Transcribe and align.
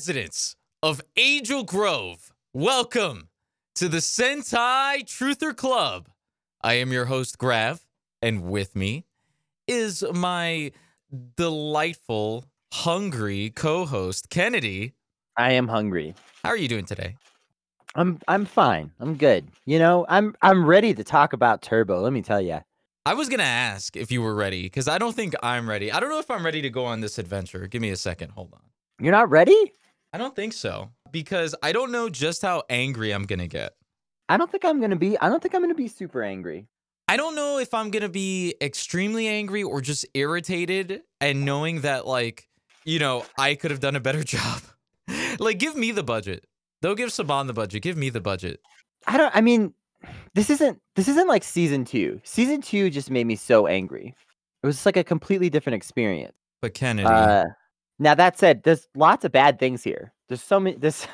Residents 0.00 0.56
of 0.82 1.02
Angel 1.18 1.62
Grove, 1.62 2.32
welcome 2.54 3.28
to 3.74 3.86
the 3.86 3.98
Sentai 3.98 5.04
Truther 5.04 5.54
Club. 5.54 6.08
I 6.62 6.72
am 6.72 6.90
your 6.90 7.04
host, 7.04 7.36
Grav, 7.36 7.84
and 8.22 8.44
with 8.44 8.74
me 8.74 9.04
is 9.68 10.02
my 10.14 10.72
delightful, 11.36 12.46
hungry 12.72 13.50
co 13.50 13.84
host, 13.84 14.30
Kennedy. 14.30 14.94
I 15.36 15.52
am 15.52 15.68
hungry. 15.68 16.14
How 16.42 16.48
are 16.48 16.56
you 16.56 16.68
doing 16.68 16.86
today? 16.86 17.16
I'm 17.94 18.20
I'm 18.26 18.46
fine. 18.46 18.92
I'm 19.00 19.16
good. 19.16 19.48
You 19.66 19.78
know, 19.78 20.06
I'm 20.08 20.34
I'm 20.40 20.64
ready 20.64 20.94
to 20.94 21.04
talk 21.04 21.34
about 21.34 21.60
Turbo. 21.60 22.00
Let 22.00 22.14
me 22.14 22.22
tell 22.22 22.40
you. 22.40 22.60
I 23.04 23.12
was 23.12 23.28
gonna 23.28 23.42
ask 23.42 23.98
if 23.98 24.10
you 24.10 24.22
were 24.22 24.34
ready 24.34 24.62
because 24.62 24.88
I 24.88 24.96
don't 24.96 25.14
think 25.14 25.34
I'm 25.42 25.68
ready. 25.68 25.92
I 25.92 26.00
don't 26.00 26.08
know 26.08 26.20
if 26.20 26.30
I'm 26.30 26.42
ready 26.42 26.62
to 26.62 26.70
go 26.70 26.86
on 26.86 27.02
this 27.02 27.18
adventure. 27.18 27.66
Give 27.66 27.82
me 27.82 27.90
a 27.90 27.96
second. 27.96 28.30
Hold 28.30 28.54
on. 28.54 28.60
You're 28.98 29.12
not 29.12 29.28
ready? 29.28 29.74
I 30.12 30.18
don't 30.18 30.34
think 30.34 30.52
so 30.52 30.90
because 31.12 31.54
I 31.62 31.72
don't 31.72 31.92
know 31.92 32.08
just 32.08 32.42
how 32.42 32.64
angry 32.68 33.12
I'm 33.12 33.24
gonna 33.24 33.46
get. 33.48 33.72
I 34.28 34.36
don't 34.36 34.50
think 34.50 34.64
I'm 34.64 34.80
gonna 34.80 34.96
be. 34.96 35.18
I 35.18 35.28
don't 35.28 35.42
think 35.42 35.54
I'm 35.54 35.60
gonna 35.60 35.74
be 35.74 35.88
super 35.88 36.22
angry. 36.22 36.66
I 37.08 37.16
don't 37.16 37.34
know 37.34 37.58
if 37.58 37.74
I'm 37.74 37.90
gonna 37.90 38.08
be 38.08 38.54
extremely 38.60 39.26
angry 39.26 39.62
or 39.62 39.80
just 39.80 40.06
irritated 40.14 41.02
and 41.20 41.44
knowing 41.44 41.80
that 41.82 42.06
like 42.06 42.48
you 42.84 42.98
know 42.98 43.24
I 43.38 43.54
could 43.54 43.70
have 43.70 43.80
done 43.80 43.96
a 43.96 44.00
better 44.00 44.22
job. 44.24 44.62
like, 45.38 45.58
give 45.58 45.76
me 45.76 45.90
the 45.90 46.02
budget. 46.04 46.44
They'll 46.82 46.94
give 46.94 47.10
Saban 47.10 47.46
the 47.46 47.52
budget. 47.52 47.82
Give 47.82 47.96
me 47.96 48.10
the 48.10 48.20
budget. 48.20 48.60
I 49.06 49.16
don't. 49.16 49.34
I 49.34 49.40
mean, 49.40 49.74
this 50.34 50.50
isn't 50.50 50.80
this 50.96 51.08
isn't 51.08 51.28
like 51.28 51.44
season 51.44 51.84
two. 51.84 52.20
Season 52.24 52.60
two 52.60 52.90
just 52.90 53.10
made 53.10 53.26
me 53.26 53.36
so 53.36 53.66
angry. 53.66 54.14
It 54.62 54.66
was 54.66 54.76
just 54.76 54.86
like 54.86 54.96
a 54.96 55.04
completely 55.04 55.50
different 55.50 55.76
experience. 55.76 56.34
But 56.62 56.74
Kennedy, 56.74 57.08
Uh, 57.08 57.44
now 58.00 58.14
that 58.14 58.38
said, 58.38 58.62
there's 58.62 58.88
lots 58.96 59.24
of 59.26 59.30
bad 59.30 59.58
things 59.58 59.84
here. 59.84 60.12
There's 60.28 60.42
so 60.42 60.58
many. 60.58 60.76
This. 60.76 61.06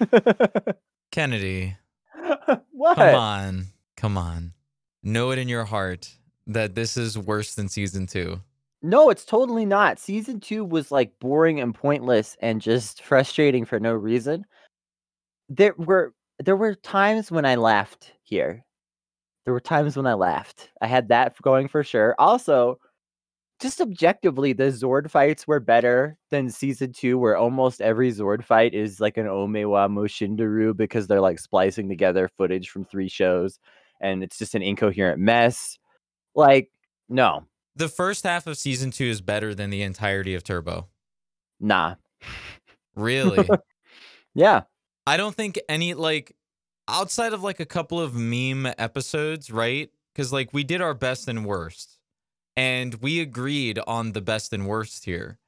Kennedy, 1.12 1.76
what? 2.72 2.96
come 2.96 3.14
on, 3.14 3.66
come 3.96 4.18
on. 4.18 4.52
Know 5.04 5.30
it 5.30 5.38
in 5.38 5.48
your 5.48 5.64
heart 5.64 6.10
that 6.48 6.74
this 6.74 6.96
is 6.96 7.16
worse 7.16 7.54
than 7.54 7.68
season 7.68 8.06
two. 8.06 8.40
No, 8.82 9.10
it's 9.10 9.24
totally 9.24 9.64
not. 9.64 10.00
Season 10.00 10.40
two 10.40 10.64
was 10.64 10.90
like 10.90 11.12
boring 11.20 11.60
and 11.60 11.72
pointless 11.72 12.36
and 12.42 12.60
just 12.60 13.02
frustrating 13.02 13.64
for 13.64 13.78
no 13.78 13.92
reason. 13.92 14.44
There 15.48 15.74
were 15.78 16.12
there 16.40 16.56
were 16.56 16.74
times 16.74 17.30
when 17.30 17.44
I 17.44 17.54
laughed 17.54 18.12
here. 18.24 18.64
There 19.44 19.54
were 19.54 19.60
times 19.60 19.96
when 19.96 20.06
I 20.06 20.14
laughed. 20.14 20.70
I 20.80 20.88
had 20.88 21.08
that 21.08 21.40
going 21.40 21.68
for 21.68 21.84
sure. 21.84 22.16
Also, 22.18 22.80
just 23.62 23.80
objectively, 23.80 24.52
the 24.52 24.64
Zord 24.64 25.08
fights 25.10 25.46
were 25.46 25.60
better 25.60 26.18
than 26.30 26.50
season 26.50 26.92
two, 26.92 27.16
where 27.18 27.36
almost 27.36 27.80
every 27.80 28.10
Zord 28.10 28.44
fight 28.44 28.74
is 28.74 29.00
like 29.00 29.16
an 29.16 29.26
Omewa 29.26 29.88
Moshindaru 29.88 30.76
because 30.76 31.06
they're 31.06 31.20
like 31.20 31.38
splicing 31.38 31.88
together 31.88 32.28
footage 32.36 32.68
from 32.68 32.84
three 32.84 33.08
shows 33.08 33.58
and 34.00 34.22
it's 34.24 34.36
just 34.36 34.54
an 34.56 34.62
incoherent 34.62 35.20
mess. 35.20 35.78
Like, 36.34 36.70
no, 37.08 37.44
The 37.76 37.88
first 37.88 38.24
half 38.24 38.46
of 38.46 38.58
season 38.58 38.90
two 38.90 39.04
is 39.06 39.20
better 39.20 39.54
than 39.54 39.70
the 39.70 39.82
entirety 39.82 40.34
of 40.34 40.42
Turbo. 40.44 40.88
nah. 41.60 41.94
Really? 42.94 43.48
Yeah. 44.34 44.62
I 45.06 45.16
don't 45.18 45.34
think 45.34 45.58
any 45.68 45.92
like 45.94 46.34
outside 46.88 47.32
of 47.32 47.42
like 47.42 47.60
a 47.60 47.66
couple 47.66 48.00
of 48.00 48.14
meme 48.14 48.66
episodes, 48.78 49.50
right? 49.50 49.90
Because 50.12 50.32
like 50.32 50.52
we 50.52 50.64
did 50.64 50.80
our 50.80 50.94
best 50.94 51.28
and 51.28 51.44
worst, 51.44 51.98
and 52.56 52.94
we 52.96 53.20
agreed 53.20 53.78
on 53.86 54.12
the 54.12 54.20
best 54.20 54.52
and 54.52 54.66
worst 54.66 55.04
here. 55.04 55.38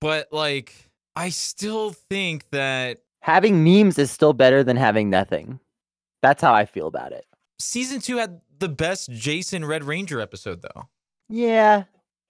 But 0.00 0.28
like, 0.32 0.74
I 1.16 1.28
still 1.30 1.92
think 1.92 2.48
that 2.50 2.98
having 3.20 3.62
memes 3.64 3.98
is 3.98 4.10
still 4.10 4.32
better 4.32 4.62
than 4.64 4.76
having 4.76 5.10
nothing. 5.10 5.60
That's 6.22 6.42
how 6.42 6.52
I 6.54 6.64
feel 6.64 6.86
about 6.88 7.12
it. 7.12 7.26
season 7.58 8.00
two 8.00 8.16
had 8.16 8.40
the 8.58 8.68
best 8.68 9.10
Jason 9.10 9.64
Red 9.64 9.84
Ranger 9.84 10.20
episode, 10.20 10.62
though. 10.62 10.88
Yeah, 11.28 11.84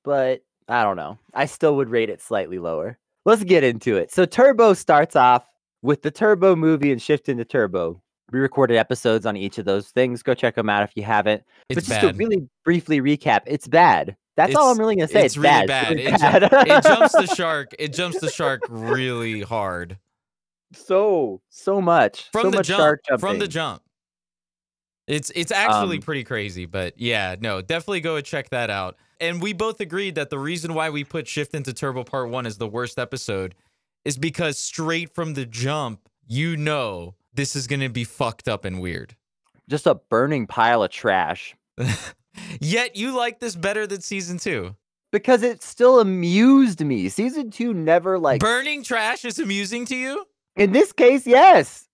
but 0.05 0.43
I 0.69 0.83
don't 0.83 0.97
know. 0.97 1.19
I 1.33 1.47
still 1.47 1.77
would 1.77 1.89
rate 1.89 2.11
it 2.11 2.21
slightly 2.21 2.59
lower. 2.59 2.99
Let's 3.25 3.45
get 3.45 3.65
into 3.65 3.97
it. 3.97 4.11
So 4.13 4.27
Turbo 4.27 4.75
starts 4.75 5.17
off 5.17 5.47
with 5.83 6.03
the 6.03 6.11
Turbo 6.11 6.55
movie 6.57 6.93
and 6.93 7.01
shift 7.01 7.29
into 7.31 7.45
Turbo. 7.45 8.03
We 8.31 8.41
recorded 8.41 8.77
episodes 8.77 9.25
on 9.25 9.39
each 9.39 9.57
of 9.57 9.65
those 9.65 9.89
things. 9.89 10.23
Go 10.23 10.35
check 10.35 10.55
them 10.55 10.69
out 10.69 10.83
if 10.83 10.91
you 10.95 11.03
haven't. 11.03 11.43
It's 11.71 11.77
but 11.77 11.85
just 11.85 12.03
bad. 12.03 12.13
to 12.13 12.19
really 12.19 12.47
briefly 12.65 13.01
recap, 13.01 13.41
it's 13.47 13.67
bad. 13.67 14.18
That's 14.39 14.55
all 14.55 14.73
I'm 14.73 14.79
really 14.79 14.97
gonna 14.97 15.09
say. 15.09 15.25
it's 15.27 15.35
It's, 15.35 15.37
really 15.37 15.67
bad. 15.67 15.67
bad. 15.67 15.99
It's 16.01 16.23
It, 16.23 16.41
ju- 16.41 16.49
bad. 16.49 16.69
it 16.69 16.83
jumps 16.83 17.13
the 17.13 17.27
shark. 17.37 17.69
It 17.79 17.93
jumps 17.93 18.21
the 18.21 18.31
shark 18.31 18.63
really 18.71 19.43
hard 19.43 19.99
so 20.73 21.41
so 21.51 21.81
much. 21.81 22.29
from 22.33 22.43
so 22.45 22.51
the 22.51 22.57
much 22.59 22.67
jump. 22.69 22.79
shark 22.79 23.21
From 23.21 23.39
the 23.39 23.49
jump. 23.49 23.83
It's 25.07 25.31
it's 25.35 25.51
actually 25.53 25.97
Um, 25.97 26.03
pretty 26.03 26.25
crazy, 26.25 26.67
but 26.67 26.99
yeah, 26.99 27.37
no, 27.41 27.63
definitely 27.63 28.01
go 28.01 28.17
and 28.17 28.25
check 28.25 28.51
that 28.51 28.69
out. 28.71 28.97
And 29.21 29.41
we 29.43 29.53
both 29.53 29.81
agreed 29.81 30.15
that 30.17 30.31
the 30.31 30.39
reason 30.39 30.75
why 30.75 30.91
we 30.91 31.03
put 31.05 31.27
Shift 31.27 31.55
into 31.55 31.73
Turbo 31.73 32.05
Part 32.05 32.29
One 32.31 32.47
as 32.47 32.59
the 32.59 32.69
worst 32.69 32.99
episode 32.99 33.55
is 34.05 34.17
because 34.19 34.59
straight 34.59 35.15
from 35.15 35.35
the 35.35 35.45
jump, 35.47 36.09
you 36.27 36.57
know 36.57 37.15
this 37.35 37.57
is 37.57 37.67
gonna 37.67 37.89
be 37.89 38.05
fucked 38.05 38.49
up 38.49 38.65
and 38.67 38.81
weird. 38.81 39.17
Just 39.71 39.87
a 39.87 39.95
burning 39.95 40.47
pile 40.47 40.83
of 40.83 40.91
trash. 40.91 41.57
Yet 42.61 42.97
you 42.97 43.17
like 43.17 43.41
this 43.41 43.57
better 43.57 43.87
than 43.87 44.01
season 44.01 44.39
two. 44.39 44.75
Because 45.11 45.43
it 45.43 45.63
still 45.63 46.01
amused 46.01 46.85
me. 46.85 47.09
Season 47.09 47.51
two 47.51 47.73
never 47.73 48.19
like 48.19 48.41
Burning 48.41 48.83
trash 48.83 49.25
is 49.25 49.39
amusing 49.39 49.87
to 49.87 49.97
you? 49.97 50.27
In 50.57 50.73
this 50.73 50.93
case, 50.93 51.27
yes. 51.27 51.89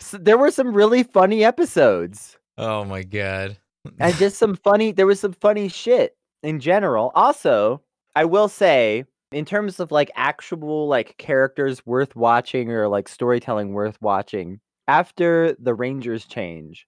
S 0.00 0.14
there 0.20 0.38
were 0.38 0.50
some 0.50 0.72
really 0.74 1.02
funny 1.02 1.44
episodes 1.44 2.36
Oh 2.58 2.84
my 2.84 3.02
god. 3.02 3.56
and 3.98 4.14
just 4.16 4.36
some 4.38 4.56
funny 4.56 4.92
there 4.92 5.06
was 5.06 5.20
some 5.20 5.32
funny 5.32 5.68
shit 5.68 6.16
in 6.42 6.60
general. 6.60 7.10
Also, 7.14 7.82
I 8.14 8.24
will 8.24 8.48
say 8.48 9.04
in 9.32 9.44
terms 9.44 9.80
of 9.80 9.90
like 9.90 10.10
actual 10.14 10.86
like 10.88 11.16
characters 11.18 11.84
worth 11.86 12.14
watching 12.14 12.70
or 12.70 12.86
like 12.88 13.08
storytelling 13.08 13.72
worth 13.72 14.00
watching, 14.02 14.60
after 14.88 15.54
the 15.58 15.74
Rangers 15.74 16.26
change, 16.26 16.86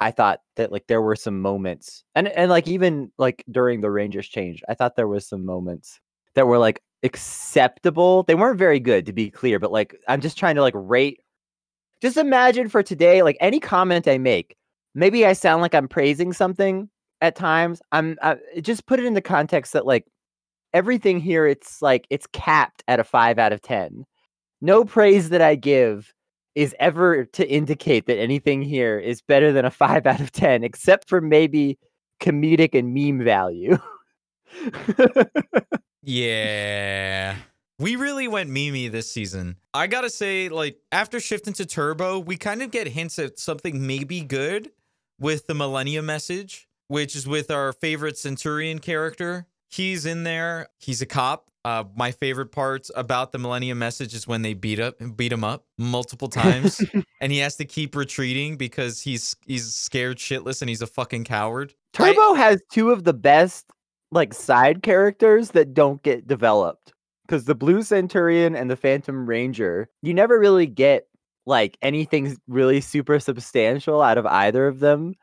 I 0.00 0.10
thought 0.10 0.40
that 0.56 0.72
like 0.72 0.86
there 0.86 1.02
were 1.02 1.16
some 1.16 1.40
moments 1.40 2.04
and 2.14 2.28
and 2.28 2.50
like 2.50 2.66
even 2.68 3.12
like 3.18 3.44
during 3.50 3.80
the 3.80 3.90
Rangers 3.90 4.28
change, 4.28 4.62
I 4.68 4.74
thought 4.74 4.96
there 4.96 5.08
was 5.08 5.26
some 5.28 5.44
moments 5.44 6.00
that 6.34 6.46
were 6.46 6.58
like 6.58 6.82
acceptable. 7.02 8.22
They 8.24 8.34
weren't 8.34 8.58
very 8.58 8.80
good 8.80 9.06
to 9.06 9.12
be 9.12 9.30
clear, 9.30 9.58
but 9.58 9.72
like 9.72 9.94
I'm 10.08 10.20
just 10.20 10.38
trying 10.38 10.56
to 10.56 10.62
like 10.62 10.74
rate 10.76 11.20
just 12.00 12.16
imagine 12.16 12.68
for 12.68 12.82
today 12.82 13.22
like 13.22 13.36
any 13.40 13.60
comment 13.60 14.08
I 14.08 14.18
make, 14.18 14.56
maybe 14.94 15.26
I 15.26 15.34
sound 15.34 15.62
like 15.62 15.74
I'm 15.74 15.88
praising 15.88 16.32
something 16.32 16.88
at 17.20 17.36
times. 17.36 17.82
I'm 17.92 18.16
I, 18.22 18.36
just 18.60 18.86
put 18.86 18.98
it 18.98 19.04
in 19.04 19.14
the 19.14 19.20
context 19.20 19.72
that 19.74 19.86
like 19.86 20.06
everything 20.72 21.20
here 21.20 21.46
it's 21.46 21.82
like 21.82 22.06
it's 22.10 22.26
capped 22.28 22.82
at 22.88 23.00
a 23.00 23.04
5 23.04 23.38
out 23.38 23.52
of 23.52 23.60
10. 23.62 24.04
No 24.62 24.84
praise 24.84 25.30
that 25.30 25.42
I 25.42 25.54
give 25.56 26.12
is 26.60 26.74
ever 26.78 27.24
to 27.24 27.48
indicate 27.48 28.06
that 28.06 28.18
anything 28.18 28.60
here 28.60 28.98
is 28.98 29.22
better 29.22 29.52
than 29.52 29.64
a 29.64 29.70
5 29.82 30.06
out 30.06 30.20
of 30.20 30.30
10 30.32 30.62
except 30.62 31.08
for 31.08 31.20
maybe 31.20 31.78
comedic 32.20 32.78
and 32.78 32.92
meme 32.94 33.24
value. 33.24 33.78
Yeah. 36.02 37.36
We 37.78 37.96
really 37.96 38.26
went 38.26 38.48
Mimi 38.48 38.88
this 38.88 39.10
season. 39.12 39.56
I 39.74 39.86
gotta 39.86 40.08
say, 40.08 40.48
like, 40.48 40.78
after 40.90 41.20
shifting 41.20 41.52
to 41.54 41.66
Turbo, 41.66 42.18
we 42.18 42.38
kind 42.38 42.62
of 42.62 42.70
get 42.70 42.88
hints 42.88 43.18
at 43.18 43.38
something 43.38 43.86
maybe 43.86 44.22
good 44.22 44.70
with 45.18 45.46
the 45.46 45.54
Millennium 45.54 46.06
message, 46.06 46.68
which 46.88 47.14
is 47.14 47.26
with 47.26 47.50
our 47.50 47.74
favorite 47.74 48.16
Centurion 48.16 48.78
character. 48.78 49.46
He's 49.68 50.06
in 50.06 50.24
there. 50.24 50.68
He's 50.78 51.02
a 51.02 51.06
cop. 51.06 51.49
Uh, 51.64 51.84
my 51.94 52.10
favorite 52.10 52.52
parts 52.52 52.90
about 52.96 53.32
the 53.32 53.38
Millennium 53.38 53.78
message 53.78 54.14
is 54.14 54.26
when 54.26 54.40
they 54.40 54.54
beat 54.54 54.80
up 54.80 54.96
beat 55.16 55.32
him 55.32 55.44
up 55.44 55.66
multiple 55.76 56.28
times, 56.28 56.80
and 57.20 57.30
he 57.30 57.38
has 57.38 57.56
to 57.56 57.66
keep 57.66 57.94
retreating 57.94 58.56
because 58.56 59.00
he's 59.00 59.36
he's 59.46 59.74
scared 59.74 60.16
shitless 60.16 60.62
and 60.62 60.68
he's 60.70 60.80
a 60.80 60.86
fucking 60.86 61.24
coward. 61.24 61.74
I- 61.98 62.12
Turbo 62.12 62.34
has 62.34 62.62
two 62.72 62.90
of 62.90 63.04
the 63.04 63.12
best 63.12 63.66
like 64.10 64.32
side 64.32 64.82
characters 64.82 65.50
that 65.50 65.74
don't 65.74 66.02
get 66.02 66.26
developed 66.26 66.92
because 67.26 67.44
the 67.44 67.54
Blue 67.54 67.82
Centurion 67.82 68.56
and 68.56 68.70
the 68.70 68.76
Phantom 68.76 69.28
Ranger, 69.28 69.88
you 70.02 70.14
never 70.14 70.38
really 70.38 70.66
get 70.66 71.08
like 71.46 71.76
anything 71.82 72.36
really 72.48 72.80
super 72.80 73.20
substantial 73.20 74.00
out 74.02 74.18
of 74.18 74.26
either 74.26 74.66
of 74.66 74.80
them, 74.80 75.14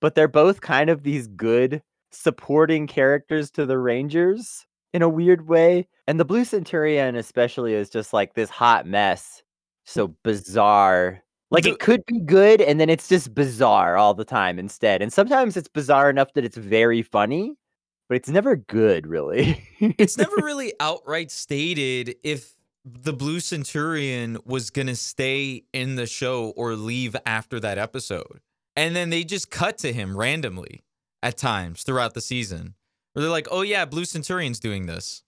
but 0.00 0.14
they're 0.14 0.28
both 0.28 0.60
kind 0.60 0.90
of 0.90 1.02
these 1.04 1.26
good 1.26 1.82
supporting 2.12 2.86
characters 2.86 3.50
to 3.52 3.64
the 3.64 3.78
Rangers 3.78 4.65
in 4.96 5.02
a 5.02 5.08
weird 5.08 5.46
way. 5.46 5.86
And 6.08 6.18
the 6.18 6.24
Blue 6.24 6.44
Centurion 6.44 7.14
especially 7.14 7.74
is 7.74 7.90
just 7.90 8.12
like 8.12 8.34
this 8.34 8.48
hot 8.50 8.86
mess. 8.86 9.42
So 9.84 10.08
bizarre. 10.24 11.22
Like 11.50 11.66
it 11.66 11.78
could 11.78 12.04
be 12.06 12.18
good 12.18 12.60
and 12.60 12.80
then 12.80 12.90
it's 12.90 13.08
just 13.08 13.32
bizarre 13.32 13.96
all 13.96 14.14
the 14.14 14.24
time 14.24 14.58
instead. 14.58 15.00
And 15.00 15.12
sometimes 15.12 15.56
it's 15.56 15.68
bizarre 15.68 16.10
enough 16.10 16.32
that 16.32 16.44
it's 16.44 16.56
very 16.56 17.02
funny, 17.02 17.54
but 18.08 18.16
it's 18.16 18.28
never 18.28 18.56
good 18.56 19.06
really. 19.06 19.62
it's 19.78 20.18
never 20.18 20.34
really 20.36 20.72
outright 20.80 21.30
stated 21.30 22.16
if 22.24 22.54
the 22.84 23.12
Blue 23.12 23.38
Centurion 23.38 24.38
was 24.44 24.70
going 24.70 24.86
to 24.86 24.96
stay 24.96 25.64
in 25.72 25.96
the 25.96 26.06
show 26.06 26.52
or 26.56 26.74
leave 26.74 27.14
after 27.26 27.60
that 27.60 27.78
episode. 27.78 28.40
And 28.74 28.96
then 28.96 29.10
they 29.10 29.24
just 29.24 29.50
cut 29.50 29.78
to 29.78 29.92
him 29.92 30.16
randomly 30.16 30.84
at 31.22 31.36
times 31.36 31.82
throughout 31.82 32.14
the 32.14 32.20
season. 32.20 32.75
Where 33.16 33.22
they're 33.22 33.32
like, 33.32 33.48
"Oh 33.50 33.62
yeah, 33.62 33.86
Blue 33.86 34.04
Centurion's 34.04 34.60
doing 34.60 34.84
this." 34.84 35.22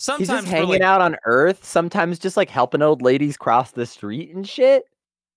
Sometimes 0.00 0.28
He's 0.28 0.38
just 0.40 0.48
hanging 0.48 0.68
like, 0.68 0.80
out 0.80 1.00
on 1.00 1.16
Earth, 1.24 1.64
sometimes 1.64 2.18
just 2.18 2.36
like 2.36 2.50
helping 2.50 2.82
old 2.82 3.00
ladies 3.00 3.36
cross 3.36 3.70
the 3.70 3.86
street 3.86 4.34
and 4.34 4.48
shit. 4.48 4.84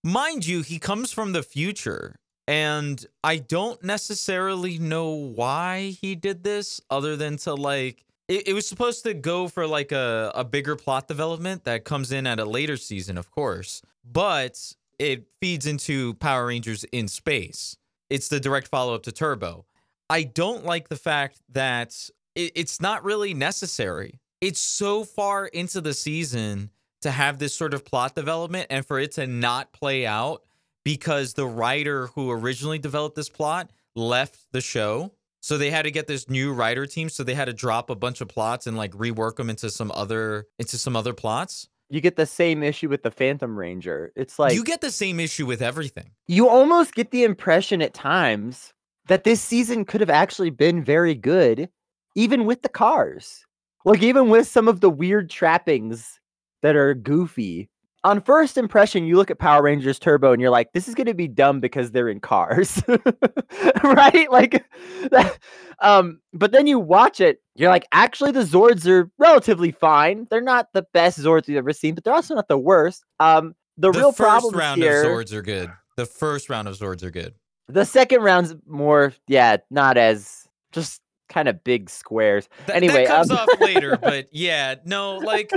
mind 0.04 0.48
you, 0.48 0.64
he 0.64 0.80
comes 0.80 1.12
from 1.12 1.32
the 1.32 1.44
future. 1.44 2.16
And 2.48 3.06
I 3.24 3.38
don't 3.38 3.82
necessarily 3.84 4.80
know 4.80 5.10
why 5.10 5.96
he 6.02 6.16
did 6.16 6.44
this 6.44 6.82
other 6.90 7.16
than 7.16 7.38
to 7.38 7.54
like 7.54 8.04
it, 8.28 8.48
it 8.48 8.54
was 8.54 8.68
supposed 8.68 9.04
to 9.04 9.14
go 9.14 9.48
for 9.48 9.68
like 9.68 9.92
a, 9.92 10.32
a 10.34 10.44
bigger 10.44 10.76
plot 10.76 11.08
development 11.08 11.66
that 11.66 11.84
comes 11.84 12.12
in 12.12 12.26
at 12.26 12.40
a 12.40 12.46
later 12.46 12.78
season, 12.78 13.18
of 13.18 13.30
course. 13.30 13.84
But 14.04 14.74
it 14.98 15.28
feeds 15.40 15.68
into 15.68 16.16
Power 16.16 16.48
Rangers 16.48 16.84
in 16.86 17.08
space. 17.08 17.78
It's 18.10 18.28
the 18.28 18.40
direct 18.40 18.68
follow 18.68 18.96
up 18.96 19.04
to 19.04 19.12
Turbo. 19.12 19.66
I 20.12 20.24
don't 20.24 20.66
like 20.66 20.90
the 20.90 20.98
fact 20.98 21.40
that 21.54 21.96
it, 22.36 22.52
it's 22.56 22.82
not 22.82 23.06
really 23.06 23.34
necessary. 23.34 24.20
It's 24.42 24.60
so 24.60 25.06
far 25.06 25.46
into 25.46 25.80
the 25.80 25.94
season 25.94 26.70
to 27.02 27.12
have 27.12 27.40
this 27.40 27.56
sort 27.56 27.74
of 27.74 27.86
plot 27.86 28.14
development 28.14 28.68
and 28.70 28.86
for 28.86 29.00
it 29.00 29.14
to 29.14 29.26
not 29.26 29.72
play 29.72 30.06
out 30.06 30.44
because 30.84 31.34
the 31.34 31.48
writer 31.48 32.08
who 32.08 32.30
originally 32.30 32.78
developed 32.78 33.16
this 33.16 33.30
plot 33.30 33.72
left 33.96 34.38
the 34.52 34.60
show. 34.60 35.14
So 35.40 35.58
they 35.58 35.70
had 35.70 35.84
to 35.84 35.92
get 35.92 36.08
this 36.08 36.30
new 36.30 36.52
writer 36.52 36.86
team. 36.86 37.08
So 37.08 37.24
they 37.24 37.34
had 37.34 37.46
to 37.46 37.54
drop 37.54 37.90
a 37.90 37.96
bunch 37.96 38.20
of 38.20 38.28
plots 38.28 38.68
and 38.68 38.76
like 38.76 38.92
rework 38.92 39.38
them 39.38 39.50
into 39.50 39.70
some 39.70 39.94
other 39.96 40.46
into 40.60 40.78
some 40.78 40.98
other 40.98 41.14
plots. 41.14 41.70
You 41.90 42.02
get 42.02 42.18
the 42.18 42.26
same 42.26 42.64
issue 42.64 42.90
with 42.90 43.04
the 43.04 43.12
Phantom 43.12 43.58
Ranger. 43.58 44.12
It's 44.18 44.38
like 44.38 44.56
you 44.56 44.66
get 44.66 44.82
the 44.82 44.92
same 44.92 45.22
issue 45.22 45.46
with 45.46 45.62
everything. 45.62 46.12
you 46.28 46.50
almost 46.50 46.96
get 46.96 47.12
the 47.12 47.24
impression 47.24 47.82
at 47.82 47.94
times 47.94 48.74
that 49.08 49.24
this 49.24 49.42
season 49.42 49.86
could 49.86 50.02
have 50.02 50.10
actually 50.10 50.50
been 50.50 50.84
very 50.84 51.16
good, 51.16 51.70
even 52.16 52.46
with 52.46 52.62
the 52.62 52.70
cars. 52.70 53.46
Like, 53.84 54.04
even 54.04 54.30
with 54.30 54.48
some 54.48 54.68
of 54.68 54.80
the 54.80 54.90
weird 54.90 55.30
trappings 55.30 56.20
that 56.62 56.76
are 56.76 56.94
goofy. 56.94 57.70
On 58.04 58.22
first 58.22 58.58
impression, 58.58 59.06
you 59.06 59.16
look 59.16 59.32
at 59.32 59.40
Power 59.40 59.64
Rangers 59.64 60.00
Turbo 60.00 60.32
and 60.32 60.42
you're 60.42 60.52
like, 60.52 60.74
this 60.74 60.88
is 60.88 60.96
going 60.96 61.08
to 61.08 61.14
be 61.14 61.28
dumb 61.28 61.60
because 61.60 61.92
they're 61.92 62.10
in 62.10 62.20
cars. 62.20 62.82
right? 63.84 64.32
Like, 64.32 64.66
that, 65.12 65.40
um, 65.80 66.20
but 66.34 66.52
then 66.52 66.68
you 66.68 66.80
watch 66.80 67.20
it, 67.22 67.42
you're 67.56 67.70
like, 67.70 67.88
actually, 67.92 68.32
the 68.32 68.42
Zords 68.42 68.88
are 68.88 69.10
relatively 69.18 69.72
fine. 69.72 70.28
They're 70.30 70.42
not 70.42 70.68
the 70.74 70.86
best 70.94 71.20
Zords 71.20 71.48
you've 71.48 71.58
ever 71.58 71.74
seen, 71.74 71.96
but 71.96 72.04
they're 72.04 72.14
also 72.14 72.36
not 72.36 72.48
the 72.48 72.58
worst. 72.58 73.04
Um, 73.20 73.56
the, 73.78 73.92
The 73.92 74.00
real 74.00 74.12
first 74.12 74.30
problem 74.30 74.56
round 74.56 74.82
here, 74.82 75.04
of 75.04 75.08
Zords 75.08 75.34
are 75.34 75.42
good. 75.42 75.72
The 75.98 76.06
first 76.06 76.50
round 76.50 76.68
of 76.68 76.78
Zords 76.78 77.04
are 77.04 77.12
good. 77.12 77.34
The 77.72 77.86
second 77.86 78.22
round's 78.22 78.56
more, 78.68 79.14
yeah, 79.28 79.58
not 79.70 79.98
as 79.98 80.48
just 80.72 81.02
kind 81.30 81.48
of 81.48 81.64
big 81.64 81.90
squares. 81.90 82.50
Th- 82.68 82.76
Anyway, 82.76 83.06
that 83.06 83.08
comes 83.08 83.32
um, 83.32 83.38
off 83.38 83.50
later, 83.60 83.98
but 84.02 84.28
yeah, 84.32 84.76
no, 84.86 85.18
like 85.18 85.52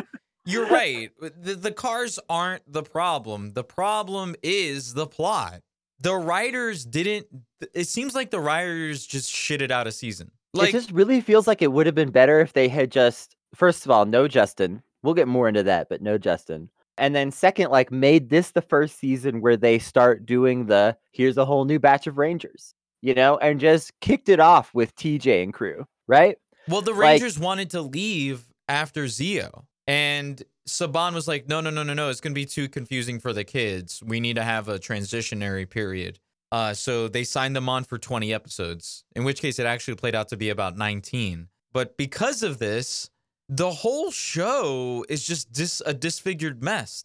you're 0.46 0.66
right. 0.69 1.11
The, 1.20 1.55
the 1.55 1.72
cars 1.72 2.19
aren't 2.28 2.62
the 2.70 2.82
problem. 2.82 3.52
The 3.52 3.64
problem 3.64 4.34
is 4.43 4.94
the 4.94 5.06
plot. 5.06 5.61
The 6.00 6.14
writers 6.14 6.84
didn't. 6.84 7.26
It 7.72 7.88
seems 7.88 8.14
like 8.14 8.31
the 8.31 8.40
writers 8.40 9.06
just 9.06 9.32
shitted 9.32 9.70
out 9.70 9.87
a 9.87 9.93
season. 9.93 10.31
Like 10.52 10.69
it 10.69 10.72
just 10.72 10.90
really 10.93 11.20
feels 11.20 11.46
like 11.46 11.62
it 11.62 11.72
would 11.72 11.87
have 11.87 11.94
been 11.94 12.10
better 12.10 12.40
if 12.40 12.52
they 12.52 12.69
had 12.69 12.90
just, 12.93 13.34
first 13.55 13.84
of 13.84 13.90
all, 13.90 14.05
no 14.06 14.28
Justin. 14.28 14.82
We'll 15.02 15.14
get 15.14 15.28
more 15.28 15.49
into 15.49 15.62
that, 15.64 15.88
but 15.88 16.00
no 16.00 16.17
Justin. 16.19 16.70
And 16.96 17.14
then 17.14 17.31
second, 17.31 17.70
like 17.70 17.91
made 17.91 18.31
this 18.31 18.52
the 18.52 18.62
first 18.62 18.99
season 18.99 19.41
where 19.41 19.56
they 19.56 19.79
start 19.79 20.25
doing 20.26 20.67
the 20.67 20.96
here's 21.12 21.37
a 21.37 21.44
whole 21.44 21.64
new 21.64 21.79
batch 21.79 22.06
of 22.06 22.19
Rangers, 22.19 22.75
you 23.02 23.14
know, 23.14 23.37
and 23.38 23.58
just 23.61 23.99
kicked 24.00 24.29
it 24.29 24.41
off 24.41 24.73
with 24.75 24.94
TJ 24.96 25.43
and 25.43 25.52
crew, 25.52 25.87
right? 26.06 26.37
Well, 26.69 26.82
the 26.82 26.93
Like- 26.93 27.00
Rangers 27.20 27.38
wanted 27.38 27.70
to 27.70 27.82
leave 27.82 28.46
after 28.69 29.05
Zeo. 29.05 29.64
And 29.87 30.43
Saban 30.67 31.12
was 31.12 31.29
like, 31.29 31.46
no, 31.49 31.61
no, 31.61 31.69
no, 31.70 31.82
no, 31.82 31.93
no. 31.93 32.08
It's 32.08 32.20
going 32.20 32.32
to 32.32 32.41
be 32.41 32.46
too 32.46 32.69
confusing 32.69 33.20
for 33.20 33.32
the 33.35 33.44
kids. 33.44 34.02
We 34.02 34.19
need 34.19 34.37
to 34.37 34.43
have 34.43 34.69
a 34.69 34.79
transitionary 34.79 35.69
period. 35.69 36.19
Uh, 36.50 36.73
so 36.73 37.08
they 37.08 37.25
signed 37.25 37.55
them 37.55 37.69
on 37.69 37.85
for 37.85 37.99
20 37.99 38.32
episodes, 38.32 39.05
in 39.14 39.25
which 39.25 39.43
case 39.43 39.58
it 39.58 39.67
actually 39.67 39.96
played 39.96 40.14
out 40.14 40.29
to 40.29 40.37
be 40.37 40.49
about 40.50 40.76
19. 40.79 41.49
But 41.73 41.96
because 41.96 42.43
of 42.43 42.58
this, 42.58 43.11
the 43.49 43.70
whole 43.70 44.11
show 44.11 45.05
is 45.08 45.26
just 45.26 45.52
dis- 45.52 45.82
a 45.85 45.93
disfigured 45.94 46.62
mess 46.62 47.05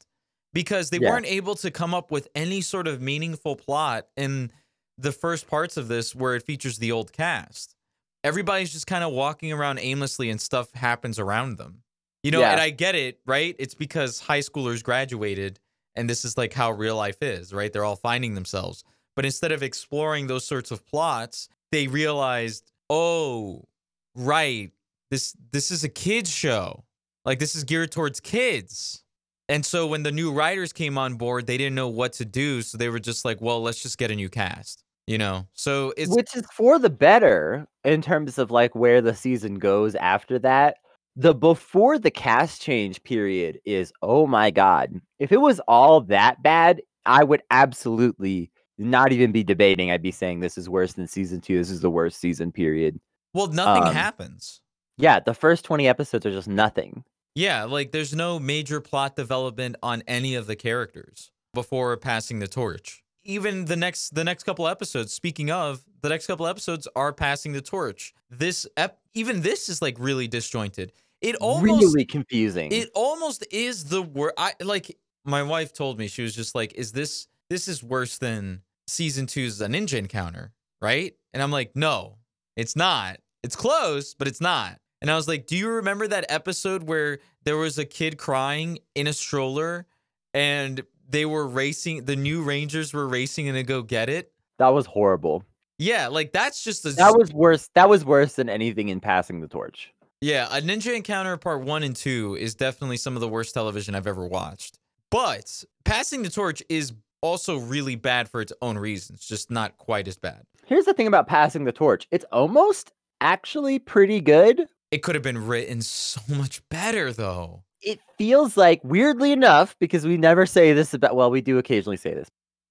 because 0.53 0.89
they 0.89 0.97
Yeah. 0.99 1.09
weren't 1.09 1.25
able 1.25 1.55
to 1.55 1.69
come 1.71 1.93
up 1.93 2.11
with 2.11 2.27
any 2.35 2.61
sort 2.61 2.87
of 2.87 3.01
meaningful 3.01 3.55
plot 3.55 4.07
in 4.15 4.51
the 4.97 5.11
first 5.11 5.47
parts 5.47 5.77
of 5.77 5.87
this 5.87 6.13
where 6.15 6.35
it 6.35 6.43
features 6.43 6.77
the 6.79 6.91
old 6.91 7.11
cast 7.13 7.75
everybody's 8.21 8.73
just 8.73 8.85
kind 8.85 9.01
of 9.01 9.13
walking 9.13 9.53
around 9.53 9.79
aimlessly 9.79 10.29
and 10.29 10.41
stuff 10.41 10.73
happens 10.73 11.17
around 11.19 11.57
them. 11.57 11.83
You 12.21 12.31
know, 12.31 12.41
Yeah. 12.41 12.51
and 12.51 12.59
I 12.59 12.69
get 12.69 12.93
it, 12.93 13.21
right? 13.25 13.55
It's 13.57 13.73
because 13.75 14.19
high 14.19 14.41
schoolers 14.41 14.83
graduated 14.83 15.57
and 15.95 16.09
this 16.09 16.25
is 16.25 16.37
like 16.37 16.51
how 16.51 16.71
real 16.71 16.97
life 16.97 17.21
is, 17.23 17.53
right? 17.53 17.71
They're 17.71 17.85
all 17.85 17.95
finding 17.95 18.33
themselves. 18.33 18.83
But 19.15 19.23
instead 19.23 19.53
of 19.53 19.63
exploring 19.63 20.27
those 20.27 20.45
sorts 20.45 20.69
of 20.69 20.85
plots, 20.85 21.47
they 21.71 21.87
realized, 21.87 22.69
"Oh, 22.89 23.69
right. 24.15 24.71
This 25.11 25.35
this 25.51 25.71
is 25.71 25.83
a 25.83 25.89
kids 25.89 26.29
show. 26.29 26.83
Like 27.25 27.39
this 27.39 27.55
is 27.55 27.63
geared 27.63 27.91
towards 27.91 28.19
kids." 28.19 29.03
And 29.47 29.65
so 29.65 29.87
when 29.87 30.03
the 30.03 30.11
new 30.11 30.31
writers 30.31 30.71
came 30.71 30.97
on 30.97 31.15
board, 31.15 31.47
they 31.47 31.57
didn't 31.57 31.73
know 31.73 31.87
what 31.87 32.13
to 32.13 32.25
do, 32.25 32.61
so 32.61 32.77
they 32.77 32.89
were 32.89 32.99
just 32.99 33.25
like, 33.25 33.41
"Well, 33.41 33.61
let's 33.61 33.81
just 33.81 33.97
get 33.97 34.11
a 34.11 34.15
new 34.15 34.29
cast." 34.29 34.83
You 35.07 35.17
know? 35.17 35.47
So 35.53 35.91
it's 35.97 36.15
Which 36.15 36.35
is 36.35 36.45
for 36.53 36.77
the 36.77 36.89
better 36.89 37.67
in 37.83 38.01
terms 38.03 38.37
of 38.37 38.51
like 38.51 38.75
where 38.75 39.01
the 39.01 39.15
season 39.15 39.55
goes 39.55 39.95
after 39.95 40.37
that. 40.39 40.77
The 41.15 41.33
before 41.33 41.97
the 41.97 42.11
cast 42.11 42.61
change 42.61 43.03
period 43.03 43.59
is 43.65 43.91
oh 44.03 44.27
my 44.27 44.51
god. 44.51 45.01
If 45.17 45.31
it 45.31 45.41
was 45.41 45.59
all 45.61 46.01
that 46.01 46.43
bad, 46.43 46.81
I 47.07 47.23
would 47.23 47.41
absolutely 47.49 48.51
not 48.77 49.11
even 49.11 49.31
be 49.31 49.43
debating. 49.43 49.91
I'd 49.91 50.01
be 50.01 50.11
saying 50.11 50.39
this 50.39 50.57
is 50.57 50.69
worse 50.69 50.93
than 50.93 51.07
season 51.07 51.41
two. 51.41 51.57
This 51.57 51.71
is 51.71 51.81
the 51.81 51.89
worst 51.89 52.19
season 52.19 52.51
period. 52.51 52.99
well, 53.33 53.47
nothing 53.47 53.83
um, 53.83 53.93
happens. 53.93 54.61
Yeah, 54.99 55.19
the 55.21 55.33
first 55.33 55.63
20 55.65 55.87
episodes 55.87 56.25
are 56.25 56.31
just 56.31 56.47
nothing. 56.47 57.05
Yeah, 57.33 57.63
like 57.63 57.91
there's 57.91 58.13
no 58.13 58.37
major 58.37 58.81
plot 58.81 59.15
development 59.15 59.77
on 59.81 60.03
any 60.07 60.35
of 60.35 60.45
the 60.45 60.55
characters 60.55 61.31
before 61.53 61.95
passing 61.95 62.39
the 62.39 62.47
torch. 62.47 63.01
Even 63.23 63.65
the 63.65 63.75
next 63.75 64.15
the 64.15 64.23
next 64.23 64.43
couple 64.43 64.67
episodes, 64.67 65.13
speaking 65.13 65.51
of, 65.51 65.83
the 66.01 66.09
next 66.09 66.27
couple 66.27 66.47
episodes 66.47 66.87
are 66.95 67.13
passing 67.13 67.53
the 67.53 67.61
torch. 67.61 68.13
This 68.29 68.67
ep- 68.75 68.99
even 69.13 69.41
this 69.41 69.69
is 69.69 69.81
like 69.81 69.95
really 69.99 70.27
disjointed. 70.27 70.91
It 71.21 71.35
almost 71.37 71.83
really 71.83 72.05
confusing. 72.05 72.71
it 72.71 72.89
almost 72.93 73.45
is 73.51 73.85
the 73.85 74.01
word 74.01 74.33
I 74.37 74.53
like 74.61 74.97
my 75.25 75.43
wife 75.43 75.73
told 75.73 75.99
me 75.99 76.07
she 76.07 76.23
was 76.23 76.35
just 76.35 76.55
like 76.55 76.73
is 76.75 76.91
this 76.91 77.27
this 77.49 77.67
is 77.67 77.83
worse 77.83 78.17
than 78.17 78.61
season 78.87 79.27
2's 79.27 79.61
a 79.61 79.67
ninja 79.67 79.97
encounter, 79.97 80.51
right? 80.81 81.13
And 81.33 81.43
I'm 81.43 81.51
like, 81.51 81.75
"No, 81.75 82.17
it's 82.55 82.75
not. 82.75 83.19
It's 83.43 83.55
close, 83.55 84.13
but 84.13 84.27
it's 84.27 84.41
not." 84.41 84.79
And 85.01 85.09
I 85.09 85.15
was 85.15 85.27
like, 85.27 85.47
"Do 85.47 85.55
you 85.55 85.69
remember 85.69 86.07
that 86.07 86.25
episode 86.29 86.83
where 86.83 87.19
there 87.43 87.57
was 87.57 87.77
a 87.77 87.85
kid 87.85 88.17
crying 88.17 88.79
in 88.95 89.07
a 89.07 89.13
stroller 89.13 89.87
and 90.33 90.83
they 91.07 91.25
were 91.25 91.47
racing 91.47 92.05
the 92.05 92.15
new 92.15 92.43
Rangers 92.43 92.93
were 92.93 93.07
racing 93.07 93.47
and 93.47 93.57
to 93.57 93.63
go 93.63 93.81
get 93.81 94.09
it?" 94.09 94.31
that 94.57 94.69
was 94.69 94.85
horrible. 94.85 95.43
Yeah, 95.77 96.07
like 96.07 96.33
that's 96.33 96.63
just 96.63 96.85
a 96.85 96.89
That 96.91 97.17
was 97.17 97.31
worse. 97.31 97.69
That 97.75 97.89
was 97.89 98.03
worse 98.03 98.33
than 98.33 98.49
anything 98.49 98.89
in 98.89 98.99
passing 98.99 99.39
the 99.39 99.47
torch. 99.47 99.93
Yeah, 100.21 100.47
a 100.51 100.61
Ninja 100.61 100.93
Encounter 100.93 101.37
Part 101.37 101.61
1 101.61 101.83
and 101.83 101.95
2 101.95 102.35
is 102.35 102.53
definitely 102.53 102.97
some 102.97 103.15
of 103.15 103.21
the 103.21 103.29
worst 103.29 103.53
television 103.53 103.95
I've 103.95 104.05
ever 104.05 104.27
watched. 104.27 104.77
But 105.09 105.63
Passing 105.85 106.23
the 106.23 106.29
Torch 106.29 106.61
is 106.67 106.91
also 107.21 107.57
really 107.57 107.95
bad 107.95 108.29
for 108.29 108.41
its 108.41 108.53
own 108.61 108.77
reasons, 108.77 109.25
just 109.25 109.49
not 109.49 109.77
quite 109.77 110.07
as 110.07 110.17
bad. 110.17 110.43
Here's 110.65 110.85
the 110.85 110.93
thing 110.93 111.07
about 111.07 111.27
passing 111.27 111.63
the 111.63 111.71
torch. 111.71 112.07
It's 112.11 112.25
almost 112.31 112.91
actually 113.21 113.79
pretty 113.79 114.21
good. 114.21 114.67
It 114.91 115.03
could 115.03 115.15
have 115.15 115.23
been 115.23 115.45
written 115.45 115.81
so 115.81 116.21
much 116.29 116.67
better, 116.69 117.11
though. 117.13 117.63
It 117.81 117.99
feels 118.17 118.57
like, 118.57 118.81
weirdly 118.83 119.31
enough, 119.31 119.75
because 119.79 120.05
we 120.05 120.17
never 120.17 120.45
say 120.45 120.73
this 120.73 120.93
about, 120.93 121.15
well, 121.15 121.31
we 121.31 121.41
do 121.41 121.57
occasionally 121.57 121.97
say 121.97 122.13
this, 122.13 122.27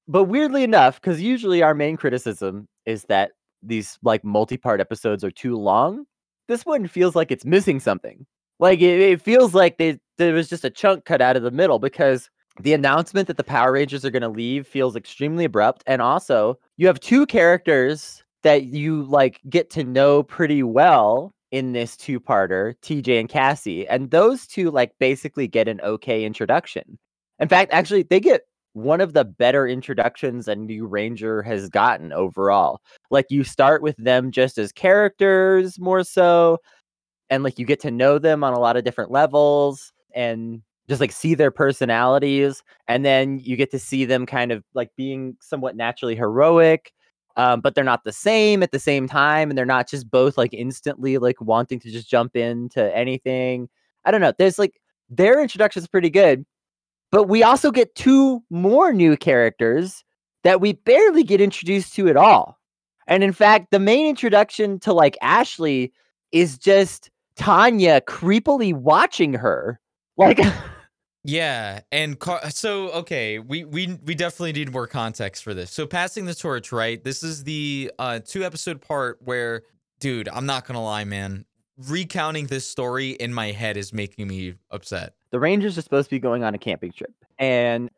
but 0.07 0.25
weirdly 0.25 0.65
enough, 0.65 1.01
because 1.01 1.21
usually 1.21 1.63
our 1.63 1.75
main 1.75 1.97
criticism 1.97 2.67
is 2.85 3.05
that 3.05 3.33
these 3.63 3.99
like 4.03 4.23
multi 4.23 4.57
part 4.57 4.81
episodes 4.81 5.25
are 5.25 5.31
too 5.31 5.57
long. 5.57 6.05
This 6.47 6.65
one 6.65 6.87
feels 6.87 7.17
like 7.17 7.31
it's 7.31 7.45
missing 7.45 7.81
something. 7.81 8.27
Like 8.59 8.81
it, 8.81 9.01
it 9.01 9.23
feels 9.23 9.55
like 9.55 9.79
they, 9.79 9.99
there 10.17 10.35
was 10.35 10.49
just 10.49 10.65
a 10.65 10.71
chunk 10.71 11.05
cut 11.05 11.23
out 11.23 11.37
of 11.37 11.43
the 11.43 11.51
middle 11.51 11.79
because 11.79 12.29
the 12.61 12.73
announcement 12.75 13.29
that 13.29 13.37
the 13.37 13.45
Power 13.45 13.73
Rangers 13.73 14.05
are 14.05 14.11
going 14.11 14.23
to 14.23 14.29
leave 14.29 14.67
feels 14.67 14.97
extremely 14.97 15.45
abrupt. 15.45 15.85
And 15.87 16.03
also, 16.03 16.59
you 16.77 16.87
have 16.87 17.01
two 17.01 17.25
characters 17.27 18.23
that 18.43 18.65
you 18.65 19.05
like 19.05 19.41
get 19.49 19.71
to 19.71 19.85
know 19.85 20.23
pretty 20.23 20.63
well 20.63 21.33
in 21.51 21.73
this 21.73 21.97
two-parter, 21.97 22.75
TJ 22.83 23.21
and 23.21 23.29
Cassie, 23.29 23.87
and 23.89 24.11
those 24.11 24.47
two 24.47 24.71
like 24.71 24.93
basically 24.99 25.49
get 25.49 25.69
an 25.69 25.81
okay 25.83 26.25
introduction. 26.25 26.99
In 27.39 27.49
fact, 27.49 27.73
actually 27.73 28.03
they 28.03 28.21
get 28.21 28.43
one 28.75 29.01
of 29.01 29.13
the 29.13 29.25
better 29.25 29.67
introductions 29.67 30.47
a 30.47 30.55
new 30.55 30.87
ranger 30.87 31.43
has 31.43 31.69
gotten 31.69 32.13
overall. 32.13 32.81
Like 33.11 33.27
you 33.31 33.45
start 33.45 33.83
with 33.83 33.97
them 33.97 34.31
just 34.31 34.59
as 34.59 34.73
characters 34.73 35.79
more 35.79 36.05
so 36.05 36.59
and 37.31 37.43
like 37.43 37.59
you 37.59 37.67
get 37.67 37.81
to 37.81 37.91
know 37.91 38.19
them 38.19 38.45
on 38.45 38.55
a 38.55 38.61
lot 38.61 38.77
of 38.77 38.85
different 38.85 39.11
levels 39.11 39.93
and 40.15 40.63
just 40.89 41.01
like 41.01 41.13
see 41.13 41.35
their 41.35 41.51
personalities 41.51 42.63
and 42.87 43.05
then 43.05 43.39
you 43.41 43.57
get 43.57 43.71
to 43.71 43.79
see 43.79 44.05
them 44.05 44.27
kind 44.27 44.53
of 44.53 44.65
like 44.75 44.91
being 44.97 45.37
somewhat 45.41 45.77
naturally 45.77 46.17
heroic 46.17 46.93
um, 47.37 47.61
but 47.61 47.75
they're 47.75 47.85
not 47.85 48.05
the 48.05 48.13
same 48.13 48.63
at 48.63 48.73
the 48.73 48.79
same 48.79 49.07
time 49.07 49.51
and 49.51 49.57
they're 49.57 49.65
not 49.65 49.89
just 49.89 50.11
both 50.11 50.37
like 50.37 50.53
instantly 50.53 51.19
like 51.19 51.41
wanting 51.41 51.79
to 51.81 51.91
just 51.91 52.09
jump 52.09 52.37
into 52.37 52.95
anything. 52.97 53.69
I 54.05 54.11
don't 54.11 54.21
know 54.21 54.33
there's 54.37 54.59
like 54.59 54.81
their 55.11 55.41
introduction 55.41 55.83
is 55.83 55.89
pretty 55.89 56.11
good 56.11 56.45
but 57.11 57.25
we 57.25 57.43
also 57.43 57.71
get 57.71 57.95
two 57.95 58.43
more 58.51 58.93
new 58.93 59.17
characters 59.17 60.05
that 60.45 60.61
we 60.61 60.75
barely 60.75 61.25
get 61.25 61.41
introduced 61.41 61.95
to 61.95 62.09
at 62.09 62.17
all. 62.17 62.59
And 63.07 63.23
in 63.23 63.33
fact 63.33 63.71
the 63.71 63.79
main 63.79 64.07
introduction 64.07 64.79
to 64.81 64.93
like 64.93 65.17
ashley 65.23 65.93
is 66.33 66.59
just 66.59 67.11
tanya 67.37 68.01
creepily 68.03 68.75
watching 68.75 69.33
her 69.33 69.81
like 70.17 70.41
Yeah, 71.29 71.81
and 71.93 72.19
Car- 72.19 72.49
so 72.49 72.89
okay, 72.93 73.39
we 73.39 73.63
we 73.63 73.99
we 74.03 74.15
definitely 74.15 74.55
need 74.55 74.73
more 74.73 74.87
context 74.87 75.45
for 75.45 75.53
this. 75.53 75.71
So 75.71 75.87
passing 75.87 76.25
the 76.25 76.35
torch, 76.35 76.73
right? 76.73 77.05
This 77.05 77.23
is 77.23 77.45
the 77.45 77.93
uh 77.99 78.21
two 78.25 78.45
episode 78.45 78.81
part 78.81 79.19
where 79.21 79.65
dude, 80.01 80.31
I'm 80.31 80.47
not 80.47 80.67
going 80.67 80.77
to 80.77 80.81
lie, 80.81 81.05
man. 81.05 81.45
Recounting 81.87 82.47
this 82.47 82.67
story 82.67 83.11
in 83.11 83.35
my 83.35 83.51
head 83.51 83.77
is 83.77 83.93
making 83.93 84.27
me 84.27 84.55
upset. 84.71 85.13
the 85.31 85.39
Rangers 85.39 85.77
are 85.77 85.83
supposed 85.83 86.09
to 86.09 86.17
be 86.17 86.19
going 86.19 86.45
on 86.45 86.55
a 86.55 86.59
camping 86.59 86.93
trip, 86.93 87.13
and 87.39 87.91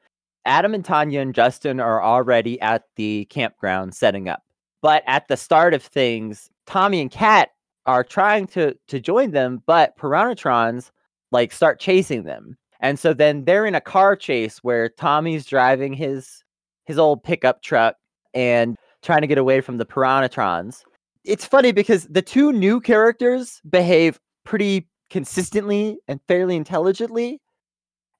Adam 0.44 0.74
and 0.74 0.84
Tanya 0.84 1.20
and 1.20 1.32
Justin 1.32 1.78
are 1.78 2.02
already 2.02 2.60
at 2.60 2.82
the 2.96 3.26
campground 3.26 3.94
setting 3.94 4.28
up. 4.28 4.42
But 4.82 5.04
at 5.06 5.28
the 5.28 5.36
start 5.36 5.72
of 5.72 5.84
things, 5.84 6.50
Tommy 6.66 7.00
and 7.00 7.12
Kat 7.12 7.50
are 7.86 8.02
trying 8.02 8.48
to 8.48 8.76
to 8.88 8.98
join 8.98 9.30
them, 9.30 9.62
but 9.66 9.96
Piranhatrons 9.96 10.90
like 11.30 11.52
start 11.52 11.78
chasing 11.78 12.24
them. 12.24 12.56
And 12.80 12.98
so 12.98 13.12
then 13.12 13.44
they're 13.44 13.66
in 13.66 13.74
a 13.74 13.80
car 13.80 14.16
chase 14.16 14.58
where 14.58 14.88
Tommy's 14.88 15.46
driving 15.46 15.92
his 15.92 16.42
his 16.86 16.98
old 16.98 17.22
pickup 17.22 17.62
truck 17.62 17.96
and 18.34 18.76
trying 19.02 19.20
to 19.20 19.26
get 19.26 19.38
away 19.38 19.60
from 19.60 19.78
the 19.78 19.86
Piranhatrons. 19.86 20.82
It's 21.24 21.44
funny 21.44 21.72
because 21.72 22.06
the 22.08 22.22
two 22.22 22.52
new 22.52 22.80
characters 22.80 23.60
behave 23.68 24.18
pretty 24.44 24.88
consistently 25.10 25.98
and 26.08 26.20
fairly 26.26 26.56
intelligently. 26.56 27.40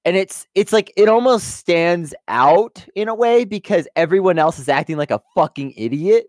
And 0.05 0.15
it's 0.15 0.47
it's 0.55 0.73
like 0.73 0.91
it 0.95 1.09
almost 1.09 1.57
stands 1.57 2.13
out 2.27 2.85
in 2.95 3.07
a 3.07 3.15
way 3.15 3.45
because 3.45 3.87
everyone 3.95 4.39
else 4.39 4.57
is 4.57 4.69
acting 4.69 4.97
like 4.97 5.11
a 5.11 5.21
fucking 5.35 5.73
idiot. 5.75 6.25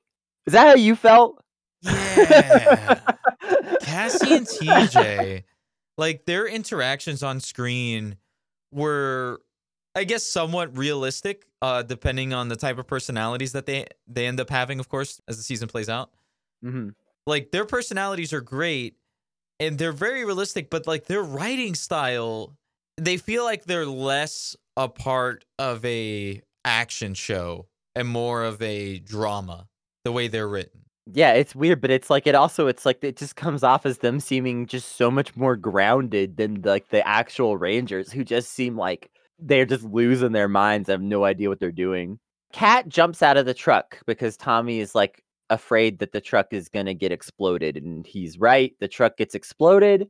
Is 0.46 0.52
that 0.52 0.66
how 0.66 0.74
you 0.74 0.96
felt? 0.96 1.42
Yeah. 1.82 3.00
Cassie 3.82 4.34
and 4.34 4.46
TJ, 4.46 5.44
like 5.96 6.26
their 6.26 6.46
interactions 6.46 7.22
on 7.22 7.40
screen 7.40 8.16
were 8.72 9.40
I 9.94 10.04
guess 10.04 10.24
somewhat 10.24 10.76
realistic, 10.76 11.46
uh, 11.60 11.82
depending 11.82 12.32
on 12.32 12.48
the 12.48 12.56
type 12.56 12.78
of 12.78 12.86
personalities 12.86 13.52
that 13.52 13.66
they 13.66 13.86
they 14.06 14.26
end 14.26 14.40
up 14.40 14.50
having, 14.50 14.80
of 14.80 14.88
course, 14.88 15.20
as 15.28 15.36
the 15.36 15.42
season 15.42 15.68
plays 15.68 15.88
out. 15.88 16.10
hmm 16.62 16.90
Like 17.26 17.50
their 17.50 17.66
personalities 17.66 18.32
are 18.32 18.40
great 18.40 18.96
and 19.60 19.78
they're 19.78 19.92
very 19.92 20.24
realistic, 20.24 20.70
but 20.70 20.86
like 20.86 21.06
their 21.06 21.22
writing 21.22 21.74
style, 21.74 22.56
they 22.96 23.16
feel 23.16 23.44
like 23.44 23.64
they're 23.64 23.86
less 23.86 24.56
a 24.76 24.88
part 24.88 25.44
of 25.58 25.84
a 25.84 26.42
action 26.64 27.14
show 27.14 27.68
and 27.94 28.08
more 28.08 28.42
of 28.44 28.60
a 28.62 28.98
drama, 29.00 29.68
the 30.04 30.12
way 30.12 30.28
they're 30.28 30.48
written. 30.48 30.81
Yeah, 31.10 31.32
it's 31.32 31.54
weird, 31.54 31.80
but 31.80 31.90
it's 31.90 32.10
like 32.10 32.26
it 32.26 32.34
also 32.36 32.68
it's 32.68 32.86
like 32.86 33.02
it 33.02 33.16
just 33.16 33.34
comes 33.34 33.64
off 33.64 33.84
as 33.86 33.98
them 33.98 34.20
seeming 34.20 34.66
just 34.66 34.96
so 34.96 35.10
much 35.10 35.34
more 35.36 35.56
grounded 35.56 36.36
than 36.36 36.62
like 36.62 36.88
the 36.90 37.06
actual 37.06 37.56
Rangers 37.56 38.12
who 38.12 38.22
just 38.24 38.52
seem 38.52 38.76
like 38.76 39.10
they're 39.38 39.66
just 39.66 39.82
losing 39.84 40.30
their 40.32 40.48
minds, 40.48 40.88
have 40.88 41.02
no 41.02 41.24
idea 41.24 41.48
what 41.48 41.58
they're 41.58 41.72
doing. 41.72 42.18
Kat 42.52 42.88
jumps 42.88 43.20
out 43.22 43.36
of 43.36 43.46
the 43.46 43.54
truck 43.54 43.98
because 44.06 44.36
Tommy 44.36 44.78
is 44.78 44.94
like 44.94 45.22
afraid 45.50 45.98
that 45.98 46.12
the 46.12 46.20
truck 46.20 46.52
is 46.52 46.68
gonna 46.68 46.94
get 46.94 47.10
exploded, 47.12 47.76
and 47.76 48.06
he's 48.06 48.38
right. 48.38 48.72
The 48.78 48.88
truck 48.88 49.16
gets 49.16 49.34
exploded. 49.34 50.08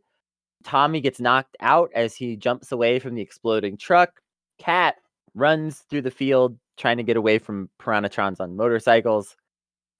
Tommy 0.64 1.00
gets 1.00 1.20
knocked 1.20 1.56
out 1.60 1.90
as 1.94 2.14
he 2.16 2.36
jumps 2.36 2.72
away 2.72 2.98
from 2.98 3.14
the 3.14 3.22
exploding 3.22 3.76
truck. 3.78 4.20
Kat 4.58 4.96
runs 5.34 5.80
through 5.90 6.02
the 6.02 6.10
field 6.10 6.58
trying 6.78 6.98
to 6.98 7.02
get 7.04 7.16
away 7.16 7.38
from 7.38 7.70
Piranhatrons 7.80 8.40
on 8.40 8.56
motorcycles. 8.56 9.36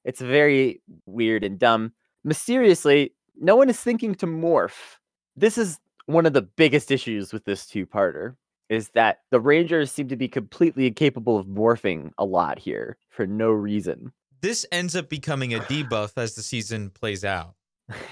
It's 0.05 0.21
very 0.21 0.83
weird 1.07 1.45
and 1.45 1.59
dumb. 1.59 1.93
Mysteriously, 2.25 3.15
no 3.37 3.57
one 3.57 3.69
is 3.69 3.81
thinking 3.81 4.15
to 4.17 4.27
morph. 4.27 4.99
This 5.37 5.59
is 5.59 5.79
one 6.07 6.27
of 6.27 6.33
the 6.33 6.43
biggest 6.43 6.91
issues 6.91 7.33
with 7.33 7.45
this 7.45 7.67
two-parter 7.67 8.37
is 8.69 8.89
that 8.95 9.19
the 9.31 9.41
Rangers 9.41 9.93
seem 9.93 10.09
to 10.09 10.17
be 10.17 10.29
completely 10.29 10.87
incapable 10.87 11.39
of 11.39 11.47
morphing 11.47 12.11
a 12.17 12.25
lot 12.25 12.59
here 12.59 12.97
for 13.11 13.27
no 13.27 13.51
reason. 13.51 14.13
This 14.41 14.65
ends 14.73 14.97
up 14.97 15.09
becoming 15.09 15.55
a 15.55 15.61
debuff 15.61 16.13
as 16.17 16.35
the 16.35 16.43
season 16.43 16.91
plays 16.91 17.25
out 17.25 17.55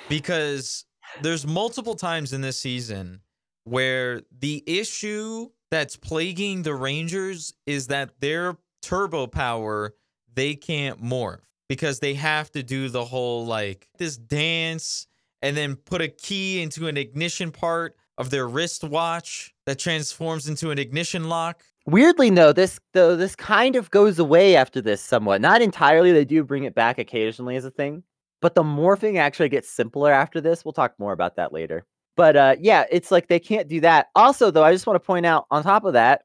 because 0.09 0.85
there's 1.23 1.47
multiple 1.47 1.94
times 1.94 2.32
in 2.32 2.40
this 2.40 2.59
season 2.59 3.20
where 3.64 4.23
the 4.38 4.62
issue 4.66 5.49
that's 5.70 5.97
plaguing 5.97 6.62
the 6.62 6.75
Rangers 6.75 7.54
is 7.66 7.87
that 7.88 8.20
their 8.20 8.56
turbo 8.82 9.26
power 9.26 9.94
they 10.32 10.54
can't 10.54 11.02
morph 11.02 11.40
because 11.70 12.00
they 12.00 12.14
have 12.14 12.50
to 12.50 12.64
do 12.64 12.88
the 12.88 13.04
whole 13.04 13.46
like 13.46 13.88
this 13.96 14.16
dance 14.16 15.06
and 15.40 15.56
then 15.56 15.76
put 15.76 16.02
a 16.02 16.08
key 16.08 16.60
into 16.60 16.88
an 16.88 16.96
ignition 16.96 17.52
part 17.52 17.94
of 18.18 18.28
their 18.28 18.48
wristwatch 18.48 19.54
that 19.66 19.78
transforms 19.78 20.48
into 20.48 20.72
an 20.72 20.80
ignition 20.80 21.28
lock. 21.28 21.62
Weirdly, 21.86 22.28
no, 22.28 22.52
this 22.52 22.80
though 22.92 23.14
this 23.14 23.36
kind 23.36 23.76
of 23.76 23.88
goes 23.92 24.18
away 24.18 24.56
after 24.56 24.80
this 24.80 25.00
somewhat. 25.00 25.40
Not 25.40 25.62
entirely, 25.62 26.10
they 26.10 26.24
do 26.24 26.42
bring 26.42 26.64
it 26.64 26.74
back 26.74 26.98
occasionally 26.98 27.54
as 27.54 27.64
a 27.64 27.70
thing. 27.70 28.02
But 28.42 28.56
the 28.56 28.64
morphing 28.64 29.18
actually 29.18 29.48
gets 29.48 29.70
simpler 29.70 30.10
after 30.10 30.40
this. 30.40 30.64
We'll 30.64 30.72
talk 30.72 30.94
more 30.98 31.12
about 31.12 31.36
that 31.36 31.52
later. 31.52 31.86
But 32.16 32.36
uh 32.36 32.56
yeah, 32.58 32.84
it's 32.90 33.12
like 33.12 33.28
they 33.28 33.38
can't 33.38 33.68
do 33.68 33.80
that. 33.82 34.08
Also, 34.16 34.50
though, 34.50 34.64
I 34.64 34.72
just 34.72 34.88
want 34.88 34.96
to 34.96 35.06
point 35.06 35.24
out 35.24 35.46
on 35.52 35.62
top 35.62 35.84
of 35.84 35.92
that, 35.92 36.22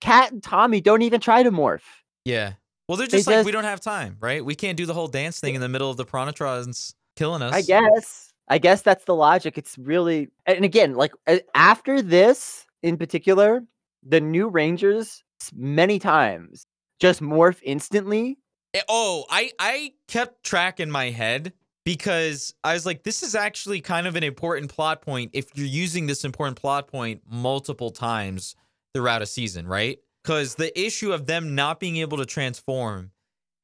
Kat 0.00 0.32
and 0.32 0.42
Tommy 0.42 0.80
don't 0.80 1.02
even 1.02 1.20
try 1.20 1.42
to 1.42 1.52
morph. 1.52 1.82
Yeah. 2.24 2.54
Well, 2.88 2.96
they're 2.96 3.06
They 3.06 3.18
just 3.18 3.26
like, 3.26 3.36
just- 3.36 3.46
we 3.46 3.52
don't 3.52 3.64
have 3.64 3.80
time, 3.80 4.16
right? 4.20 4.44
We 4.44 4.54
can't 4.54 4.76
do 4.76 4.86
the 4.86 4.94
whole 4.94 5.08
dance 5.08 5.40
thing 5.40 5.54
in 5.54 5.60
the 5.60 5.68
middle 5.68 5.90
of 5.90 5.96
the 5.96 6.04
Piranhatrons 6.04 6.94
killing 7.16 7.42
us. 7.42 7.52
I 7.54 7.62
guess. 7.62 8.32
I 8.48 8.58
guess 8.58 8.82
that's 8.82 9.04
the 9.04 9.14
logic. 9.14 9.58
It's 9.58 9.76
really 9.76 10.28
and 10.46 10.64
again, 10.64 10.94
like 10.94 11.12
after 11.54 12.00
this 12.00 12.64
in 12.82 12.96
particular, 12.96 13.64
the 14.04 14.20
new 14.20 14.48
Rangers 14.48 15.24
many 15.52 15.98
times 15.98 16.64
just 17.00 17.20
morph 17.20 17.58
instantly. 17.64 18.38
Eh, 18.74 18.82
Oh, 18.88 19.24
I 19.30 19.50
I 19.58 19.92
kept 20.06 20.44
track 20.44 20.78
in 20.78 20.92
my 20.92 21.10
head 21.10 21.52
because 21.84 22.54
I 22.62 22.74
was 22.74 22.86
like, 22.86 23.02
this 23.02 23.24
is 23.24 23.34
actually 23.34 23.80
kind 23.80 24.06
of 24.06 24.14
an 24.14 24.22
important 24.22 24.72
plot 24.72 25.02
point 25.02 25.30
if 25.32 25.46
you're 25.56 25.66
using 25.66 26.06
this 26.06 26.24
important 26.24 26.56
plot 26.56 26.86
point 26.86 27.22
multiple 27.28 27.90
times 27.90 28.54
throughout 28.94 29.22
a 29.22 29.26
season, 29.26 29.66
right? 29.66 29.98
Because 30.26 30.56
the 30.56 30.76
issue 30.78 31.12
of 31.12 31.26
them 31.26 31.54
not 31.54 31.78
being 31.78 31.98
able 31.98 32.18
to 32.18 32.26
transform 32.26 33.12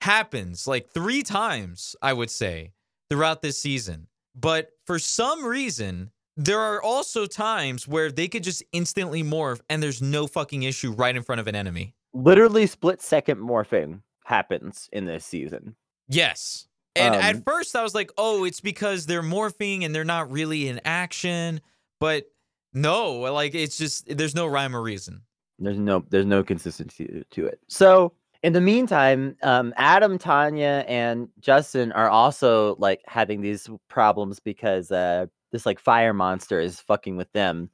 happens 0.00 0.68
like 0.68 0.90
three 0.90 1.24
times, 1.24 1.96
I 2.00 2.12
would 2.12 2.30
say, 2.30 2.70
throughout 3.10 3.42
this 3.42 3.58
season. 3.58 4.06
But 4.36 4.70
for 4.86 5.00
some 5.00 5.44
reason, 5.44 6.12
there 6.36 6.60
are 6.60 6.80
also 6.80 7.26
times 7.26 7.88
where 7.88 8.12
they 8.12 8.28
could 8.28 8.44
just 8.44 8.62
instantly 8.70 9.24
morph 9.24 9.60
and 9.68 9.82
there's 9.82 10.00
no 10.00 10.28
fucking 10.28 10.62
issue 10.62 10.92
right 10.92 11.16
in 11.16 11.24
front 11.24 11.40
of 11.40 11.48
an 11.48 11.56
enemy. 11.56 11.96
Literally 12.14 12.68
split 12.68 13.02
second 13.02 13.40
morphing 13.40 14.02
happens 14.24 14.88
in 14.92 15.06
this 15.06 15.24
season. 15.24 15.74
Yes. 16.08 16.68
And 16.94 17.16
Um, 17.16 17.20
at 17.20 17.44
first 17.44 17.74
I 17.74 17.82
was 17.82 17.92
like, 17.94 18.12
oh, 18.16 18.44
it's 18.44 18.60
because 18.60 19.06
they're 19.06 19.20
morphing 19.20 19.84
and 19.84 19.92
they're 19.92 20.04
not 20.04 20.30
really 20.30 20.68
in 20.68 20.80
action. 20.84 21.60
But 21.98 22.26
no, 22.72 23.14
like 23.32 23.56
it's 23.56 23.78
just 23.78 24.16
there's 24.16 24.36
no 24.36 24.46
rhyme 24.46 24.76
or 24.76 24.82
reason. 24.82 25.22
There's 25.64 25.78
no 25.78 26.04
there's 26.10 26.26
no 26.26 26.42
consistency 26.42 27.24
to 27.30 27.46
it. 27.46 27.60
So 27.68 28.12
in 28.42 28.52
the 28.52 28.60
meantime, 28.60 29.36
um, 29.42 29.72
Adam, 29.76 30.18
Tanya, 30.18 30.84
and 30.88 31.28
Justin 31.40 31.92
are 31.92 32.10
also 32.10 32.76
like 32.78 33.00
having 33.06 33.40
these 33.40 33.68
problems 33.88 34.40
because 34.40 34.90
uh, 34.90 35.26
this 35.52 35.64
like 35.64 35.78
fire 35.78 36.12
monster 36.12 36.60
is 36.60 36.80
fucking 36.80 37.16
with 37.16 37.30
them 37.32 37.70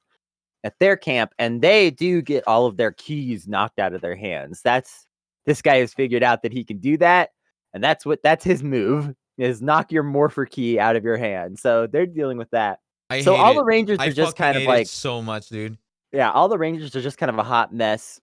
at 0.65 0.79
their 0.79 0.97
camp, 0.97 1.33
and 1.39 1.63
they 1.63 1.91
do 1.91 2.21
get 2.21 2.47
all 2.47 2.67
of 2.67 2.77
their 2.77 2.93
keys 2.93 3.49
knocked 3.49 3.79
out 3.79 3.95
of 3.95 4.03
their 4.03 4.17
hands. 4.17 4.61
That's 4.63 5.07
this 5.47 5.63
guy 5.63 5.77
has 5.77 5.95
figured 5.95 6.23
out 6.23 6.43
that 6.43 6.53
he 6.53 6.65
can 6.65 6.79
do 6.79 6.99
that, 6.99 7.31
and 7.73 7.83
that's 7.83 8.05
what 8.05 8.23
that's 8.23 8.45
his 8.45 8.63
move. 8.63 9.15
is 9.39 9.63
knock 9.63 9.91
your 9.91 10.03
morpher 10.03 10.45
key 10.45 10.79
out 10.79 10.97
of 10.97 11.05
your 11.05 11.17
hand. 11.17 11.59
So 11.59 11.87
they're 11.87 12.07
dealing 12.07 12.37
with 12.37 12.51
that. 12.51 12.81
I 13.09 13.23
so 13.23 13.37
all 13.37 13.53
it. 13.53 13.55
the 13.55 13.65
Rangers 13.65 13.99
I 14.01 14.09
are 14.09 14.13
just 14.13 14.37
kind 14.37 14.59
of 14.59 14.65
like 14.65 14.87
so 14.87 15.23
much, 15.23 15.49
dude. 15.49 15.79
Yeah, 16.13 16.31
all 16.31 16.49
the 16.49 16.59
Rangers 16.59 16.95
are 16.97 17.03
just 17.03 17.19
kind 17.19 17.31
of 17.31 17.39
a 17.39 17.43
hot 17.43 17.73
mess. 17.73 18.21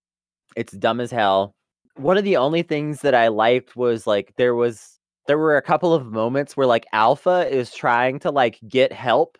It's 0.55 0.73
dumb 0.73 0.99
as 0.99 1.11
hell. 1.11 1.55
One 1.95 2.17
of 2.17 2.23
the 2.23 2.37
only 2.37 2.61
things 2.61 3.01
that 3.01 3.15
I 3.15 3.27
liked 3.29 3.75
was 3.75 4.07
like 4.07 4.33
there 4.37 4.55
was 4.55 4.99
there 5.27 5.37
were 5.37 5.57
a 5.57 5.61
couple 5.61 5.93
of 5.93 6.07
moments 6.07 6.55
where 6.55 6.67
like 6.67 6.85
Alpha 6.93 7.47
is 7.49 7.73
trying 7.73 8.19
to 8.19 8.31
like 8.31 8.59
get 8.67 8.91
help 8.91 9.37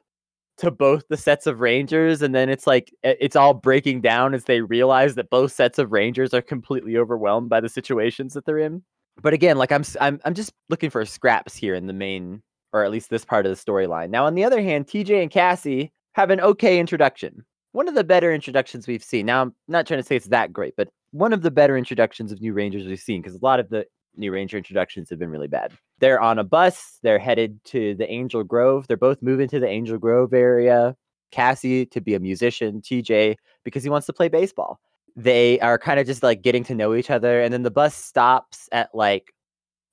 to 0.57 0.71
both 0.71 1.03
the 1.09 1.17
sets 1.17 1.47
of 1.47 1.59
Rangers 1.59 2.21
and 2.21 2.33
then 2.33 2.49
it's 2.49 2.65
like 2.65 2.93
it's 3.03 3.35
all 3.35 3.53
breaking 3.53 4.01
down 4.01 4.33
as 4.33 4.45
they 4.45 4.61
realize 4.61 5.15
that 5.15 5.29
both 5.29 5.51
sets 5.51 5.77
of 5.77 5.91
Rangers 5.91 6.33
are 6.33 6.41
completely 6.41 6.97
overwhelmed 6.97 7.49
by 7.49 7.59
the 7.59 7.69
situations 7.69 8.33
that 8.33 8.45
they're 8.45 8.59
in. 8.59 8.81
But 9.21 9.33
again, 9.33 9.57
like 9.57 9.71
I'm 9.71 9.83
I'm 9.99 10.19
I'm 10.23 10.33
just 10.33 10.53
looking 10.69 10.89
for 10.89 11.03
scraps 11.05 11.55
here 11.55 11.75
in 11.75 11.87
the 11.87 11.93
main 11.93 12.41
or 12.73 12.83
at 12.83 12.91
least 12.91 13.09
this 13.09 13.25
part 13.25 13.45
of 13.45 13.55
the 13.55 13.71
storyline. 13.71 14.09
Now 14.09 14.25
on 14.25 14.35
the 14.35 14.43
other 14.43 14.61
hand, 14.61 14.87
TJ 14.87 15.21
and 15.21 15.31
Cassie 15.31 15.91
have 16.13 16.29
an 16.29 16.41
okay 16.41 16.79
introduction 16.79 17.43
one 17.75 17.89
of 17.89 17.94
the 17.94 18.05
better 18.05 18.34
introductions 18.34 18.88
we've 18.88 19.03
seen. 19.03 19.25
Now, 19.25 19.41
I'm 19.41 19.53
not 19.67 19.86
trying 19.86 20.00
to 20.00 20.03
say 20.03 20.15
it's 20.15 20.27
that 20.27 20.53
great, 20.53 20.75
but 20.77 20.88
one 21.12 21.34
of 21.34 21.41
the 21.41 21.51
better 21.51 21.75
introductions 21.77 22.32
of 22.32 22.39
new 22.39 22.53
Rangers 22.53 22.88
we've 22.88 22.98
seen 22.98 23.22
because 23.22 23.36
a 23.36 23.44
lot 23.44 23.60
of 23.60 23.70
the 23.70 23.86
new 24.15 24.32
Ranger 24.32 24.55
introductions 24.55 25.10
have 25.10 25.20
been 25.20 25.29
really 25.29 25.50
bad. 25.50 25.74
They're 26.00 26.22
on 26.22 26.39
a 26.39 26.44
bus, 26.46 27.00
they're 27.03 27.20
headed 27.20 27.60
to 27.65 27.94
the 27.96 28.10
Angel 28.10 28.46
Grove. 28.46 28.88
They're 28.88 28.96
both 28.96 29.22
moving 29.22 29.50
to 29.50 29.60
the 29.60 29.67
Angel 29.67 29.98
Grove 29.98 30.34
area. 30.34 30.96
Cassie 31.32 31.86
to 31.88 32.00
be 32.00 32.13
a 32.13 32.20
musician, 32.20 32.82
TJ 32.82 33.36
because 33.65 33.84
he 33.84 33.89
wants 33.89 34.08
to 34.08 34.13
play 34.13 34.29
baseball. 34.29 34.79
They 35.17 35.60
are 35.60 35.77
kind 35.77 36.00
of 36.00 36.05
just 36.05 36.24
like 36.24 36.41
getting 36.41 36.63
to 36.65 36.75
know 36.75 36.96
each 36.96 37.10
other, 37.10 37.41
and 37.41 37.53
then 37.53 37.63
the 37.63 37.72
bus 37.72 37.94
stops 37.94 38.70
at 38.72 38.96
like 38.96 39.34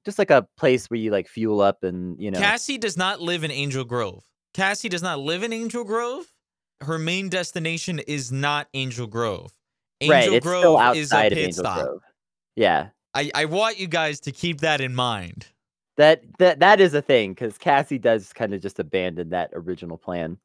just 0.05 0.21
like 0.21 0.31
a 0.31 0.47
place 0.57 0.89
where 0.89 1.01
you 1.01 1.11
like 1.11 1.27
fuel 1.27 1.61
up 1.61 1.83
and 1.83 2.21
you 2.21 2.31
know. 2.31 2.39
Cassie 2.39 2.79
does 2.79 2.97
not 2.97 3.21
live 3.21 3.43
in 3.43 3.51
Angel 3.51 3.85
Grove. 3.85 4.25
Cassie 4.55 4.89
does 4.89 5.03
not 5.03 5.19
live 5.19 5.43
in 5.43 5.53
Angel 5.53 5.83
Grove. 5.83 6.32
Her 6.85 6.99
main 6.99 7.29
destination 7.29 7.99
is 8.01 8.31
not 8.33 8.69
Angel 8.75 9.07
Grove. 9.07 9.53
Angel 10.01 10.17
right, 10.17 10.33
it's 10.33 10.47
Grove 10.47 10.61
still 10.61 10.93
is 10.93 11.13
a 11.13 11.15
outside 11.17 11.33
of 11.33 11.39
Angel 11.39 11.65
stop. 11.65 11.85
Grove. 11.87 12.01
Yeah, 12.57 12.89
I, 13.15 13.31
I 13.35 13.45
want 13.47 13.79
you 13.79 13.87
guys 13.87 14.21
to 14.21 14.33
keep 14.33 14.61
that 14.61 14.81
in 14.81 14.95
mind. 14.95 15.47
That 15.97 16.23
that 16.39 16.61
that 16.61 16.81
is 16.81 16.95
a 16.95 17.03
thing 17.03 17.33
because 17.33 17.59
Cassie 17.59 17.99
does 17.99 18.33
kind 18.33 18.55
of 18.55 18.61
just 18.63 18.79
abandon 18.79 19.29
that 19.31 19.51
original 19.55 19.97
plan. 19.99 20.39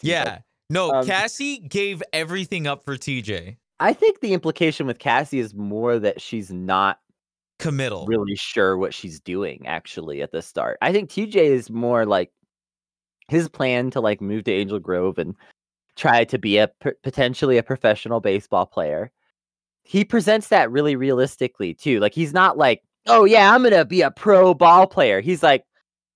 Yeah. 0.00 0.24
like. 0.24 0.42
No, 0.70 0.90
Um, 0.92 1.04
Cassie 1.06 1.58
gave 1.58 2.02
everything 2.12 2.66
up 2.66 2.84
for 2.84 2.96
TJ. 2.96 3.56
I 3.80 3.92
think 3.92 4.20
the 4.20 4.32
implication 4.32 4.86
with 4.86 4.98
Cassie 4.98 5.40
is 5.40 5.54
more 5.54 5.98
that 5.98 6.20
she's 6.20 6.50
not 6.52 6.98
Committal. 7.58 8.06
really 8.06 8.36
sure 8.36 8.78
what 8.78 8.94
she's 8.94 9.20
doing 9.20 9.66
actually 9.66 10.22
at 10.22 10.32
the 10.32 10.40
start. 10.40 10.78
I 10.80 10.92
think 10.92 11.10
TJ 11.10 11.34
is 11.34 11.68
more 11.68 12.06
like 12.06 12.30
his 13.28 13.48
plan 13.48 13.90
to 13.90 14.00
like 14.00 14.20
move 14.20 14.44
to 14.44 14.52
Angel 14.52 14.78
Grove 14.78 15.18
and 15.18 15.34
try 15.96 16.24
to 16.24 16.38
be 16.38 16.58
a 16.58 16.70
potentially 17.02 17.58
a 17.58 17.62
professional 17.62 18.20
baseball 18.20 18.66
player. 18.66 19.10
He 19.82 20.04
presents 20.04 20.48
that 20.48 20.70
really 20.70 20.96
realistically 20.96 21.74
too. 21.74 22.00
Like 22.00 22.14
he's 22.14 22.32
not 22.32 22.58
like, 22.58 22.82
"Oh 23.06 23.24
yeah, 23.24 23.54
I'm 23.54 23.62
going 23.62 23.72
to 23.74 23.84
be 23.84 24.02
a 24.02 24.10
pro 24.10 24.54
ball 24.54 24.86
player." 24.86 25.20
He's 25.20 25.42
like, 25.42 25.64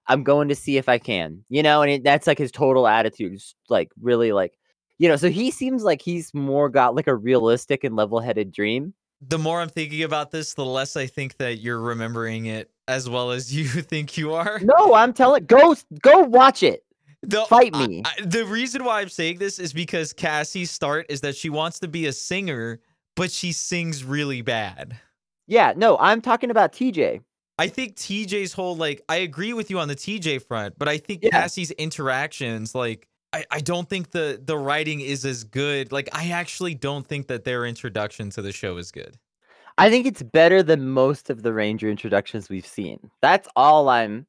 "I'm 0.07 0.23
going 0.23 0.49
to 0.49 0.55
see 0.55 0.77
if 0.77 0.89
I 0.89 0.99
can." 0.99 1.45
You 1.49 1.63
know, 1.63 1.83
and 1.83 1.91
it, 1.91 2.05
that's 2.05 2.27
like 2.27 2.39
his 2.39 2.53
total 2.53 2.87
attitude. 2.87 3.35
It's, 3.35 3.55
like 3.69 3.91
really 4.01 4.33
like 4.33 4.53
you 4.99 5.09
know, 5.09 5.17
so 5.17 5.29
he 5.29 5.51
seems 5.51 5.83
like 5.83 6.01
he's 6.01 6.33
more 6.33 6.69
got 6.69 6.95
like 6.95 7.07
a 7.07 7.15
realistic 7.15 7.85
and 7.85 7.97
level-headed 7.97 8.51
dream. 8.51 8.95
The 9.29 9.39
more 9.39 9.61
I'm 9.61 9.69
thinking 9.69 10.03
about 10.03 10.31
this, 10.31 10.55
the 10.55 10.65
less 10.65 10.97
I 10.97 11.07
think 11.07 11.37
that 11.39 11.59
you're 11.59 11.81
remembering 11.81 12.47
it 12.47 12.71
as 12.89 13.09
well 13.09 13.31
as 13.31 13.55
you 13.57 13.67
think 13.67 14.17
you 14.17 14.33
are. 14.33 14.61
No, 14.63 14.95
I'm 14.95 15.13
telling 15.13 15.45
go 15.45 15.75
go 16.01 16.21
watch 16.21 16.63
it. 16.63 16.86
The- 17.29 17.45
Fight 17.47 17.75
I- 17.75 17.87
me. 17.87 18.03
I- 18.05 18.23
the 18.25 18.45
reason 18.45 18.85
why 18.85 19.01
I'm 19.01 19.09
saying 19.09 19.39
this 19.39 19.59
is 19.59 19.73
because 19.73 20.13
Cassie's 20.13 20.71
start 20.71 21.07
is 21.09 21.21
that 21.23 21.37
she 21.37 21.51
wants 21.51 21.79
to 21.81 21.89
be 21.89 22.07
a 22.07 22.13
singer, 22.13 22.81
but 23.15 23.31
she 23.31 23.53
sings 23.53 24.05
really 24.05 24.43
bad. 24.43 24.99
Yeah, 25.47 25.73
no, 25.77 25.97
I'm 25.99 26.21
talking 26.21 26.51
about 26.51 26.73
TJ. 26.73 27.21
I 27.59 27.69
think 27.69 27.97
TJ's 27.97 28.53
whole 28.53 28.77
like 28.77 29.01
I 29.09 29.17
agree 29.17 29.53
with 29.55 29.71
you 29.71 29.79
on 29.79 29.89
the 29.89 29.95
TJ 29.97 30.43
front, 30.43 30.79
but 30.79 30.89
I 30.89 30.99
think 30.99 31.23
Yeah. 31.23 31.31
Cassie's 31.31 31.71
interactions 31.73 32.75
like 32.75 33.09
I, 33.33 33.45
I 33.51 33.61
don't 33.61 33.89
think 33.89 34.11
the 34.11 34.41
the 34.45 34.57
writing 34.59 35.01
is 35.01 35.25
as 35.25 35.43
good. 35.45 35.91
Like 35.93 36.09
I 36.13 36.29
actually 36.31 36.75
don't 36.75 37.07
think 37.07 37.29
that 37.29 37.45
their 37.45 37.65
introduction 37.65 38.31
to 38.31 38.43
the 38.43 38.53
show 38.53 38.77
is 38.77 38.91
good. 38.93 39.17
I 39.79 39.91
think 39.91 40.07
it's 40.07 40.23
better 40.23 40.63
than 40.63 40.89
most 40.89 41.29
of 41.31 41.43
the 41.43 41.53
Ranger 41.53 41.89
introductions 41.91 42.49
we've 42.49 42.67
seen. 42.67 43.11
That's 43.21 43.49
all 43.57 43.89
I'm 43.89 44.27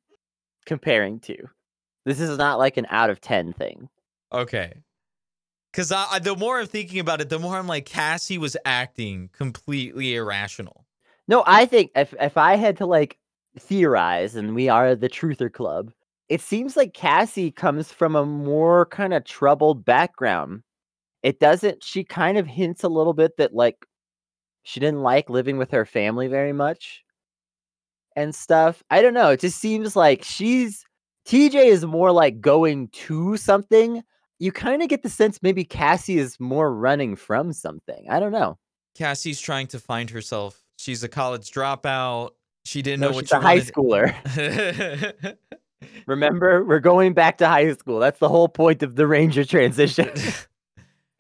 comparing 0.66 1.20
to. 1.22 1.36
This 2.08 2.22
is 2.22 2.38
not 2.38 2.58
like 2.58 2.78
an 2.78 2.88
out 2.90 3.10
of 3.10 3.20
10 3.20 3.52
thing. 3.52 3.90
Okay. 4.32 4.72
Cause 5.74 5.92
I, 5.92 6.06
I 6.10 6.20
the 6.20 6.38
more 6.38 6.58
I'm 6.58 6.66
thinking 6.66 7.02
about 7.02 7.20
it, 7.20 7.28
the 7.28 7.38
more 7.38 7.58
I'm 7.58 7.68
like 7.68 7.86
Cassie 7.86 8.38
was 8.38 8.56
acting 8.64 9.30
completely 9.34 10.16
irrational. 10.16 10.86
No, 11.28 11.44
I 11.46 11.66
think 11.66 11.92
if 11.98 12.14
if 12.22 12.38
I 12.38 12.56
had 12.56 12.78
to 12.78 12.86
like 12.86 13.18
theorize 13.60 14.38
and 14.38 14.56
we 14.56 14.70
are 14.70 14.96
the 14.96 15.10
truther 15.10 15.52
club, 15.52 15.92
it 16.30 16.40
seems 16.40 16.78
like 16.78 16.94
Cassie 16.94 17.52
comes 17.52 17.92
from 17.92 18.16
a 18.16 18.26
more 18.26 18.86
kind 18.86 19.14
of 19.14 19.26
troubled 19.26 19.84
background. 19.84 20.64
It 21.24 21.42
doesn't 21.42 21.84
she 21.84 22.06
kind 22.06 22.38
of 22.38 22.48
hints 22.48 22.86
a 22.86 22.90
little 22.90 23.14
bit 23.14 23.36
that 23.36 23.54
like 23.54 23.86
she 24.64 24.80
didn't 24.80 25.04
like 25.04 25.30
living 25.30 25.58
with 25.58 25.72
her 25.72 25.86
family 25.86 26.30
very 26.30 26.54
much 26.54 27.04
and 28.16 28.34
stuff. 28.34 28.82
I 28.90 29.02
don't 29.02 29.14
know. 29.14 29.32
It 29.32 29.42
just 29.42 29.60
seems 29.60 29.98
like 29.98 30.24
she's 30.24 30.87
TJ 31.28 31.66
is 31.66 31.86
more 31.86 32.12
like 32.12 32.40
going 32.40 32.88
to 32.90 33.36
something. 33.38 34.02
You 34.40 34.52
kind 34.52 34.82
of 34.82 34.88
get 34.88 35.04
the 35.04 35.10
sense 35.10 35.42
maybe 35.44 35.66
Cassie 35.66 36.18
is 36.18 36.40
more 36.40 36.74
running 36.74 37.16
from 37.16 37.52
something. 37.52 38.06
I 38.10 38.20
don't 38.20 38.32
know. 38.32 38.58
Cassie's 38.96 39.42
trying 39.42 39.68
to 39.68 39.80
find 39.80 40.10
herself. 40.10 40.64
She's 40.78 41.04
a 41.04 41.10
college 41.10 41.52
dropout. 41.52 42.30
She 42.66 42.82
didn't 42.82 43.02
No, 43.02 43.10
know 43.10 43.16
what 43.16 43.24
she's 43.26 43.30
she 43.30 43.36
a 43.36 43.40
high 43.42 43.60
schooler. 43.60 44.14
Remember, 46.08 46.64
we're 46.64 46.80
going 46.80 47.14
back 47.14 47.38
to 47.40 47.48
high 47.48 47.74
school. 47.74 48.00
That's 48.00 48.20
the 48.20 48.30
whole 48.30 48.48
point 48.48 48.82
of 48.82 48.96
the 48.96 49.06
Ranger 49.06 49.44
transition. 49.44 50.10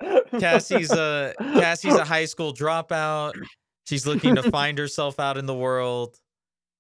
Cassie's 0.40 0.92
a 0.92 1.34
Cassie's 1.40 1.96
a 1.96 2.06
high 2.06 2.26
school 2.26 2.54
dropout. 2.54 3.34
She's 3.86 4.06
looking 4.08 4.36
to 4.36 4.44
find 4.52 4.78
herself 4.78 5.20
out 5.20 5.38
in 5.38 5.46
the 5.46 5.56
world. 5.56 6.18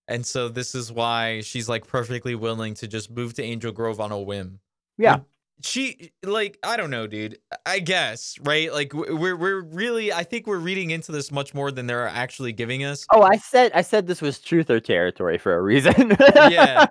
And 0.07 0.25
so 0.25 0.47
this 0.49 0.73
is 0.73 0.91
why 0.91 1.41
she's 1.41 1.67
like 1.67 1.85
perfectly 1.85 2.35
willing 2.35 2.73
to 2.75 2.87
just 2.87 3.11
move 3.11 3.33
to 3.35 3.43
Angel 3.43 3.71
Grove 3.71 3.99
on 3.99 4.11
a 4.11 4.19
whim. 4.19 4.59
Yeah. 4.97 5.19
She 5.61 6.11
like 6.23 6.57
I 6.63 6.77
don't 6.77 6.91
know, 6.91 7.07
dude. 7.07 7.39
I 7.65 7.79
guess, 7.79 8.37
right? 8.43 8.71
Like 8.71 8.93
we're 8.93 9.35
we're 9.35 9.61
really 9.61 10.13
I 10.13 10.23
think 10.23 10.45
we're 10.45 10.59
reading 10.59 10.91
into 10.91 11.11
this 11.11 11.31
much 11.31 11.53
more 11.55 11.71
than 11.71 11.87
they're 11.87 12.07
actually 12.07 12.53
giving 12.53 12.83
us. 12.83 13.07
Oh, 13.11 13.23
I 13.23 13.37
said 13.37 13.71
I 13.73 13.81
said 13.81 14.05
this 14.05 14.21
was 14.21 14.39
truth 14.39 14.69
or 14.69 14.79
territory 14.79 15.39
for 15.39 15.55
a 15.55 15.61
reason. 15.61 16.15
yeah. 16.35 16.85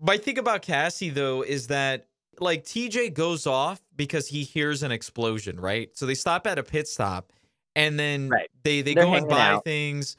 My 0.00 0.18
thing 0.18 0.38
about 0.38 0.62
Cassie 0.62 1.10
though 1.10 1.42
is 1.42 1.68
that 1.68 2.08
like 2.40 2.64
TJ 2.64 3.14
goes 3.14 3.46
off 3.46 3.80
because 3.96 4.26
he 4.28 4.42
hears 4.42 4.82
an 4.82 4.90
explosion, 4.92 5.58
right? 5.58 5.88
So 5.96 6.04
they 6.04 6.14
stop 6.14 6.46
at 6.46 6.58
a 6.58 6.62
pit 6.62 6.86
stop 6.88 7.32
and 7.76 7.98
then 7.98 8.28
Right. 8.28 8.50
they 8.64 8.82
they 8.82 8.94
They're 8.94 9.04
go 9.04 9.14
and 9.14 9.28
buy 9.28 9.40
out. 9.50 9.64
things. 9.64 10.16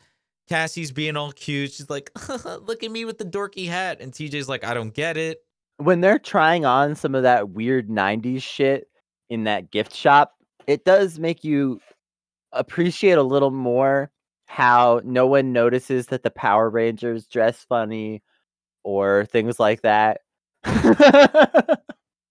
Cassie's 0.50 0.92
being 0.92 1.18
all 1.18 1.32
cute. 1.32 1.74
She's 1.74 1.90
like, 1.90 2.12
"Look 2.46 2.84
at 2.84 2.92
me 2.92 3.06
with 3.06 3.18
the 3.18 3.26
dorky 3.26 3.68
hat." 3.68 4.00
And 4.02 4.12
TJ's 4.12 4.50
like, 4.50 4.64
"I 4.64 4.74
don't 4.74 4.94
get 4.94 5.18
it." 5.18 5.42
when 5.78 6.02
they're 6.02 6.20
trying 6.20 6.66
on 6.66 6.96
some 6.96 7.16
of 7.16 7.24
that 7.24 7.50
weird 7.50 7.88
90s 7.88 8.42
shit 8.42 8.88
in 9.30 9.46
that 9.46 9.72
gift 9.72 9.96
shop, 9.96 10.34
it 10.66 10.84
does 10.86 11.20
make 11.20 11.44
you 11.44 11.80
appreciate 12.52 13.18
a 13.18 13.24
little 13.24 13.52
more 13.52 14.12
how 14.48 15.02
no 15.04 15.28
one 15.28 15.54
notices 15.54 16.08
that 16.08 16.24
the 16.24 16.32
Power 16.32 16.70
Rangers 16.70 17.28
dress 17.28 17.66
funny 17.68 18.24
or 18.84 19.26
things 19.26 19.60
like 19.60 19.82
that. 19.82 20.22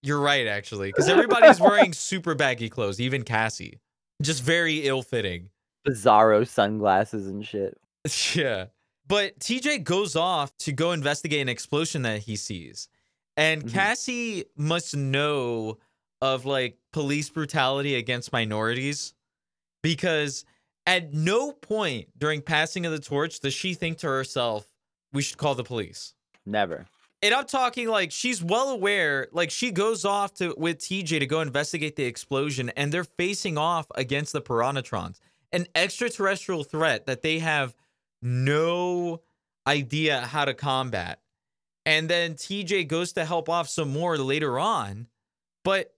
You're 0.02 0.20
right 0.20 0.46
actually, 0.46 0.92
cuz 0.92 1.08
everybody's 1.08 1.60
wearing 1.60 1.92
super 1.94 2.34
baggy 2.34 2.68
clothes, 2.68 3.00
even 3.00 3.22
Cassie. 3.22 3.80
Just 4.22 4.42
very 4.42 4.86
ill-fitting. 4.86 5.50
Bizarro 5.86 6.46
sunglasses 6.46 7.26
and 7.26 7.44
shit. 7.46 7.78
Yeah. 8.34 8.66
But 9.08 9.38
TJ 9.38 9.84
goes 9.84 10.16
off 10.16 10.56
to 10.58 10.72
go 10.72 10.90
investigate 10.92 11.40
an 11.40 11.48
explosion 11.48 12.02
that 12.02 12.22
he 12.22 12.34
sees. 12.36 12.88
And 13.36 13.64
Mhm. 13.64 13.72
Cassie 13.72 14.44
must 14.56 14.96
know 14.96 15.78
of 16.20 16.44
like 16.44 16.78
police 16.92 17.28
brutality 17.28 17.94
against 17.94 18.32
minorities 18.32 19.14
because 19.82 20.44
at 20.86 21.12
no 21.12 21.52
point 21.52 22.08
during 22.18 22.40
passing 22.42 22.86
of 22.86 22.92
the 22.92 22.98
torch 22.98 23.40
does 23.40 23.54
she 23.54 23.74
think 23.74 23.98
to 23.98 24.06
herself, 24.08 24.66
we 25.12 25.22
should 25.22 25.38
call 25.38 25.54
the 25.54 25.64
police. 25.64 26.14
Never. 26.44 26.86
And 27.22 27.34
I'm 27.34 27.46
talking 27.46 27.88
like 27.88 28.12
she's 28.12 28.42
well 28.42 28.70
aware, 28.70 29.28
like 29.32 29.50
she 29.50 29.70
goes 29.70 30.04
off 30.04 30.34
to 30.34 30.54
with 30.56 30.78
TJ 30.78 31.18
to 31.20 31.26
go 31.26 31.40
investigate 31.40 31.96
the 31.96 32.04
explosion, 32.04 32.70
and 32.70 32.92
they're 32.92 33.04
facing 33.04 33.56
off 33.56 33.86
against 33.94 34.32
the 34.32 34.42
Piranhatrons, 34.42 35.18
an 35.52 35.66
extraterrestrial 35.74 36.62
threat 36.64 37.06
that 37.06 37.22
they 37.22 37.38
have 37.38 37.74
no 38.26 39.22
idea 39.66 40.20
how 40.20 40.44
to 40.44 40.54
combat. 40.54 41.20
And 41.84 42.08
then 42.08 42.34
TJ 42.34 42.88
goes 42.88 43.12
to 43.12 43.24
help 43.24 43.48
off 43.48 43.68
some 43.68 43.90
more 43.92 44.18
later 44.18 44.58
on. 44.58 45.06
But 45.64 45.94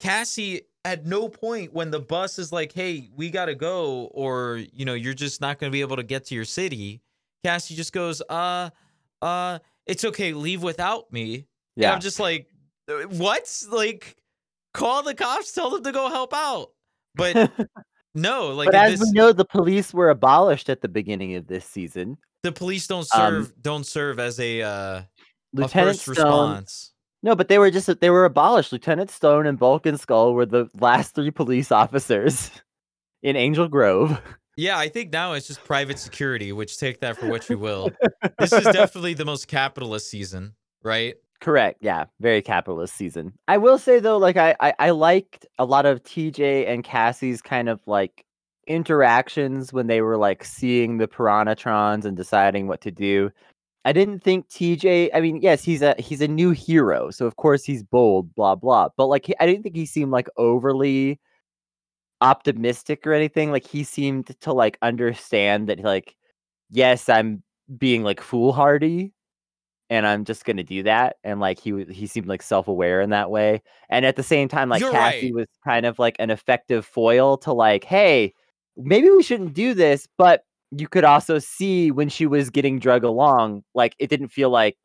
Cassie, 0.00 0.62
at 0.84 1.06
no 1.06 1.28
point 1.28 1.72
when 1.72 1.90
the 1.90 2.00
bus 2.00 2.38
is 2.38 2.52
like, 2.52 2.72
hey, 2.72 3.08
we 3.16 3.30
got 3.30 3.46
to 3.46 3.54
go, 3.54 4.10
or, 4.12 4.60
you 4.72 4.84
know, 4.84 4.94
you're 4.94 5.14
just 5.14 5.40
not 5.40 5.58
going 5.58 5.70
to 5.70 5.72
be 5.72 5.80
able 5.80 5.96
to 5.96 6.02
get 6.02 6.26
to 6.26 6.34
your 6.34 6.44
city, 6.44 7.00
Cassie 7.44 7.74
just 7.74 7.92
goes, 7.92 8.20
uh, 8.28 8.70
uh, 9.22 9.58
it's 9.86 10.04
okay, 10.04 10.32
leave 10.34 10.62
without 10.62 11.12
me. 11.12 11.34
And 11.34 11.44
Yeah. 11.76 11.92
I'm 11.94 12.00
just 12.00 12.20
like, 12.20 12.48
"Uh, 12.88 13.02
what? 13.08 13.64
Like, 13.70 14.16
call 14.74 15.02
the 15.02 15.14
cops, 15.14 15.52
tell 15.52 15.70
them 15.70 15.82
to 15.84 15.92
go 15.92 16.08
help 16.08 16.34
out. 16.34 16.72
But 17.14 17.50
no, 18.14 18.48
like 18.48 18.66
but 18.66 18.74
as 18.74 19.00
this, 19.00 19.08
we 19.08 19.12
know, 19.18 19.32
the 19.32 19.44
police 19.44 19.92
were 19.94 20.10
abolished 20.10 20.68
at 20.68 20.80
the 20.82 20.88
beginning 20.88 21.34
of 21.34 21.46
this 21.46 21.64
season. 21.64 22.18
the 22.42 22.52
police 22.52 22.86
don't 22.86 23.06
Um, 23.14 23.44
serve 23.46 23.62
don't 23.62 23.86
serve 23.86 24.18
as 24.18 24.38
a 24.40 24.62
uh 24.62 24.68
a 24.68 25.06
Lieutenant 25.52 25.98
first 26.00 26.18
Stone. 26.20 26.50
response. 26.50 26.92
No, 27.22 27.36
but 27.36 27.48
they 27.48 27.58
were 27.58 27.70
just 27.70 27.88
they 28.00 28.10
were 28.10 28.24
abolished. 28.24 28.72
Lieutenant 28.72 29.10
Stone 29.10 29.46
and 29.46 29.58
Bulk 29.58 29.86
and 29.86 29.98
Skull 30.00 30.34
were 30.34 30.46
the 30.46 30.68
last 30.80 31.14
three 31.14 31.30
police 31.30 31.70
officers 31.82 32.50
in 33.22 33.36
Angel 33.36 33.68
Grove. 33.68 34.20
Yeah, 34.56 34.78
I 34.78 34.88
think 34.88 35.12
now 35.12 35.32
it's 35.32 35.46
just 35.46 35.64
private 35.64 35.98
security, 35.98 36.52
which 36.52 36.76
take 36.78 37.00
that 37.00 37.16
for 37.16 37.26
what 37.28 37.48
you 37.48 37.58
will. 37.58 37.90
this 38.38 38.52
is 38.52 38.64
definitely 38.72 39.14
the 39.14 39.24
most 39.24 39.48
capitalist 39.48 40.10
season, 40.10 40.54
right? 40.82 41.14
Correct. 41.42 41.78
Yeah, 41.82 42.04
very 42.20 42.40
capitalist 42.40 42.94
season. 42.94 43.32
I 43.48 43.58
will 43.58 43.76
say 43.76 43.98
though, 43.98 44.16
like 44.16 44.36
I, 44.36 44.54
I 44.60 44.74
I 44.78 44.90
liked 44.90 45.44
a 45.58 45.64
lot 45.64 45.86
of 45.86 46.02
TJ 46.04 46.68
and 46.68 46.84
Cassie's 46.84 47.42
kind 47.42 47.68
of 47.68 47.80
like 47.86 48.24
interactions 48.68 49.72
when 49.72 49.88
they 49.88 50.02
were 50.02 50.16
like 50.16 50.44
seeing 50.44 50.98
the 50.98 51.08
Piranhatrons 51.08 52.04
and 52.04 52.16
deciding 52.16 52.68
what 52.68 52.80
to 52.82 52.92
do. 52.92 53.30
I 53.84 53.92
didn't 53.92 54.20
think 54.22 54.48
TJ. 54.50 55.10
I 55.14 55.20
mean, 55.20 55.40
yes, 55.42 55.64
he's 55.64 55.82
a 55.82 55.96
he's 55.98 56.20
a 56.22 56.28
new 56.28 56.52
hero, 56.52 57.10
so 57.10 57.26
of 57.26 57.36
course 57.36 57.64
he's 57.64 57.82
bold, 57.82 58.32
blah 58.36 58.54
blah. 58.54 58.90
But 58.96 59.08
like, 59.08 59.26
I 59.40 59.46
didn't 59.46 59.64
think 59.64 59.76
he 59.76 59.86
seemed 59.86 60.12
like 60.12 60.28
overly 60.36 61.18
optimistic 62.20 63.06
or 63.06 63.12
anything. 63.14 63.50
Like 63.50 63.66
he 63.66 63.84
seemed 63.84 64.26
to 64.40 64.52
like 64.52 64.78
understand 64.82 65.68
that 65.68 65.80
like, 65.80 66.16
yes, 66.70 67.08
I'm 67.08 67.42
being 67.78 68.02
like 68.04 68.20
foolhardy, 68.20 69.12
and 69.92 70.06
I'm 70.06 70.24
just 70.24 70.46
gonna 70.46 70.62
do 70.62 70.82
that. 70.84 71.16
And 71.22 71.38
like 71.38 71.60
he 71.60 71.84
he 71.84 72.06
seemed 72.06 72.26
like 72.26 72.40
self 72.40 72.66
aware 72.66 73.02
in 73.02 73.10
that 73.10 73.30
way. 73.30 73.60
And 73.90 74.06
at 74.06 74.16
the 74.16 74.22
same 74.22 74.48
time, 74.48 74.70
like 74.70 74.80
You're 74.80 74.90
Cassie 74.90 75.26
right. 75.26 75.34
was 75.34 75.48
kind 75.62 75.84
of 75.84 75.98
like 75.98 76.16
an 76.18 76.30
effective 76.30 76.86
foil 76.86 77.36
to 77.38 77.52
like, 77.52 77.84
hey, 77.84 78.32
maybe 78.74 79.10
we 79.10 79.22
shouldn't 79.22 79.52
do 79.52 79.74
this, 79.74 80.08
but 80.16 80.44
you 80.70 80.88
could 80.88 81.04
also 81.04 81.38
see 81.38 81.90
when 81.90 82.08
she 82.08 82.26
was 82.26 82.48
getting 82.48 82.78
drug 82.78 83.04
along, 83.04 83.64
like 83.74 83.94
it 83.98 84.08
didn't 84.08 84.28
feel 84.28 84.48
like, 84.48 84.78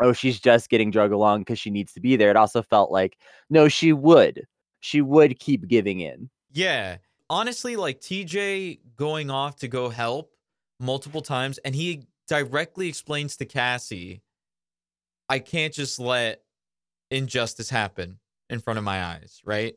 oh, 0.00 0.12
she's 0.12 0.40
just 0.40 0.68
getting 0.70 0.90
drug 0.90 1.12
along 1.12 1.42
because 1.42 1.60
she 1.60 1.70
needs 1.70 1.92
to 1.92 2.00
be 2.00 2.16
there. 2.16 2.30
It 2.30 2.36
also 2.36 2.62
felt 2.62 2.90
like, 2.90 3.16
no, 3.48 3.68
she 3.68 3.92
would. 3.92 4.42
She 4.80 5.00
would 5.02 5.38
keep 5.38 5.68
giving 5.68 6.00
in. 6.00 6.28
Yeah. 6.50 6.96
Honestly, 7.30 7.76
like 7.76 8.00
TJ 8.00 8.80
going 8.96 9.30
off 9.30 9.54
to 9.60 9.68
go 9.68 9.88
help 9.88 10.32
multiple 10.80 11.22
times, 11.22 11.58
and 11.58 11.76
he 11.76 12.08
directly 12.26 12.88
explains 12.88 13.36
to 13.36 13.44
Cassie, 13.44 14.20
I 15.32 15.38
can't 15.38 15.72
just 15.72 15.98
let 15.98 16.42
injustice 17.10 17.70
happen 17.70 18.18
in 18.50 18.60
front 18.60 18.76
of 18.76 18.84
my 18.84 19.02
eyes, 19.02 19.40
right? 19.46 19.74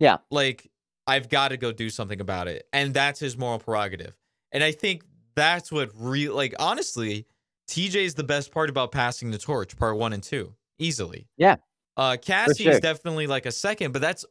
Yeah. 0.00 0.16
Like, 0.32 0.68
I've 1.06 1.28
got 1.28 1.48
to 1.48 1.56
go 1.56 1.70
do 1.70 1.90
something 1.90 2.20
about 2.20 2.48
it. 2.48 2.66
And 2.72 2.92
that's 2.92 3.20
his 3.20 3.38
moral 3.38 3.60
prerogative. 3.60 4.16
And 4.50 4.64
I 4.64 4.72
think 4.72 5.04
that's 5.36 5.70
what 5.70 5.90
real 5.94 6.34
like 6.34 6.54
honestly, 6.58 7.24
TJ 7.68 7.94
is 7.94 8.14
the 8.14 8.24
best 8.24 8.50
part 8.50 8.68
about 8.68 8.90
passing 8.90 9.30
the 9.30 9.38
torch, 9.38 9.76
part 9.76 9.96
one 9.96 10.12
and 10.12 10.22
two, 10.22 10.54
easily. 10.80 11.28
Yeah. 11.36 11.56
Uh 11.96 12.16
Cassie 12.20 12.64
sure. 12.64 12.72
is 12.72 12.80
definitely 12.80 13.28
like 13.28 13.46
a 13.46 13.52
second, 13.52 13.92
but 13.92 14.02
that's 14.02 14.24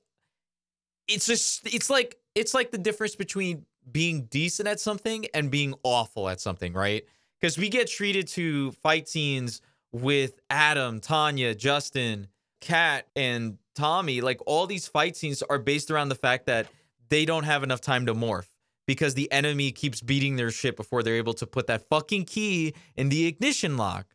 it's 1.07 1.25
just 1.25 1.73
it's 1.73 1.89
like 1.89 2.17
it's 2.35 2.53
like 2.53 2.71
the 2.71 2.77
difference 2.77 3.15
between 3.15 3.65
being 3.89 4.25
decent 4.25 4.67
at 4.67 4.81
something 4.81 5.25
and 5.33 5.49
being 5.49 5.73
awful 5.83 6.27
at 6.27 6.41
something, 6.41 6.73
right? 6.73 7.05
Because 7.39 7.57
we 7.57 7.69
get 7.69 7.87
treated 7.87 8.27
to 8.29 8.73
fight 8.73 9.07
scenes 9.07 9.61
with 9.91 10.39
Adam, 10.49 10.99
Tanya, 10.99 11.55
Justin, 11.55 12.27
Kat, 12.61 13.07
and 13.15 13.57
Tommy. 13.75 14.21
Like 14.21 14.39
all 14.45 14.67
these 14.67 14.87
fight 14.87 15.15
scenes 15.15 15.41
are 15.43 15.59
based 15.59 15.91
around 15.91 16.09
the 16.09 16.15
fact 16.15 16.45
that 16.47 16.67
they 17.09 17.25
don't 17.25 17.43
have 17.43 17.63
enough 17.63 17.81
time 17.81 18.05
to 18.05 18.13
morph 18.13 18.49
because 18.85 19.13
the 19.13 19.31
enemy 19.31 19.71
keeps 19.71 20.01
beating 20.01 20.35
their 20.35 20.51
shit 20.51 20.75
before 20.75 21.03
they're 21.03 21.15
able 21.15 21.33
to 21.33 21.47
put 21.47 21.67
that 21.67 21.87
fucking 21.89 22.25
key 22.25 22.73
in 22.95 23.09
the 23.09 23.25
ignition 23.27 23.77
lock. 23.77 24.07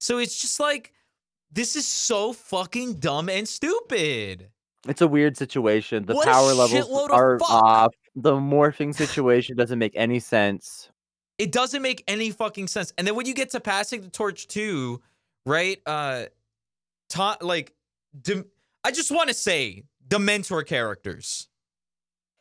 So 0.00 0.18
it's 0.18 0.40
just 0.40 0.60
like 0.60 0.92
this 1.50 1.76
is 1.76 1.86
so 1.86 2.32
fucking 2.32 2.94
dumb 2.94 3.28
and 3.28 3.48
stupid. 3.48 4.50
It's 4.86 5.00
a 5.00 5.08
weird 5.08 5.36
situation. 5.36 6.04
The 6.04 6.14
What 6.14 6.26
power 6.26 6.54
levels 6.54 6.88
are 7.10 7.38
off. 7.42 7.94
The 8.14 8.34
morphing 8.34 8.94
situation 8.94 9.56
doesn't 9.56 9.78
make 9.78 9.92
any 9.96 10.20
sense. 10.20 10.90
It 11.38 11.52
doesn't 11.52 11.82
make 11.82 12.04
any 12.08 12.30
fucking 12.30 12.68
sense. 12.68 12.92
And 12.98 13.06
then 13.06 13.14
when 13.14 13.26
you 13.26 13.34
get 13.34 13.50
to 13.50 13.60
passing 13.60 14.02
the 14.02 14.10
torch 14.10 14.46
too, 14.48 15.00
right? 15.48 15.80
Uh 15.86 16.24
ta- 17.08 17.38
like 17.40 17.74
dem- 18.20 18.46
I 18.84 18.90
just 18.90 19.10
want 19.10 19.28
to 19.28 19.34
say 19.34 19.84
the 20.06 20.18
mentor 20.18 20.62
characters. 20.62 21.48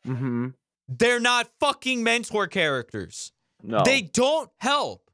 Mm-hmm. 0.05 0.49
They're 0.87 1.19
not 1.19 1.49
fucking 1.59 2.03
mentor 2.03 2.47
characters. 2.47 3.31
No. 3.63 3.81
They 3.83 4.01
don't 4.01 4.49
help. 4.59 5.09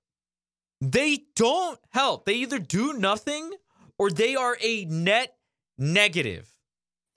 They 0.82 1.24
don't 1.36 1.80
help. 1.90 2.26
They 2.26 2.34
either 2.34 2.60
do 2.60 2.94
nothing 2.94 3.52
or 3.98 4.10
they 4.10 4.36
are 4.36 4.58
a 4.62 4.86
net 4.86 5.36
negative. 5.78 6.54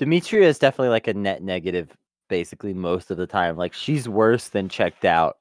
Dimitria 0.00 0.42
is 0.42 0.58
definitely 0.58 0.90
like 0.90 1.08
a 1.08 1.14
net 1.14 1.42
negative, 1.42 1.96
basically 2.28 2.74
most 2.74 3.10
of 3.10 3.16
the 3.16 3.26
time. 3.26 3.56
Like 3.56 3.72
she's 3.72 4.08
worse 4.08 4.48
than 4.48 4.68
checked 4.68 5.04
out 5.04 5.38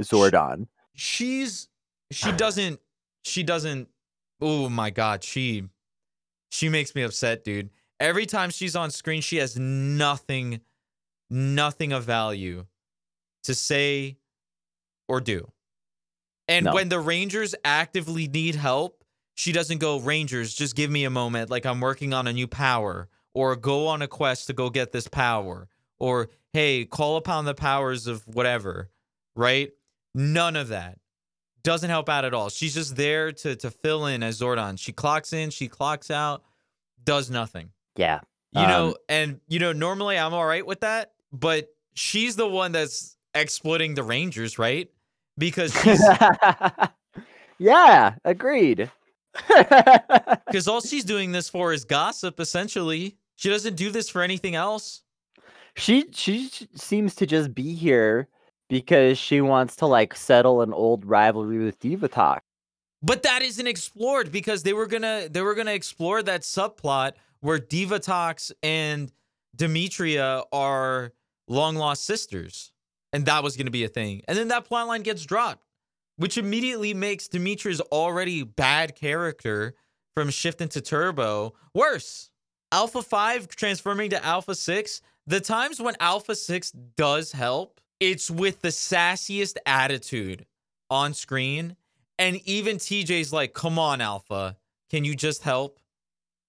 Zordon. 0.00 0.66
She's 0.94 1.68
she 2.10 2.32
doesn't 2.32 2.80
she 3.22 3.42
doesn't 3.42 3.88
oh 4.40 4.68
my 4.68 4.90
god, 4.90 5.22
she 5.24 5.64
she 6.50 6.68
makes 6.68 6.94
me 6.94 7.02
upset, 7.02 7.44
dude. 7.44 7.70
Every 7.98 8.26
time 8.26 8.50
she's 8.50 8.74
on 8.76 8.90
screen, 8.90 9.20
she 9.20 9.36
has 9.36 9.58
nothing 9.58 10.60
nothing 11.30 11.92
of 11.92 12.04
value 12.04 12.66
to 13.44 13.54
say 13.54 14.16
or 15.08 15.20
do. 15.20 15.50
And 16.48 16.66
No. 16.66 16.74
when 16.74 16.88
the 16.88 16.98
Rangers 16.98 17.54
actively 17.64 18.26
need 18.26 18.54
help, 18.56 19.04
she 19.34 19.52
doesn't 19.52 19.78
go, 19.78 19.98
Rangers, 20.00 20.52
just 20.54 20.74
give 20.74 20.90
me 20.90 21.04
a 21.04 21.10
moment. 21.10 21.50
Like 21.50 21.64
I'm 21.66 21.80
working 21.80 22.12
on 22.12 22.26
a 22.26 22.32
new 22.32 22.48
power, 22.48 23.08
or 23.34 23.54
go 23.56 23.86
on 23.86 24.02
a 24.02 24.08
quest 24.08 24.48
to 24.48 24.52
go 24.52 24.70
get 24.70 24.92
this 24.92 25.08
power, 25.08 25.68
or 25.98 26.30
hey, 26.52 26.84
call 26.84 27.16
upon 27.16 27.44
the 27.44 27.54
powers 27.54 28.06
of 28.06 28.26
whatever, 28.26 28.90
right? 29.36 29.72
None 30.14 30.56
of 30.56 30.68
that. 30.68 30.98
Doesn't 31.62 31.90
help 31.90 32.08
out 32.08 32.24
at 32.24 32.32
all. 32.32 32.48
She's 32.48 32.74
just 32.74 32.96
there 32.96 33.32
to 33.32 33.56
to 33.56 33.70
fill 33.70 34.06
in 34.06 34.22
as 34.22 34.40
Zordon. 34.40 34.78
She 34.78 34.92
clocks 34.92 35.32
in, 35.32 35.50
she 35.50 35.68
clocks 35.68 36.10
out, 36.10 36.42
does 37.04 37.30
nothing. 37.30 37.70
Yeah. 37.96 38.20
You 38.52 38.66
know, 38.66 38.86
Um, 38.88 38.94
and 39.08 39.40
you 39.48 39.58
know, 39.58 39.72
normally 39.72 40.18
I'm 40.18 40.32
all 40.34 40.46
right 40.46 40.64
with 40.64 40.80
that, 40.80 41.12
but 41.32 41.68
she's 41.94 42.34
the 42.36 42.48
one 42.48 42.72
that's 42.72 43.16
exploiting 43.34 43.94
the 43.94 44.02
Rangers, 44.02 44.58
right? 44.58 44.88
Because 45.38 45.72
she's 45.82 46.02
yeah, 47.58 48.14
agreed. 48.24 48.90
because 50.46 50.66
all 50.66 50.80
she's 50.80 51.04
doing 51.04 51.30
this 51.32 51.48
for 51.48 51.72
is 51.72 51.84
gossip, 51.84 52.40
essentially. 52.40 53.16
She 53.36 53.48
doesn't 53.48 53.76
do 53.76 53.90
this 53.90 54.08
for 54.08 54.22
anything 54.22 54.54
else. 54.54 55.02
she 55.76 56.06
she 56.12 56.50
seems 56.74 57.14
to 57.16 57.26
just 57.26 57.54
be 57.54 57.74
here 57.74 58.28
because 58.70 59.18
she 59.18 59.42
wants 59.42 59.76
to 59.76 59.86
like 59.86 60.14
settle 60.14 60.62
an 60.62 60.72
old 60.72 61.04
rivalry 61.04 61.58
with 61.58 61.78
Divatox. 61.80 62.38
But 63.02 63.22
that 63.24 63.42
isn't 63.42 63.66
explored 63.66 64.30
because 64.30 64.62
they 64.62 64.72
were 64.72 64.86
gonna 64.86 65.28
they 65.30 65.42
were 65.42 65.54
gonna 65.54 65.72
explore 65.72 66.22
that 66.22 66.42
subplot 66.42 67.12
where 67.40 67.58
Divatox 67.58 68.52
and 68.62 69.12
Dimitria 69.56 70.44
are 70.52 71.12
long 71.48 71.76
lost 71.76 72.04
sisters, 72.04 72.72
and 73.12 73.26
that 73.26 73.42
was 73.42 73.56
gonna 73.56 73.70
be 73.70 73.84
a 73.84 73.88
thing. 73.88 74.22
And 74.28 74.38
then 74.38 74.48
that 74.48 74.68
plotline 74.68 75.02
gets 75.02 75.24
dropped, 75.24 75.64
which 76.16 76.38
immediately 76.38 76.94
makes 76.94 77.28
Dimitria's 77.28 77.80
already 77.80 78.42
bad 78.44 78.94
character 78.94 79.74
from 80.14 80.30
Shift 80.30 80.60
into 80.60 80.80
Turbo 80.80 81.54
worse. 81.74 82.30
Alpha 82.72 83.02
Five 83.02 83.48
transforming 83.48 84.10
to 84.10 84.24
Alpha 84.24 84.54
Six. 84.54 85.00
The 85.26 85.40
times 85.40 85.80
when 85.80 85.96
Alpha 86.00 86.34
Six 86.34 86.70
does 86.96 87.32
help, 87.32 87.80
it's 88.00 88.30
with 88.30 88.62
the 88.62 88.68
sassiest 88.68 89.56
attitude 89.66 90.46
on 90.88 91.14
screen 91.14 91.76
and 92.18 92.36
even 92.44 92.76
TJ's 92.76 93.32
like, 93.32 93.54
come 93.54 93.78
on, 93.78 94.00
Alpha. 94.00 94.56
Can 94.90 95.04
you 95.04 95.14
just 95.14 95.42
help? 95.42 95.78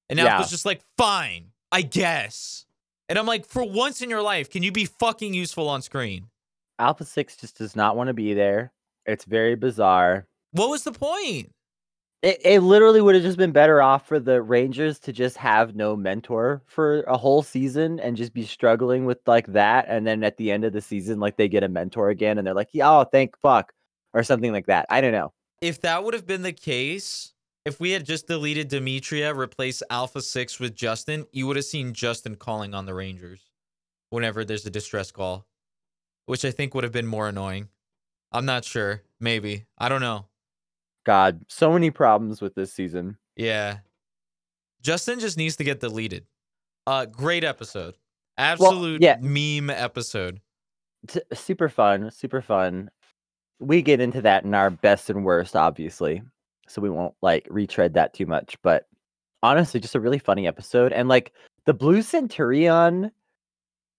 And 0.10 0.20
Yeah. 0.20 0.26
Alpha's 0.26 0.50
just 0.50 0.66
like, 0.66 0.82
fine, 0.98 1.52
I 1.72 1.82
guess. 1.82 2.66
And 3.08 3.18
I'm 3.18 3.26
like, 3.26 3.46
for 3.46 3.64
once 3.64 4.02
in 4.02 4.10
your 4.10 4.22
life, 4.22 4.50
can 4.50 4.64
you 4.64 4.72
be 4.72 4.86
fucking 4.86 5.34
useful 5.34 5.70
on 5.70 5.82
screen? 5.82 6.28
Alpha 6.80 7.06
Six 7.06 7.38
just 7.38 7.58
does 7.58 7.76
not 7.76 7.96
want 7.96 8.08
to 8.08 8.14
be 8.14 8.34
there. 8.34 8.72
It's 9.06 9.24
very 9.26 9.56
bizarre. 9.56 10.28
What 10.52 10.70
was 10.70 10.84
the 10.84 10.92
point? 10.92 11.54
It, 12.22 12.40
it 12.46 12.60
literally 12.60 13.02
would 13.02 13.16
have 13.16 13.24
just 13.24 13.38
been 13.38 13.52
better 13.52 13.82
off 13.82 14.08
for 14.08 14.20
the 14.20 14.44
Rangers 14.44 15.00
to 15.00 15.12
just 15.12 15.38
have 15.38 15.76
no 15.76 15.96
mentor 15.96 16.62
for 16.68 17.02
a 17.04 17.18
whole 17.18 17.42
season 17.42 18.00
and 18.00 18.16
just 18.16 18.32
be 18.32 18.46
struggling 18.46 19.06
with 19.06 19.18
like 19.26 19.48
that. 19.48 19.86
And 19.88 20.06
then 20.06 20.24
at 20.24 20.38
the 20.38 20.52
end 20.52 20.64
of 20.64 20.74
the 20.74 20.82
season, 20.82 21.20
like 21.20 21.38
they 21.38 21.48
get 21.48 21.64
a 21.64 21.68
mentor 21.68 22.10
again 22.10 22.38
and 22.38 22.46
they're 22.46 22.54
like, 22.54 22.70
yeah, 22.74 22.92
oh, 22.92 23.06
thank 23.06 23.36
fuck, 23.40 23.74
or 24.14 24.22
something 24.24 24.52
like 24.52 24.68
that. 24.68 24.86
I 24.90 25.02
don't 25.02 25.14
know. 25.14 25.34
If 25.62 25.82
that 25.82 26.04
would 26.04 26.14
have 26.14 26.28
been 26.28 26.44
the 26.44 26.54
case, 26.54 27.34
if 27.66 27.80
we 27.80 27.92
had 27.92 28.06
just 28.06 28.28
deleted 28.28 28.70
Dimitria, 28.70 29.36
replaced 29.36 29.82
Alpha 29.90 30.22
6 30.22 30.60
with 30.60 30.76
Justin, 30.76 31.26
you 31.32 31.48
would 31.48 31.56
have 31.56 31.66
seen 31.66 31.94
Justin 31.94 32.36
calling 32.36 32.76
on 32.76 32.86
the 32.86 32.94
Rangers 32.94 33.42
whenever 34.12 34.46
there's 34.46 34.66
a 34.66 34.72
distress 34.72 35.12
call, 35.12 35.48
which 36.28 36.46
I 36.46 36.52
think 36.52 36.76
would 36.76 36.84
have 36.84 36.94
been 36.94 37.08
more 37.08 37.28
annoying. 37.28 37.70
I'm 38.32 38.46
not 38.46 38.64
sure. 38.64 39.02
Maybe. 39.20 39.66
I 39.78 39.90
don't 39.90 40.02
know. 40.02 40.26
God, 41.06 41.42
so 41.48 41.72
many 41.74 41.92
problems 41.92 42.42
with 42.42 42.56
this 42.56 42.74
season. 42.74 43.18
Yeah. 43.36 43.78
Justin 44.82 45.20
just 45.20 45.38
needs 45.38 45.56
to 45.58 45.64
get 45.64 45.80
deleted. 45.80 46.26
Uh 46.88 47.06
great 47.06 47.44
episode. 47.44 47.96
Absolute 48.38 49.02
yeah. 49.02 49.18
meme 49.22 49.70
episode. 49.70 50.42
T- 51.08 51.22
super 51.34 51.70
fun, 51.70 52.12
super 52.12 52.42
fun. 52.42 52.90
We 53.60 53.82
get 53.82 54.02
into 54.02 54.22
that 54.22 54.44
in 54.44 54.54
our 54.54 54.70
best 54.70 55.10
and 55.10 55.24
worst, 55.24 55.56
obviously. 55.56 56.22
So 56.68 56.82
we 56.82 56.90
won't 56.90 57.14
like 57.22 57.48
retread 57.50 57.94
that 57.94 58.14
too 58.14 58.26
much. 58.26 58.58
But 58.64 58.88
honestly, 59.44 59.80
just 59.80 59.96
a 59.96 60.00
really 60.00 60.20
funny 60.20 60.48
episode. 60.48 60.94
And 60.94 61.10
like 61.10 61.34
the 61.66 61.74
Blue 61.74 62.02
Centurion 62.02 63.12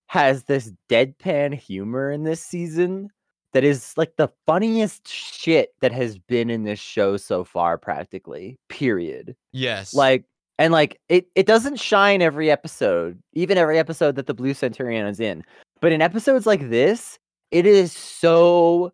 has 0.06 0.44
this 0.44 0.72
deadpan 0.88 1.54
humor 1.54 2.10
in 2.10 2.24
this 2.24 2.42
season 2.42 3.10
that 3.52 3.64
is 3.64 3.92
like 3.96 4.16
the 4.16 4.28
funniest 4.46 5.06
shit 5.08 5.74
that 5.80 5.92
has 5.92 6.18
been 6.18 6.50
in 6.50 6.64
this 6.64 6.78
show 6.80 7.16
so 7.16 7.44
far 7.44 7.78
practically 7.78 8.58
period 8.68 9.36
Yes. 9.52 9.94
like 9.94 10.24
and 10.58 10.72
like 10.72 11.00
it 11.08 11.26
it 11.34 11.46
doesn't 11.46 11.78
shine 11.80 12.22
every 12.22 12.50
episode 12.50 13.18
even 13.32 13.58
every 13.58 13.78
episode 13.78 14.16
that 14.16 14.26
the 14.26 14.34
blue 14.34 14.54
centurion 14.54 15.06
is 15.06 15.20
in 15.20 15.42
but 15.80 15.92
in 15.92 16.00
episodes 16.02 16.46
like 16.46 16.70
this 16.70 17.18
it 17.50 17.66
is 17.66 17.92
so 17.92 18.92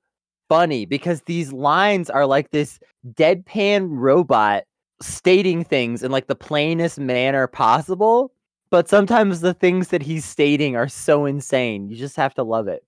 funny 0.49 0.87
because 0.87 1.23
these 1.23 1.53
lines 1.53 2.09
are 2.11 2.27
like 2.27 2.51
this 2.51 2.79
deadpan 3.15 3.87
robot 3.91 4.65
stating 5.01 5.63
things 5.63 6.03
in 6.03 6.11
like 6.11 6.27
the 6.27 6.35
plainest 6.35 6.99
manner 6.99 7.47
possible 7.47 8.33
but 8.71 8.89
sometimes 8.89 9.41
the 9.41 9.55
things 9.55 9.89
that 9.89 10.03
he's 10.03 10.25
stating 10.25 10.75
are 10.75 10.89
so 10.89 11.25
insane 11.27 11.89
you 11.89 11.97
just 11.97 12.17
have 12.17 12.35
to 12.35 12.43
love 12.43 12.67
it 12.67 12.83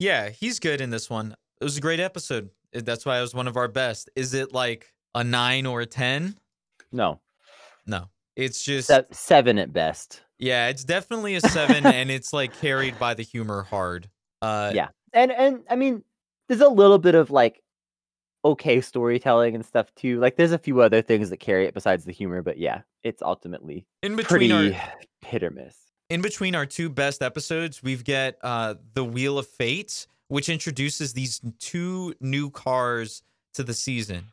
Yeah, 0.00 0.30
he's 0.30 0.58
good 0.58 0.80
in 0.80 0.90
this 0.90 1.08
one. 1.08 1.36
It 1.60 1.64
was 1.64 1.76
a 1.76 1.80
great 1.80 2.00
episode. 2.00 2.50
That's 2.72 3.06
why 3.06 3.18
it 3.18 3.20
was 3.22 3.34
one 3.34 3.46
of 3.46 3.56
our 3.56 3.68
best. 3.68 4.10
Is 4.16 4.34
it 4.34 4.52
like 4.52 4.92
a 5.14 5.22
nine 5.22 5.66
or 5.66 5.80
a 5.82 5.86
10? 5.86 6.36
no 6.90 7.20
No. 7.86 8.08
It's 8.36 8.64
just, 8.64 8.88
se- 8.88 9.04
seven 9.12 9.58
at 9.58 9.72
best 9.72 10.22
yeah, 10.38 10.68
it's 10.68 10.84
definitely 10.84 11.34
a 11.34 11.40
seven 11.56 11.84
and 11.86 12.10
it's 12.10 12.32
like 12.32 12.58
carried 12.60 12.98
by 12.98 13.12
the 13.14 13.22
humor 13.22 13.62
hard. 13.62 14.08
Uh, 14.40 14.72
Yeah. 14.74 14.88
and 15.12 15.30
and 15.32 15.60
i 15.68 15.76
mean 15.76 16.02
there's 16.48 16.62
a 16.62 16.68
little 16.68 16.98
bit 16.98 17.14
of 17.14 17.30
like 17.30 17.60
okay 18.44 18.80
storytelling 18.80 19.54
and 19.54 19.66
stuff 19.66 19.94
too 19.96 20.18
like 20.18 20.36
there's 20.36 20.52
a 20.52 20.58
few 20.58 20.80
other 20.80 21.02
things 21.02 21.28
that 21.28 21.36
carry 21.38 21.66
it 21.66 21.74
besides 21.74 22.04
the 22.06 22.12
humor 22.12 22.40
but 22.42 22.56
yeah 22.56 22.80
it's 23.02 23.20
ultimately 23.20 23.86
In 24.02 24.16
between 24.16 24.50
pretty 24.50 24.72
our 24.74 24.82
hit 25.20 25.42
or 25.42 25.50
miss 25.50 25.76
in 26.10 26.20
between 26.20 26.54
our 26.54 26.66
two 26.66 26.90
best 26.90 27.22
episodes, 27.22 27.82
we've 27.82 28.04
get 28.04 28.36
uh 28.42 28.74
the 28.94 29.04
Wheel 29.04 29.38
of 29.38 29.46
Fate, 29.46 30.06
which 30.28 30.48
introduces 30.48 31.12
these 31.14 31.40
two 31.58 32.14
new 32.20 32.50
cars 32.50 33.22
to 33.54 33.62
the 33.62 33.72
season. 33.74 34.24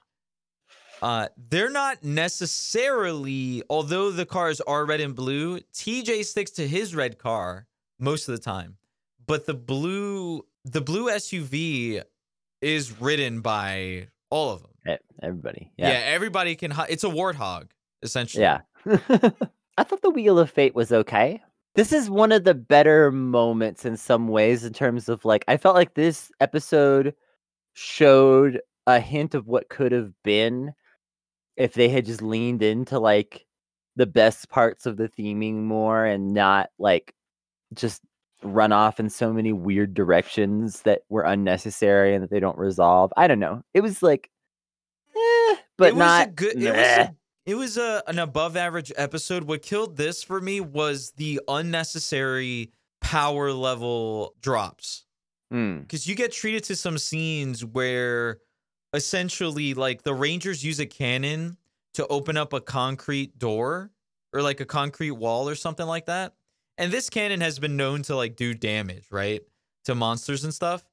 Uh 1.01 1.27
they're 1.49 1.69
not 1.69 2.03
necessarily 2.03 3.63
although 3.69 4.11
the 4.11 4.25
cars 4.25 4.59
are 4.61 4.85
red 4.85 4.99
and 4.99 5.15
blue, 5.15 5.59
TJ 5.73 6.25
sticks 6.25 6.51
to 6.51 6.67
his 6.67 6.93
red 6.95 7.17
car 7.17 7.67
most 7.99 8.27
of 8.27 8.35
the 8.35 8.41
time. 8.41 8.77
But 9.25 9.45
the 9.45 9.53
blue 9.53 10.45
the 10.65 10.81
blue 10.81 11.09
SUV 11.09 12.03
is 12.61 12.99
ridden 12.99 13.41
by 13.41 14.07
all 14.29 14.51
of 14.51 14.61
them. 14.61 14.71
Everybody 15.21 15.71
Yeah, 15.77 15.89
yeah 15.89 15.99
everybody 16.05 16.55
can 16.55 16.73
it's 16.89 17.03
a 17.03 17.09
warthog 17.09 17.69
essentially. 18.03 18.43
yeah, 18.43 18.61
i 19.77 19.83
thought 19.83 20.01
the 20.03 20.09
wheel 20.11 20.37
of 20.37 20.49
fate 20.51 20.75
was 20.75 20.91
okay 20.91 21.41
this 21.77 21.93
is 21.93 22.09
one 22.09 22.33
of 22.33 22.43
the 22.43 22.53
better 22.53 23.11
moments 23.11 23.85
in 23.85 23.95
some 23.95 24.27
ways 24.27 24.65
in 24.65 24.73
terms 24.73 25.07
of 25.07 25.23
like 25.23 25.45
i 25.47 25.55
felt 25.55 25.75
like 25.75 25.93
this 25.93 26.29
episode 26.41 27.15
showed 27.73 28.59
a 28.87 28.99
hint 28.99 29.33
of 29.33 29.47
what 29.47 29.69
could 29.69 29.93
have 29.93 30.11
been 30.23 30.73
if 31.55 31.73
they 31.73 31.87
had 31.87 32.05
just 32.05 32.21
leaned 32.21 32.61
into 32.61 32.99
like 32.99 33.45
the 33.95 34.05
best 34.05 34.49
parts 34.49 34.85
of 34.85 34.97
the 34.97 35.09
theming 35.09 35.55
more 35.63 36.05
and 36.05 36.33
not 36.33 36.69
like 36.77 37.13
just 37.73 38.01
run 38.43 38.71
off 38.71 38.99
in 38.99 39.09
so 39.09 39.33
many 39.33 39.51
weird 39.51 39.93
directions 39.93 40.81
that 40.83 41.01
were 41.09 41.23
unnecessary 41.23 42.13
and 42.13 42.23
that 42.23 42.29
they 42.29 42.39
don't 42.39 42.57
resolve. 42.57 43.11
I 43.17 43.27
don't 43.27 43.39
know. 43.39 43.63
It 43.73 43.81
was 43.81 44.03
like, 44.03 44.29
eh, 45.15 45.55
but 45.77 45.89
it 45.89 45.95
was 45.95 45.99
not 45.99 46.27
a 46.27 46.31
good. 46.31 46.61
It 46.61 46.71
was 46.71 46.77
a, 46.77 47.15
it 47.47 47.55
was 47.55 47.77
a, 47.77 48.03
an 48.05 48.19
above 48.19 48.55
average 48.55 48.91
episode. 48.95 49.45
What 49.45 49.63
killed 49.63 49.97
this 49.97 50.21
for 50.21 50.39
me 50.39 50.59
was 50.61 51.11
the 51.17 51.41
unnecessary 51.47 52.71
power 53.01 53.51
level 53.51 54.35
drops 54.41 55.05
Hmm. 55.49 55.79
because 55.79 56.05
you 56.05 56.13
get 56.13 56.33
treated 56.33 56.65
to 56.65 56.75
some 56.75 56.97
scenes 56.97 57.63
where 57.63 58.39
essentially 58.93 59.73
like 59.73 60.03
the 60.03 60.13
Rangers 60.13 60.61
use 60.63 60.79
a 60.79 60.85
cannon 60.85 61.55
to 61.93 62.05
open 62.07 62.35
up 62.35 62.51
a 62.51 62.59
concrete 62.59 63.39
door 63.39 63.91
or 64.33 64.41
like 64.41 64.59
a 64.59 64.65
concrete 64.65 65.11
wall 65.11 65.47
or 65.47 65.55
something 65.55 65.85
like 65.85 66.07
that. 66.07 66.33
And 66.77 66.91
this 66.91 67.09
cannon 67.09 67.39
has 67.41 67.59
been 67.59 67.77
known 67.77 68.03
to 68.03 68.15
like 68.15 68.35
do 68.35 68.53
damage, 68.53 69.07
right? 69.09 69.41
To 69.85 69.95
monsters 69.95 70.43
and 70.43 70.53
stuff. 70.53 70.85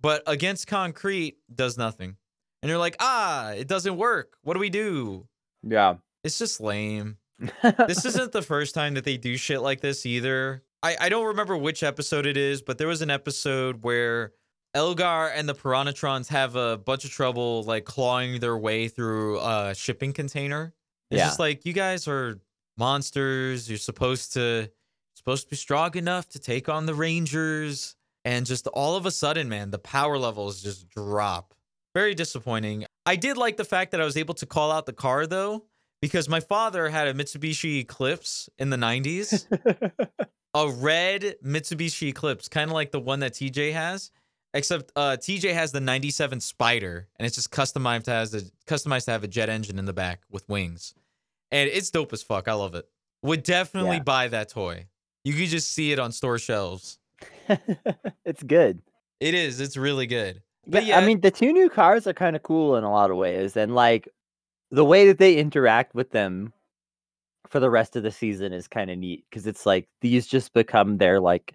But 0.00 0.22
against 0.26 0.66
concrete 0.66 1.36
does 1.54 1.78
nothing. 1.78 2.16
And 2.62 2.68
you're 2.68 2.78
like, 2.78 2.96
"Ah, 3.00 3.52
it 3.52 3.68
doesn't 3.68 3.96
work. 3.96 4.36
What 4.42 4.54
do 4.54 4.60
we 4.60 4.70
do?" 4.70 5.28
Yeah. 5.62 5.96
It's 6.24 6.38
just 6.38 6.60
lame. 6.60 7.16
This 7.62 8.04
isn't 8.04 8.32
the 8.32 8.42
first 8.42 8.74
time 8.74 8.94
that 8.94 9.04
they 9.04 9.16
do 9.16 9.36
shit 9.36 9.60
like 9.62 9.80
this 9.80 10.04
either. 10.06 10.62
I, 10.82 10.96
I 11.00 11.08
don't 11.08 11.26
remember 11.26 11.56
which 11.56 11.82
episode 11.82 12.26
it 12.26 12.36
is, 12.36 12.62
but 12.62 12.78
there 12.78 12.88
was 12.88 13.02
an 13.02 13.10
episode 13.10 13.82
where 13.84 14.32
Elgar 14.74 15.28
and 15.34 15.48
the 15.48 15.54
Piranhatrons 15.54 16.28
have 16.28 16.56
a 16.56 16.76
bunch 16.78 17.04
of 17.04 17.10
trouble 17.10 17.62
like 17.64 17.84
clawing 17.84 18.40
their 18.40 18.56
way 18.56 18.88
through 18.88 19.38
a 19.40 19.74
shipping 19.74 20.12
container. 20.12 20.74
It's 21.10 21.18
Yeah. 21.18 21.26
just 21.26 21.38
like 21.38 21.64
you 21.66 21.72
guys 21.72 22.06
are 22.08 22.40
monsters. 22.78 23.68
You're 23.68 23.78
supposed 23.78 24.32
to 24.34 24.70
supposed 25.14 25.44
to 25.44 25.50
be 25.50 25.56
strong 25.56 25.94
enough 25.96 26.28
to 26.30 26.38
take 26.38 26.68
on 26.68 26.86
the 26.86 26.94
Rangers. 26.94 27.94
And 28.24 28.44
just 28.46 28.66
all 28.68 28.96
of 28.96 29.06
a 29.06 29.10
sudden, 29.10 29.48
man, 29.48 29.70
the 29.70 29.78
power 29.78 30.18
levels 30.18 30.62
just 30.62 30.88
drop. 30.90 31.54
Very 31.94 32.14
disappointing. 32.14 32.84
I 33.06 33.16
did 33.16 33.36
like 33.36 33.56
the 33.56 33.64
fact 33.64 33.90
that 33.92 34.00
I 34.00 34.04
was 34.04 34.16
able 34.16 34.34
to 34.34 34.46
call 34.46 34.70
out 34.70 34.86
the 34.86 34.92
car 34.92 35.26
though, 35.26 35.64
because 36.00 36.28
my 36.28 36.40
father 36.40 36.88
had 36.88 37.08
a 37.08 37.14
Mitsubishi 37.14 37.80
Eclipse 37.80 38.48
in 38.58 38.70
the 38.70 38.76
90s, 38.76 39.46
a 40.54 40.68
red 40.70 41.36
Mitsubishi 41.44 42.08
Eclipse, 42.08 42.48
kind 42.48 42.70
of 42.70 42.74
like 42.74 42.90
the 42.92 43.00
one 43.00 43.20
that 43.20 43.32
TJ 43.32 43.72
has, 43.72 44.10
except 44.54 44.92
uh, 44.96 45.16
TJ 45.18 45.52
has 45.52 45.72
the 45.72 45.80
97 45.80 46.38
Spyder, 46.38 47.06
and 47.18 47.26
it's 47.26 47.34
just 47.34 47.50
customized 47.50 48.04
to 48.04 48.12
has 48.12 48.34
a, 48.34 48.42
customized 48.66 49.06
to 49.06 49.10
have 49.10 49.24
a 49.24 49.28
jet 49.28 49.48
engine 49.48 49.78
in 49.78 49.84
the 49.84 49.92
back 49.92 50.20
with 50.30 50.48
wings, 50.48 50.94
and 51.50 51.68
it's 51.68 51.90
dope 51.90 52.12
as 52.12 52.22
fuck. 52.22 52.46
I 52.48 52.52
love 52.54 52.74
it. 52.74 52.86
Would 53.22 53.42
definitely 53.42 53.96
Yeah. 53.96 54.02
buy 54.04 54.28
that 54.28 54.48
toy. 54.48 54.86
You 55.24 55.34
could 55.34 55.48
just 55.48 55.72
see 55.72 55.92
it 55.92 55.98
on 55.98 56.12
store 56.12 56.38
shelves. 56.38 56.98
it's 58.24 58.42
good. 58.42 58.80
It 59.18 59.34
is. 59.34 59.60
It's 59.60 59.76
really 59.76 60.06
good. 60.06 60.40
But 60.70 60.84
yeah, 60.86 60.98
I 60.98 61.06
mean 61.06 61.20
the 61.20 61.30
two 61.30 61.52
new 61.52 61.68
cars 61.68 62.06
are 62.06 62.12
kind 62.12 62.36
of 62.36 62.42
cool 62.42 62.76
in 62.76 62.84
a 62.84 62.90
lot 62.90 63.10
of 63.10 63.16
ways, 63.16 63.56
and 63.56 63.74
like 63.74 64.08
the 64.70 64.84
way 64.84 65.06
that 65.06 65.18
they 65.18 65.36
interact 65.36 65.94
with 65.94 66.10
them 66.10 66.52
for 67.48 67.60
the 67.60 67.70
rest 67.70 67.96
of 67.96 68.02
the 68.02 68.12
season 68.12 68.52
is 68.52 68.68
kind 68.68 68.90
of 68.90 68.98
neat 68.98 69.24
because 69.28 69.46
it's 69.46 69.66
like 69.66 69.88
these 70.00 70.26
just 70.26 70.52
become 70.52 70.98
their 70.98 71.20
like 71.20 71.54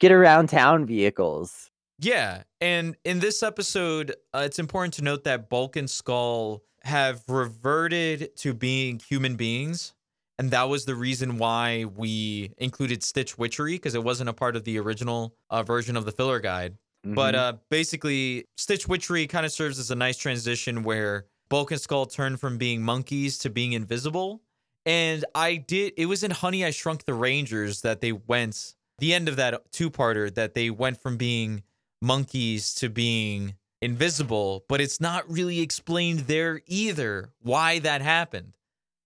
get 0.00 0.10
around 0.12 0.48
town 0.48 0.86
vehicles. 0.86 1.70
Yeah, 2.00 2.42
and 2.60 2.96
in 3.04 3.20
this 3.20 3.42
episode, 3.42 4.16
uh, 4.32 4.42
it's 4.44 4.58
important 4.58 4.94
to 4.94 5.02
note 5.02 5.24
that 5.24 5.48
Bulk 5.48 5.76
and 5.76 5.88
Skull 5.88 6.62
have 6.82 7.22
reverted 7.28 8.36
to 8.38 8.52
being 8.52 8.98
human 8.98 9.36
beings, 9.36 9.94
and 10.38 10.50
that 10.50 10.68
was 10.68 10.86
the 10.86 10.94
reason 10.96 11.38
why 11.38 11.84
we 11.96 12.52
included 12.58 13.02
Stitch 13.02 13.38
Witchery 13.38 13.74
because 13.74 13.94
it 13.94 14.02
wasn't 14.02 14.30
a 14.30 14.34
part 14.34 14.56
of 14.56 14.64
the 14.64 14.78
original 14.78 15.36
uh, 15.50 15.62
version 15.62 15.96
of 15.96 16.04
the 16.04 16.12
filler 16.12 16.40
guide. 16.40 16.76
But 17.04 17.34
Mhm. 17.34 17.38
uh, 17.38 17.52
basically, 17.68 18.46
Stitch 18.56 18.88
Witchery 18.88 19.26
kind 19.26 19.44
of 19.44 19.52
serves 19.52 19.78
as 19.78 19.90
a 19.90 19.94
nice 19.94 20.16
transition 20.16 20.82
where 20.82 21.26
Bulk 21.50 21.70
and 21.70 21.80
Skull 21.80 22.06
turn 22.06 22.36
from 22.36 22.56
being 22.56 22.82
monkeys 22.82 23.36
to 23.38 23.50
being 23.50 23.74
invisible. 23.74 24.42
And 24.86 25.24
I 25.34 25.56
did, 25.56 25.92
it 25.96 26.06
was 26.06 26.22
in 26.22 26.30
Honey, 26.30 26.64
I 26.64 26.70
Shrunk 26.70 27.04
the 27.04 27.14
Rangers 27.14 27.82
that 27.82 28.00
they 28.00 28.12
went, 28.12 28.74
the 28.98 29.12
end 29.14 29.28
of 29.28 29.36
that 29.36 29.70
two 29.70 29.90
parter, 29.90 30.34
that 30.34 30.54
they 30.54 30.70
went 30.70 31.00
from 31.00 31.16
being 31.16 31.62
monkeys 32.00 32.74
to 32.76 32.88
being 32.88 33.54
invisible, 33.82 34.64
but 34.68 34.80
it's 34.80 35.00
not 35.00 35.30
really 35.30 35.60
explained 35.60 36.20
there 36.20 36.62
either 36.66 37.30
why 37.40 37.78
that 37.80 38.00
happened. 38.00 38.56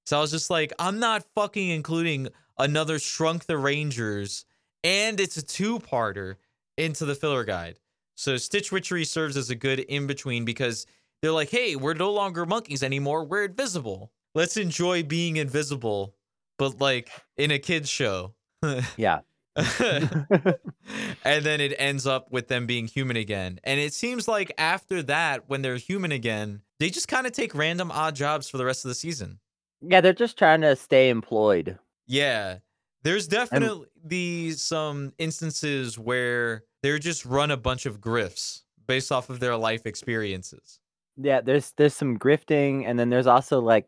So 0.06 0.18
I 0.18 0.20
was 0.20 0.30
just 0.30 0.50
like, 0.50 0.72
I'm 0.78 0.98
not 0.98 1.26
fucking 1.34 1.68
including 1.68 2.28
another 2.58 2.98
Shrunk 2.98 3.46
the 3.46 3.58
Rangers, 3.58 4.44
and 4.84 5.18
it's 5.20 5.36
a 5.36 5.42
two 5.42 5.80
parter 5.80 6.36
into 6.76 7.04
the 7.04 7.14
filler 7.14 7.44
guide. 7.44 7.78
So 8.18 8.36
Stitch 8.36 8.72
Witchery 8.72 9.04
serves 9.04 9.36
as 9.36 9.48
a 9.48 9.54
good 9.54 9.78
in 9.78 10.08
between 10.08 10.44
because 10.44 10.86
they're 11.22 11.30
like, 11.30 11.50
hey, 11.50 11.76
we're 11.76 11.94
no 11.94 12.12
longer 12.12 12.44
monkeys 12.44 12.82
anymore. 12.82 13.22
We're 13.22 13.44
invisible. 13.44 14.10
Let's 14.34 14.56
enjoy 14.56 15.04
being 15.04 15.36
invisible, 15.36 16.16
but 16.58 16.80
like 16.80 17.10
in 17.36 17.52
a 17.52 17.60
kid's 17.60 17.88
show. 17.88 18.34
Yeah. 18.96 19.20
and 19.56 21.44
then 21.44 21.60
it 21.60 21.74
ends 21.78 22.08
up 22.08 22.30
with 22.32 22.48
them 22.48 22.66
being 22.66 22.88
human 22.88 23.16
again. 23.16 23.60
And 23.62 23.78
it 23.78 23.92
seems 23.92 24.26
like 24.26 24.52
after 24.58 25.00
that, 25.04 25.48
when 25.48 25.62
they're 25.62 25.76
human 25.76 26.10
again, 26.10 26.62
they 26.80 26.90
just 26.90 27.06
kind 27.06 27.24
of 27.26 27.32
take 27.32 27.54
random 27.54 27.92
odd 27.92 28.16
jobs 28.16 28.48
for 28.48 28.56
the 28.56 28.64
rest 28.64 28.84
of 28.84 28.88
the 28.88 28.94
season. 28.96 29.38
Yeah, 29.80 30.00
they're 30.00 30.12
just 30.12 30.36
trying 30.36 30.62
to 30.62 30.74
stay 30.74 31.08
employed. 31.08 31.78
Yeah. 32.08 32.58
There's 33.02 33.28
definitely 33.28 34.52
some 34.52 35.12
instances 35.18 35.98
where 35.98 36.64
they're 36.82 36.98
just 36.98 37.24
run 37.24 37.50
a 37.50 37.56
bunch 37.56 37.86
of 37.86 38.00
grifts 38.00 38.62
based 38.86 39.12
off 39.12 39.30
of 39.30 39.40
their 39.40 39.56
life 39.56 39.86
experiences. 39.86 40.80
Yeah, 41.16 41.40
there's 41.40 41.72
there's 41.76 41.94
some 41.94 42.18
grifting, 42.18 42.84
and 42.86 42.98
then 42.98 43.10
there's 43.10 43.26
also 43.26 43.60
like 43.60 43.86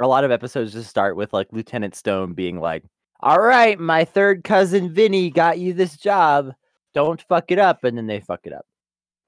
a 0.00 0.06
lot 0.06 0.24
of 0.24 0.30
episodes 0.30 0.72
just 0.72 0.90
start 0.90 1.16
with 1.16 1.32
like 1.32 1.48
Lieutenant 1.52 1.94
Stone 1.94 2.34
being 2.34 2.60
like, 2.60 2.84
"All 3.20 3.40
right, 3.40 3.78
my 3.78 4.04
third 4.04 4.44
cousin 4.44 4.92
Vinny 4.92 5.30
got 5.30 5.58
you 5.58 5.72
this 5.72 5.96
job. 5.96 6.52
Don't 6.94 7.22
fuck 7.22 7.50
it 7.50 7.58
up," 7.58 7.84
and 7.84 7.96
then 7.96 8.06
they 8.06 8.20
fuck 8.20 8.40
it 8.44 8.52
up. 8.52 8.66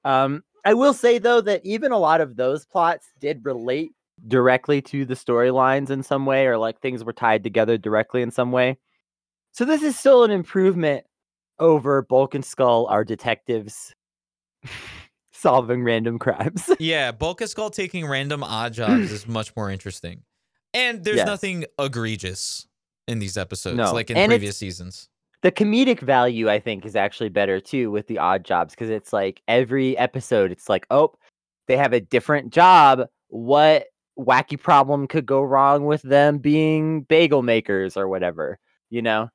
Um, 0.04 0.42
I 0.64 0.74
will 0.74 0.94
say 0.94 1.18
though 1.18 1.40
that 1.40 1.64
even 1.64 1.92
a 1.92 1.98
lot 1.98 2.20
of 2.20 2.36
those 2.36 2.66
plots 2.66 3.06
did 3.20 3.44
relate 3.44 3.92
directly 4.26 4.82
to 4.82 5.04
the 5.04 5.14
storylines 5.14 5.90
in 5.90 6.02
some 6.02 6.26
way, 6.26 6.46
or 6.46 6.58
like 6.58 6.80
things 6.80 7.04
were 7.04 7.12
tied 7.12 7.44
together 7.44 7.78
directly 7.78 8.22
in 8.22 8.30
some 8.30 8.52
way. 8.52 8.78
So 9.58 9.64
this 9.64 9.82
is 9.82 9.98
still 9.98 10.22
an 10.22 10.30
improvement 10.30 11.04
over 11.58 12.02
Bulk 12.02 12.36
and 12.36 12.44
Skull, 12.44 12.86
our 12.86 13.04
detectives 13.04 13.92
solving 15.32 15.82
random 15.82 16.20
crimes. 16.20 16.70
yeah, 16.78 17.10
Bulk 17.10 17.40
and 17.40 17.50
Skull 17.50 17.68
taking 17.68 18.06
random 18.06 18.44
odd 18.44 18.72
jobs 18.72 19.10
is 19.10 19.26
much 19.26 19.56
more 19.56 19.68
interesting. 19.68 20.22
And 20.74 21.02
there's 21.02 21.16
Yes. 21.16 21.26
nothing 21.26 21.64
egregious 21.76 22.68
in 23.08 23.18
these 23.18 23.36
episodes, 23.36 23.76
No, 23.76 23.94
like 23.94 24.10
in 24.10 24.18
and 24.18 24.30
previous 24.30 24.58
seasons. 24.58 25.08
the 25.42 25.50
comedic 25.50 26.02
value 26.02 26.48
I 26.48 26.60
think 26.60 26.86
is 26.86 26.94
actually 26.94 27.30
better 27.30 27.58
too 27.58 27.90
with 27.90 28.06
the 28.06 28.18
odd 28.18 28.44
jobs 28.44 28.76
because 28.76 28.90
it's 28.90 29.12
like 29.12 29.42
every 29.48 29.98
episode 29.98 30.52
it's 30.52 30.68
like 30.68 30.86
oh 30.92 31.14
they 31.66 31.76
have 31.76 31.92
a 31.92 32.00
different 32.00 32.52
job 32.52 33.08
what 33.26 33.86
wacky 34.16 34.60
problem 34.60 35.08
could 35.08 35.26
go 35.26 35.42
wrong 35.42 35.84
with 35.86 36.02
them 36.02 36.38
being 36.38 37.00
bagel 37.02 37.42
makers 37.42 37.96
or 37.96 38.06
whatever 38.06 38.60
you 38.90 39.02
know 39.02 39.28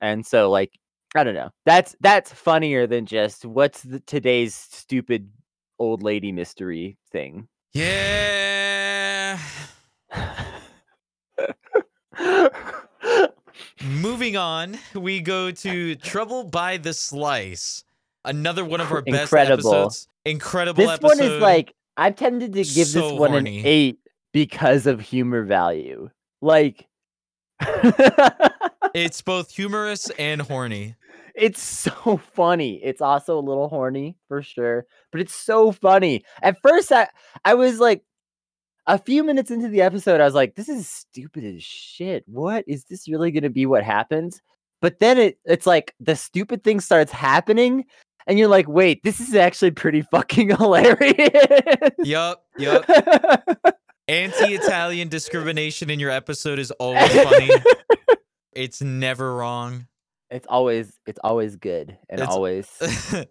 and 0.00 0.24
so 0.26 0.50
like 0.50 0.72
I 1.14 1.24
don't 1.24 1.34
know 1.34 1.50
that's 1.64 1.94
that's 2.00 2.32
funnier 2.32 2.86
than 2.86 3.06
just 3.06 3.44
what's 3.44 3.82
the, 3.82 4.00
today's 4.00 4.54
stupid 4.54 5.30
old 5.78 6.02
lady 6.02 6.32
mystery 6.32 6.96
thing 7.12 7.48
Yeah. 7.74 9.38
Moving 13.84 14.36
on, 14.36 14.78
we 14.94 15.20
go 15.20 15.50
to 15.50 15.94
Trouble 15.96 16.44
by 16.44 16.76
the 16.76 16.92
Slice. 16.92 17.84
Another 18.24 18.64
one 18.64 18.80
of 18.80 18.90
our 18.90 19.02
best 19.02 19.22
Incredible. 19.32 19.72
episodes. 19.74 20.08
Incredible 20.24 20.82
this 20.82 20.90
episode. 20.94 21.06
one 21.06 21.20
is 21.20 21.40
like 21.42 21.74
I'm 21.96 22.14
tempted 22.14 22.52
to 22.54 22.64
give 22.64 22.86
So 22.88 23.00
this 23.10 23.12
one 23.18 23.30
horny. 23.30 23.60
an 23.60 23.66
eight 23.66 23.98
because 24.32 24.86
of 24.86 25.00
humor 25.00 25.44
value. 25.44 26.10
Like 26.42 26.86
it's 28.94 29.22
both 29.22 29.50
humorous 29.50 30.10
and 30.18 30.40
horny. 30.42 30.94
it's 31.34 31.62
so 31.62 32.20
funny. 32.34 32.80
It's 32.82 33.00
also 33.00 33.38
a 33.38 33.40
little 33.40 33.68
horny 33.68 34.16
for 34.28 34.42
sure, 34.42 34.86
but 35.12 35.20
it's 35.20 35.34
so 35.34 35.72
funny. 35.72 36.24
At 36.42 36.56
first 36.62 36.90
I 36.92 37.08
I 37.44 37.54
was 37.54 37.78
like 37.80 38.02
a 38.86 38.98
few 38.98 39.24
minutes 39.24 39.50
into 39.50 39.68
the 39.68 39.82
episode 39.82 40.20
I 40.20 40.24
was 40.24 40.34
like 40.34 40.54
this 40.54 40.68
is 40.68 40.88
stupid 40.88 41.44
as 41.44 41.62
shit. 41.62 42.24
What 42.26 42.64
is 42.66 42.84
this 42.84 43.08
really 43.08 43.30
going 43.30 43.42
to 43.42 43.50
be 43.50 43.66
what 43.66 43.82
happens? 43.84 44.40
But 44.80 44.98
then 45.00 45.18
it 45.18 45.38
it's 45.44 45.66
like 45.66 45.94
the 46.00 46.16
stupid 46.16 46.62
thing 46.64 46.80
starts 46.80 47.12
happening 47.12 47.84
and 48.28 48.38
you're 48.38 48.48
like, 48.48 48.68
"Wait, 48.68 49.02
this 49.04 49.20
is 49.20 49.34
actually 49.34 49.70
pretty 49.70 50.02
fucking 50.02 50.48
hilarious." 50.56 51.90
Yup, 52.04 52.44
yup. 52.58 52.84
Anti-Italian 54.08 55.08
discrimination 55.08 55.90
in 55.90 55.98
your 55.98 56.10
episode 56.10 56.58
is 56.60 56.70
always 56.72 57.10
funny. 57.12 57.50
it's 58.56 58.80
never 58.82 59.34
wrong. 59.36 59.86
It's 60.30 60.46
always 60.48 60.92
it's 61.06 61.20
always 61.22 61.56
good 61.56 61.96
and 62.08 62.20
It's- 62.20 62.28
always 62.34 62.68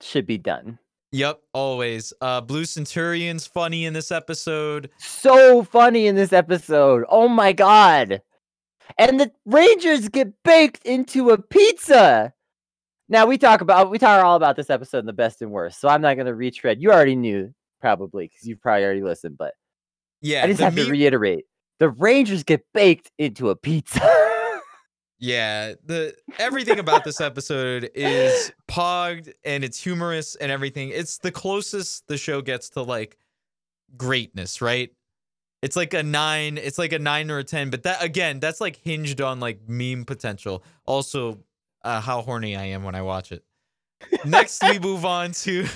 should 0.00 0.26
be 0.26 0.38
done. 0.38 0.78
Yep, 1.12 1.40
always. 1.52 2.12
Uh 2.20 2.40
Blue 2.40 2.64
Centurion's 2.64 3.46
funny 3.46 3.84
in 3.86 3.92
this 3.92 4.10
episode. 4.12 4.90
So 4.98 5.62
funny 5.62 6.06
in 6.06 6.14
this 6.16 6.32
episode. 6.32 7.04
Oh 7.08 7.28
my 7.28 7.52
god. 7.52 8.22
And 8.98 9.20
the 9.20 9.30
Rangers 9.44 10.08
get 10.08 10.32
baked 10.44 10.84
into 10.86 11.30
a 11.30 11.40
pizza. 11.40 12.32
Now 13.10 13.26
we 13.26 13.38
talk 13.38 13.60
about 13.62 13.90
we 13.90 13.98
talk 13.98 14.22
all 14.24 14.36
about 14.36 14.56
this 14.56 14.70
episode 14.70 14.98
in 15.00 15.06
the 15.06 15.12
best 15.12 15.40
and 15.42 15.50
worst. 15.50 15.80
So 15.80 15.88
I'm 15.88 16.00
not 16.02 16.16
gonna 16.16 16.34
retread. 16.34 16.80
You 16.80 16.92
already 16.92 17.16
knew 17.16 17.54
probably 17.80 18.26
because 18.28 18.46
you've 18.46 18.60
probably 18.60 18.84
already 18.84 19.02
listened, 19.02 19.36
but 19.38 19.54
Yeah, 20.20 20.44
I 20.44 20.46
just 20.46 20.58
the 20.58 20.64
have 20.64 20.74
to 20.76 20.82
meme- 20.82 20.90
reiterate. 20.92 21.44
The 21.78 21.88
Rangers 21.90 22.42
get 22.42 22.64
baked 22.74 23.10
into 23.18 23.50
a 23.50 23.56
pizza. 23.56 24.00
Yeah, 25.20 25.74
the 25.84 26.14
everything 26.38 26.78
about 26.78 27.04
this 27.04 27.20
episode 27.20 27.90
is 27.94 28.52
pogged 28.68 29.32
and 29.44 29.64
it's 29.64 29.82
humorous 29.82 30.36
and 30.36 30.52
everything. 30.52 30.90
It's 30.90 31.18
the 31.18 31.32
closest 31.32 32.06
the 32.06 32.16
show 32.16 32.40
gets 32.40 32.70
to 32.70 32.82
like 32.82 33.18
greatness, 33.96 34.60
right? 34.62 34.90
It's 35.60 35.74
like 35.74 35.92
a 35.92 36.04
nine, 36.04 36.56
it's 36.56 36.78
like 36.78 36.92
a 36.92 37.00
nine 37.00 37.32
or 37.32 37.38
a 37.38 37.44
ten, 37.44 37.68
but 37.68 37.82
that 37.82 38.02
again, 38.02 38.38
that's 38.38 38.60
like 38.60 38.76
hinged 38.76 39.20
on 39.20 39.40
like 39.40 39.60
meme 39.66 40.04
potential. 40.04 40.62
Also, 40.86 41.40
uh, 41.82 42.00
how 42.00 42.22
horny 42.22 42.54
I 42.54 42.66
am 42.66 42.84
when 42.84 42.94
I 42.94 43.02
watch 43.02 43.32
it. 43.32 43.42
Next, 44.24 44.62
we 44.62 44.78
move 44.78 45.04
on 45.04 45.32
to 45.32 45.66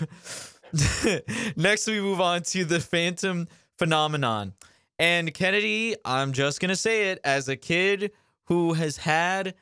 next 1.56 1.88
we 1.88 2.00
move 2.00 2.20
on 2.20 2.42
to 2.42 2.64
the 2.64 2.78
Phantom 2.78 3.48
phenomenon. 3.76 4.52
And 5.00 5.34
Kennedy, 5.34 5.96
I'm 6.04 6.32
just 6.32 6.60
gonna 6.60 6.76
say 6.76 7.10
it 7.10 7.18
as 7.24 7.48
a 7.48 7.56
kid 7.56 8.12
who 8.46 8.72
has 8.74 8.98
had 8.98 9.54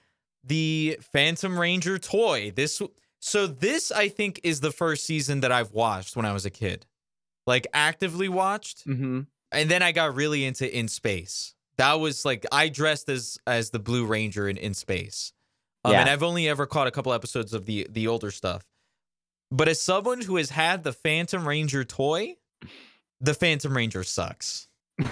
the 0.44 0.98
Phantom 1.12 1.58
Ranger 1.58 1.98
toy. 1.98 2.50
This 2.54 2.80
so 3.20 3.46
this 3.46 3.92
I 3.92 4.08
think 4.08 4.40
is 4.42 4.60
the 4.60 4.72
first 4.72 5.04
season 5.04 5.40
that 5.40 5.52
I've 5.52 5.72
watched 5.72 6.16
when 6.16 6.24
I 6.26 6.32
was 6.32 6.46
a 6.46 6.50
kid. 6.50 6.86
Like 7.46 7.66
actively 7.72 8.28
watched. 8.28 8.86
mm-hmm. 8.86 9.20
And 9.52 9.68
then 9.70 9.82
I 9.82 9.92
got 9.92 10.14
really 10.14 10.44
into 10.44 10.66
In 10.78 10.86
Space. 10.88 11.54
That 11.76 11.94
was 11.94 12.24
like 12.24 12.46
I 12.52 12.68
dressed 12.68 13.08
as 13.08 13.38
as 13.46 13.70
the 13.70 13.78
Blue 13.78 14.06
Ranger 14.06 14.48
in 14.48 14.56
In 14.56 14.74
Space. 14.74 15.32
Um, 15.84 15.92
Yeah. 15.92 16.00
and 16.02 16.10
I've 16.10 16.22
only 16.22 16.48
ever 16.48 16.66
caught 16.66 16.86
a 16.86 16.90
couple 16.90 17.12
episodes 17.12 17.52
of 17.52 17.66
the 17.66 17.86
the 17.90 18.06
older 18.06 18.30
stuff. 18.30 18.64
But 19.50 19.68
as 19.68 19.80
someone 19.80 20.20
who 20.20 20.36
has 20.36 20.50
had 20.50 20.84
the 20.84 20.92
Phantom 20.92 21.46
Ranger 21.48 21.82
toy, 21.84 22.36
the 23.20 23.34
Phantom 23.34 23.76
Ranger 23.76 24.04
sucks. 24.04 24.68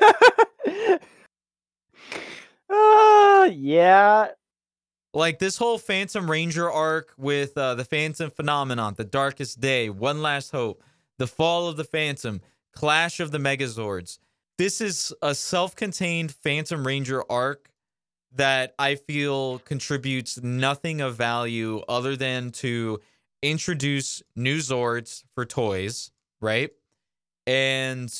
Ah, 2.70 3.44
yeah. 3.44 4.28
Like 5.14 5.38
this 5.38 5.56
whole 5.56 5.78
Phantom 5.78 6.30
Ranger 6.30 6.70
arc 6.70 7.12
with 7.16 7.56
uh, 7.56 7.74
the 7.74 7.84
Phantom 7.84 8.30
Phenomenon, 8.30 8.94
The 8.96 9.04
Darkest 9.04 9.60
Day, 9.60 9.88
One 9.88 10.20
Last 10.20 10.50
Hope, 10.50 10.82
The 11.18 11.26
Fall 11.26 11.66
of 11.68 11.76
the 11.76 11.84
Phantom, 11.84 12.40
Clash 12.74 13.20
of 13.20 13.30
the 13.30 13.38
Megazords. 13.38 14.18
This 14.58 14.80
is 14.80 15.14
a 15.22 15.34
self 15.34 15.74
contained 15.76 16.32
Phantom 16.32 16.86
Ranger 16.86 17.24
arc 17.30 17.70
that 18.32 18.74
I 18.78 18.96
feel 18.96 19.60
contributes 19.60 20.42
nothing 20.42 21.00
of 21.00 21.16
value 21.16 21.80
other 21.88 22.16
than 22.16 22.50
to 22.52 23.00
introduce 23.42 24.22
new 24.36 24.58
Zords 24.58 25.24
for 25.34 25.46
toys, 25.46 26.10
right? 26.40 26.70
And 27.46 28.12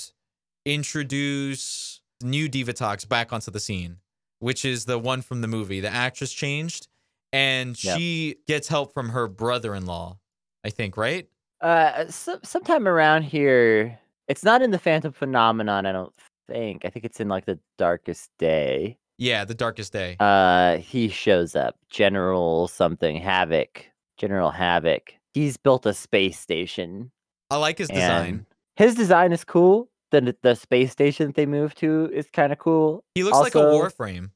introduce 0.74 2.00
new 2.22 2.48
Divatox 2.48 3.08
back 3.08 3.32
onto 3.32 3.50
the 3.50 3.60
scene 3.60 3.98
which 4.40 4.64
is 4.64 4.84
the 4.84 4.98
one 4.98 5.20
from 5.22 5.40
the 5.40 5.48
movie. 5.48 5.80
The 5.80 5.92
actress 5.92 6.32
changed, 6.32 6.86
and 7.32 7.82
Yep. 7.82 7.98
she 7.98 8.36
gets 8.46 8.68
help 8.68 8.94
from 8.94 9.08
her 9.08 9.26
brother-in-law. 9.26 10.16
I 10.64 10.70
think, 10.70 10.96
right? 10.96 11.28
Uh, 11.60 12.06
some 12.08 12.38
sometime 12.44 12.86
around 12.86 13.22
here, 13.22 13.98
it's 14.28 14.44
not 14.44 14.62
in 14.62 14.70
the 14.70 14.78
Phantom 14.78 15.12
Phenomenon. 15.12 15.86
I 15.86 15.92
don't 15.92 16.12
think. 16.46 16.84
I 16.84 16.90
think 16.90 17.04
it's 17.04 17.20
in 17.20 17.28
like 17.28 17.46
the 17.46 17.58
Darkest 17.78 18.30
Day. 18.38 18.96
Yeah, 19.18 19.44
the 19.44 19.54
Darkest 19.54 19.92
Day. 19.92 20.16
Uh, 20.20 20.76
he 20.76 21.08
shows 21.08 21.56
up. 21.56 21.76
General 21.90 22.68
something 22.68 23.16
Havoc 23.16 23.86
General 24.18 24.50
Havoc. 24.50 25.14
He's 25.34 25.56
built 25.56 25.84
a 25.86 25.94
space 25.94 26.38
station. 26.38 27.10
I 27.50 27.56
like 27.56 27.78
his 27.78 27.88
design. 27.88 28.46
His 28.76 28.94
design 28.94 29.32
is 29.32 29.42
cool. 29.42 29.88
The 30.10 30.34
the 30.42 30.54
space 30.54 30.90
station 30.92 31.32
they 31.34 31.46
moved 31.46 31.78
to 31.78 32.10
is 32.12 32.26
kind 32.32 32.52
of 32.52 32.58
cool. 32.58 33.04
He 33.14 33.22
looks 33.24 33.38
like 33.38 33.54
a 33.54 33.58
Warframe. 33.58 34.30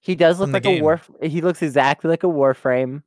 He 0.00 0.14
does 0.14 0.38
look 0.38 0.50
like 0.52 0.64
a 0.64 0.68
game. 0.68 0.82
war. 0.82 1.00
He 1.22 1.40
looks 1.40 1.62
exactly 1.62 2.08
like 2.08 2.22
a 2.22 2.28
Warframe. 2.28 3.02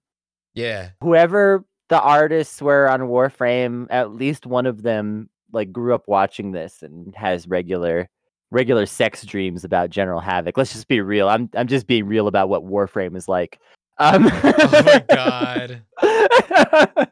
Yeah. 0.53 0.89
Whoever 1.01 1.63
the 1.87 2.01
artists 2.01 2.61
were 2.61 2.89
on 2.89 3.01
Warframe, 3.01 3.87
at 3.89 4.11
least 4.11 4.45
one 4.45 4.65
of 4.65 4.81
them 4.83 5.29
like 5.53 5.71
grew 5.71 5.95
up 5.95 6.03
watching 6.07 6.51
this 6.51 6.83
and 6.83 7.15
has 7.15 7.47
regular 7.47 8.09
regular 8.51 8.85
sex 8.85 9.23
dreams 9.23 9.63
about 9.63 9.89
General 9.89 10.19
Havoc. 10.19 10.57
Let's 10.57 10.73
just 10.73 10.87
be 10.89 10.99
real. 11.01 11.29
I'm 11.29 11.49
I'm 11.55 11.67
just 11.67 11.87
being 11.87 12.05
real 12.05 12.27
about 12.27 12.49
what 12.49 12.65
Warframe 12.65 13.15
is 13.15 13.27
like. 13.29 13.59
Um, 13.97 14.29
Oh 14.31 14.69
my 14.85 15.03
god. 15.09 15.81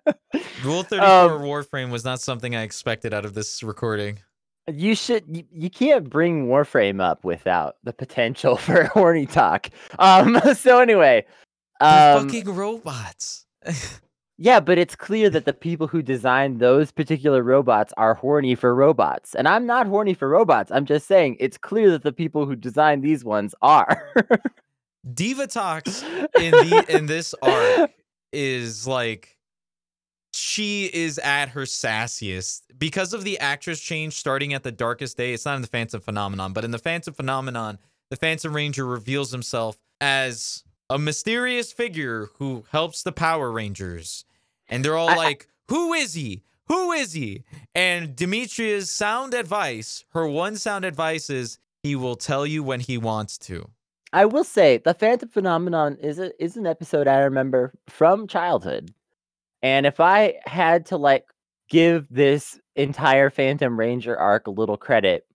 Rule 0.63 0.83
34 0.83 1.05
Um, 1.05 1.41
Warframe 1.41 1.91
was 1.91 2.03
not 2.03 2.19
something 2.21 2.55
I 2.55 2.63
expected 2.63 3.13
out 3.13 3.25
of 3.25 3.33
this 3.33 3.63
recording. 3.63 4.19
You 4.71 4.95
should 4.95 5.23
you, 5.27 5.43
you 5.51 5.69
can't 5.69 6.09
bring 6.09 6.47
Warframe 6.47 7.01
up 7.01 7.23
without 7.23 7.77
the 7.83 7.93
potential 7.93 8.57
for 8.57 8.85
horny 8.85 9.25
talk. 9.25 9.69
Um 9.99 10.39
so 10.55 10.79
anyway, 10.79 11.25
um, 11.81 12.27
fucking 12.27 12.53
robots. 12.53 13.45
Yeah, 14.39 14.59
but 14.59 14.77
it's 14.77 14.95
clear 14.95 15.31
that 15.31 15.45
the 15.45 15.53
people 15.53 15.87
who 15.87 16.03
designed 16.03 16.59
those 16.59 16.91
particular 16.91 17.41
robots 17.41 17.91
are 17.97 18.13
horny 18.13 18.53
for 18.53 18.75
robots. 18.75 19.33
And 19.33 19.47
I'm 19.47 19.65
not 19.65 19.87
horny 19.87 20.13
for 20.13 20.29
robots. 20.29 20.71
I'm 20.71 20.85
just 20.85 21.07
saying 21.07 21.37
it's 21.39 21.57
clear 21.57 21.89
that 21.89 22.03
the 22.03 22.11
people 22.11 22.45
who 22.45 22.55
designed 22.55 23.01
these 23.01 23.25
ones 23.25 23.55
are. 23.63 24.11
Divatox 25.11 26.03
in 26.39 26.51
the 26.51 26.85
in 26.89 27.07
this 27.07 27.33
arc 27.41 27.91
is 28.31 28.85
like 28.85 29.36
she 30.57 30.85
is 30.85 31.19
at 31.19 31.49
her 31.49 31.61
sassiest 31.65 32.63
because 32.79 33.13
of 33.13 33.23
the 33.23 33.37
actress 33.37 33.79
change 33.79 34.13
starting 34.13 34.55
at 34.55 34.63
the 34.63 34.71
darkest 34.71 35.15
day. 35.15 35.31
It's 35.31 35.45
not 35.45 35.55
in 35.55 35.61
the 35.61 35.67
Phantom 35.67 36.01
Phenomenon, 36.01 36.51
but 36.51 36.63
in 36.65 36.71
the 36.71 36.79
Phantom 36.79 37.13
Phenomenon, 37.13 37.77
the 38.09 38.15
Phantom 38.15 38.55
Ranger 38.55 38.83
reveals 38.83 39.31
himself 39.31 39.77
as 40.01 40.63
a 40.89 40.97
mysterious 40.97 41.71
figure 41.71 42.29
who 42.39 42.65
helps 42.71 43.03
the 43.03 43.11
Power 43.11 43.51
Rangers. 43.51 44.25
And 44.67 44.83
they're 44.83 44.97
all 44.97 45.09
I- 45.09 45.15
like, 45.15 45.47
Who 45.69 45.93
is 45.93 46.15
he? 46.15 46.41
Who 46.69 46.91
is 46.91 47.13
he? 47.13 47.43
And 47.75 48.15
Dimitria's 48.15 48.89
sound 48.89 49.35
advice, 49.35 50.05
her 50.13 50.27
one 50.27 50.55
sound 50.55 50.85
advice 50.85 51.29
is 51.29 51.59
he 51.83 51.95
will 51.95 52.15
tell 52.15 52.47
you 52.47 52.63
when 52.63 52.79
he 52.79 52.97
wants 52.97 53.37
to. 53.39 53.69
I 54.11 54.25
will 54.25 54.43
say 54.43 54.77
the 54.77 54.95
Phantom 54.95 55.29
Phenomenon 55.29 55.97
is 56.01 56.17
a, 56.17 56.31
is 56.43 56.57
an 56.57 56.65
episode 56.65 57.07
I 57.07 57.19
remember 57.19 57.73
from 57.87 58.25
childhood. 58.25 58.91
And 59.61 59.85
if 59.85 59.99
I 59.99 60.35
had 60.45 60.85
to 60.87 60.97
like 60.97 61.25
give 61.69 62.07
this 62.09 62.59
entire 62.75 63.29
Phantom 63.29 63.77
Ranger 63.77 64.17
arc 64.17 64.47
a 64.47 64.51
little 64.51 64.77
credit, 64.77 65.25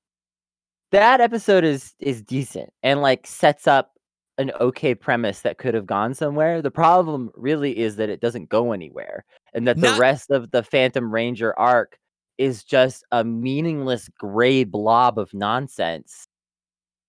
that 0.93 1.21
episode 1.21 1.65
is 1.65 1.95
is 1.99 2.23
decent 2.23 2.71
and 2.83 3.01
like 3.01 3.27
sets 3.27 3.67
up 3.67 3.93
an 4.39 4.51
okay 4.61 4.95
premise 4.95 5.41
that 5.41 5.59
could 5.59 5.75
have 5.75 5.87
gone 5.87 6.15
somewhere. 6.15 6.63
The 6.63 6.71
problem 6.71 7.31
really 7.35 7.79
is 7.79 7.97
that 7.97 8.09
it 8.09 8.21
doesn't 8.21 8.49
go 8.49 8.73
anywhere 8.73 9.25
and 9.53 9.67
that 9.67 9.81
the 9.81 9.95
rest 9.99 10.31
of 10.31 10.51
the 10.51 10.63
Phantom 10.63 11.13
Ranger 11.13 11.59
arc 11.59 11.99
is 12.39 12.65
just 12.65 13.05
a 13.13 13.25
meaningless 13.25 14.09
gray 14.19 14.65
blob 14.65 15.19
of 15.19 15.33
nonsense. 15.35 16.27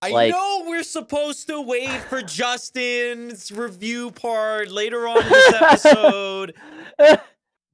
I 0.04 0.10
Like- 0.10 0.32
know 0.32 0.64
we're 0.68 0.84
supposed 0.84 1.48
to 1.48 1.62
wait 1.62 1.90
for 2.10 2.22
Justin's 2.24 3.52
review 3.52 4.12
part 4.12 4.70
later 4.70 5.08
on 5.08 5.24
in 5.24 5.30
this 5.30 5.54
episode, 5.54 6.54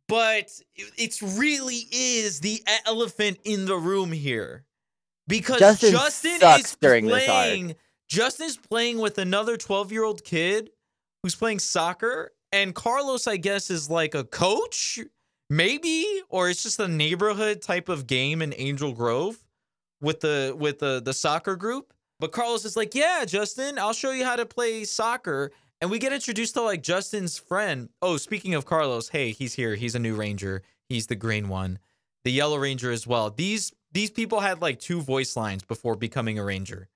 but 0.07 0.51
it 0.75 0.91
it's 0.97 1.21
really 1.21 1.85
is 1.91 2.39
the 2.39 2.63
elephant 2.85 3.39
in 3.43 3.65
the 3.65 3.75
room 3.77 4.11
here. 4.11 4.65
Because 5.27 5.59
Justin 5.59 5.91
Justin 5.91 6.39
is 6.59 6.75
during 6.81 7.05
this 7.05 7.13
arc. 7.15 7.25
playing 7.27 7.75
Justin's 8.07 8.57
playing 8.57 8.97
with 8.97 9.19
another 9.19 9.57
12-year-old 9.57 10.23
kid 10.23 10.71
who's 11.21 11.35
playing 11.35 11.59
soccer 11.59 12.31
and 12.51 12.73
Carlos 12.73 13.27
I 13.27 13.37
guess 13.37 13.69
is 13.69 13.89
like 13.89 14.15
a 14.15 14.23
coach 14.23 14.99
maybe 15.51 16.05
or 16.29 16.49
it's 16.49 16.63
just 16.63 16.79
a 16.79 16.87
neighborhood 16.87 17.61
type 17.61 17.89
of 17.89 18.07
game 18.07 18.41
in 18.41 18.53
Angel 18.57 18.91
Grove 18.93 19.37
with 20.01 20.21
the 20.21 20.55
with 20.57 20.79
the 20.79 20.99
the 20.99 21.13
soccer 21.13 21.55
group. 21.55 21.93
But 22.19 22.31
Carlos 22.31 22.65
is 22.65 22.75
like, 22.75 22.93
"Yeah, 22.95 23.23
Justin, 23.25 23.79
I'll 23.79 23.93
show 23.93 24.11
you 24.11 24.25
how 24.25 24.35
to 24.35 24.45
play 24.45 24.83
soccer." 24.83 25.51
And 25.81 25.89
we 25.89 25.99
get 25.99 26.11
introduced 26.11 26.55
to 26.55 26.61
like 26.61 26.83
Justin's 26.83 27.37
friend. 27.37 27.89
Oh, 28.01 28.17
speaking 28.17 28.53
of 28.53 28.65
Carlos, 28.65 29.09
hey, 29.09 29.31
he's 29.31 29.53
here. 29.53 29.75
He's 29.75 29.95
a 29.95 29.99
new 29.99 30.15
ranger. 30.15 30.61
He's 30.89 31.07
the 31.07 31.15
green 31.15 31.47
one. 31.47 31.79
The 32.25 32.31
yellow 32.31 32.57
ranger 32.57 32.91
as 32.91 33.07
well. 33.07 33.29
These 33.29 33.71
these 33.91 34.11
people 34.11 34.41
had 34.41 34.61
like 34.61 34.79
two 34.79 35.01
voice 35.01 35.35
lines 35.37 35.63
before 35.63 35.95
becoming 35.95 36.37
a 36.37 36.43
ranger. 36.43 36.89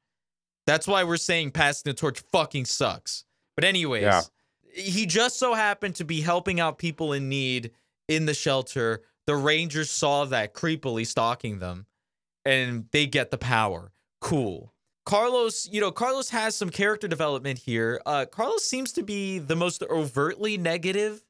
That's 0.67 0.87
why 0.87 1.03
we're 1.03 1.17
saying 1.17 1.51
passing 1.51 1.89
the 1.89 1.93
torch 1.93 2.19
fucking 2.31 2.65
sucks. 2.65 3.23
But 3.55 3.63
anyways, 3.63 4.03
Yeah. 4.03 4.21
he 4.73 5.05
just 5.05 5.39
so 5.39 5.53
happened 5.53 5.95
to 5.95 6.03
be 6.05 6.21
helping 6.21 6.59
out 6.59 6.77
people 6.77 7.13
in 7.13 7.29
need 7.29 7.71
in 8.07 8.25
the 8.25 8.33
shelter. 8.33 9.01
The 9.25 9.35
rangers 9.35 9.89
saw 9.89 10.25
that 10.25 10.53
creepily 10.53 11.07
stalking 11.07 11.59
them 11.59 11.85
and 12.45 12.87
they 12.91 13.05
get 13.07 13.31
the 13.31 13.37
power. 13.37 13.91
Cool. 14.19 14.72
Carlos, 15.05 15.67
you 15.71 15.81
know, 15.81 15.91
Carlos 15.91 16.29
has 16.29 16.55
some 16.55 16.69
character 16.69 17.07
development 17.07 17.59
here. 17.59 18.01
Uh, 18.05 18.25
Carlos 18.25 18.63
seems 18.63 18.91
to 18.93 19.03
be 19.03 19.39
the 19.39 19.55
most 19.55 19.83
overtly 19.83 20.57
negative 20.57 21.23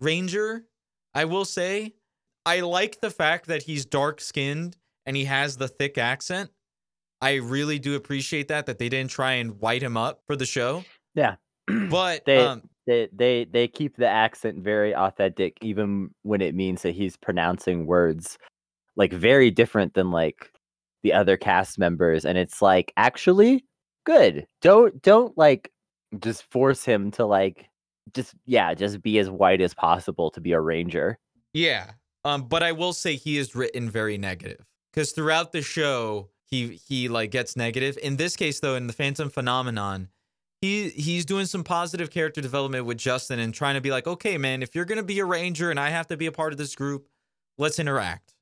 ranger, 0.00 0.64
I 1.14 1.24
will 1.26 1.44
say. 1.44 1.94
I 2.44 2.60
like 2.60 3.00
the 3.00 3.10
fact 3.10 3.46
that 3.46 3.62
he's 3.62 3.84
dark 3.84 4.20
skinned 4.20 4.76
and 5.06 5.16
he 5.16 5.24
has 5.26 5.56
the 5.56 5.68
thick 5.68 5.98
accent. 5.98 6.50
I 7.20 7.34
really 7.36 7.78
do 7.78 7.94
appreciate 7.94 8.48
that, 8.48 8.66
that 8.66 8.78
they 8.78 8.88
didn't 8.88 9.12
try 9.12 9.34
and 9.34 9.60
white 9.60 9.82
him 9.82 9.96
up 9.96 10.22
for 10.26 10.34
the 10.34 10.46
show. 10.46 10.84
Yeah. 11.14 11.36
But 11.90 12.24
They- 12.24 12.38
um, 12.38 12.62
they 12.84 13.08
they 13.12 13.44
they 13.44 13.68
keep 13.68 13.96
the 13.96 14.08
accent 14.08 14.58
very 14.58 14.92
authentic 14.92 15.56
even 15.62 16.10
when 16.22 16.40
it 16.40 16.52
means 16.54 16.82
that 16.82 16.96
he's 16.96 17.16
pronouncing 17.16 17.86
words 17.86 18.38
like 18.96 19.12
very 19.12 19.52
different 19.52 19.94
than 19.94 20.10
like 20.10 20.50
the 21.02 21.12
other 21.12 21.36
cast 21.36 21.78
members 21.78 22.24
and 22.24 22.38
it's 22.38 22.62
like 22.62 22.92
actually 22.96 23.64
good 24.04 24.46
don't 24.60 25.00
don't 25.02 25.36
like 25.36 25.70
just 26.20 26.42
force 26.50 26.84
him 26.84 27.10
to 27.10 27.24
like 27.24 27.68
just 28.14 28.34
yeah 28.46 28.74
just 28.74 29.02
be 29.02 29.18
as 29.18 29.30
white 29.30 29.60
as 29.60 29.74
possible 29.74 30.30
to 30.30 30.40
be 30.40 30.52
a 30.52 30.60
ranger 30.60 31.18
Yeah. 31.52 31.92
Um, 32.24 32.42
but 32.48 32.62
I 32.62 32.72
will 32.72 32.92
say 32.92 33.16
he 33.16 33.38
is 33.38 33.54
written 33.54 33.90
very 33.90 34.16
negative 34.16 34.64
because 34.92 35.12
throughout 35.12 35.52
the 35.52 35.62
show 35.62 36.30
he 36.44 36.80
he 36.86 37.08
like 37.08 37.30
gets 37.30 37.56
negative. 37.56 37.98
In 38.02 38.16
this 38.16 38.36
case, 38.36 38.60
though, 38.60 38.76
in 38.76 38.86
the 38.86 38.92
Phantom 38.92 39.28
Phenomenon, 39.28 40.08
he 40.60 40.90
he's 40.90 41.24
doing 41.24 41.46
some 41.46 41.64
positive 41.64 42.10
character 42.10 42.40
development 42.40 42.86
with 42.86 42.98
Justin 42.98 43.38
and 43.38 43.52
trying 43.52 43.74
to 43.74 43.80
be 43.80 43.90
like, 43.90 44.06
okay, 44.06 44.38
man, 44.38 44.62
if 44.62 44.74
you're 44.74 44.84
gonna 44.84 45.02
be 45.02 45.18
a 45.18 45.24
ranger 45.24 45.70
and 45.70 45.80
I 45.80 45.90
have 45.90 46.06
to 46.08 46.16
be 46.16 46.26
a 46.26 46.32
part 46.32 46.52
of 46.52 46.58
this 46.58 46.74
group, 46.74 47.08
let's 47.58 47.78
interact, 47.78 48.34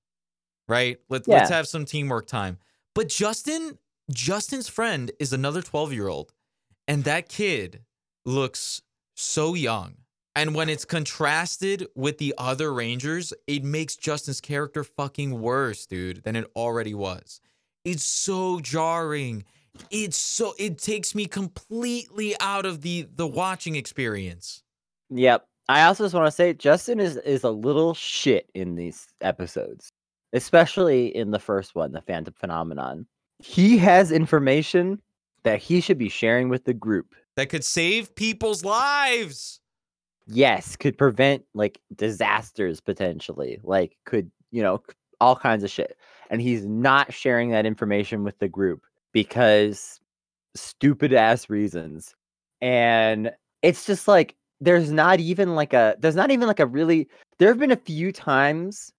right? 0.70 0.98
Let, 1.10 1.26
Let's 1.28 1.50
have 1.50 1.68
some 1.68 1.84
teamwork 1.84 2.26
time. 2.26 2.58
But 2.94 3.08
Justin, 3.08 3.78
Justin's 4.10 4.68
friend 4.68 5.10
is 5.18 5.32
another 5.32 5.62
12 5.62 5.92
year 5.92 6.08
old, 6.08 6.32
and 6.88 7.04
that 7.04 7.28
kid 7.28 7.82
looks 8.24 8.82
so 9.16 9.54
young. 9.54 9.96
And 10.36 10.54
when 10.54 10.68
it's 10.68 10.84
contrasted 10.84 11.88
with 11.96 12.18
the 12.18 12.34
other 12.38 12.72
Rangers, 12.72 13.32
it 13.48 13.64
makes 13.64 13.96
Justin's 13.96 14.40
character 14.40 14.84
fucking 14.84 15.40
worse, 15.40 15.86
dude, 15.86 16.22
than 16.22 16.36
it 16.36 16.50
already 16.54 16.94
was. 16.94 17.40
It's 17.84 18.04
so 18.04 18.60
jarring. 18.60 19.44
It's 19.90 20.16
so 20.16 20.54
it 20.58 20.78
takes 20.78 21.14
me 21.14 21.26
completely 21.26 22.36
out 22.40 22.64
of 22.64 22.82
the 22.82 23.08
the 23.14 23.26
watching 23.26 23.76
experience. 23.76 24.62
yep 25.10 25.46
i 25.68 25.82
also 25.84 26.04
just 26.04 26.14
want 26.14 26.26
to 26.26 26.30
say 26.32 26.52
justin 26.52 27.00
is 27.00 27.16
is 27.18 27.44
a 27.44 27.50
little 27.50 27.94
shit 27.94 28.50
in 28.54 28.74
these 28.76 29.08
episodes 29.20 29.92
especially 30.32 31.14
in 31.14 31.30
the 31.30 31.38
first 31.38 31.74
one 31.74 31.92
the 31.92 32.00
phantom 32.00 32.34
phenomenon. 32.34 33.06
He 33.38 33.78
has 33.78 34.12
information 34.12 35.00
that 35.42 35.60
he 35.60 35.80
should 35.80 35.98
be 35.98 36.08
sharing 36.08 36.48
with 36.48 36.64
the 36.64 36.74
group. 36.74 37.14
That 37.36 37.48
could 37.48 37.64
save 37.64 38.14
people's 38.14 38.64
lives. 38.64 39.60
yes 40.26 40.76
could 40.76 40.96
prevent 40.98 41.42
like 41.54 41.80
disasters 41.96 42.80
potentially 42.80 43.58
like 43.64 43.96
could 44.04 44.30
you 44.52 44.62
know 44.62 44.80
all 45.20 45.36
kinds 45.36 45.62
of 45.62 45.70
shit. 45.70 45.96
And 46.30 46.40
he's 46.40 46.64
not 46.64 47.12
sharing 47.12 47.50
that 47.50 47.66
information 47.66 48.24
with 48.24 48.38
the 48.38 48.48
group 48.48 48.82
because 49.12 50.00
stupid 50.54 51.12
ass 51.12 51.50
reasons. 51.50 52.14
And 52.60 53.32
it's 53.62 53.86
just 53.86 54.08
like 54.08 54.36
there's 54.60 54.90
not 54.90 55.20
even 55.20 55.54
like 55.54 55.72
a 55.72 55.96
there's 55.98 56.16
not 56.16 56.30
even 56.30 56.48
like 56.48 56.60
a 56.60 56.66
really 56.66 57.08
there 57.38 57.48
have 57.48 57.58
been 57.58 57.70
a 57.70 57.76
few 57.76 58.12
times 58.12 58.92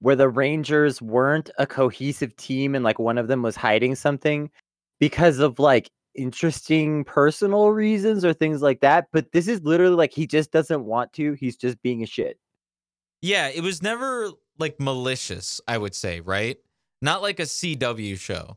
where 0.00 0.16
the 0.16 0.28
rangers 0.28 1.00
weren't 1.02 1.50
a 1.58 1.66
cohesive 1.66 2.34
team 2.36 2.74
and 2.74 2.84
like 2.84 2.98
one 2.98 3.18
of 3.18 3.28
them 3.28 3.42
was 3.42 3.56
hiding 3.56 3.94
something 3.94 4.50
because 4.98 5.38
of 5.38 5.58
like 5.58 5.90
interesting 6.14 7.04
personal 7.04 7.68
reasons 7.70 8.24
or 8.24 8.32
things 8.32 8.62
like 8.62 8.80
that. 8.80 9.06
But 9.12 9.32
this 9.32 9.46
is 9.46 9.60
literally 9.62 9.96
like 9.96 10.12
he 10.12 10.26
just 10.26 10.50
doesn't 10.52 10.84
want 10.84 11.12
to. 11.14 11.34
He's 11.34 11.56
just 11.56 11.80
being 11.82 12.02
a 12.02 12.06
shit. 12.06 12.38
Yeah, 13.22 13.48
it 13.48 13.62
was 13.62 13.82
never 13.82 14.30
like 14.58 14.80
malicious, 14.80 15.60
I 15.68 15.78
would 15.78 15.94
say, 15.94 16.20
right? 16.20 16.56
Not 17.02 17.22
like 17.22 17.38
a 17.38 17.44
CW 17.44 18.18
show 18.18 18.56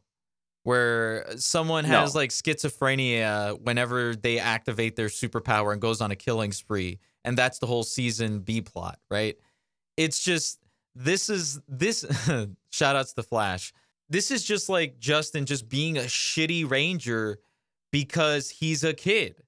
where 0.64 1.26
uh, 1.30 1.36
someone 1.38 1.84
has 1.84 2.14
No. 2.14 2.20
like 2.22 2.30
schizophrenia 2.30 3.60
whenever 3.62 4.16
they 4.16 4.39
activate 4.39 4.96
their 4.96 5.08
superpower 5.08 5.74
and 5.74 5.82
goes 5.82 6.00
on 6.00 6.12
a 6.12 6.16
killing 6.16 6.54
spree, 6.54 7.00
and 7.26 7.38
that's 7.38 7.60
the 7.60 7.68
whole 7.68 7.84
season 7.84 8.39
B 8.39 8.62
plot, 8.62 9.00
right? 9.12 9.36
It's 9.98 10.24
just 10.24 10.60
this 10.96 11.30
is 11.30 11.60
this 11.68 12.06
shout 12.72 12.96
outs 12.96 13.14
to 13.14 13.24
Flash. 13.24 13.74
This 14.10 14.32
is 14.32 14.44
just 14.44 14.70
like 14.70 15.00
Justin 15.00 15.46
just 15.46 15.70
being 15.70 15.98
a 15.98 16.02
shitty 16.02 16.70
ranger 16.70 17.39
because 17.91 18.50
he's 18.50 18.84
a 18.84 18.94
kid. 18.94 19.41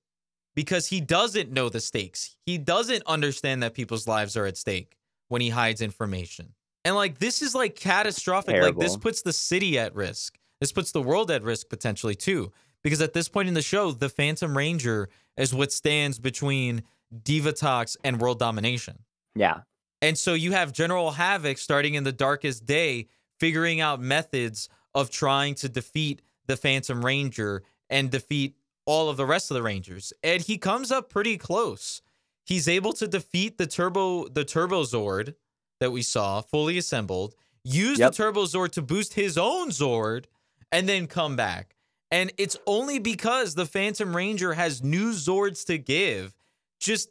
Because 0.56 0.88
he 0.88 1.02
doesn't 1.02 1.52
know 1.52 1.68
the 1.68 1.82
stakes. 1.82 2.38
He 2.46 2.58
doesn't 2.58 3.04
understand 3.06 3.62
that 3.62 3.74
people's 3.74 4.08
lives 4.08 4.38
are 4.38 4.46
at 4.46 4.56
stake 4.56 4.96
when 5.28 5.42
he 5.42 5.50
hides 5.50 5.82
information. 5.82 6.54
And 6.86 6.96
like 6.96 7.20
this 7.20 7.42
is 7.42 7.54
like 7.54 7.76
catastrophic. 7.76 8.62
Like 8.62 8.78
this 8.78 8.96
puts 8.96 9.22
the 9.22 9.34
city 9.34 9.78
at 9.78 9.94
risk. 9.96 10.38
This 10.62 10.72
puts 10.72 10.92
the 10.92 11.02
world 11.02 11.30
at 11.32 11.44
risk 11.44 11.68
potentially 11.68 12.16
too. 12.16 12.54
Because 12.84 13.02
at 13.02 13.14
this 13.14 13.28
point 13.28 13.48
in 13.48 13.56
the 13.56 13.62
show, 13.62 13.92
the 13.92 14.10
Phantom 14.10 14.56
Ranger 14.56 15.10
is 15.38 15.54
what 15.54 15.72
stands 15.72 16.20
between 16.20 16.84
Divatox 17.24 17.98
and 18.04 18.22
world 18.22 18.40
domination. 18.40 19.00
Yeah. 19.36 19.62
And 20.06 20.16
so 20.20 20.36
you 20.36 20.52
have 20.52 20.72
General 20.72 21.10
Havoc 21.10 21.58
starting 21.58 21.96
in 21.96 22.04
the 22.04 22.12
darkest 22.12 22.64
day, 22.68 23.08
figuring 23.40 23.82
out 23.82 24.00
methods 24.00 24.70
of 24.94 25.10
trying 25.10 25.56
to 25.56 25.68
defeat 25.68 26.22
the 26.46 26.56
Phantom 26.56 27.04
Ranger 27.04 27.64
and 27.90 28.12
defeat 28.12 28.56
all 28.86 29.10
of 29.10 29.18
the 29.18 29.26
rest 29.26 29.50
of 29.50 29.56
the 29.56 29.64
Rangers. 29.64 30.14
And 30.24 30.44
he 30.44 30.60
comes 30.60 30.92
up 30.92 31.10
pretty 31.10 31.40
close. 31.40 32.04
He's 32.44 32.68
able 32.68 32.94
to 32.94 33.08
defeat 33.08 33.58
the 33.58 33.66
Turbo 33.66 34.28
the 34.28 34.46
Turbo 34.46 34.84
Zord 34.84 35.34
that 35.80 35.90
we 35.92 36.04
saw 36.04 36.42
fully 36.42 36.78
assembled, 36.78 37.34
use 37.64 37.98
Yep. 37.98 38.12
the 38.12 38.16
Turbo 38.16 38.46
Zord 38.46 38.74
to 38.74 38.84
boost 38.84 39.16
his 39.16 39.40
own 39.40 39.70
Zord, 39.70 40.26
and 40.72 40.88
then 40.88 41.08
come 41.08 41.36
back. 41.36 41.78
And 42.12 42.32
it's 42.38 42.58
only 42.68 43.00
because 43.00 43.56
the 43.56 43.66
Phantom 43.66 44.16
Ranger 44.16 44.54
has 44.54 44.84
new 44.84 45.14
Zords 45.14 45.66
to 45.66 45.80
give. 45.80 46.36
Just 46.80 47.10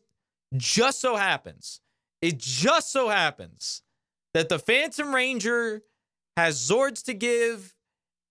just 0.56 1.00
so 1.00 1.16
happens 1.16 1.80
it 2.24 2.38
just 2.38 2.90
so 2.90 3.10
happens 3.10 3.82
that 4.32 4.48
the 4.48 4.58
Phantom 4.58 5.14
Ranger 5.14 5.82
has 6.38 6.58
Zords 6.58 7.04
to 7.04 7.12
give 7.12 7.74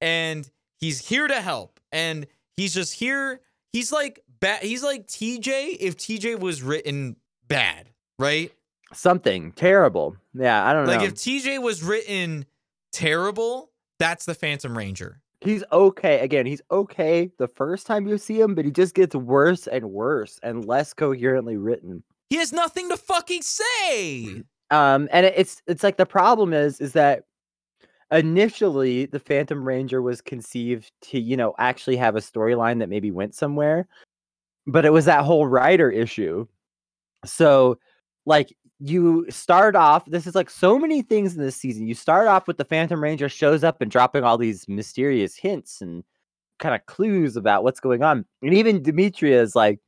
and 0.01 0.49
he's 0.79 1.07
here 1.07 1.27
to 1.27 1.39
help. 1.39 1.79
And 1.91 2.25
he's 2.57 2.73
just 2.73 2.95
here. 2.95 3.41
He's 3.71 3.91
like 3.91 4.19
bad. 4.39 4.63
He's 4.63 4.81
like 4.81 5.05
TJ 5.05 5.77
if 5.79 5.95
TJ 5.95 6.39
was 6.39 6.63
written 6.63 7.17
bad, 7.47 7.87
right? 8.17 8.51
Something 8.93 9.51
terrible. 9.51 10.17
Yeah, 10.33 10.65
I 10.65 10.73
don't 10.73 10.87
Like 10.87 10.97
know. 10.97 11.03
Like 11.03 11.09
if 11.09 11.13
TJ 11.13 11.61
was 11.61 11.83
written 11.83 12.47
terrible, 12.93 13.69
that's 13.99 14.25
the 14.25 14.33
Phantom 14.33 14.75
Ranger. 14.75 15.21
he's 15.41 15.63
okay. 15.71 16.19
Again, 16.21 16.47
he's 16.47 16.63
okay 16.71 17.29
the 17.37 17.47
first 17.47 17.85
time 17.85 18.07
you 18.07 18.17
see 18.17 18.41
him, 18.41 18.55
but 18.55 18.65
he 18.65 18.71
just 18.71 18.95
gets 18.95 19.13
worse 19.15 19.67
and 19.67 19.91
worse 19.91 20.39
and 20.41 20.65
less 20.65 20.95
coherently 20.95 21.57
written. 21.57 22.03
He 22.33 22.39
has 22.39 22.51
nothing 22.51 22.89
to 22.89 22.97
fucking 22.97 23.43
say. 23.43 24.41
Um, 24.71 25.07
and 25.11 25.23
it's 25.23 25.61
it's 25.67 25.83
like 25.83 25.97
the 25.97 26.05
problem 26.07 26.51
is 26.51 26.81
is 26.81 26.93
that 26.93 27.25
initially 28.11 29.05
the 29.05 29.19
Phantom 29.19 29.63
Ranger 29.63 30.01
was 30.01 30.19
conceived 30.19 30.91
to 31.03 31.19
you 31.19 31.37
know 31.37 31.53
actually 31.59 31.95
have 31.97 32.15
a 32.15 32.21
storyline 32.21 32.79
that 32.79 32.89
maybe 32.89 33.11
went 33.11 33.35
somewhere, 33.35 33.87
but 34.65 34.83
it 34.83 34.91
was 34.91 35.05
that 35.05 35.23
whole 35.23 35.45
writer 35.45 35.91
issue. 35.91 36.47
So, 37.23 37.77
like 38.25 38.51
you 38.79 39.27
start 39.29 39.75
off, 39.75 40.03
this 40.07 40.25
is 40.25 40.33
like 40.33 40.49
so 40.49 40.79
many 40.79 41.03
things 41.03 41.35
in 41.35 41.41
this 41.43 41.55
season. 41.55 41.85
You 41.85 41.93
start 41.93 42.27
off 42.27 42.47
with 42.47 42.57
the 42.57 42.65
Phantom 42.65 43.03
Ranger 43.03 43.29
shows 43.29 43.63
up 43.63 43.79
and 43.79 43.91
dropping 43.91 44.23
all 44.23 44.39
these 44.39 44.67
mysterious 44.67 45.35
hints 45.35 45.81
and 45.81 46.03
kind 46.57 46.73
of 46.73 46.83
clues 46.87 47.37
about 47.37 47.63
what's 47.63 47.79
going 47.79 48.01
on, 48.01 48.25
and 48.41 48.55
even 48.55 48.81
Dimitria 48.81 49.39
is 49.39 49.55
like. 49.55 49.79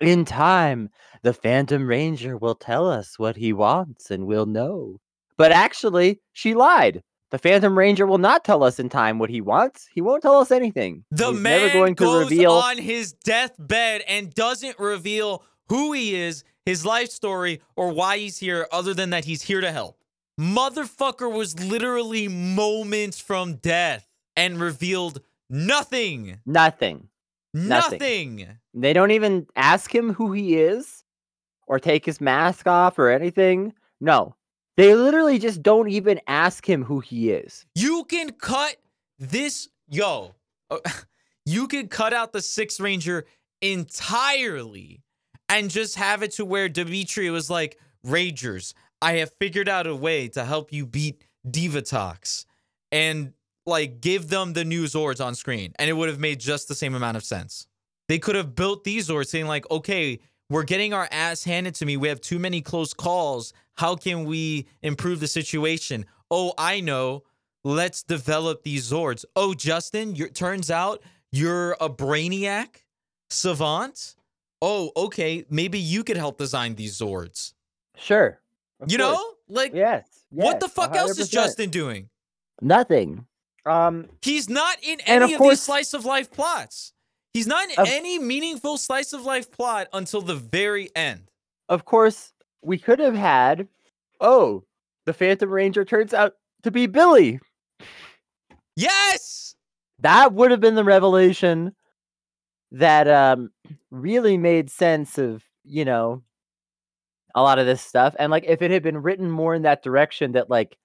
In 0.00 0.24
time, 0.24 0.90
the 1.22 1.32
Phantom 1.32 1.86
Ranger 1.86 2.36
will 2.36 2.54
tell 2.54 2.88
us 2.90 3.18
what 3.18 3.36
he 3.36 3.52
wants 3.52 4.10
and 4.10 4.26
we'll 4.26 4.46
know. 4.46 4.98
But 5.36 5.52
actually, 5.52 6.20
she 6.32 6.54
lied. 6.54 7.02
The 7.30 7.38
Phantom 7.38 7.76
Ranger 7.76 8.06
will 8.06 8.18
not 8.18 8.44
tell 8.44 8.62
us 8.62 8.78
in 8.78 8.88
time 8.88 9.18
what 9.18 9.30
he 9.30 9.40
wants. 9.40 9.88
He 9.92 10.00
won't 10.00 10.22
tell 10.22 10.38
us 10.38 10.50
anything. 10.50 11.04
The 11.10 11.32
He's 11.32 11.40
man 11.40 11.60
never 11.60 11.72
going 11.72 11.94
to 11.96 12.04
goes 12.04 12.30
reveal. 12.30 12.52
on 12.52 12.78
his 12.78 13.12
deathbed 13.12 14.02
and 14.06 14.32
doesn't 14.32 14.78
reveal 14.78 15.42
who 15.68 15.92
he 15.92 16.14
is, 16.14 16.44
his 16.64 16.86
life 16.86 17.10
story, 17.10 17.60
or 17.74 17.90
why 17.90 18.18
he's 18.18 18.38
here, 18.38 18.68
other 18.70 18.94
than 18.94 19.10
that 19.10 19.24
he's 19.24 19.42
here 19.42 19.60
to 19.60 19.72
help. 19.72 19.98
Motherfucker 20.40 21.30
was 21.32 21.58
literally 21.58 22.28
moments 22.28 23.18
from 23.20 23.56
death 23.56 24.06
and 24.36 24.60
revealed 24.60 25.20
nothing. 25.50 26.38
Nothing. 26.46 27.08
Nothing. 27.56 28.36
Nothing. 28.36 28.58
They 28.74 28.92
don't 28.92 29.10
even 29.12 29.46
ask 29.56 29.94
him 29.94 30.12
who 30.12 30.32
he 30.32 30.56
is 30.56 31.04
or 31.66 31.78
take 31.78 32.04
his 32.04 32.20
mask 32.20 32.66
off 32.66 32.98
or 32.98 33.10
anything. 33.10 33.72
No. 34.00 34.34
They 34.76 34.94
literally 34.94 35.38
just 35.38 35.62
don't 35.62 35.88
even 35.88 36.20
ask 36.26 36.68
him 36.68 36.84
who 36.84 37.00
he 37.00 37.30
is. 37.30 37.64
You 37.74 38.04
can 38.04 38.30
cut 38.32 38.76
this, 39.18 39.68
yo. 39.88 40.34
uh, 40.70 40.78
You 41.48 41.68
can 41.68 41.86
cut 41.88 42.12
out 42.12 42.32
the 42.32 42.42
Sixth 42.42 42.80
Ranger 42.80 43.24
entirely 43.62 45.02
and 45.48 45.70
just 45.70 45.94
have 45.96 46.22
it 46.24 46.32
to 46.32 46.44
where 46.44 46.68
Dimitri 46.68 47.30
was 47.30 47.48
like, 47.48 47.78
Rangers, 48.02 48.74
I 49.00 49.14
have 49.14 49.30
figured 49.38 49.68
out 49.68 49.86
a 49.86 49.94
way 49.94 50.28
to 50.28 50.44
help 50.44 50.72
you 50.72 50.86
beat 50.86 51.22
Divatox 51.48 52.46
and 52.90 53.32
like 53.66 54.00
give 54.00 54.28
them 54.28 54.52
the 54.52 54.64
new 54.64 54.84
Zords 54.84 55.24
on 55.24 55.34
screen. 55.34 55.72
And 55.78 55.90
it 55.90 55.92
would 55.94 56.08
have 56.08 56.20
made 56.20 56.40
just 56.40 56.68
the 56.68 56.74
same 56.74 56.94
amount 56.94 57.16
of 57.16 57.24
sense. 57.24 57.66
They 58.08 58.18
could 58.18 58.36
have 58.36 58.54
built 58.54 58.84
these 58.84 59.08
Zords 59.08 59.26
saying, 59.26 59.46
like, 59.46 59.68
okay, 59.70 60.20
we're 60.48 60.62
getting 60.62 60.94
our 60.94 61.08
ass 61.10 61.42
handed 61.42 61.74
to 61.76 61.86
me. 61.86 61.96
We 61.96 62.08
have 62.08 62.20
too 62.20 62.38
many 62.38 62.60
close 62.60 62.94
calls. 62.94 63.52
How 63.76 63.96
can 63.96 64.24
we 64.24 64.68
improve 64.82 65.18
the 65.20 65.26
situation? 65.26 66.06
Oh, 66.30 66.54
I 66.56 66.80
know. 66.80 67.24
Let's 67.64 68.04
develop 68.04 68.62
these 68.62 68.88
Zords. 68.90 69.24
Oh, 69.34 69.54
Justin, 69.54 70.14
you're, 70.14 70.28
turns 70.28 70.70
out 70.70 71.02
you're 71.32 71.72
a 71.80 71.90
brainiac 71.90 72.84
savant. 73.28 74.14
Oh, 74.62 74.92
okay. 74.96 75.44
Maybe 75.50 75.78
you 75.80 76.04
could 76.04 76.16
help 76.16 76.38
design 76.38 76.76
these 76.76 76.96
Zords. 76.98 77.54
Sure. 77.96 78.40
You 78.86 78.98
course. 78.98 79.16
know, 79.16 79.32
like 79.48 79.74
Yes. 79.74 80.04
what 80.30 80.60
the 80.60 80.66
yes, 80.66 80.74
fuck 80.74 80.94
else 80.94 81.18
is 81.18 81.28
Justin 81.28 81.70
doing? 81.70 82.08
Nothing. 82.62 83.26
Um, 83.66 84.08
He's 84.22 84.48
not 84.48 84.78
in 84.82 85.00
any 85.00 85.24
of 85.24 85.30
of, 85.32 85.38
course- 85.38 85.52
these 85.58 85.62
slice 85.62 85.94
of 85.94 86.04
life 86.04 86.30
plots. 86.30 86.92
He's 87.34 87.46
not 87.46 87.68
in 87.70 87.78
Of- 87.78 87.88
any 87.88 88.18
meaningful 88.18 88.78
slice 88.78 89.12
of 89.12 89.22
life 89.24 89.50
plot 89.50 89.88
until 89.92 90.22
the 90.22 90.36
very 90.36 90.88
end. 90.96 91.30
of 91.68 91.84
course, 91.84 92.32
we 92.62 92.78
could 92.78 92.98
have 93.00 93.14
had. 93.16 93.68
Oh, 94.20 94.64
the 95.04 95.12
Phantom 95.12 95.50
Ranger 95.50 95.84
turns 95.84 96.14
out 96.14 96.34
to 96.62 96.70
be 96.70 96.86
Billy. 96.86 97.40
Yes. 98.76 99.54
That 100.00 100.32
would 100.32 100.50
have 100.50 100.60
been 100.60 100.74
the 100.74 100.84
revelation 100.84 101.74
that 102.72 103.06
um 103.08 103.50
really 103.90 104.36
made 104.36 104.70
sense 104.70 105.18
of 105.18 105.42
you 105.64 105.84
know 105.84 106.22
a 107.34 107.40
lot 107.42 107.58
of 107.60 107.66
this 107.66 107.80
stuff 107.80 108.14
and 108.18 108.30
like 108.30 108.44
if 108.46 108.60
it 108.60 108.72
had 108.72 108.82
been 108.82 108.98
written 109.02 109.30
more 109.30 109.54
in 109.54 109.62
that 109.62 109.82
direction 109.84 110.32
that 110.32 110.50
like 110.50 110.76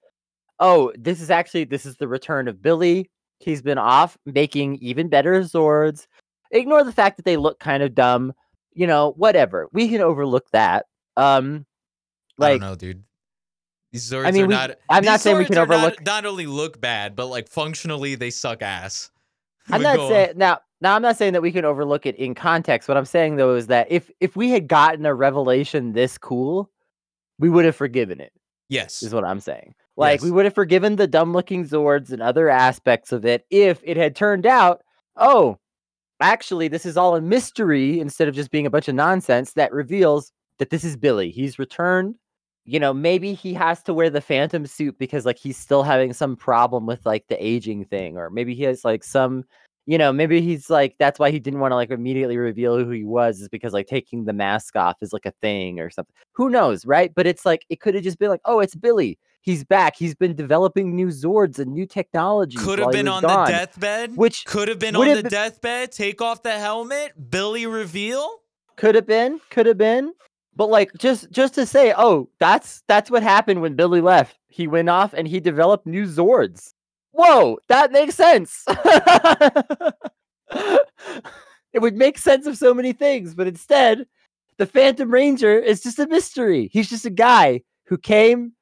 oh 0.62 0.90
this 0.96 1.20
is 1.20 1.30
actually 1.30 1.64
this 1.64 1.84
is 1.84 1.96
the 1.98 2.08
return 2.08 2.48
of 2.48 2.62
billy 2.62 3.10
he's 3.40 3.60
been 3.60 3.76
off 3.78 4.16
making 4.24 4.76
even 4.76 5.08
better 5.08 5.40
zords 5.42 6.06
ignore 6.52 6.82
the 6.84 6.92
fact 6.92 7.16
that 7.16 7.24
they 7.26 7.36
look 7.36 7.58
kind 7.58 7.82
of 7.82 7.94
dumb 7.94 8.32
you 8.72 8.86
know 8.86 9.12
whatever 9.16 9.68
we 9.72 9.88
can 9.88 10.00
overlook 10.00 10.48
that 10.52 10.86
um 11.18 11.66
I 12.40 12.42
like 12.42 12.60
don't 12.60 12.70
know, 12.70 12.76
dude. 12.76 13.04
These 13.92 14.10
Zords 14.10 14.32
mean, 14.32 14.44
are 14.44 14.46
we- 14.46 14.54
not. 14.54 14.70
I'm 14.88 15.04
not 15.04 15.20
saying 15.20 15.36
we 15.36 15.44
can 15.44 15.58
are 15.58 15.66
not- 15.66 15.74
overlook- 15.76 16.06
Not, 16.06 16.24
only 16.24 16.46
look 16.46 16.80
bad, 16.80 17.14
but 17.14 17.26
like 17.26 17.46
functionally 17.46 18.14
they 18.14 18.30
suck 18.30 18.62
ass. 18.62 19.10
I'm 19.70 19.82
not 19.82 20.08
saying 20.08 20.32
now. 20.36 20.60
Now 20.80 20.96
I'm 20.96 21.02
not 21.02 21.16
saying 21.18 21.34
that 21.34 21.42
we 21.42 21.52
can 21.52 21.64
overlook 21.66 22.06
it 22.06 22.16
in 22.16 22.34
context. 22.34 22.88
What 22.88 22.96
I'm 22.96 23.04
saying 23.04 23.36
though 23.36 23.54
is 23.54 23.66
that 23.66 23.86
if 23.90 24.10
if 24.18 24.34
we 24.34 24.50
had 24.50 24.66
gotten 24.66 25.04
a 25.04 25.14
revelation 25.14 25.92
this 25.92 26.16
cool, 26.16 26.70
we 27.38 27.50
would 27.50 27.66
have 27.66 27.76
forgiven 27.76 28.18
it. 28.18 28.32
Yes. 28.70 29.02
Is 29.02 29.12
what 29.14 29.24
I'm 29.24 29.38
saying. 29.40 29.74
Like 29.96 30.22
we 30.22 30.30
would 30.30 30.46
have 30.46 30.54
forgiven 30.54 30.96
the 30.96 31.06
dumb 31.06 31.32
looking 31.32 31.66
Zords 31.66 32.12
and 32.12 32.22
other 32.22 32.48
aspects 32.48 33.12
of 33.12 33.24
it 33.24 33.44
if 33.50 33.80
it 33.84 33.96
had 33.96 34.16
turned 34.16 34.46
out, 34.46 34.82
oh, 35.16 35.58
actually 36.20 36.68
this 36.68 36.86
is 36.86 36.96
all 36.96 37.16
a 37.16 37.20
mystery 37.20 38.00
instead 38.00 38.28
of 38.28 38.34
just 38.34 38.50
being 38.50 38.66
a 38.66 38.70
bunch 38.70 38.88
of 38.88 38.94
nonsense 38.94 39.52
that 39.52 39.72
reveals 39.72 40.32
that 40.58 40.70
this 40.70 40.84
is 40.84 40.96
Billy. 40.96 41.30
He's 41.30 41.58
returned. 41.58 42.16
You 42.64 42.78
know, 42.78 42.94
maybe 42.94 43.34
he 43.34 43.52
has 43.54 43.82
to 43.82 43.92
wear 43.92 44.08
the 44.08 44.20
phantom 44.20 44.66
suit 44.66 44.96
because 44.98 45.26
like 45.26 45.38
he's 45.38 45.56
still 45.56 45.82
having 45.82 46.12
some 46.12 46.36
problem 46.36 46.86
with 46.86 47.04
like 47.04 47.26
the 47.28 47.44
aging 47.44 47.84
thing 47.86 48.16
or 48.16 48.30
maybe 48.30 48.54
he 48.54 48.62
has 48.62 48.84
like 48.84 49.04
some 49.04 49.44
you 49.86 49.98
know, 49.98 50.12
maybe 50.12 50.40
he's 50.40 50.70
like 50.70 50.94
that's 50.98 51.18
why 51.18 51.30
he 51.30 51.40
didn't 51.40 51.60
want 51.60 51.72
to 51.72 51.76
like 51.76 51.90
immediately 51.90 52.36
reveal 52.36 52.78
who 52.78 52.90
he 52.90 53.04
was 53.04 53.40
is 53.40 53.48
because 53.48 53.72
like 53.72 53.88
taking 53.88 54.24
the 54.24 54.32
mask 54.32 54.76
off 54.76 54.96
is 55.02 55.12
like 55.12 55.26
a 55.26 55.32
thing 55.42 55.80
or 55.80 55.90
something. 55.90 56.14
Who 56.32 56.48
knows, 56.48 56.86
right? 56.86 57.12
But 57.14 57.26
it's 57.26 57.44
like 57.44 57.66
it 57.68 57.80
could 57.80 57.94
have 57.94 58.04
just 58.04 58.18
been 58.18 58.30
like, 58.30 58.40
oh, 58.44 58.60
it's 58.60 58.76
Billy. 58.76 59.18
He's 59.42 59.64
back. 59.64 59.96
He's 59.96 60.14
been 60.14 60.36
developing 60.36 60.94
new 60.94 61.08
Zords 61.08 61.58
and 61.58 61.72
new 61.72 61.84
technology. 61.84 62.56
Could 62.56 62.78
have 62.78 62.92
been 62.92 63.08
on 63.08 63.22
gone, 63.22 63.46
the 63.46 63.50
deathbed. 63.50 64.16
Which 64.16 64.44
could 64.44 64.68
have 64.68 64.78
been 64.78 64.94
on 64.94 65.06
the 65.06 65.22
been- 65.22 65.30
deathbed. 65.30 65.90
Take 65.90 66.22
off 66.22 66.44
the 66.44 66.56
helmet. 66.58 67.12
Billy 67.30 67.66
reveal. 67.66 68.40
could 68.76 68.94
have 68.94 69.06
been, 69.06 69.40
could 69.50 69.66
have 69.66 69.78
been. 69.78 70.12
But 70.54 70.68
like 70.68 70.92
just 70.96 71.30
just 71.30 71.54
to 71.54 71.66
say, 71.66 71.92
oh, 71.96 72.28
that's 72.38 72.82
that's 72.86 73.10
what 73.10 73.22
happened 73.24 73.62
when 73.62 73.74
Billy 73.74 74.00
left. 74.00 74.38
He 74.48 74.68
went 74.68 74.88
off 74.88 75.12
and 75.12 75.26
he 75.26 75.40
developed 75.40 75.86
new 75.86 76.04
Zords. 76.04 76.74
Whoa, 77.10 77.58
that 77.68 77.90
makes 77.90 78.14
sense. 78.14 78.64
it 81.72 81.80
would 81.80 81.96
make 81.96 82.16
sense 82.18 82.46
of 82.46 82.56
so 82.56 82.72
many 82.72 82.92
things, 82.92 83.34
but 83.34 83.46
instead, 83.46 84.06
the 84.58 84.66
Phantom 84.66 85.10
Ranger 85.10 85.58
is 85.58 85.82
just 85.82 85.98
a 85.98 86.06
mystery. 86.06 86.68
He's 86.72 86.88
just 86.88 87.06
a 87.06 87.10
guy 87.10 87.62
who 87.86 87.98
came 87.98 88.52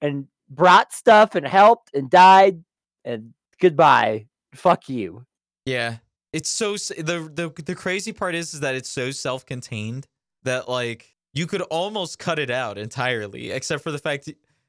and 0.00 0.26
brought 0.50 0.92
stuff 0.92 1.34
and 1.34 1.46
helped 1.46 1.94
and 1.94 2.10
died 2.10 2.62
and 3.04 3.32
goodbye. 3.60 4.26
Fuck 4.54 4.88
you. 4.88 5.24
Yeah, 5.64 5.96
it's 6.32 6.48
so 6.48 6.74
the 6.74 7.30
the 7.32 7.62
the 7.62 7.74
crazy 7.74 8.12
part 8.12 8.34
is 8.34 8.54
is 8.54 8.60
that 8.60 8.74
it's 8.74 8.88
so 8.88 9.10
self-contained 9.10 10.06
that 10.44 10.68
like 10.68 11.14
you 11.32 11.46
could 11.46 11.62
almost 11.62 12.18
cut 12.18 12.38
it 12.38 12.50
out 12.50 12.78
entirely, 12.78 13.50
except 13.50 13.82
for 13.82 13.92
the 13.92 13.98
fact. 13.98 14.28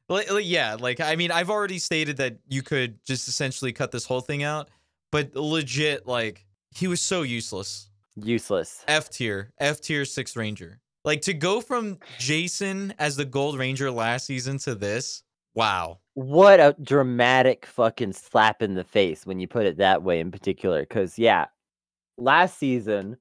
Like, 0.09 0.31
like, 0.31 0.45
yeah, 0.47 0.77
like 0.79 1.01
I 1.01 1.15
mean, 1.15 1.31
I've 1.31 1.49
already 1.49 1.79
stated 1.79 2.17
that 2.17 2.37
you 2.47 2.61
could 2.61 3.03
just 3.05 3.27
essentially 3.27 3.73
cut 3.73 3.91
this 3.91 4.05
whole 4.05 4.21
thing 4.21 4.43
out, 4.43 4.69
but 5.11 5.35
legit, 5.35 6.07
like 6.07 6.45
he 6.71 6.87
was 6.87 7.01
so 7.01 7.23
useless. 7.23 7.89
Useless. 8.15 8.83
F 8.87 9.09
tier, 9.09 9.51
F 9.59 9.81
tier 9.81 10.05
six 10.05 10.35
ranger. 10.35 10.79
Like 11.07 11.21
to 11.21 11.33
go 11.33 11.61
from 11.61 11.99
Jason 12.19 12.93
as 12.99 13.15
the 13.15 13.23
Gold 13.23 13.57
Ranger 13.57 13.89
last 13.89 14.25
season 14.25 14.57
to 14.57 14.75
this, 14.75 15.23
wow. 15.55 15.99
what 16.15 16.59
a 16.59 16.75
dramatic 16.83 17.65
fucking 17.65 18.11
slap 18.11 18.61
in 18.61 18.73
the 18.73 18.83
face 18.83 19.25
when 19.25 19.39
you 19.39 19.47
put 19.47 19.65
it 19.65 19.77
that 19.77 20.03
way 20.03 20.19
in 20.19 20.31
particular 20.31 20.81
because 20.81 21.17
yeah 21.17 21.45
last 22.17 22.57
season 22.57 23.15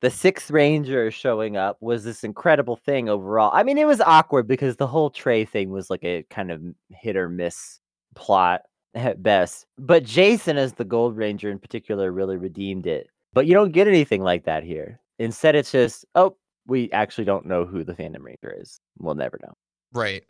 the 0.00 0.08
sixth 0.08 0.50
ranger 0.50 1.10
showing 1.10 1.58
up 1.58 1.76
was 1.82 2.02
this 2.02 2.24
incredible 2.24 2.76
thing 2.76 3.10
overall. 3.10 3.50
I 3.52 3.62
mean 3.62 3.76
it 3.76 3.86
was 3.86 4.00
awkward 4.00 4.48
because 4.48 4.76
the 4.76 4.86
whole 4.86 5.10
trey 5.10 5.44
thing 5.44 5.68
was 5.68 5.90
like 5.90 6.04
a 6.04 6.22
kind 6.30 6.50
of 6.50 6.62
hit 6.92 7.14
or 7.14 7.28
miss 7.28 7.78
plot 8.14 8.62
at 8.94 9.22
best 9.22 9.66
but 9.76 10.02
jason 10.02 10.56
as 10.56 10.72
the 10.72 10.84
gold 10.84 11.14
ranger 11.14 11.50
in 11.50 11.58
particular 11.58 12.10
really 12.10 12.38
redeemed 12.38 12.86
it. 12.86 13.10
But 13.34 13.44
you 13.44 13.52
don't 13.52 13.72
get 13.72 13.86
anything 13.86 14.22
like 14.22 14.44
that 14.44 14.64
here. 14.64 14.98
Instead 15.18 15.56
it's 15.56 15.72
just 15.72 16.06
oh 16.14 16.34
we 16.68 16.90
actually 16.92 17.24
don't 17.24 17.46
know 17.46 17.64
who 17.64 17.82
the 17.82 17.94
phantom 17.96 18.22
ranger 18.22 18.54
is 18.60 18.80
we'll 18.98 19.14
never 19.16 19.38
know 19.42 19.52
Right. 19.92 20.22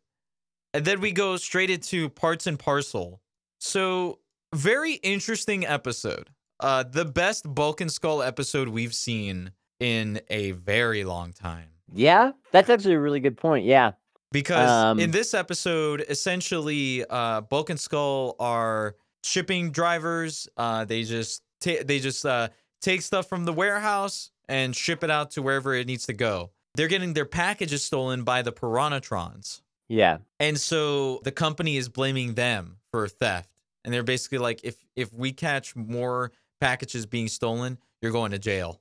And 0.73 0.85
then 0.85 1.01
we 1.01 1.11
go 1.13 1.37
straight 1.37 1.69
into 1.69 2.09
parts 2.09 2.47
and 2.47 2.57
parcel. 2.59 3.21
So, 3.59 4.21
very 4.55 4.95
interesting 4.95 5.67
episode. 5.67 6.31
Uh 6.61 6.85
the 6.85 7.05
best 7.05 7.53
Bulk 7.53 7.81
and 7.81 7.91
Skull 7.93 8.23
episode 8.23 8.69
we've 8.69 8.95
seen 8.95 9.51
in 9.81 10.21
a 10.31 10.53
very 10.53 11.05
long 11.05 11.33
time. 11.33 11.71
yeah 11.93 12.33
that's 12.53 12.71
actually 12.71 12.95
a 12.95 13.01
really 13.01 13.21
good 13.21 13.37
point 13.37 13.65
yeah 13.67 13.93
Because 14.31 14.71
Um, 14.71 15.01
in 15.01 15.11
this 15.11 15.35
episode, 15.35 16.05
essentially, 16.09 17.05
uh, 17.09 17.41
Bulk 17.43 17.71
and 17.71 17.81
Skull 17.81 18.37
are 18.39 18.95
shipping 19.25 19.71
drivers. 19.73 20.49
Uh, 20.57 20.85
they 20.85 21.03
just 21.03 21.43
ta- 21.61 21.83
they 21.85 21.99
just 21.99 22.25
uh, 22.27 22.49
take 22.83 23.03
stuff 23.03 23.29
from 23.29 23.45
the 23.45 23.53
warehouse 23.53 24.31
and 24.49 24.75
ship 24.75 25.05
it 25.05 25.11
out 25.11 25.31
to 25.33 25.43
wherever 25.43 25.75
it 25.75 25.87
needs 25.87 26.07
to 26.07 26.13
go. 26.13 26.51
They're 26.75 26.89
getting 26.89 27.13
their 27.13 27.25
packages 27.25 27.85
stolen 27.85 28.23
by 28.23 28.43
the 28.43 28.53
Piranhatrons. 28.53 29.63
yeah 29.89 30.19
And 30.41 30.59
so 30.59 31.21
the 31.25 31.33
company 31.33 31.77
is 31.77 31.89
blaming 31.89 32.35
them 32.35 32.77
for 32.91 33.09
theft. 33.09 33.51
And 33.85 33.95
they're 33.95 34.03
basically 34.03 34.39
like, 34.39 34.61
if 34.65 34.77
if 34.97 35.13
we 35.13 35.33
catch 35.33 35.75
more 35.75 36.33
packages 36.61 37.07
being 37.07 37.29
stolen, 37.29 37.79
you're 38.03 38.13
going 38.13 38.33
to 38.33 38.39
jail. 38.39 38.81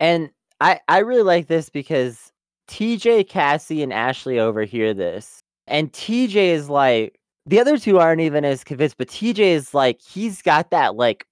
And 0.00 0.30
I 0.60 0.80
I 0.88 0.98
really 0.98 1.22
like 1.22 1.48
this 1.48 1.70
because 1.70 2.32
TJ, 2.68 3.28
Cassie, 3.28 3.82
and 3.82 3.92
Ashley 3.92 4.38
overhear 4.38 4.94
this. 4.94 5.42
And 5.66 5.92
TJ 5.92 6.34
is 6.34 6.68
like 6.68 7.18
the 7.46 7.58
other 7.60 7.78
two 7.78 7.98
aren't 7.98 8.20
even 8.20 8.44
as 8.44 8.62
convinced, 8.62 8.98
but 8.98 9.08
TJ 9.08 9.38
is 9.38 9.74
like 9.74 10.00
he's 10.00 10.42
got 10.42 10.70
that 10.70 10.96
like 10.96 11.26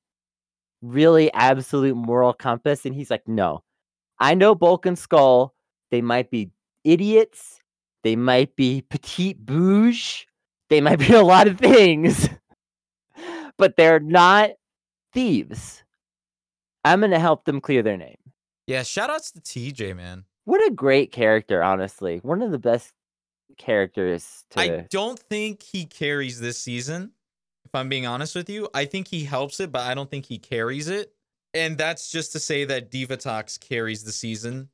really 0.83 1.33
absolute 1.33 1.97
moral 1.97 2.33
compass, 2.33 2.85
and 2.85 2.95
he's 2.95 3.11
like, 3.11 3.27
no, 3.27 3.63
I 4.19 4.35
know 4.35 4.55
Bulk 4.55 4.87
and 4.87 4.99
Skull. 4.99 5.55
They 5.91 6.01
might 6.01 6.31
be 6.31 6.51
idiots. 6.85 7.61
They 8.03 8.17
might 8.17 8.57
be 8.57 8.83
petite 8.83 9.45
bouge. 9.45 10.27
They 10.69 10.81
might 10.81 10.99
be 10.99 11.13
a 11.13 11.23
lot 11.23 11.47
of 11.47 11.59
things, 11.59 12.29
but 13.59 13.77
they're 13.77 14.01
not 14.01 14.51
thieves. 15.13 15.83
I'm 16.85 17.01
gonna 17.01 17.19
help 17.19 17.45
them 17.45 17.61
clear 17.61 17.83
their 17.83 17.97
name. 17.97 18.17
Yeah, 18.67 18.83
shout 18.83 19.11
outs 19.11 19.33
to 19.33 19.41
TJ, 19.41 19.97
man. 19.97 20.25
What 20.45 20.65
a 20.67 20.71
great 20.71 21.13
character, 21.13 21.63
honestly. 21.63 22.21
One 22.23 22.43
of 22.43 22.53
the 22.53 22.59
best 22.59 22.93
characters 23.59 24.45
to 24.51 24.61
I 24.61 24.87
don't 24.91 25.19
think 25.19 25.63
he 25.63 25.85
carries 25.85 26.41
this 26.41 26.59
season. 26.59 27.13
I'm 27.77 27.89
being 27.89 28.07
honest 28.07 28.35
with 28.35 28.49
you, 28.51 28.69
I 28.75 28.85
think 28.87 29.09
he 29.09 29.25
helps 29.25 29.61
it, 29.61 29.71
but 29.71 29.83
I 29.83 29.95
don't 29.95 30.11
think 30.11 30.27
he 30.27 30.39
carries 30.39 30.89
it. 30.89 31.13
And 31.55 31.79
that's 31.79 32.11
just 32.11 32.33
to 32.33 32.41
say 32.41 32.65
that 32.65 32.91
Divatox 32.91 33.59
carries 33.61 34.05
the 34.05 34.13
season 34.13 34.69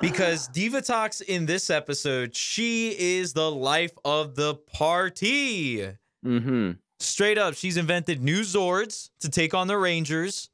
because 0.00 0.48
Divatox 0.54 1.20
in 1.22 1.46
this 1.46 1.68
episode, 1.70 2.34
she 2.34 2.90
is 2.98 3.32
the 3.32 3.50
life 3.50 3.92
of 4.04 4.36
the 4.36 4.54
party. 4.54 5.88
hmm 6.22 6.72
Straight 7.00 7.36
up, 7.36 7.54
she's 7.54 7.76
invented 7.76 8.22
new 8.22 8.40
Zords 8.40 9.10
to 9.20 9.28
take 9.28 9.52
on 9.52 9.66
the 9.66 9.76
Rangers. 9.76 10.48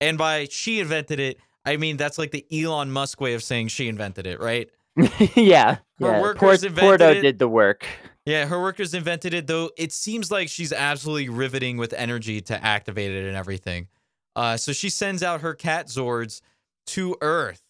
And 0.00 0.18
by 0.18 0.48
she 0.50 0.80
invented 0.80 1.20
it, 1.20 1.38
I 1.64 1.76
mean 1.76 1.96
that's 1.96 2.18
like 2.18 2.32
the 2.32 2.44
Elon 2.50 2.90
Musk 2.90 3.20
way 3.20 3.34
of 3.34 3.42
saying 3.44 3.68
she 3.68 3.88
invented 3.88 4.26
it, 4.26 4.40
right? 4.40 4.68
yeah. 5.36 5.76
Her 6.00 6.12
yeah. 6.12 6.20
workers 6.20 6.40
Port- 6.40 6.64
invented 6.64 7.00
Porto 7.00 7.10
it. 7.10 7.20
did 7.20 7.38
the 7.38 7.48
work. 7.48 7.86
Yeah, 8.24 8.46
her 8.46 8.60
workers 8.60 8.94
invented 8.94 9.34
it, 9.34 9.46
though 9.46 9.70
it 9.76 9.92
seems 9.92 10.30
like 10.30 10.48
she's 10.48 10.72
absolutely 10.72 11.28
riveting 11.28 11.76
with 11.76 11.92
energy 11.92 12.40
to 12.42 12.64
activate 12.64 13.10
it 13.10 13.26
and 13.26 13.36
everything. 13.36 13.88
Uh, 14.36 14.56
so 14.56 14.72
she 14.72 14.90
sends 14.90 15.22
out 15.22 15.40
her 15.40 15.54
cat 15.54 15.88
Zords 15.88 16.40
to 16.86 17.16
Earth, 17.20 17.62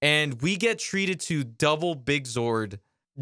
and 0.00 0.40
we 0.40 0.56
get 0.56 0.78
treated 0.78 1.20
to 1.20 1.44
double 1.44 1.94
Big 1.94 2.24
Zord, 2.24 2.78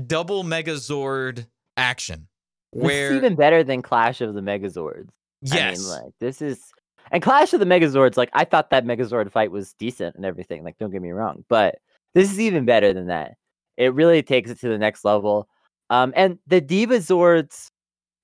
double 0.06 0.42
Mega 0.42 0.74
Zord 0.74 1.46
action. 1.76 2.28
This 2.72 2.84
Where 2.84 3.10
is 3.10 3.16
even 3.16 3.36
better 3.36 3.64
than 3.64 3.80
Clash 3.80 4.20
of 4.20 4.34
the 4.34 4.42
Megazords. 4.42 5.08
yes, 5.40 5.78
I 5.78 5.82
mean, 5.82 6.04
like 6.04 6.12
this 6.20 6.42
is 6.42 6.72
and 7.10 7.22
Clash 7.22 7.52
of 7.52 7.60
the 7.60 7.66
Megazords, 7.66 8.16
like 8.16 8.30
I 8.32 8.44
thought 8.44 8.70
that 8.70 8.84
Megazord 8.84 9.30
fight 9.30 9.50
was 9.50 9.72
decent 9.74 10.16
and 10.16 10.24
everything. 10.24 10.64
Like, 10.64 10.78
don't 10.78 10.90
get 10.90 11.02
me 11.02 11.12
wrong, 11.12 11.44
but 11.48 11.78
this 12.14 12.30
is 12.30 12.40
even 12.40 12.64
better 12.64 12.92
than 12.92 13.06
that. 13.06 13.36
It 13.76 13.94
really 13.94 14.22
takes 14.22 14.50
it 14.50 14.60
to 14.60 14.68
the 14.68 14.78
next 14.78 15.04
level. 15.04 15.48
Um, 15.90 16.12
and 16.16 16.38
the 16.46 16.60
Diva 16.60 16.98
Zords 16.98 17.70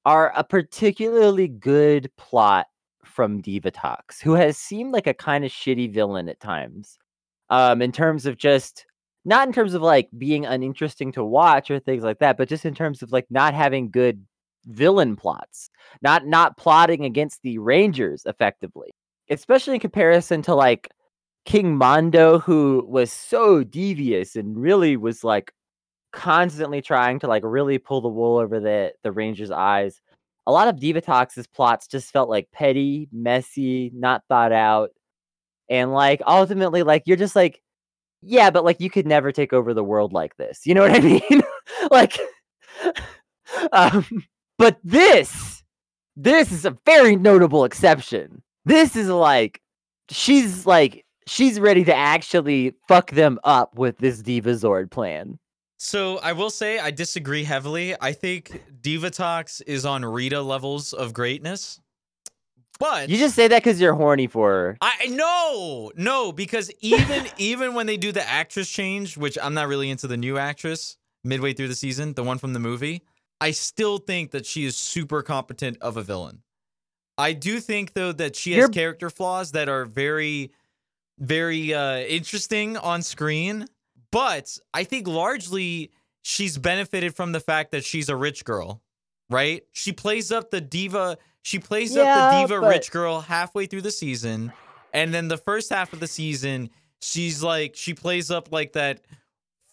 are 0.05 0.33
a 0.37 0.45
particularly 0.45 1.49
good 1.49 2.11
plot 2.17 2.67
from 3.05 3.43
Divatox, 3.43 4.21
who 4.23 4.33
has 4.33 4.57
seemed 4.59 4.93
like 4.93 5.07
a 5.07 5.15
kind 5.15 5.45
of 5.45 5.51
shitty 5.51 5.93
villain 5.93 6.29
at 6.29 6.41
times. 6.41 6.99
Um, 7.51 7.83
in 7.83 7.93
terms 7.93 8.25
of 8.25 8.39
just 8.39 8.87
not 9.25 9.47
in 9.47 9.53
terms 9.53 9.75
of 9.75 9.83
like 9.83 10.09
being 10.19 10.47
uninteresting 10.47 11.13
to 11.13 11.25
watch 11.25 11.71
or 11.71 11.79
things 11.79 12.03
like 12.03 12.19
that, 12.19 12.37
but 12.37 12.49
just 12.49 12.65
in 12.65 12.75
terms 12.75 13.03
of 13.03 13.13
like 13.13 13.27
not 13.31 13.55
having 13.55 13.91
good 13.91 14.25
villain 14.67 15.17
plots, 15.17 15.71
not 16.03 16.27
not 16.27 16.57
plotting 16.57 17.05
against 17.05 17.43
the 17.43 17.59
Rangers 17.59 18.25
effectively, 18.27 18.91
especially 19.31 19.75
in 19.75 19.81
comparison 19.81 20.43
to 20.43 20.55
like 20.55 20.89
King 21.45 21.77
Mondo, 21.77 22.39
who 22.39 22.85
was 22.89 23.13
so 23.13 23.65
devious 23.65 24.37
and 24.37 24.57
really 24.61 24.97
was 24.97 25.25
like 25.25 25.53
constantly 26.13 26.83
trying 26.83 27.19
to 27.21 27.27
like 27.27 27.43
really 27.45 27.79
pull 27.79 28.01
the 28.01 28.09
wool 28.09 28.39
over 28.39 28.61
the 28.61 28.93
the 29.03 29.13
Rangers' 29.13 29.51
eyes. 29.51 30.01
A 30.47 30.53
lot 30.53 30.69
of 30.69 30.81
Divatox's 30.81 31.47
plots 31.47 31.87
just 31.87 32.13
felt 32.13 32.29
like 32.29 32.51
petty, 32.53 33.09
messy, 33.13 33.91
not 33.95 34.23
thought 34.29 34.53
out, 34.53 34.91
and 35.69 35.93
like 35.93 36.21
ultimately, 36.27 36.83
like 36.83 37.05
you're 37.07 37.17
just 37.17 37.37
like, 37.37 37.63
yeah, 38.23 38.51
but 38.51 38.65
like 38.65 38.81
you 38.81 38.91
could 38.91 39.07
never 39.07 39.33
take 39.33 39.53
over 39.53 39.75
the 39.75 39.85
world 39.85 40.13
like 40.13 40.37
this. 40.37 40.61
You 40.65 40.75
know 40.75 40.83
what 40.83 40.93
I 40.93 41.01
mean? 41.01 41.43
like, 41.91 42.19
um, 43.73 44.07
but 44.59 44.79
this, 44.85 45.63
this 46.17 46.53
is 46.53 46.65
a 46.65 46.77
very 46.87 47.17
notable 47.17 47.65
exception. 47.65 48.43
This 48.65 48.97
is 48.97 49.09
like, 49.09 49.61
she's 50.11 50.67
like, 50.67 51.05
she's 51.27 51.59
ready 51.59 51.85
to 51.85 51.95
actually 51.95 52.75
fuck 52.89 53.11
them 53.11 53.39
up 53.45 53.77
with 53.77 53.99
this 53.99 54.23
Diva 54.23 54.51
Zord 54.51 54.91
plan. 54.91 55.39
So 55.85 56.19
I 56.19 56.33
will 56.33 56.49
say 56.49 56.79
I 56.79 56.93
disagree 56.93 57.43
heavily. 57.43 57.97
I 58.01 58.13
think 58.13 58.63
Divatox 58.83 59.61
is 59.67 59.85
on 59.85 60.05
Rita 60.05 60.41
levels 60.41 60.93
of 60.93 61.13
greatness, 61.13 61.81
But 62.79 63.09
You 63.09 63.19
just 63.19 63.35
say 63.35 63.49
that 63.49 63.65
because 63.65 63.81
you're 63.81 63.93
horny 63.95 64.29
for 64.29 64.49
her. 64.49 64.79
I 64.81 65.09
no, 65.09 65.91
no, 65.97 66.31
because 66.31 66.71
even 66.83 67.27
even 67.37 67.75
when 67.75 67.87
they 67.87 67.97
do 67.97 68.13
the 68.13 68.27
actress 68.27 68.71
change, 68.71 69.17
which 69.17 69.37
I'm 69.43 69.55
not 69.55 69.67
really 69.67 69.91
into 69.91 70.07
the 70.07 70.17
new 70.17 70.39
actress 70.39 70.99
midway 71.25 71.53
through 71.53 71.67
the 71.69 71.75
season, 71.75 72.15
the 72.15 72.23
one 72.23 72.39
from 72.39 72.53
the 72.53 72.61
movie, 72.61 73.03
I 73.41 73.51
still 73.51 73.99
think 73.99 74.31
that 74.31 74.47
she 74.47 74.65
is 74.65 74.77
super 74.77 75.21
competent 75.21 75.79
of 75.81 75.97
a 75.97 76.03
villain. 76.05 76.43
I 77.19 77.33
do 77.33 77.59
think 77.59 77.95
though 77.95 78.13
that 78.13 78.37
she 78.37 78.53
has 78.53 78.59
You're- 78.59 78.73
character 78.73 79.11
flaws 79.11 79.51
that 79.51 79.69
are 79.69 79.85
very 79.85 80.53
very 81.19 81.75
uh 81.75 81.99
interesting 81.99 82.77
on 82.77 83.03
screen, 83.03 83.67
but 84.13 84.57
I 84.73 84.85
think 84.85 85.09
largely 85.09 85.91
she's 86.23 86.57
benefited 86.57 87.17
from 87.17 87.33
the 87.33 87.41
fact 87.41 87.73
that 87.73 87.85
she's 87.85 88.09
a 88.09 88.15
rich 88.17 88.45
girl, 88.45 88.81
right? 89.29 89.63
She 89.73 89.93
plays 89.93 90.31
up 90.31 90.51
the 90.53 90.61
diva, 90.61 91.19
she 91.43 91.59
plays 91.59 91.97
up 91.97 92.05
the 92.07 92.41
diva 92.47 92.61
but- 92.61 92.69
rich 92.69 92.93
girl 92.93 93.21
halfway 93.21 93.67
through 93.67 93.83
the 93.83 93.91
season, 93.91 94.53
and 94.93 95.13
then 95.13 95.27
the 95.27 95.39
first 95.39 95.71
half 95.71 95.93
of 95.93 95.99
the 95.99 96.07
season, 96.07 96.71
she's 97.01 97.43
like 97.43 97.75
she 97.75 97.95
plays 97.95 98.31
up 98.31 98.53
like 98.53 98.75
that 98.75 99.01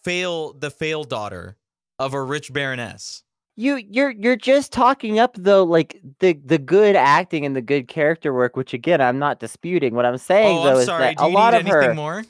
fail 0.02 0.52
the 0.54 0.70
fail 0.70 1.04
daughter 1.04 1.56
of 1.98 2.14
a 2.14 2.22
rich 2.22 2.52
baroness. 2.52 3.22
You 3.56 3.76
you're 3.76 4.10
you're 4.12 4.36
just 4.36 4.72
talking 4.72 5.18
up 5.18 5.36
though 5.38 5.64
like 5.64 6.00
the 6.20 6.32
the 6.44 6.56
good 6.56 6.96
acting 6.96 7.44
and 7.44 7.54
the 7.54 7.60
good 7.60 7.88
character 7.88 8.32
work, 8.32 8.56
which 8.56 8.72
again 8.72 9.00
I'm 9.02 9.18
not 9.18 9.38
disputing. 9.38 9.94
What 9.94 10.06
I'm 10.06 10.16
saying 10.16 10.58
Oh, 10.58 10.64
though 10.64 10.70
I'm 10.70 10.76
is 10.78 10.86
sorry. 10.86 11.02
that 11.04 11.18
Do 11.18 11.24
a 11.24 11.28
you 11.28 11.34
lot 11.34 11.52
need 11.52 11.60
of 11.60 11.66
anything 11.66 11.88
her 11.90 11.94
more? 11.94 12.24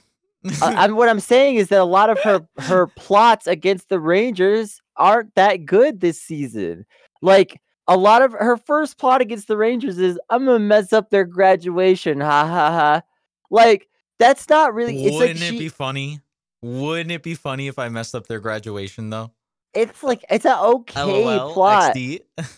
Uh, 0.45 0.51
I'm 0.63 0.97
what 0.97 1.09
I'm 1.09 1.21
saying 1.21 1.57
is 1.57 1.69
that 1.69 1.81
a 1.81 1.85
lot 1.85 2.11
of 2.11 2.19
her 2.21 2.47
her 2.59 2.87
plots 2.89 3.47
against 3.47 3.89
the 3.89 4.01
Rangers 4.01 4.81
aren't 4.97 5.35
that 5.35 5.65
good 5.65 6.01
this 6.01 6.21
season. 6.21 6.87
Like 7.23 7.61
a 7.87 7.97
lot 7.97 8.23
of 8.23 8.33
her 8.33 8.57
first 8.57 8.99
plot 8.99 9.21
against 9.21 9.49
the 9.49 9.57
Rangers 9.57 9.99
is 9.99 10.19
I'm 10.31 10.47
gonna 10.47 10.59
mess 10.59 10.93
up 10.93 11.11
their 11.11 11.25
graduation, 11.25 12.21
ha 12.21 12.47
ha 12.47 12.71
ha. 12.71 13.03
Like 13.51 13.89
that's 14.19 14.49
not 14.49 14.75
really. 14.75 15.03
Wouldn't 15.03 15.21
like 15.21 15.31
it 15.31 15.39
she, 15.39 15.59
be 15.59 15.69
funny? 15.69 16.21
Wouldn't 16.63 17.11
it 17.11 17.23
be 17.23 17.35
funny 17.35 17.69
if 17.69 17.79
I 17.79 17.89
messed 17.89 18.15
up 18.15 18.27
their 18.27 18.41
graduation 18.41 19.11
though? 19.11 19.33
it's 19.75 20.03
like 20.03 20.25
it's 20.29 20.45
an 20.45 20.59
okay 20.59 21.25
LOL, 21.25 21.53
plot, 21.53 21.97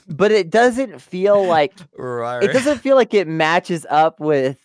but 0.08 0.32
it 0.32 0.50
doesn't 0.50 1.00
feel 1.00 1.44
like 1.44 1.72
right. 1.98 2.42
it 2.42 2.52
doesn't 2.52 2.78
feel 2.78 2.96
like 2.96 3.12
it 3.14 3.28
matches 3.28 3.86
up 3.90 4.18
with 4.20 4.56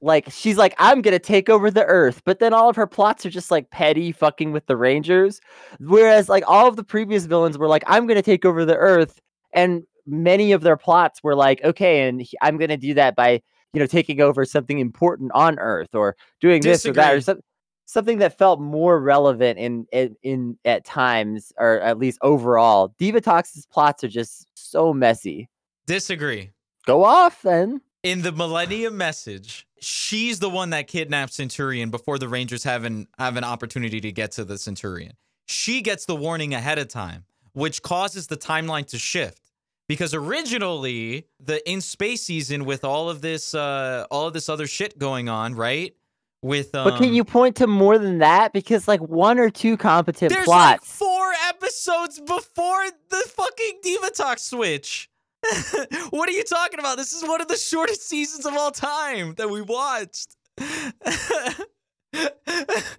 like 0.00 0.26
she's 0.30 0.56
like 0.56 0.74
i'm 0.78 1.02
gonna 1.02 1.18
take 1.18 1.48
over 1.48 1.70
the 1.70 1.84
earth 1.84 2.22
but 2.24 2.38
then 2.38 2.52
all 2.52 2.68
of 2.68 2.76
her 2.76 2.86
plots 2.86 3.26
are 3.26 3.30
just 3.30 3.50
like 3.50 3.70
petty 3.70 4.12
fucking 4.12 4.52
with 4.52 4.64
the 4.66 4.76
rangers 4.76 5.40
whereas 5.80 6.28
like 6.28 6.44
all 6.46 6.68
of 6.68 6.76
the 6.76 6.84
previous 6.84 7.24
villains 7.26 7.58
were 7.58 7.66
like 7.68 7.82
i'm 7.86 8.06
gonna 8.06 8.22
take 8.22 8.44
over 8.44 8.64
the 8.64 8.76
earth 8.76 9.20
and 9.52 9.82
many 10.06 10.52
of 10.52 10.60
their 10.62 10.76
plots 10.76 11.22
were 11.22 11.34
like 11.34 11.62
okay 11.64 12.06
and 12.08 12.22
he- 12.22 12.36
i'm 12.42 12.56
gonna 12.56 12.76
do 12.76 12.94
that 12.94 13.16
by 13.16 13.40
you 13.72 13.80
know 13.80 13.86
taking 13.86 14.20
over 14.20 14.44
something 14.44 14.78
important 14.78 15.32
on 15.34 15.58
earth 15.58 15.94
or 15.94 16.14
doing 16.40 16.62
this 16.62 16.86
or 16.86 16.92
that 16.92 17.12
or 17.12 17.16
Disagree. 17.16 17.34
some, 17.34 17.40
something 17.86 18.18
that 18.18 18.38
felt 18.38 18.60
more 18.60 19.00
relevant 19.00 19.58
in, 19.58 19.86
in 19.92 20.14
in 20.22 20.58
at 20.64 20.84
times 20.84 21.52
or 21.58 21.80
at 21.80 21.98
least 21.98 22.18
overall 22.22 22.94
Divatox 23.00 23.68
plots 23.70 24.04
are 24.04 24.08
just 24.08 24.46
so 24.54 24.92
messy 24.94 25.48
Disagree. 25.86 26.50
go 26.86 27.02
off 27.04 27.42
then 27.42 27.80
In 28.04 28.20
the 28.20 28.32
Millennium 28.32 28.98
Message, 28.98 29.66
she's 29.80 30.38
the 30.38 30.50
one 30.50 30.68
that 30.70 30.88
kidnaps 30.88 31.36
Centurion 31.36 31.88
before 31.88 32.18
the 32.18 32.28
Rangers 32.28 32.62
have 32.64 32.84
an 32.84 33.08
have 33.18 33.38
an 33.38 33.44
opportunity 33.44 33.98
to 34.02 34.12
get 34.12 34.30
to 34.32 34.44
the 34.44 34.58
Centurion. 34.58 35.14
She 35.46 35.80
gets 35.80 36.04
the 36.04 36.14
warning 36.14 36.52
ahead 36.52 36.78
of 36.78 36.88
time, 36.88 37.24
which 37.54 37.80
causes 37.80 38.26
the 38.26 38.36
timeline 38.36 38.86
to 38.88 38.98
shift. 38.98 39.50
Because 39.88 40.12
originally, 40.12 41.28
the 41.40 41.66
in 41.68 41.80
space 41.80 42.22
season 42.22 42.66
with 42.66 42.84
all 42.84 43.08
of 43.08 43.22
this 43.22 43.54
uh 43.54 44.06
all 44.10 44.26
of 44.26 44.34
this 44.34 44.50
other 44.50 44.66
shit 44.66 44.98
going 44.98 45.30
on, 45.30 45.54
right? 45.54 45.96
With 46.42 46.74
um, 46.74 46.84
But 46.84 46.98
can 46.98 47.14
you 47.14 47.24
point 47.24 47.56
to 47.56 47.66
more 47.66 47.96
than 47.96 48.18
that? 48.18 48.52
Because 48.52 48.86
like 48.86 49.00
one 49.00 49.38
or 49.38 49.48
two 49.48 49.78
competent 49.78 50.30
There's 50.30 50.46
like 50.46 50.82
four 50.82 51.32
episodes 51.48 52.20
before 52.20 52.84
the 53.08 53.24
fucking 53.28 53.80
Divatox 53.82 54.40
switch. 54.40 55.08
what 56.10 56.28
are 56.28 56.32
you 56.32 56.44
talking 56.44 56.78
about? 56.78 56.96
This 56.96 57.12
is 57.12 57.22
one 57.22 57.40
of 57.40 57.48
the 57.48 57.56
shortest 57.56 58.08
seasons 58.08 58.46
of 58.46 58.54
all 58.54 58.70
time 58.70 59.34
that 59.34 59.50
we 59.50 59.60
watched. 59.62 60.36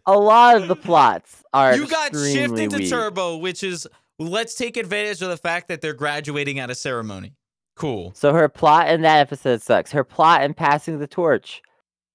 a 0.06 0.18
lot 0.18 0.58
of 0.58 0.68
the 0.68 0.76
plots 0.76 1.43
are 1.54 1.76
you 1.76 1.88
got 1.88 2.14
shifted 2.14 2.60
into 2.60 2.78
weak. 2.78 2.89
turbo, 2.89 3.38
which 3.38 3.64
is 3.64 3.88
let's 4.20 4.56
take 4.56 4.78
advantage 4.78 5.22
of 5.22 5.30
the 5.30 5.38
fact 5.38 5.68
that 5.70 5.82
they're 5.82 5.93
graduating 5.93 6.60
at 6.60 6.70
a 6.70 6.76
ceremony. 6.76 7.34
Cool. 7.76 8.12
So 8.16 8.34
her 8.34 8.48
plot 8.48 8.89
in 8.89 9.02
that 9.02 9.20
episode 9.20 9.62
sucks. 9.62 9.91
Her 9.91 10.04
plot 10.04 10.43
in 10.43 10.54
passing 10.54 11.00
the 11.00 11.08
torch, 11.08 11.62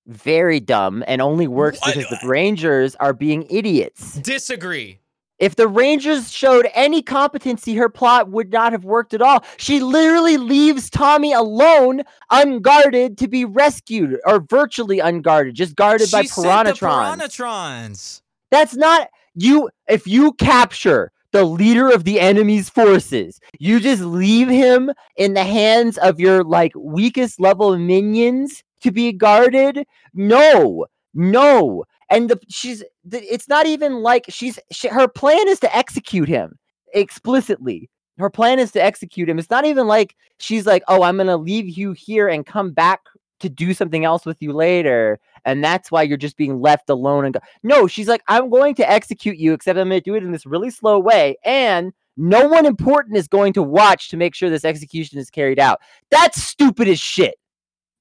very 0.06 0.60
dumb 0.60 1.04
and 1.06 1.20
only 1.20 1.46
works 1.46 1.78
What? 1.80 1.94
because 1.94 2.18
the 2.20 2.28
Rangers 2.28 2.94
are 2.96 3.12
being 3.12 3.46
idiots. 3.50 4.14
Disagree. 4.14 5.00
If 5.40 5.56
the 5.56 5.66
Rangers 5.66 6.30
showed 6.30 6.68
any 6.74 7.02
competency, 7.02 7.74
her 7.74 7.88
plot 7.88 8.28
would 8.28 8.52
not 8.52 8.72
have 8.72 8.84
worked 8.84 9.14
at 9.14 9.22
all. 9.22 9.42
She 9.56 9.80
literally 9.80 10.36
leaves 10.36 10.90
Tommy 10.90 11.32
alone, 11.32 12.02
unguarded, 12.30 13.16
to 13.18 13.26
be 13.26 13.46
rescued, 13.46 14.20
or 14.26 14.40
virtually 14.40 15.00
unguarded, 15.00 15.54
just 15.54 15.74
guarded 15.74 16.10
by 16.10 16.22
she 16.22 16.28
sent 16.28 16.66
the 16.66 16.72
Piranhatrons. 16.72 17.18
Piranhatrons. 17.18 18.22
That's 18.50 18.76
not 18.76 19.08
you. 19.34 19.70
If 19.88 20.06
you 20.06 20.34
capture 20.34 21.10
the 21.32 21.44
leader 21.44 21.88
of 21.88 22.04
the 22.04 22.20
enemy's 22.20 22.68
forces, 22.68 23.40
you 23.58 23.80
just 23.80 24.02
leave 24.02 24.48
him 24.48 24.90
in 25.16 25.34
the 25.34 25.44
hands 25.44 25.96
of 25.98 26.20
your 26.20 26.44
like 26.44 26.72
weakest 26.76 27.40
level 27.40 27.78
minions 27.78 28.62
to 28.82 28.90
be 28.90 29.12
guarded. 29.12 29.86
No, 30.12 30.86
no. 31.14 31.84
And 32.10 32.28
the 32.28 32.40
she's 32.48 32.82
it's 33.10 33.48
not 33.48 33.66
even 33.66 34.02
like 34.02 34.24
she's 34.28 34.58
she, 34.72 34.88
her 34.88 35.08
plan 35.08 35.48
is 35.48 35.60
to 35.60 35.76
execute 35.76 36.28
him 36.28 36.58
explicitly. 36.92 37.88
Her 38.18 38.30
plan 38.30 38.58
is 38.58 38.72
to 38.72 38.82
execute 38.82 39.28
him. 39.28 39.38
It's 39.38 39.50
not 39.50 39.64
even 39.64 39.86
like 39.86 40.16
she's 40.38 40.66
like, 40.66 40.82
"Oh, 40.88 41.02
I'm 41.02 41.16
to 41.18 41.36
leave 41.36 41.68
you 41.68 41.92
here 41.92 42.28
and 42.28 42.44
come 42.44 42.72
back 42.72 43.00
to 43.38 43.48
do 43.48 43.72
something 43.72 44.04
else 44.04 44.26
with 44.26 44.42
you 44.42 44.52
later." 44.52 45.18
And 45.44 45.64
that's 45.64 45.90
why 45.90 46.02
you're 46.02 46.16
just 46.16 46.36
being 46.36 46.60
left 46.60 46.90
alone 46.90 47.24
and 47.24 47.34
go- 47.34 47.40
no, 47.62 47.86
she's 47.86 48.08
like, 48.08 48.22
I'm 48.28 48.50
going 48.50 48.74
to 48.76 48.90
execute 48.90 49.38
you, 49.38 49.52
except 49.52 49.78
I'm 49.78 49.90
to 49.90 50.00
do 50.00 50.14
it 50.14 50.22
in 50.22 50.32
this 50.32 50.46
really 50.46 50.70
slow 50.70 50.98
way. 50.98 51.36
And 51.44 51.92
no 52.16 52.46
one 52.46 52.66
important 52.66 53.16
is 53.16 53.28
going 53.28 53.52
to 53.54 53.62
watch 53.62 54.08
to 54.10 54.16
make 54.16 54.34
sure 54.34 54.50
this 54.50 54.64
execution 54.64 55.18
is 55.18 55.30
carried 55.30 55.58
out. 55.58 55.80
That's 56.10 56.42
stupid 56.42 56.88
as 56.88 57.00
shit. 57.00 57.36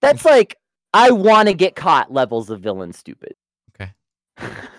That's 0.01 0.26
like, 0.26 0.57
I 0.93 1.12
want 1.12 1.47
to 1.47 1.53
get 1.53 1.76
caught 1.76 2.12
levels 2.12 2.49
of 2.49 2.62
villain 2.62 2.93
stupid. 2.93 3.36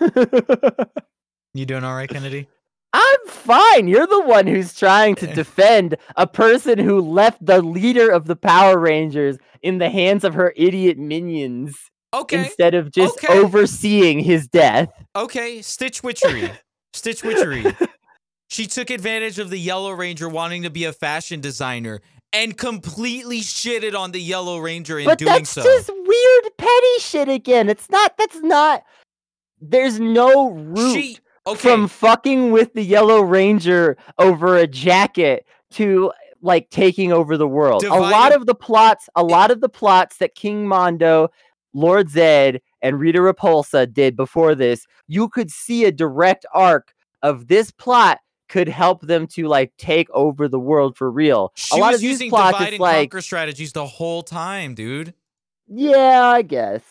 Okay. 0.01 0.75
You 1.53 1.65
doing 1.65 1.83
all 1.83 1.95
right, 1.95 2.09
Kennedy? 2.09 2.47
I'm 2.93 3.19
fine. 3.27 3.87
You're 3.87 4.07
the 4.07 4.21
one 4.21 4.47
who's 4.47 4.73
trying 4.73 5.15
to 5.15 5.27
defend 5.35 5.97
a 6.15 6.25
person 6.25 6.79
who 6.79 7.01
left 7.01 7.45
the 7.45 7.61
leader 7.61 8.09
of 8.09 8.25
the 8.25 8.35
Power 8.37 8.79
Rangers 8.79 9.37
in 9.61 9.77
the 9.77 9.89
hands 9.89 10.23
of 10.23 10.33
her 10.33 10.53
idiot 10.55 10.97
minions 10.97 11.77
Okay. 12.13 12.39
instead 12.45 12.73
of 12.73 12.91
just 12.91 13.23
okay. 13.23 13.37
overseeing 13.37 14.19
his 14.19 14.47
death. 14.47 14.89
Okay, 15.15 15.61
Stitch 15.61 16.03
Witchery. 16.03 16.51
Stitch 16.93 17.23
Witchery. 17.23 17.65
She 18.49 18.67
took 18.67 18.89
advantage 18.89 19.39
of 19.39 19.49
the 19.49 19.57
Yellow 19.57 19.91
Ranger 19.91 20.27
wanting 20.27 20.63
to 20.63 20.69
be 20.69 20.83
a 20.83 20.91
fashion 20.91 21.39
designer 21.39 22.01
and 22.33 22.57
completely 22.57 23.39
shitted 23.39 23.97
on 23.97 24.11
the 24.11 24.19
Yellow 24.19 24.57
Ranger 24.57 24.99
in 24.99 25.05
but 25.05 25.19
doing 25.19 25.31
that's 25.31 25.51
so. 25.51 25.63
just 25.63 25.89
weird 25.89 26.57
petty 26.57 26.99
shit 26.99 27.29
again. 27.29 27.69
It's 27.69 27.89
not 27.89 28.17
that's 28.17 28.41
not 28.41 28.83
there's 29.61 29.99
no 29.99 30.49
root 30.51 30.93
She 30.93 31.17
okay. 31.47 31.59
from 31.59 31.87
fucking 31.87 32.51
with 32.51 32.73
the 32.73 32.83
Yellow 32.83 33.21
Ranger 33.21 33.97
over 34.17 34.57
a 34.57 34.67
jacket 34.67 35.45
to 35.71 36.11
like 36.41 36.69
taking 36.71 37.11
over 37.13 37.37
the 37.37 37.47
world. 37.47 37.83
a 37.83 37.89
lot 37.93 38.33
of 38.33 38.47
the 38.47 38.55
plots, 38.55 39.07
a 39.15 39.23
lot 39.23 39.51
of 39.51 39.61
the 39.61 39.69
plots 39.69 40.17
that 40.17 40.33
King 40.35 40.67
Mondo, 40.67 41.29
Lord 41.73 42.09
Zed, 42.09 42.61
and 42.81 42.99
Rita 42.99 43.19
Repulsa 43.19 43.91
did 43.91 44.15
before 44.15 44.55
this, 44.55 44.87
you 45.07 45.29
could 45.29 45.51
see 45.51 45.85
a 45.85 45.91
direct 45.91 46.45
arc 46.53 46.93
of 47.21 47.47
this 47.47 47.69
plot 47.69 48.19
could 48.49 48.67
help 48.67 49.01
them 49.03 49.27
to 49.27 49.47
like 49.47 49.71
take 49.77 50.09
over 50.09 50.47
the 50.47 50.59
world 50.59 50.97
for 50.97 51.09
real. 51.11 51.51
she 51.55 51.77
a 51.77 51.79
lot 51.79 51.89
was 51.91 51.95
of 51.97 52.01
these 52.01 52.09
using 52.11 52.29
plots, 52.29 52.57
divide 52.57 52.73
and 52.73 52.79
like, 52.79 53.11
conquer 53.11 53.21
strategies 53.21 53.71
the 53.71 53.85
whole 53.85 54.23
time, 54.23 54.73
dude. 54.73 55.13
yeah, 55.67 56.23
I 56.25 56.41
guess. 56.41 56.81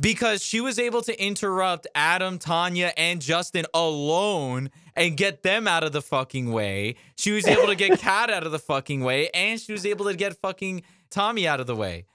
Because 0.00 0.44
she 0.44 0.60
was 0.60 0.78
able 0.78 1.02
to 1.02 1.22
interrupt 1.22 1.86
Adam, 1.94 2.38
Tanya, 2.38 2.92
and 2.96 3.20
Justin 3.20 3.66
alone 3.74 4.70
and 4.94 5.16
get 5.16 5.42
them 5.42 5.66
out 5.66 5.82
of 5.82 5.92
the 5.92 6.02
fucking 6.02 6.52
way. 6.52 6.94
She 7.16 7.32
was 7.32 7.46
able 7.46 7.66
to 7.66 7.74
get 7.74 7.98
Kat 8.00 8.30
out 8.30 8.44
of 8.46 8.52
the 8.52 8.58
fucking 8.60 9.02
way, 9.02 9.28
and 9.34 9.60
she 9.60 9.72
was 9.72 9.84
able 9.84 10.04
to 10.06 10.14
get 10.14 10.36
fucking 10.40 10.82
Tommy 11.10 11.48
out 11.48 11.58
of 11.60 11.66
the 11.66 11.74
way. 11.74 12.06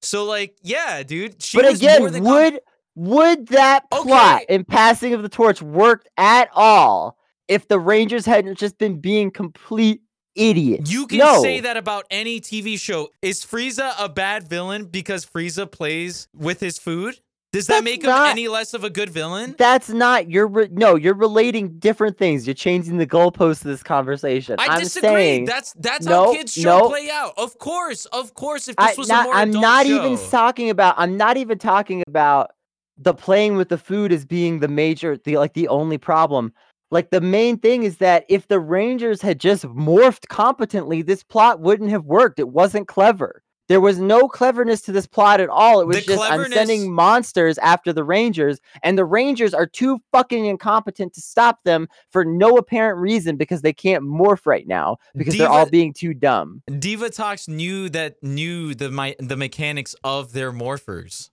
So, 0.00 0.24
like, 0.24 0.56
yeah, 0.62 1.02
dude. 1.02 1.42
She 1.42 1.58
but 1.58 1.74
again, 1.74 2.02
than 2.10 2.24
com- 2.24 2.32
would 2.32 2.60
would 2.94 3.48
that 3.48 3.90
plot 3.90 4.42
Okay. 4.42 4.54
in 4.54 4.64
passing 4.64 5.14
of 5.14 5.22
the 5.22 5.28
torch 5.28 5.62
worked 5.62 6.08
at 6.16 6.48
all 6.54 7.16
if 7.48 7.68
the 7.68 7.78
Rangers 7.78 8.26
hadn't 8.26 8.58
just 8.58 8.78
been 8.78 9.00
being 9.00 9.30
complete 9.30 10.00
idiots. 10.34 10.90
You 10.90 11.06
can 11.06 11.18
no. 11.18 11.42
say 11.42 11.60
that 11.60 11.76
about 11.76 12.06
any 12.10 12.40
TV 12.40 12.78
show. 12.78 13.10
Is 13.22 13.44
Frieza 13.44 13.92
a 13.98 14.08
bad 14.08 14.48
villain 14.48 14.84
because 14.84 15.26
Frieza 15.26 15.70
plays 15.70 16.28
with 16.34 16.60
his 16.60 16.78
food? 16.78 17.20
Does 17.52 17.66
that 17.66 17.74
That's 17.74 17.84
make 17.84 18.02
him 18.02 18.08
not- 18.08 18.30
any 18.30 18.48
less 18.48 18.72
of 18.72 18.82
a 18.82 18.88
good 18.88 19.10
villain? 19.10 19.54
That's 19.58 19.90
not 19.90 20.30
you're 20.30 20.46
re- 20.46 20.70
no, 20.72 20.94
you're 20.94 21.14
relating 21.14 21.78
different 21.78 22.16
things. 22.16 22.46
You're 22.46 22.54
changing 22.54 22.96
the 22.96 23.06
goalposts 23.06 23.60
of 23.60 23.64
this 23.64 23.82
conversation. 23.82 24.56
I 24.58 24.74
am 24.76 24.80
disagree. 24.80 25.08
saying 25.10 25.44
that's 25.44 25.74
that's 25.74 26.06
how 26.06 26.32
kids 26.32 26.54
show 26.54 26.78
no. 26.78 26.88
play 26.88 27.10
out. 27.12 27.34
Of 27.36 27.58
course, 27.58 28.06
of 28.06 28.32
course. 28.32 28.68
If 28.68 28.76
I, 28.78 28.88
this 28.88 28.98
was 28.98 29.10
a 29.10 29.12
not, 29.12 29.24
more 29.24 29.34
I'm 29.34 29.50
not 29.50 29.84
show. 29.86 29.96
even 29.96 30.30
talking 30.30 30.70
about. 30.70 30.94
I'm 30.96 31.18
not 31.18 31.36
even 31.36 31.58
talking 31.58 32.02
about 32.08 32.52
the 32.96 33.12
playing 33.12 33.56
with 33.56 33.68
the 33.68 33.78
food 33.78 34.12
as 34.12 34.24
being 34.24 34.60
the 34.60 34.68
major, 34.68 35.18
the 35.18 35.36
like 35.36 35.52
the 35.52 35.68
only 35.68 35.98
problem. 35.98 36.54
Like 36.92 37.08
the 37.08 37.22
main 37.22 37.58
thing 37.58 37.84
is 37.84 37.96
that 37.96 38.26
if 38.28 38.48
the 38.48 38.60
Rangers 38.60 39.22
had 39.22 39.40
just 39.40 39.64
morphed 39.64 40.28
competently, 40.28 41.00
this 41.00 41.24
plot 41.24 41.58
wouldn't 41.58 41.88
have 41.88 42.04
worked. 42.04 42.38
It 42.38 42.50
wasn't 42.50 42.86
clever. 42.86 43.42
There 43.68 43.80
was 43.80 43.98
no 43.98 44.28
cleverness 44.28 44.82
to 44.82 44.92
this 44.92 45.06
plot 45.06 45.40
at 45.40 45.48
all. 45.48 45.80
It 45.80 45.86
was 45.86 45.96
The 45.96 46.02
just 46.02 46.30
I'm 46.30 46.52
sending 46.52 46.92
monsters 46.92 47.56
after 47.58 47.94
the 47.94 48.04
Rangers, 48.04 48.60
and 48.82 48.98
the 48.98 49.06
Rangers 49.06 49.54
are 49.54 49.66
too 49.66 50.00
fucking 50.12 50.44
incompetent 50.44 51.14
to 51.14 51.22
stop 51.22 51.64
them 51.64 51.88
for 52.10 52.26
no 52.26 52.58
apparent 52.58 52.98
reason 52.98 53.36
because 53.38 53.62
they 53.62 53.72
can't 53.72 54.04
morph 54.04 54.44
right 54.44 54.66
now 54.66 54.98
because 55.16 55.38
they're 55.38 55.48
all 55.48 55.70
being 55.70 55.94
too 55.94 56.12
dumb. 56.12 56.62
Divatox 56.70 57.48
knew 57.48 57.88
that 57.88 58.16
knew 58.22 58.74
the 58.74 58.90
my, 58.90 59.16
the 59.18 59.38
mechanics 59.38 59.96
of 60.04 60.34
their 60.34 60.52
morphers. 60.52 61.30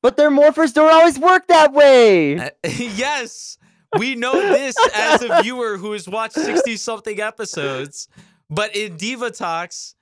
But 0.00 0.16
their 0.16 0.30
morphers 0.30 0.72
don't 0.72 0.92
always 0.92 1.18
work 1.18 1.46
that 1.48 1.74
way. 1.74 2.38
Uh, 2.38 2.50
yes, 2.64 3.58
we 3.98 4.14
know 4.14 4.32
this 4.34 4.74
as 4.94 5.22
a 5.22 5.42
viewer 5.42 5.76
who 5.76 5.92
has 5.92 6.08
watched 6.08 6.34
sixty 6.34 6.76
something 6.76 7.20
episodes. 7.20 8.08
But 8.50 8.74
in 8.76 8.96
Divatox, 8.96 9.94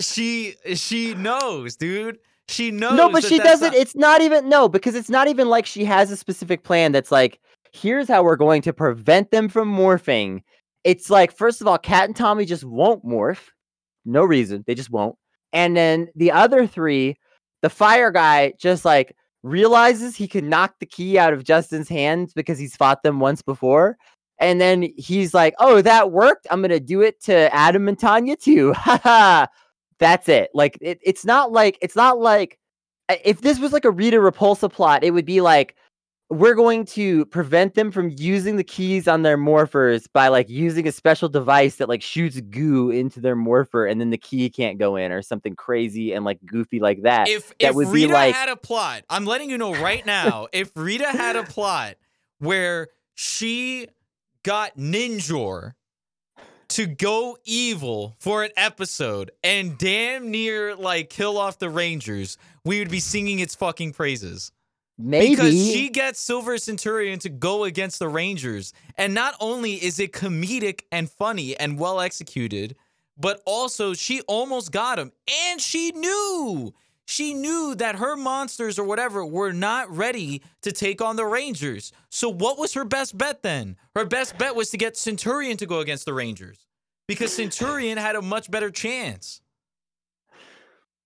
she 0.00 0.54
she 0.74 1.14
knows, 1.14 1.76
dude. 1.76 2.18
She 2.48 2.70
knows. 2.70 2.96
no, 2.96 3.08
but 3.08 3.22
that 3.22 3.28
she 3.28 3.38
doesn't. 3.38 3.72
not- 3.72 3.76
It's 3.76 3.94
not 3.96 4.20
even 4.20 4.48
no, 4.48 4.68
because 4.68 4.94
it's 4.94 5.08
not 5.10 5.28
even 5.28 5.48
like 5.48 5.64
she 5.66 5.84
has 5.84 6.10
a 6.10 6.16
specific 6.16 6.64
plan 6.64 6.92
that's 6.92 7.12
like, 7.12 7.38
here's 7.72 8.08
how 8.08 8.22
we're 8.22 8.36
going 8.36 8.62
to 8.62 8.72
prevent 8.72 9.30
them 9.30 9.48
from 9.48 9.72
morphing. 9.74 10.42
It's 10.84 11.08
like, 11.08 11.32
first 11.32 11.60
of 11.60 11.68
all, 11.68 11.78
Kat 11.78 12.06
and 12.08 12.16
Tommy 12.16 12.44
just 12.44 12.64
won't 12.64 13.04
morph. 13.06 13.48
No 14.04 14.24
reason. 14.24 14.64
They 14.66 14.74
just 14.74 14.90
won't. 14.90 15.14
And 15.52 15.76
then 15.76 16.08
the 16.16 16.32
other 16.32 16.66
three, 16.66 17.16
the 17.62 17.70
fire 17.70 18.10
guy 18.10 18.52
just 18.58 18.84
like 18.84 19.14
realizes 19.42 20.16
he 20.16 20.28
can 20.28 20.48
knock 20.48 20.74
the 20.78 20.86
key 20.86 21.18
out 21.18 21.32
of 21.32 21.44
Justin's 21.44 21.88
hands 21.88 22.32
because 22.32 22.58
he's 22.58 22.76
fought 22.76 23.02
them 23.02 23.20
once 23.20 23.42
before. 23.42 23.96
And 24.38 24.60
then 24.60 24.92
he's 24.96 25.34
like, 25.34 25.54
oh, 25.58 25.82
that 25.82 26.10
worked. 26.10 26.46
I'm 26.50 26.60
going 26.60 26.70
to 26.70 26.80
do 26.80 27.00
it 27.00 27.20
to 27.24 27.54
Adam 27.54 27.88
and 27.88 27.98
Tanya 27.98 28.36
too. 28.36 28.74
That's 29.98 30.28
it. 30.28 30.50
Like, 30.52 30.78
it, 30.80 30.98
it's 31.02 31.24
not 31.24 31.52
like, 31.52 31.78
it's 31.80 31.96
not 31.96 32.18
like, 32.18 32.58
if 33.24 33.42
this 33.42 33.58
was 33.58 33.72
like 33.72 33.84
a 33.84 33.90
Rita 33.90 34.16
Repulsa 34.16 34.72
plot, 34.72 35.04
it 35.04 35.12
would 35.12 35.26
be 35.26 35.40
like, 35.40 35.76
we're 36.32 36.54
going 36.54 36.84
to 36.86 37.24
prevent 37.26 37.74
them 37.74 37.90
from 37.92 38.10
using 38.16 38.56
the 38.56 38.64
keys 38.64 39.06
on 39.06 39.22
their 39.22 39.36
morphers 39.38 40.06
by 40.12 40.28
like 40.28 40.48
using 40.48 40.88
a 40.88 40.92
special 40.92 41.28
device 41.28 41.76
that 41.76 41.88
like 41.88 42.02
shoots 42.02 42.40
goo 42.40 42.90
into 42.90 43.20
their 43.20 43.36
morpher 43.36 43.86
and 43.86 44.00
then 44.00 44.10
the 44.10 44.18
key 44.18 44.48
can't 44.50 44.78
go 44.78 44.96
in 44.96 45.12
or 45.12 45.22
something 45.22 45.54
crazy 45.54 46.12
and 46.12 46.24
like 46.24 46.38
goofy 46.46 46.80
like 46.80 47.02
that. 47.02 47.28
if 47.28 47.48
that 47.58 47.70
if 47.70 47.74
would 47.74 47.86
be 47.92 48.02
Rita 48.04 48.12
like- 48.12 48.34
had 48.34 48.48
a 48.48 48.56
plot, 48.56 49.02
I'm 49.10 49.24
letting 49.26 49.50
you 49.50 49.58
know 49.58 49.74
right 49.74 50.04
now. 50.06 50.46
if 50.52 50.70
Rita 50.74 51.06
had 51.08 51.36
a 51.36 51.42
plot 51.44 51.96
where 52.38 52.88
she 53.14 53.88
got 54.42 54.76
Ninjor 54.76 55.72
to 56.70 56.86
go 56.86 57.36
evil 57.44 58.16
for 58.18 58.42
an 58.42 58.50
episode 58.56 59.30
and 59.44 59.76
damn 59.76 60.30
near 60.30 60.74
like 60.74 61.10
kill 61.10 61.36
off 61.36 61.58
the 61.58 61.68
Rangers, 61.68 62.38
we 62.64 62.78
would 62.78 62.90
be 62.90 63.00
singing 63.00 63.38
its 63.40 63.54
fucking 63.54 63.92
praises. 63.92 64.50
Maybe 65.02 65.30
Because 65.30 65.52
she 65.52 65.88
gets 65.88 66.20
Silver 66.20 66.58
Centurion 66.58 67.18
to 67.20 67.28
go 67.28 67.64
against 67.64 67.98
the 67.98 68.08
Rangers. 68.08 68.72
And 68.96 69.14
not 69.14 69.34
only 69.40 69.74
is 69.74 69.98
it 69.98 70.12
comedic 70.12 70.82
and 70.92 71.10
funny 71.10 71.56
and 71.56 71.78
well 71.78 72.00
executed, 72.00 72.76
but 73.18 73.42
also 73.44 73.94
she 73.94 74.20
almost 74.22 74.70
got 74.70 74.98
him. 74.98 75.12
And 75.46 75.60
she 75.60 75.90
knew. 75.92 76.72
She 77.04 77.34
knew 77.34 77.74
that 77.74 77.96
her 77.96 78.16
monsters 78.16 78.78
or 78.78 78.84
whatever 78.84 79.26
were 79.26 79.52
not 79.52 79.94
ready 79.94 80.42
to 80.62 80.70
take 80.70 81.02
on 81.02 81.16
the 81.16 81.26
Rangers. 81.26 81.92
So 82.08 82.28
what 82.28 82.58
was 82.58 82.74
her 82.74 82.84
best 82.84 83.18
bet 83.18 83.42
then? 83.42 83.76
Her 83.96 84.04
best 84.04 84.38
bet 84.38 84.54
was 84.54 84.70
to 84.70 84.76
get 84.76 84.96
Centurion 84.96 85.56
to 85.56 85.66
go 85.66 85.80
against 85.80 86.04
the 86.04 86.14
Rangers. 86.14 86.66
Because 87.08 87.34
Centurion 87.34 87.98
had 87.98 88.14
a 88.14 88.22
much 88.22 88.50
better 88.50 88.70
chance 88.70 89.42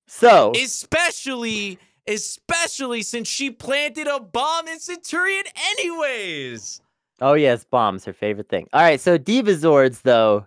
so 0.07 0.53
especially 0.57 1.79
especially 2.09 3.03
since 3.03 3.29
she 3.29 3.51
planted 3.51 4.07
a 4.07 4.21
bomb 4.21 4.69
in 4.69 4.79
Centurion 4.79 5.45
anyways. 5.71 6.81
Oh 7.21 7.35
yes, 7.35 7.65
bombs 7.65 8.05
her 8.05 8.13
favorite 8.13 8.49
thing. 8.49 8.69
All 8.73 8.83
right, 8.83 9.01
so 9.01 9.19
Divazords 9.19 10.03
though, 10.03 10.47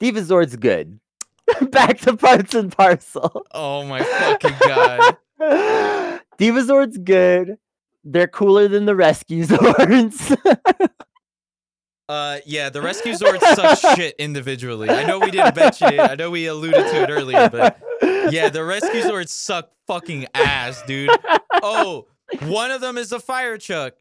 Divazords 0.00 0.58
good. 0.58 0.98
Back 1.70 1.98
to 2.00 2.16
parts 2.16 2.54
and 2.54 2.74
parcel. 2.74 3.44
Oh 3.52 3.84
my 3.84 4.02
fucking 4.02 4.54
god. 4.66 5.16
Divazords 6.38 7.02
good. 7.04 7.58
They're 8.04 8.28
cooler 8.28 8.68
than 8.68 8.86
the 8.86 8.96
Rescue 8.96 9.44
Zords. 9.46 10.36
Uh 12.12 12.38
yeah, 12.44 12.68
the 12.68 12.82
rescue 12.82 13.12
Zords 13.14 13.40
suck 13.54 13.78
shit 13.96 14.14
individually. 14.18 14.90
I 14.90 15.04
know 15.04 15.18
we 15.18 15.30
didn't 15.30 15.56
mention 15.56 15.94
it. 15.94 16.00
I 16.00 16.14
know 16.14 16.30
we 16.30 16.46
alluded 16.46 16.86
to 16.92 17.02
it 17.04 17.08
earlier, 17.10 17.48
but 17.48 17.80
yeah, 18.30 18.50
the 18.50 18.62
rescue 18.64 19.00
Zords 19.00 19.28
suck 19.30 19.70
fucking 19.86 20.26
ass, 20.34 20.82
dude. 20.86 21.10
Oh, 21.62 22.06
one 22.42 22.70
of 22.70 22.80
them 22.82 22.98
is 22.98 23.12
a 23.12 23.18
fire 23.20 23.56
truck. 23.56 23.94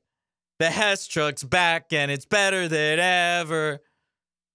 The 0.60 0.70
Hess 0.70 1.08
truck's 1.08 1.44
back 1.44 1.94
and 1.94 2.12
it's 2.12 2.26
better 2.26 2.68
than 2.68 3.00
ever. 3.00 3.80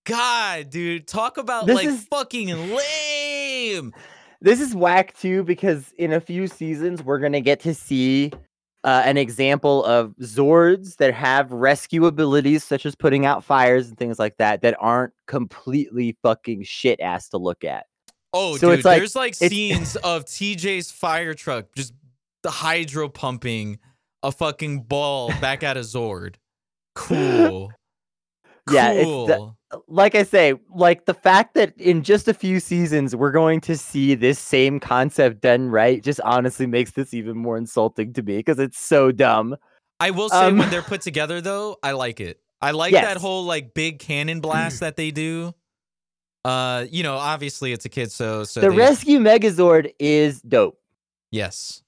God, 0.04 0.68
dude, 0.70 1.08
talk 1.08 1.38
about 1.38 1.66
This 1.66 1.76
like 1.76 1.86
is- 1.86 2.04
fucking 2.04 2.74
lame. 2.76 3.92
this 4.42 4.60
is 4.60 4.74
whack 4.74 5.16
too 5.18 5.42
because 5.44 5.92
in 5.96 6.12
a 6.12 6.20
few 6.20 6.46
seasons 6.46 7.02
we're 7.02 7.18
gonna 7.20 7.40
get 7.40 7.60
to 7.60 7.72
see 7.74 8.32
uh, 8.84 9.02
an 9.04 9.16
example 9.16 9.84
of 9.84 10.14
Zords 10.20 10.96
that 10.96 11.12
have 11.14 11.50
rescue 11.52 12.06
abilities 12.06 12.62
such 12.62 12.86
as 12.86 12.94
putting 12.94 13.26
out 13.26 13.42
fires 13.44 13.88
and 13.88 13.98
things 13.98 14.18
like 14.18 14.36
that 14.36 14.62
that 14.62 14.76
aren't 14.78 15.12
completely 15.26 16.16
fucking 16.22 16.62
shit 16.62 17.00
ass 17.00 17.28
to 17.30 17.38
look 17.38 17.64
at. 17.64 17.86
Oh, 18.32 18.56
So 18.56 18.74
dude, 18.74 18.84
like- 18.84 18.98
there's 18.98 19.16
like 19.16 19.34
scenes 19.34 19.96
of 20.04 20.24
TJ's 20.26 20.90
fire 20.90 21.34
truck 21.34 21.66
just 21.74 21.94
the 22.42 22.50
hydro 22.50 23.08
pumping 23.08 23.78
a 24.22 24.30
fucking 24.30 24.82
ball 24.82 25.28
back 25.40 25.62
at 25.62 25.76
a 25.76 25.80
Zord. 25.80 26.36
Cool. 26.94 27.70
Yeah, 28.68 29.00
cool. 29.04 29.55
Like 29.88 30.14
I 30.14 30.22
say, 30.22 30.54
like 30.74 31.06
the 31.06 31.14
fact 31.14 31.54
that 31.54 31.76
in 31.78 32.02
just 32.02 32.28
a 32.28 32.34
few 32.34 32.60
seasons 32.60 33.16
we're 33.16 33.32
going 33.32 33.60
to 33.62 33.76
see 33.76 34.14
this 34.14 34.38
same 34.38 34.78
concept 34.78 35.40
done 35.40 35.70
right 35.70 36.02
just 36.02 36.20
honestly 36.20 36.66
makes 36.66 36.92
this 36.92 37.12
even 37.12 37.36
more 37.36 37.56
insulting 37.56 38.12
to 38.14 38.22
me 38.22 38.38
because 38.38 38.58
it's 38.58 38.78
so 38.78 39.10
dumb. 39.12 39.56
I 39.98 40.10
will 40.10 40.28
say 40.28 40.46
um, 40.46 40.58
when 40.58 40.70
they're 40.70 40.82
put 40.82 41.00
together 41.00 41.40
though, 41.40 41.76
I 41.82 41.92
like 41.92 42.20
it. 42.20 42.40
I 42.60 42.70
like 42.70 42.92
that 42.92 43.16
whole 43.16 43.44
like 43.44 43.74
big 43.74 43.98
cannon 43.98 44.40
blast 44.40 44.80
that 44.80 44.96
they 44.96 45.10
do. 45.10 45.54
Uh, 46.44 46.86
you 46.90 47.02
know, 47.02 47.16
obviously 47.16 47.72
it's 47.72 47.84
a 47.84 47.88
kid, 47.88 48.12
so 48.12 48.44
so 48.44 48.60
the 48.60 48.70
they- 48.70 48.76
rescue 48.76 49.18
Megazord 49.18 49.92
is 49.98 50.40
dope. 50.42 50.78
yes, 51.32 51.82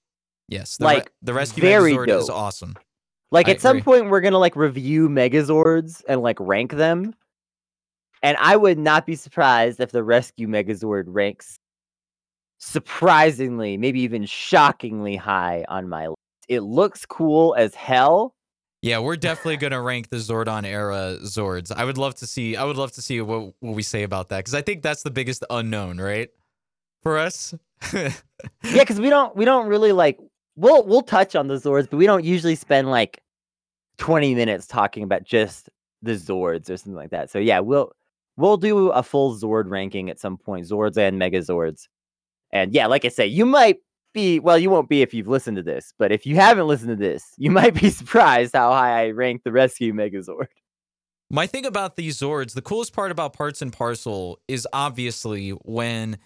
yes, 0.48 0.78
the 0.78 0.86
re- 0.86 0.94
like, 0.94 1.12
the 1.22 1.32
rescue 1.32 1.62
Megazord 1.62 2.08
is 2.08 2.28
awesome. 2.28 2.76
Like 3.30 3.48
I 3.48 3.52
at 3.52 3.60
some 3.60 3.80
point 3.82 4.10
we're 4.10 4.20
gonna 4.20 4.38
like 4.38 4.56
review 4.56 5.08
Megazords 5.08 6.02
and 6.08 6.22
like 6.22 6.38
rank 6.40 6.72
them. 6.72 7.14
And 8.22 8.36
I 8.40 8.56
would 8.56 8.78
not 8.78 9.06
be 9.06 9.14
surprised 9.14 9.80
if 9.80 9.92
the 9.92 10.02
rescue 10.02 10.48
Megazord 10.48 11.04
ranks 11.06 11.58
surprisingly, 12.58 13.76
maybe 13.76 14.00
even 14.00 14.26
shockingly 14.26 15.16
high 15.16 15.64
on 15.68 15.88
my 15.88 16.08
list. 16.08 16.18
It 16.48 16.60
looks 16.60 17.06
cool 17.06 17.54
as 17.56 17.74
hell. 17.74 18.34
Yeah, 18.82 19.00
we're 19.00 19.16
definitely 19.16 19.56
gonna 19.56 19.82
rank 19.82 20.08
the 20.08 20.18
Zordon 20.18 20.64
era 20.64 21.18
Zords. 21.22 21.72
I 21.74 21.84
would 21.84 21.98
love 21.98 22.14
to 22.16 22.26
see. 22.26 22.56
I 22.56 22.64
would 22.64 22.76
love 22.76 22.92
to 22.92 23.02
see 23.02 23.20
what 23.20 23.54
what 23.60 23.74
we 23.74 23.82
say 23.82 24.02
about 24.04 24.28
that 24.28 24.38
because 24.38 24.54
I 24.54 24.62
think 24.62 24.82
that's 24.82 25.02
the 25.02 25.10
biggest 25.10 25.44
unknown, 25.50 25.98
right? 26.00 26.28
For 27.02 27.18
us. 27.18 27.54
yeah, 27.92 28.12
because 28.62 29.00
we 29.00 29.10
don't 29.10 29.34
we 29.34 29.44
don't 29.44 29.66
really 29.66 29.92
like 29.92 30.18
we'll 30.56 30.84
we'll 30.84 31.02
touch 31.02 31.34
on 31.34 31.48
the 31.48 31.54
Zords, 31.54 31.90
but 31.90 31.96
we 31.96 32.06
don't 32.06 32.24
usually 32.24 32.54
spend 32.54 32.88
like 32.88 33.20
20 33.98 34.34
minutes 34.36 34.66
talking 34.66 35.02
about 35.02 35.24
just 35.24 35.68
the 36.02 36.12
Zords 36.12 36.70
or 36.70 36.76
something 36.76 36.94
like 36.94 37.10
that. 37.10 37.30
So 37.30 37.40
yeah, 37.40 37.58
we'll 37.58 37.92
we'll 38.38 38.56
do 38.56 38.88
a 38.90 39.02
full 39.02 39.36
Zord 39.36 39.68
ranking 39.68 40.08
at 40.08 40.18
some 40.18 40.38
point, 40.38 40.66
Zords 40.66 40.96
and 40.96 41.20
Megazords. 41.20 41.88
And 42.52 42.72
yeah, 42.72 42.86
like 42.86 43.04
I 43.04 43.08
say, 43.08 43.26
you 43.26 43.44
might 43.44 43.78
be 44.14 44.38
well, 44.38 44.58
you 44.58 44.70
won't 44.70 44.88
be 44.88 45.02
if 45.02 45.12
you've 45.12 45.28
listened 45.28 45.56
to 45.58 45.62
this, 45.62 45.92
but 45.98 46.12
if 46.12 46.24
you 46.24 46.36
haven't 46.36 46.66
listened 46.66 46.90
to 46.90 46.96
this, 46.96 47.24
you 47.36 47.50
might 47.60 47.74
be 47.74 47.90
surprised 47.90 48.54
how 48.54 48.70
high 48.70 49.06
I 49.06 49.10
rank 49.10 49.42
the 49.44 49.52
Rescue 49.52 49.92
Megazord. 49.92 50.46
My 51.30 51.46
thing 51.46 51.66
about 51.66 51.96
these 51.96 52.18
Zords, 52.18 52.54
the 52.54 52.62
coolest 52.62 52.94
part 52.94 53.10
about 53.10 53.34
Parts 53.34 53.60
and 53.60 53.70
Parcel 53.70 54.38
is 54.48 54.66
obviously 54.72 55.50
when 55.50 56.16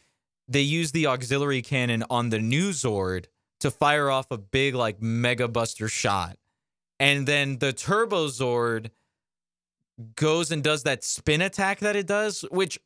they 0.47 0.61
use 0.61 0.93
the 0.93 1.09
auxiliary 1.09 1.63
cannon 1.63 2.05
on 2.09 2.29
the 2.29 2.39
new 2.39 2.71
Zord 2.71 3.25
to 3.61 3.71
fire 3.71 4.11
off 4.11 4.31
a 4.31 4.39
big 4.39 4.75
like 4.75 5.03
mega 5.03 5.49
buster 5.49 5.89
shot. 5.89 6.37
And 7.01 7.27
then 7.27 7.59
the 7.59 7.73
Turbo 7.73 8.29
Zord 8.29 8.91
goes 10.17 10.51
and 10.51 10.63
does 10.63 10.83
that 10.85 11.05
spin 11.05 11.41
attack 11.41 11.81
that 11.81 11.97
it 11.97 12.07
does, 12.07 12.43
which 12.51 12.79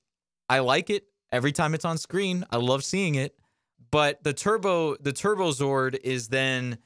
I 0.48 0.60
like 0.60 0.90
it 0.90 1.04
every 1.32 1.52
time 1.52 1.74
it's 1.74 1.84
on 1.84 1.98
screen. 1.98 2.44
I 2.50 2.56
love 2.56 2.84
seeing 2.84 3.14
it. 3.14 3.36
But 3.90 4.22
the 4.24 4.32
Turbo 4.32 4.96
the 4.96 5.12
Turbo 5.12 5.50
Zord 5.50 5.98
is 6.02 6.28
then 6.28 6.78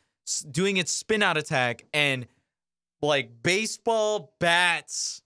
doing 0.51 0.77
its 0.77 0.93
spin 0.93 1.23
out 1.23 1.37
attack 1.37 1.87
and 1.93 2.27
like 3.03 3.43
baseball 3.43 4.35
bats 4.39 5.23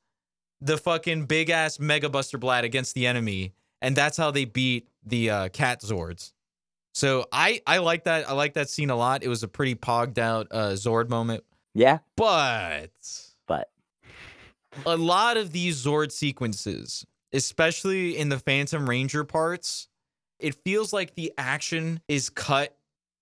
the 0.60 0.78
fucking 0.78 1.26
big 1.26 1.50
ass 1.50 1.78
Mega 1.78 2.08
Buster 2.08 2.38
Blad 2.38 2.64
against 2.64 2.94
the 2.94 3.06
enemy, 3.06 3.54
and 3.82 3.94
that's 3.96 4.16
how 4.16 4.30
they 4.30 4.44
beat 4.44 4.88
the 5.04 5.30
uh, 5.30 5.48
Cat 5.50 5.82
Zords. 5.82 6.32
So 6.94 7.26
I 7.32 7.60
I 7.66 7.78
like 7.78 8.04
that 8.04 8.28
I 8.28 8.32
like 8.32 8.54
that 8.54 8.70
scene 8.70 8.90
a 8.90 8.96
lot. 8.96 9.22
It 9.22 9.28
was 9.28 9.42
a 9.42 9.48
pretty 9.48 9.74
pogged 9.74 10.18
out 10.18 10.46
uh, 10.50 10.70
Zord 10.70 11.08
moment, 11.08 11.44
Yeah, 11.74 11.98
but 12.16 12.90
but 12.92 13.23
a 14.86 14.96
lot 14.96 15.36
of 15.36 15.52
these 15.52 15.84
Zord 15.84 16.12
sequences, 16.12 17.04
especially 17.32 18.16
in 18.16 18.28
the 18.28 18.38
Phantom 18.38 18.88
Ranger 18.88 19.24
parts, 19.24 19.88
it 20.38 20.54
feels 20.64 20.92
like 20.92 21.14
the 21.14 21.32
action 21.38 22.00
is 22.08 22.30
cut 22.30 22.76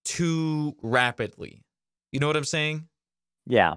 too 0.04 0.74
rapidly. 0.82 1.62
You 2.10 2.20
know 2.20 2.26
what 2.26 2.36
I'm 2.36 2.44
saying? 2.44 2.88
yeah, 3.46 3.76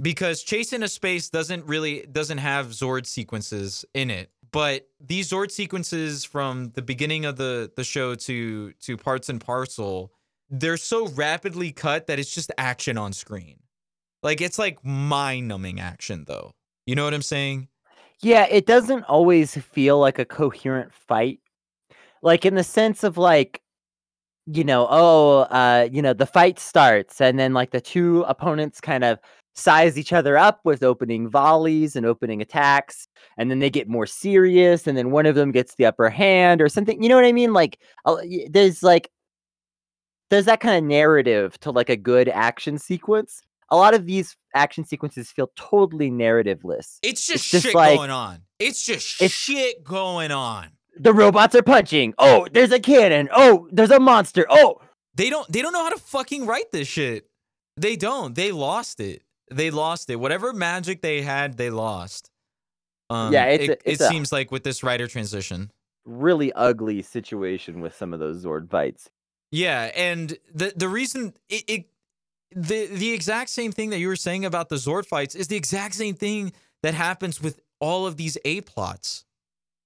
because 0.00 0.42
Chase 0.42 0.72
into 0.72 0.88
Space 0.88 1.28
doesn't 1.28 1.66
really 1.66 2.06
doesn't 2.10 2.38
have 2.38 2.68
Zord 2.68 3.06
sequences 3.06 3.84
in 3.94 4.10
it. 4.10 4.30
But 4.50 4.88
these 5.00 5.30
Zord 5.30 5.50
sequences 5.50 6.24
from 6.24 6.70
the 6.74 6.82
beginning 6.82 7.24
of 7.24 7.36
the 7.36 7.70
the 7.74 7.84
show 7.84 8.14
to 8.14 8.72
to 8.72 8.96
Parts 8.96 9.28
and 9.28 9.40
Parcel, 9.40 10.12
they're 10.48 10.76
so 10.76 11.08
rapidly 11.08 11.72
cut 11.72 12.06
that 12.06 12.18
it's 12.18 12.34
just 12.34 12.50
action 12.56 12.96
on 12.96 13.12
screen. 13.12 13.58
Like 14.22 14.40
it's 14.40 14.58
like 14.58 14.84
mind-numbing 14.84 15.80
action 15.80 16.24
though. 16.26 16.52
You 16.88 16.94
know 16.94 17.04
what 17.04 17.12
I'm 17.12 17.20
saying? 17.20 17.68
yeah. 18.22 18.46
It 18.46 18.64
doesn't 18.64 19.04
always 19.04 19.54
feel 19.58 19.98
like 19.98 20.18
a 20.18 20.24
coherent 20.24 20.90
fight, 20.94 21.38
like 22.22 22.46
in 22.46 22.54
the 22.54 22.64
sense 22.64 23.04
of 23.04 23.18
like, 23.18 23.60
you 24.46 24.64
know, 24.64 24.86
oh, 24.88 25.40
uh, 25.50 25.86
you 25.92 26.00
know, 26.00 26.14
the 26.14 26.24
fight 26.24 26.58
starts, 26.58 27.20
and 27.20 27.38
then 27.38 27.52
like 27.52 27.72
the 27.72 27.80
two 27.82 28.22
opponents 28.22 28.80
kind 28.80 29.04
of 29.04 29.18
size 29.54 29.98
each 29.98 30.14
other 30.14 30.38
up 30.38 30.60
with 30.64 30.82
opening 30.82 31.28
volleys 31.28 31.94
and 31.94 32.06
opening 32.06 32.40
attacks, 32.40 33.06
and 33.36 33.50
then 33.50 33.58
they 33.58 33.68
get 33.68 33.86
more 33.86 34.06
serious, 34.06 34.86
and 34.86 34.96
then 34.96 35.10
one 35.10 35.26
of 35.26 35.34
them 35.34 35.52
gets 35.52 35.74
the 35.74 35.84
upper 35.84 36.08
hand 36.08 36.62
or 36.62 36.70
something. 36.70 37.02
You 37.02 37.10
know 37.10 37.16
what 37.16 37.26
I 37.26 37.32
mean? 37.32 37.52
Like, 37.52 37.78
there's 38.48 38.82
like 38.82 39.10
there's 40.30 40.46
that 40.46 40.60
kind 40.60 40.78
of 40.78 40.84
narrative 40.84 41.60
to 41.60 41.70
like 41.70 41.90
a 41.90 41.96
good 41.96 42.30
action 42.30 42.78
sequence. 42.78 43.42
A 43.70 43.76
lot 43.76 43.94
of 43.94 44.06
these 44.06 44.36
action 44.54 44.84
sequences 44.84 45.30
feel 45.30 45.50
totally 45.56 46.10
narrativeless. 46.10 46.98
It's 47.02 47.26
just, 47.26 47.30
It's 47.44 47.50
just 47.50 47.66
shit 47.66 47.74
like- 47.74 47.96
going 47.98 48.10
on. 48.10 48.42
It's 48.58 48.84
just 48.84 49.16
It's- 49.20 49.30
shit 49.30 49.84
going 49.84 50.30
on. 50.32 50.68
The 50.98 51.12
robots 51.14 51.54
are 51.54 51.62
punching. 51.62 52.14
Oh, 52.18 52.46
there's 52.52 52.72
a 52.72 52.80
cannon. 52.80 53.28
Oh, 53.32 53.68
there's 53.70 53.90
a 53.92 54.00
monster. 54.00 54.46
Oh, 54.50 54.80
They 55.14 55.30
don't 55.30 55.50
they 55.50 55.62
don't 55.62 55.72
know 55.72 55.82
how 55.84 55.90
to 55.90 55.98
fucking 55.98 56.46
write 56.46 56.70
this 56.72 56.88
shit. 56.88 57.28
They 57.76 57.94
don't. 57.96 58.34
They 58.34 58.50
lost 58.52 58.98
it. 59.00 59.22
They 59.50 59.70
lost 59.70 60.10
it. 60.10 60.16
Whatever 60.16 60.52
magic 60.52 61.02
they 61.02 61.22
had, 61.22 61.56
they 61.56 61.70
lost. 61.70 62.30
Um, 63.10 63.32
Yeah, 63.32 63.44
it, 63.46 63.68
a- 63.70 63.90
it 63.90 64.00
seems 64.00 64.32
like 64.32 64.50
with 64.50 64.64
this 64.64 64.82
writer 64.82 65.06
transition. 65.06 65.70
really 66.04 66.52
ugly 66.54 67.02
situation 67.02 67.80
with 67.80 67.94
some 67.94 68.12
of 68.14 68.20
those 68.20 68.44
Zord 68.44 68.70
fights. 68.70 69.08
Yeah, 69.50 69.90
and 69.94 70.36
the 70.54 70.72
the 70.76 70.88
reason 70.88 71.34
it, 71.48 71.64
it 71.68 71.84
the 72.54 72.86
the 72.86 73.12
exact 73.12 73.50
same 73.50 73.72
thing 73.72 73.90
that 73.90 73.98
you 73.98 74.08
were 74.08 74.16
saying 74.16 74.44
about 74.44 74.68
the 74.68 74.76
Zord 74.76 75.06
fights 75.06 75.34
is 75.34 75.48
the 75.48 75.56
exact 75.56 75.94
same 75.94 76.14
thing 76.14 76.52
that 76.82 76.94
happens 76.94 77.42
with 77.42 77.60
all 77.80 78.06
of 78.06 78.16
these 78.16 78.38
A 78.44 78.60
plots 78.62 79.24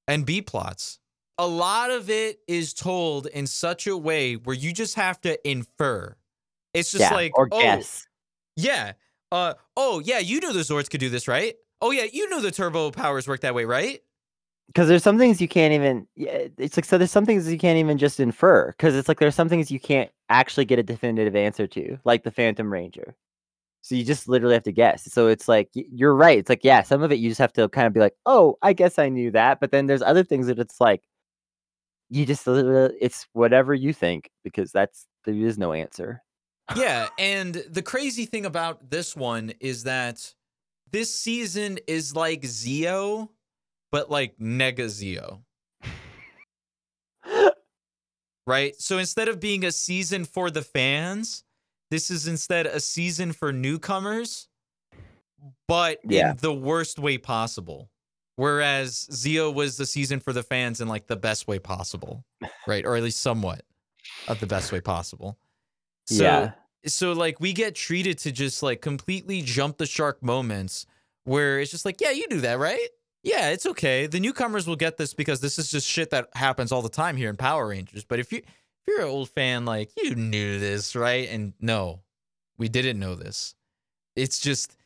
and 0.07 0.25
B 0.25 0.43
plots. 0.43 0.99
A 1.39 1.47
lot 1.47 1.91
of 1.91 2.11
it 2.11 2.41
is 2.47 2.73
told 2.73 3.27
in 3.27 3.47
such 3.47 3.87
a 3.87 3.97
way 3.97 4.35
where 4.35 4.55
you 4.55 4.73
just 4.73 4.95
have 4.95 5.21
to 5.23 5.49
infer. 5.49 6.15
It's 6.75 6.93
just 6.93 7.03
yeah, 7.03 7.15
like 7.15 7.37
or 7.37 7.49
oh, 7.51 7.61
guess. 7.61 8.07
Yeah. 8.57 8.93
Uh 9.31 9.55
oh 9.77 10.01
yeah, 10.05 10.19
you 10.19 10.41
knew 10.41 10.53
the 10.53 10.61
Zords 10.61 10.91
could 10.91 11.01
do 11.01 11.09
this, 11.09 11.27
right? 11.27 11.55
Oh 11.81 11.91
yeah, 11.91 12.05
you 12.11 12.29
knew 12.31 12.41
the 12.41 12.51
turbo 12.51 12.91
powers 12.91 13.27
work 13.27 13.41
that 13.41 13.55
way, 13.55 13.65
right? 13.65 14.01
Because 14.69 14.89
there's 14.89 15.03
some 15.03 15.19
things 15.19 15.41
you 15.41 15.49
can't 15.49 15.75
even. 15.75 16.07
It's 16.17 16.77
like 16.77 16.85
so. 16.85 16.97
There's 16.97 17.11
some 17.11 17.27
things 17.27 17.51
you 17.51 17.59
can't 17.59 17.79
even 17.79 17.99
just 17.99 18.21
infer. 18.21 18.71
Because 18.73 18.95
it's 18.97 19.09
like 19.09 19.19
there's 19.19 19.35
some 19.35 19.49
things 19.49 19.71
you 19.71 19.81
can't 19.81 20.11
actually 20.31 20.65
get 20.65 20.79
a 20.79 20.83
definitive 20.83 21.37
answer 21.37 21.67
to, 21.67 21.99
like 22.05 22.23
the 22.23 22.31
Phantom 22.31 22.73
Ranger. 22.73 23.15
So 23.83 23.97
you 23.97 24.05
just 24.05 24.29
literally 24.29 24.55
have 24.55 24.63
to 24.63 24.73
guess. 24.73 25.13
So 25.13 25.27
it's 25.27 25.49
like 25.49 25.69
you're 25.75 26.15
right. 26.15 26.39
It's 26.39 26.49
like 26.49 26.65
yeah, 26.65 26.83
some 26.83 27.03
of 27.03 27.13
it 27.13 27.19
you 27.19 27.29
just 27.29 27.41
have 27.41 27.53
to 27.55 27.69
kind 27.69 27.87
of 27.87 27.93
be 27.93 28.01
like, 28.01 28.15
oh, 28.27 28.57
I 28.63 28.73
guess 28.73 28.99
I 28.99 29.09
knew 29.09 29.31
that. 29.33 29.61
But 29.61 29.73
then 29.73 29.87
there's 29.87 30.03
other 30.03 30.23
things 30.23 30.47
that 30.47 30.59
it's 30.59 30.81
like 30.81 31.03
you 32.09 32.25
just 32.25 32.45
it's 32.47 33.27
whatever 33.33 33.75
you 33.75 33.93
think 33.93 34.31
because 34.45 34.71
that's 34.71 35.07
there 35.25 35.35
is 35.35 35.59
no 35.59 35.73
answer. 35.73 36.23
Yeah, 36.77 37.09
and 37.19 37.55
the 37.69 37.83
crazy 37.83 38.25
thing 38.25 38.47
about 38.47 38.91
this 38.91 39.17
one 39.17 39.53
is 39.61 39.83
that 39.85 40.33
this 40.91 41.13
season 41.13 41.79
is 41.89 42.15
like 42.15 42.43
Zeo, 42.43 43.31
but 43.93 44.11
like 44.11 44.37
Nega 44.39 44.87
Zeo. 44.87 45.43
Right? 48.45 48.75
So 48.81 48.99
instead 48.99 49.29
of 49.29 49.39
being 49.39 49.65
a 49.65 49.71
season 49.71 50.25
for 50.25 50.51
the 50.51 50.63
fans, 50.63 51.45
this 51.93 52.11
is 52.11 52.27
instead 52.27 52.67
a 52.67 52.81
season 52.81 53.33
for 53.33 53.53
newcomers, 53.53 54.49
but 55.69 56.01
Yeah. 56.05 56.33
in 56.33 56.39
the 56.39 56.53
worst 56.53 56.99
way 56.99 57.19
possible. 57.19 57.89
Whereas 58.35 59.07
Zeo 59.13 59.55
was 59.55 59.77
the 59.77 59.87
season 59.87 60.19
for 60.19 60.33
the 60.33 60.43
fans 60.43 60.81
in 60.81 60.89
like 60.89 61.07
the 61.07 61.15
best 61.15 61.47
way 61.47 61.61
possible, 61.61 62.25
right? 62.67 62.85
Or 62.85 62.97
at 62.97 63.05
least 63.05 63.21
somewhat 63.21 63.63
of 64.27 64.41
the 64.41 64.47
best 64.49 64.73
way 64.73 64.81
possible. 64.81 65.39
So, 66.07 66.25
yeah. 66.25 66.53
so 66.85 67.13
like 67.13 67.39
we 67.39 67.53
get 67.53 67.77
treated 67.77 68.19
to 68.19 68.33
just 68.33 68.61
like 68.61 68.81
completely 68.81 69.43
jump 69.43 69.77
the 69.77 69.87
shark 69.87 70.21
moments 70.21 70.87
where 71.25 71.61
it's 71.61 71.71
just 71.71 71.85
like, 71.85 72.01
yeah, 72.01 72.11
you 72.11 72.27
do 72.29 72.41
that, 72.41 72.59
right? 72.59 72.89
Yeah, 73.23 73.51
it's 73.51 73.67
okay. 73.67 74.07
The 74.07 74.19
newcomers 74.19 74.67
will 74.67 74.77
get 74.77 74.97
this 74.97 75.15
because 75.15 75.41
this 75.41 75.59
is 75.59 75.71
just 75.71 75.87
shit 75.87 76.11
that 76.11 76.29
happens 76.35 76.73
all 76.73 76.83
the 76.83 76.89
time 76.89 77.17
here 77.17 77.31
in 77.31 77.37
Power 77.37 77.69
Rangers. 77.69 78.05
But 78.05 78.19
if 78.19 78.33
you 78.33 78.39
if 78.39 78.89
you're 78.89 79.03
an 79.03 79.09
old 79.09 79.31
fan, 79.31 79.65
like 79.65 79.91
you 79.97 80.15
knew 80.17 80.59
this, 80.59 80.97
right? 80.97 81.29
And 81.29 81.53
no, 81.61 82.01
we 82.59 82.69
didn't 82.69 82.99
know 82.99 83.15
this. 83.15 83.55
It's 84.17 84.41
just 84.41 84.77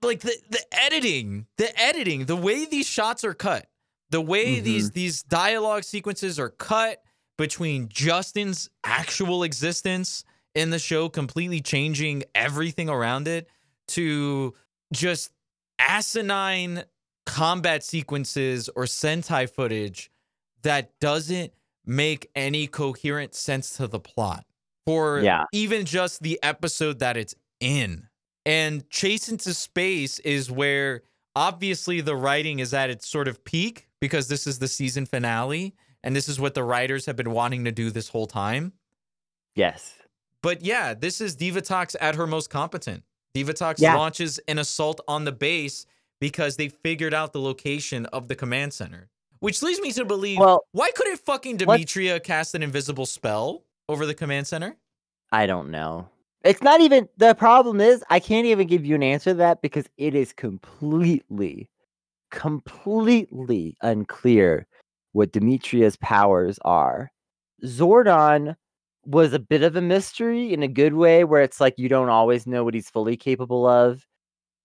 like 0.00 0.20
the 0.20 0.36
the 0.48 0.62
editing, 0.72 1.46
the 1.58 1.76
editing, 1.80 2.26
the 2.26 2.36
way 2.36 2.66
these 2.66 2.86
shots 2.86 3.24
are 3.24 3.34
cut, 3.34 3.66
the 4.10 4.20
way 4.20 4.60
these 4.60 4.86
mm-hmm. 4.90 4.94
these 4.94 5.22
dialogue 5.24 5.82
sequences 5.82 6.38
are 6.38 6.50
cut 6.50 7.02
between 7.36 7.88
Justin's 7.88 8.70
actual 8.84 9.42
existence 9.42 10.24
in 10.54 10.70
the 10.70 10.78
show, 10.78 11.08
completely 11.08 11.60
changing 11.60 12.22
everything 12.32 12.88
around 12.88 13.26
it, 13.26 13.48
to 13.88 14.54
just 14.92 15.32
asinine 15.80 16.84
combat 17.26 17.82
sequences 17.82 18.68
or 18.76 18.84
Sentai 18.84 19.48
footage 19.48 20.10
that 20.62 20.98
doesn't 21.00 21.52
make 21.86 22.30
any 22.34 22.66
coherent 22.66 23.34
sense 23.34 23.76
to 23.76 23.86
the 23.86 24.00
plot 24.00 24.44
for 24.86 25.20
Yeah. 25.20 25.44
even 25.52 25.84
just 25.84 26.22
the 26.22 26.38
episode 26.42 26.98
that 27.00 27.16
it's 27.16 27.34
in. 27.60 28.08
And 28.46 28.88
Chase 28.90 29.28
into 29.28 29.54
Space 29.54 30.18
is 30.20 30.50
where 30.50 31.02
obviously 31.36 32.00
the 32.00 32.16
writing 32.16 32.58
is 32.58 32.72
at 32.74 32.90
its 32.90 33.08
sort 33.08 33.28
of 33.28 33.42
peak 33.44 33.88
because 34.00 34.28
this 34.28 34.46
is 34.46 34.58
the 34.58 34.68
season 34.68 35.06
finale 35.06 35.74
and 36.02 36.14
this 36.14 36.28
is 36.28 36.38
what 36.38 36.54
the 36.54 36.62
writers 36.62 37.06
have 37.06 37.16
been 37.16 37.30
wanting 37.32 37.64
to 37.64 37.72
do 37.72 37.90
this 37.90 38.08
whole 38.08 38.26
time. 38.26 38.72
Yes. 39.54 39.94
But 40.42 40.62
yeah, 40.62 40.92
this 40.94 41.20
is 41.20 41.36
Divatox 41.36 41.96
at 42.00 42.14
her 42.16 42.26
most 42.26 42.50
competent. 42.50 43.02
Divatox 43.34 43.76
Yeah. 43.78 43.94
launches 43.96 44.38
an 44.46 44.58
assault 44.58 45.00
on 45.08 45.24
the 45.24 45.32
base 45.32 45.86
because 46.20 46.56
they 46.56 46.68
figured 46.68 47.14
out 47.14 47.32
the 47.32 47.40
location 47.40 48.06
of 48.06 48.28
the 48.28 48.34
command 48.34 48.72
center. 48.72 49.08
Which 49.40 49.62
leads 49.62 49.80
me 49.80 49.92
to 49.92 50.04
believe 50.04 50.38
Well, 50.38 50.64
why 50.72 50.90
couldn't 50.92 51.20
fucking 51.20 51.58
Dimitria 51.58 52.22
cast 52.22 52.54
an 52.54 52.62
invisible 52.62 53.06
spell 53.06 53.64
over 53.88 54.06
the 54.06 54.14
command 54.14 54.46
center? 54.46 54.76
I 55.32 55.46
don't 55.46 55.70
know. 55.70 56.08
It's 56.44 56.62
not 56.62 56.80
even 56.80 57.08
the 57.16 57.34
problem 57.34 57.80
is 57.80 58.04
I 58.10 58.20
can't 58.20 58.46
even 58.46 58.66
give 58.66 58.84
you 58.84 58.94
an 58.94 59.02
answer 59.02 59.30
to 59.30 59.34
that 59.38 59.62
because 59.62 59.86
it 59.96 60.14
is 60.14 60.32
completely, 60.32 61.68
completely 62.30 63.76
unclear 63.82 64.66
what 65.12 65.32
Dimitria's 65.32 65.96
powers 65.96 66.58
are. 66.64 67.10
Zordon 67.64 68.56
was 69.06 69.32
a 69.32 69.38
bit 69.38 69.62
of 69.62 69.76
a 69.76 69.80
mystery 69.80 70.52
in 70.52 70.62
a 70.62 70.68
good 70.68 70.94
way 70.94 71.24
where 71.24 71.42
it's 71.42 71.60
like 71.60 71.78
you 71.78 71.88
don't 71.88 72.08
always 72.08 72.46
know 72.46 72.64
what 72.64 72.74
he's 72.74 72.90
fully 72.90 73.16
capable 73.16 73.66
of. 73.66 74.06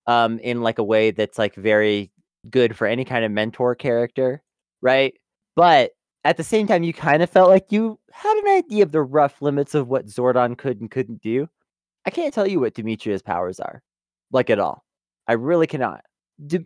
Um 0.09 0.39
in 0.39 0.61
like 0.63 0.79
a 0.79 0.83
way 0.83 1.11
that's 1.11 1.37
like 1.37 1.55
very 1.55 2.11
good 2.49 2.75
for 2.75 2.87
any 2.87 3.05
kind 3.05 3.23
of 3.23 3.31
mentor 3.31 3.75
character, 3.75 4.41
right? 4.81 5.13
But 5.55 5.91
at 6.25 6.37
the 6.37 6.43
same 6.43 6.67
time, 6.67 6.83
you 6.83 6.93
kind 6.93 7.23
of 7.23 7.29
felt 7.29 7.49
like 7.49 7.71
you 7.71 7.99
had 8.11 8.37
an 8.37 8.47
idea 8.57 8.83
of 8.83 8.91
the 8.91 9.01
rough 9.01 9.41
limits 9.41 9.75
of 9.75 9.87
what 9.87 10.07
Zordon 10.07 10.57
could 10.57 10.81
and 10.81 10.91
couldn't 10.91 11.21
do. 11.21 11.47
I 12.05 12.09
can't 12.11 12.33
tell 12.33 12.47
you 12.47 12.59
what 12.59 12.73
Dimitria's 12.73 13.21
powers 13.21 13.59
are, 13.59 13.81
like 14.31 14.49
at 14.49 14.59
all. 14.59 14.83
I 15.27 15.33
really 15.33 15.67
cannot. 15.67 16.01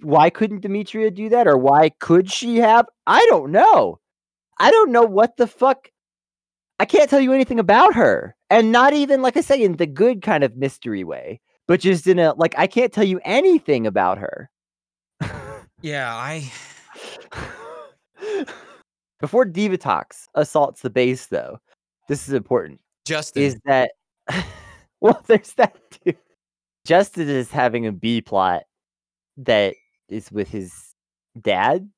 Why 0.01 0.29
couldn't 0.29 0.61
Dimitria 0.63 1.13
do 1.13 1.29
that, 1.29 1.47
or 1.47 1.57
why 1.57 1.89
could 1.99 2.31
she 2.31 2.57
have? 2.57 2.85
I 3.07 3.25
don't 3.27 3.51
know. 3.51 3.99
I 4.59 4.71
don't 4.71 4.91
know 4.91 5.03
what 5.03 5.37
the 5.37 5.47
fuck. 5.47 5.89
I 6.79 6.85
can't 6.85 7.09
tell 7.09 7.19
you 7.19 7.33
anything 7.33 7.59
about 7.59 7.95
her, 7.95 8.35
and 8.49 8.71
not 8.71 8.93
even 8.93 9.21
like 9.21 9.37
I 9.37 9.41
say 9.41 9.61
in 9.61 9.77
the 9.77 9.87
good 9.87 10.21
kind 10.21 10.43
of 10.43 10.55
mystery 10.55 11.03
way, 11.03 11.41
but 11.67 11.79
just 11.79 12.07
in 12.07 12.19
a 12.19 12.33
like 12.33 12.53
I 12.57 12.67
can't 12.67 12.91
tell 12.91 13.03
you 13.03 13.19
anything 13.23 13.87
about 13.87 14.17
her. 14.17 14.49
Yeah, 15.81 16.15
I 16.15 16.51
Before 19.19 19.45
Divatox 19.45 20.27
assaults 20.35 20.81
the 20.81 20.89
base, 20.89 21.27
though, 21.27 21.59
this 22.09 22.27
is 22.27 22.33
important. 22.33 22.81
Justin. 23.05 23.43
Is 23.43 23.57
that 23.65 23.91
well? 25.01 25.21
There's 25.27 25.53
that 25.53 25.75
too. 25.91 26.13
Justin 26.85 27.29
is 27.29 27.49
having 27.49 27.85
a 27.85 27.91
B 27.91 28.21
plot 28.21 28.63
that 29.37 29.75
is 30.09 30.31
with 30.31 30.49
his 30.49 30.93
dad. 31.41 31.89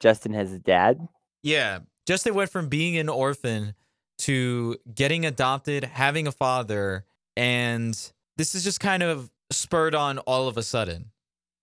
Justin 0.00 0.32
has 0.34 0.52
a 0.52 0.58
dad. 0.58 1.08
Yeah, 1.42 1.80
Justin 2.06 2.34
went 2.34 2.50
from 2.50 2.68
being 2.68 2.98
an 2.98 3.08
orphan 3.08 3.74
to 4.18 4.76
getting 4.94 5.24
adopted, 5.24 5.84
having 5.84 6.26
a 6.26 6.32
father, 6.32 7.06
and 7.36 8.12
this 8.38 8.54
is 8.54 8.64
just 8.64 8.80
kind 8.80 9.02
of 9.02 9.30
spurred 9.50 9.94
on 9.94 10.18
all 10.20 10.48
of 10.48 10.56
a 10.56 10.62
sudden 10.62 11.10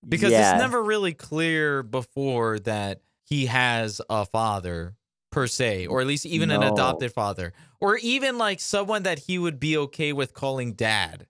because 0.07 0.31
yeah. 0.31 0.51
it's 0.51 0.61
never 0.61 0.83
really 0.83 1.13
clear 1.13 1.81
before 1.81 2.59
that 2.59 3.01
he 3.23 3.47
has 3.47 4.01
a 4.09 4.25
father 4.25 4.95
per 5.31 5.47
se, 5.47 5.87
or 5.87 5.99
at 6.01 6.07
least 6.07 6.25
even 6.25 6.51
an 6.51 6.63
adopted 6.63 7.11
father, 7.11 7.53
or 7.81 7.97
even 7.97 8.37
like 8.37 8.59
someone 8.59 9.03
that 9.03 9.19
he 9.19 9.39
would 9.39 9.59
be 9.59 9.75
okay 9.77 10.13
with 10.13 10.33
calling 10.33 10.73
dad 10.73 11.27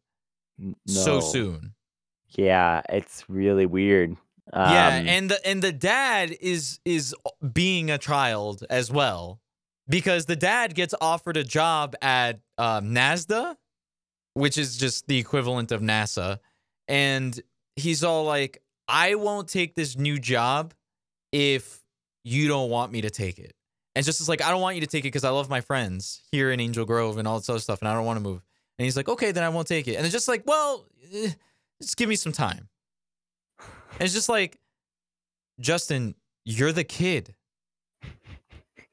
N- 0.62 0.76
so 0.86 1.20
soon. 1.22 1.74
Yeah, 2.30 2.82
it's 2.90 3.24
really 3.30 3.66
weird. 3.66 4.16
yeah, 4.54 5.00
Um, 5.00 5.08
and 5.08 5.32
the 5.32 5.48
and 5.48 5.62
the 5.62 5.72
dad 5.72 6.36
is 6.42 6.80
is 6.86 7.16
being 7.54 7.90
a 7.90 7.98
child 7.98 8.64
as 8.70 8.92
well, 8.92 9.40
because 9.88 10.26
the 10.26 10.36
dad 10.36 10.76
gets 10.76 10.94
offered 11.00 11.38
a 11.38 11.44
job 11.44 11.96
at 12.02 12.40
um, 12.58 12.94
NASDA, 12.94 13.56
which 14.36 14.58
is 14.58 14.78
just 14.78 15.08
the 15.08 15.18
equivalent 15.18 15.72
of 15.72 15.82
NASA, 15.82 16.38
and 16.88 17.42
he's 17.76 18.04
all 18.04 18.24
like, 18.24 18.62
"I 18.88 19.16
won't 19.16 19.50
take 19.50 19.74
this 19.74 19.98
new 19.98 20.20
job 20.20 20.74
if 21.32 21.82
you 22.24 22.48
don't 22.48 22.70
want 22.70 22.92
me 22.92 23.02
to 23.02 23.10
take 23.10 23.40
it." 23.40 23.56
And 23.96 24.06
just 24.06 24.22
is 24.22 24.30
like, 24.30 24.44
"I 24.44 24.52
don't 24.52 24.62
want 24.62 24.76
you 24.76 24.82
to 24.82 24.88
take 24.88 25.04
it 25.04 25.08
because 25.08 25.24
I 25.24 25.30
love 25.30 25.50
my 25.50 25.62
friends 25.62 26.22
here 26.32 26.52
in 26.52 26.60
Angel 26.60 26.86
Grove 26.86 27.18
and 27.18 27.28
all 27.28 27.40
this 27.40 27.50
other 27.50 27.60
stuff, 27.60 27.80
and 27.82 27.88
I 27.88 27.94
don't 27.94 28.06
want 28.06 28.18
to 28.18 28.24
move." 28.24 28.44
And 28.78 28.86
he's 28.86 28.96
like, 28.96 29.10
"Okay, 29.10 29.32
then 29.32 29.44
I 29.44 29.50
won't 29.50 29.68
take 29.68 29.88
it." 29.88 29.96
And 29.96 30.06
it's 30.06 30.14
just 30.14 30.28
like, 30.28 30.44
"Well, 30.46 30.86
eh, 31.14 31.32
just 31.82 31.98
give 31.98 32.10
me 32.10 32.16
some 32.16 32.32
time." 32.32 32.70
And 33.60 34.02
it's 34.02 34.14
just 34.14 34.30
like, 34.30 34.60
Justin, 35.60 36.16
you're 36.44 36.74
the 36.74 36.84
kid. 36.84 37.36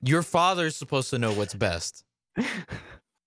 Your 0.01 0.23
father's 0.23 0.77
supposed 0.77 1.11
to 1.11 1.19
know 1.19 1.33
what's 1.33 1.55
best. 1.55 2.05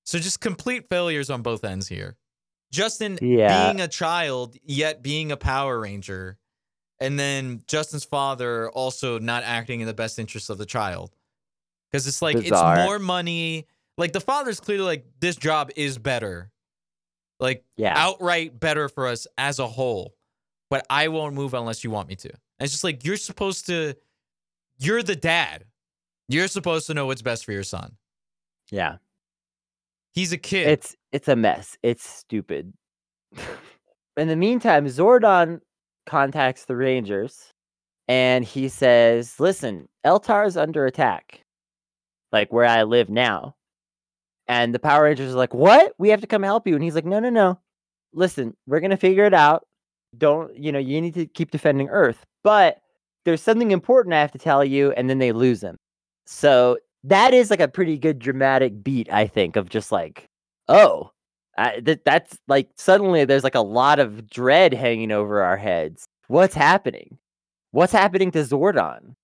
So 0.06 0.20
just 0.20 0.40
complete 0.40 0.88
failures 0.90 1.30
on 1.30 1.42
both 1.42 1.64
ends 1.64 1.88
here. 1.88 2.16
Justin 2.72 3.18
Yeah. 3.22 3.72
being 3.72 3.82
a 3.82 3.88
child, 3.88 4.56
yet 4.64 5.02
being 5.02 5.32
a 5.32 5.38
Power 5.38 5.80
Ranger. 5.80 6.38
And 7.00 7.20
then 7.20 7.64
Justin's 7.68 8.06
father 8.06 8.70
also 8.70 9.20
not 9.20 9.44
acting 9.44 9.82
in 9.82 9.88
the 9.88 9.94
best 9.94 10.18
interest 10.20 10.50
of 10.50 10.58
the 10.58 10.66
child. 10.66 11.12
Because 11.92 12.08
it's 12.08 12.22
like, 12.22 12.38
Bizarre. 12.38 12.78
it's 12.80 12.86
more 12.86 13.00
money. 13.00 13.68
Like 13.98 14.14
the 14.14 14.22
father's 14.22 14.60
clearly 14.60 14.84
like, 14.86 15.06
this 15.20 15.36
job 15.36 15.72
is 15.76 15.98
better. 15.98 16.52
Like 17.40 17.66
yeah, 17.76 17.94
outright 17.98 18.58
better 18.60 18.88
for 18.88 19.08
us 19.08 19.28
as 19.38 19.60
a 19.60 19.68
whole. 19.68 20.16
But 20.70 20.86
I 20.90 21.10
won't 21.10 21.36
move 21.36 21.54
unless 21.54 21.84
you 21.84 21.92
want 21.92 22.08
me 22.08 22.16
to. 22.16 22.30
And 22.30 22.40
it's 22.62 22.72
just 22.72 22.84
like 22.86 23.04
you're 23.04 23.18
supposed 23.18 23.66
to 23.68 23.96
you're 24.78 25.04
the 25.04 25.16
dad. 25.18 25.66
You're 26.30 26.48
supposed 26.48 26.88
to 26.88 26.94
know 26.94 27.06
what's 27.08 27.22
best 27.22 27.44
for 27.46 27.52
your 27.52 27.64
son. 27.64 27.98
yeah. 28.72 28.98
He's 30.16 30.32
a 30.32 30.38
kid. 30.38 30.68
It's 30.68 30.96
it's 31.12 31.28
a 31.28 31.36
mess. 31.36 31.78
It's 31.84 32.08
stupid. 32.08 32.74
In 34.18 34.30
the 34.30 34.38
meantime, 34.38 34.86
Zordon 34.86 35.60
contacts 36.06 36.66
the 36.66 36.76
Rangers 36.78 37.52
and 38.08 38.46
he 38.46 38.70
says, 38.70 39.40
"Listen, 39.42 39.90
Eltar 40.06 40.48
is 40.48 40.56
under 40.56 40.86
attack. 40.86 41.42
Like 42.32 42.54
where 42.54 42.66
I 42.66 42.84
live 42.84 43.10
now." 43.10 43.56
And 44.48 44.74
the 44.74 44.80
Power 44.80 45.04
Rangers 45.04 45.34
are 45.34 45.38
like, 45.38 45.54
"What? 45.54 45.94
We 45.98 46.10
have 46.10 46.22
to 46.22 46.28
come 46.28 46.44
help 46.44 46.66
you." 46.66 46.76
And 46.76 46.84
he's 46.84 46.96
like, 46.96 47.06
"No, 47.06 47.20
no, 47.20 47.30
no. 47.30 47.60
Listen, 48.14 48.56
we're 48.68 48.80
going 48.80 48.92
to 48.92 48.98
figure 48.98 49.26
it 49.26 49.34
out. 49.34 49.68
Don't, 50.18 50.56
you 50.56 50.72
know, 50.72 50.80
you 50.80 51.02
need 51.02 51.16
to 51.16 51.26
keep 51.26 51.52
defending 51.52 51.90
Earth. 51.90 52.26
But 52.44 52.78
there's 53.26 53.42
something 53.42 53.72
important 53.72 54.14
I 54.14 54.22
have 54.22 54.32
to 54.32 54.38
tell 54.40 54.64
you." 54.64 54.92
And 54.94 55.10
then 55.10 55.20
they 55.20 55.34
lose 55.34 55.62
him. 55.62 55.78
So 56.26 56.78
that 57.06 57.34
is 57.34 57.50
like 57.50 57.60
a 57.60 57.68
pretty 57.68 57.98
good 57.98 58.20
dramatic 58.20 58.84
beat, 58.84 59.12
I 59.12 59.28
think, 59.28 59.56
of 59.56 59.70
just 59.70 59.92
like, 59.92 60.26
oh, 60.68 61.12
I, 61.58 61.80
th- 61.80 62.02
that's 62.06 62.38
like 62.48 62.70
suddenly 62.76 63.26
there's 63.26 63.44
like 63.44 63.56
a 63.56 63.62
lot 63.62 64.00
of 64.00 64.30
dread 64.30 64.74
hanging 64.74 65.12
over 65.12 65.42
our 65.42 65.58
heads. 65.58 66.06
What's 66.28 66.56
happening? 66.56 67.18
What's 67.72 67.94
happening 67.94 68.32
to 68.32 68.40
Zordon? 68.40 69.16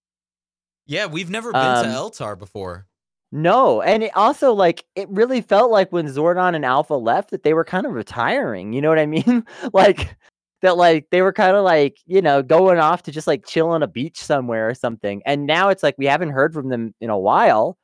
yeah, 0.88 1.06
we've 1.06 1.30
never 1.30 1.52
been 1.54 1.62
um, 1.62 1.86
to 1.86 1.90
Eltar 1.90 2.38
before. 2.38 2.86
No, 3.32 3.82
and 3.82 4.04
it 4.04 4.12
also 4.16 4.52
like 4.52 4.84
it 4.96 5.08
really 5.10 5.42
felt 5.42 5.72
like 5.72 5.92
when 5.92 6.08
Zordon 6.08 6.54
and 6.54 6.66
Alpha 6.66 6.96
left 6.96 7.32
that 7.32 7.44
they 7.44 7.54
were 7.54 7.64
kind 7.64 7.86
of 7.86 7.94
retiring. 7.94 8.74
You 8.74 8.82
know 8.82 8.90
what 8.90 9.00
I 9.00 9.06
mean? 9.06 9.46
like 9.74 10.16
that, 10.62 10.78
like 10.78 11.10
they 11.12 11.22
were 11.22 11.34
kind 11.34 11.56
of 11.56 11.64
like 11.64 11.98
you 12.06 12.22
know 12.22 12.44
going 12.44 12.80
off 12.80 13.04
to 13.04 13.12
just 13.12 13.28
like 13.28 13.46
chill 13.46 13.70
on 13.70 13.84
a 13.84 13.88
beach 13.88 14.22
somewhere 14.22 14.70
or 14.70 14.76
something. 14.76 15.22
And 15.26 15.46
now 15.46 15.70
it's 15.70 15.84
like 15.84 15.96
we 15.98 16.06
haven't 16.06 16.30
heard 16.32 16.54
from 16.54 16.70
them 16.70 16.94
in 17.02 17.10
a 17.10 17.18
while, 17.18 17.78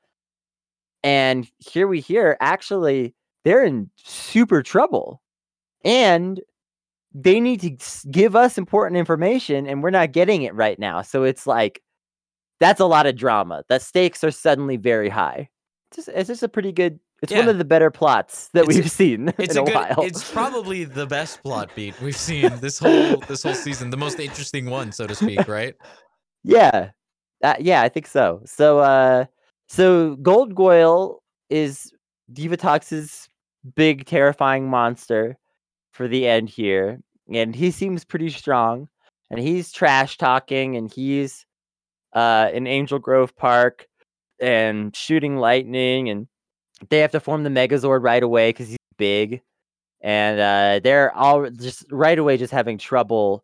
and 1.04 1.48
here 1.60 1.88
we 1.88 2.00
hear 2.02 2.38
actually 2.42 3.14
they're 3.44 3.64
in 3.64 3.90
super 3.98 4.62
trouble, 4.64 5.22
and 5.84 6.42
they 7.14 7.40
need 7.40 7.62
to 7.62 8.10
give 8.12 8.36
us 8.36 8.58
important 8.58 8.98
information, 8.98 9.68
and 9.68 9.82
we're 9.84 9.90
not 9.90 10.12
getting 10.12 10.44
it 10.44 10.54
right 10.54 10.78
now. 10.80 11.02
So 11.02 11.24
it's 11.24 11.48
like 11.48 11.82
that's 12.60 12.80
a 12.80 12.86
lot 12.86 13.06
of 13.08 13.16
drama. 13.16 13.64
The 13.70 13.80
stakes 13.80 14.24
are 14.24 14.32
suddenly 14.32 14.78
very 14.78 15.10
high. 15.10 15.50
It's 15.92 16.06
just, 16.06 16.18
it's 16.18 16.28
just 16.28 16.44
a 16.44 16.50
pretty 16.50 16.72
good. 16.72 17.00
It's 17.24 17.34
one 17.34 17.50
of 17.50 17.58
the 17.58 17.66
better 17.66 17.90
plots 17.90 18.50
that 18.54 18.66
It's 18.66 18.76
we've 18.76 18.92
seen 18.92 19.30
It's 19.40 19.56
in 19.56 19.58
a 19.58 19.64
a, 19.64 19.66
good 19.66 19.76
while. 19.76 19.96
it's 20.00 20.32
probably 20.32 20.84
the 20.84 21.08
best 21.08 21.42
plot 21.42 21.72
beat 21.76 22.00
we've 22.00 22.16
seen 22.16 22.60
this 22.60 22.78
whole 22.78 23.18
this 23.28 23.44
whole 23.44 23.56
season. 23.56 23.90
The 23.90 23.98
most 23.98 24.20
interesting 24.20 24.68
one, 24.70 24.92
so 24.92 25.08
to 25.08 25.16
speak, 25.16 25.48
right? 25.48 25.76
yeah, 26.44 26.92
uh, 27.44 27.56
yeah, 27.60 27.82
I 27.82 27.90
think 27.90 28.08
so. 28.08 28.42
So, 28.46 28.80
uh, 28.80 29.26
so 29.68 30.16
Goldgoyle 30.18 31.18
is 31.50 31.92
Divatox's 32.32 33.30
big 33.76 34.06
terrifying 34.06 34.70
monster 34.70 35.38
for 35.92 36.08
the 36.08 36.28
end 36.28 36.50
here, 36.50 37.00
and 37.34 37.56
he 37.56 37.72
seems 37.72 38.06
pretty 38.06 38.30
strong. 38.30 38.88
And 39.30 39.40
he's 39.40 39.72
trash 39.72 40.18
talking, 40.18 40.78
and 40.78 40.92
he's 40.92 41.46
uh 42.14 42.50
in 42.54 42.68
Angel 42.68 43.00
Grove 43.00 43.36
Park 43.36 43.88
and 44.40 44.96
shooting 44.96 45.38
lightning, 45.38 46.10
and 46.10 46.28
they 46.90 47.00
have 47.00 47.12
to 47.12 47.20
form 47.20 47.44
the 47.44 47.50
Megazord 47.50 48.04
right 48.04 48.24
away 48.24 48.50
because 48.50 48.68
he's 48.70 48.78
big, 48.98 49.42
and 50.02 50.40
uh, 50.40 50.80
they're 50.84 51.12
all 51.16 51.50
just 51.50 51.86
right 51.92 52.18
away 52.18 52.38
just 52.38 52.54
having 52.54 52.78
trouble 52.78 53.44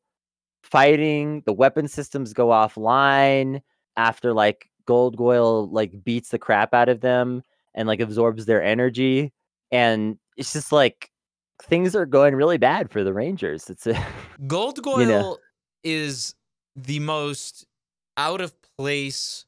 fighting. 0.64 1.44
The 1.46 1.54
weapon 1.54 1.88
systems 1.88 2.34
go 2.34 2.50
offline 2.50 3.62
after 3.98 4.34
like 4.34 4.70
Goldgoyle 4.88 5.72
like 5.72 6.04
beats 6.04 6.30
the 6.30 6.40
crap 6.40 6.74
out 6.74 6.90
of 6.90 7.02
them 7.02 7.44
and 7.74 7.88
like 7.88 8.00
absorbs 8.00 8.46
their 8.46 8.64
energy, 8.64 9.34
and 9.72 10.18
it's 10.38 10.54
just 10.54 10.72
like 10.72 11.10
things 11.62 11.96
are 11.96 12.06
going 12.06 12.36
really 12.36 12.58
bad 12.58 12.92
for 12.92 13.04
the 13.04 13.14
Rangers. 13.14 13.70
It's 13.70 13.88
a 13.88 13.94
Goldgoyle 14.48 15.00
You 15.00 15.06
know. 15.08 15.38
is 15.84 16.36
the 16.76 17.00
most 17.00 17.66
out 18.18 18.42
of 18.42 18.54
place 18.78 19.46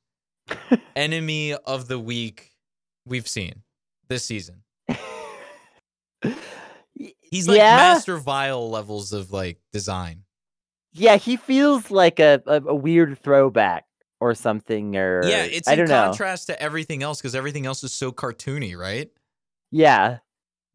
enemy 0.95 1.53
of 1.53 1.87
the 1.87 1.99
week 1.99 2.51
we've 3.05 3.27
seen 3.27 3.61
this 4.07 4.25
season. 4.25 4.63
He's 7.19 7.47
like 7.47 7.57
yeah, 7.57 7.75
Master 7.75 8.17
Vile 8.17 8.69
levels 8.69 9.11
of 9.13 9.31
like 9.31 9.59
design. 9.73 10.23
yeah. 10.93 11.17
He 11.17 11.35
feels 11.35 11.91
like 11.91 12.19
a, 12.19 12.41
a, 12.45 12.61
a 12.61 12.75
weird 12.75 13.17
throwback 13.19 13.85
or 14.21 14.33
something, 14.33 14.95
or 14.95 15.27
Yeah, 15.27 15.43
it's 15.43 15.67
I 15.67 15.73
in 15.73 15.79
don't 15.79 15.89
know. 15.89 16.03
contrast 16.05 16.47
to 16.47 16.61
everything 16.61 17.03
else 17.03 17.19
because 17.19 17.35
everything 17.35 17.65
else 17.65 17.83
is 17.83 17.91
so 17.93 18.11
cartoony, 18.13 18.77
right? 18.77 19.09
Yeah, 19.71 20.19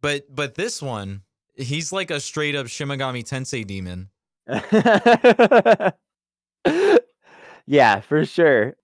But 0.03 0.25
but 0.35 0.57
this 0.57 0.83
one, 0.83 1.23
he's 1.57 1.91
like 1.93 2.11
a 2.11 2.21
straight 2.21 2.55
up 2.55 2.67
Shin 2.69 2.89
Megami 2.89 3.25
Tensei 3.25 3.67
demon. 3.67 4.11
yeah, 7.67 8.01
for 8.01 8.27
sure. 8.27 8.77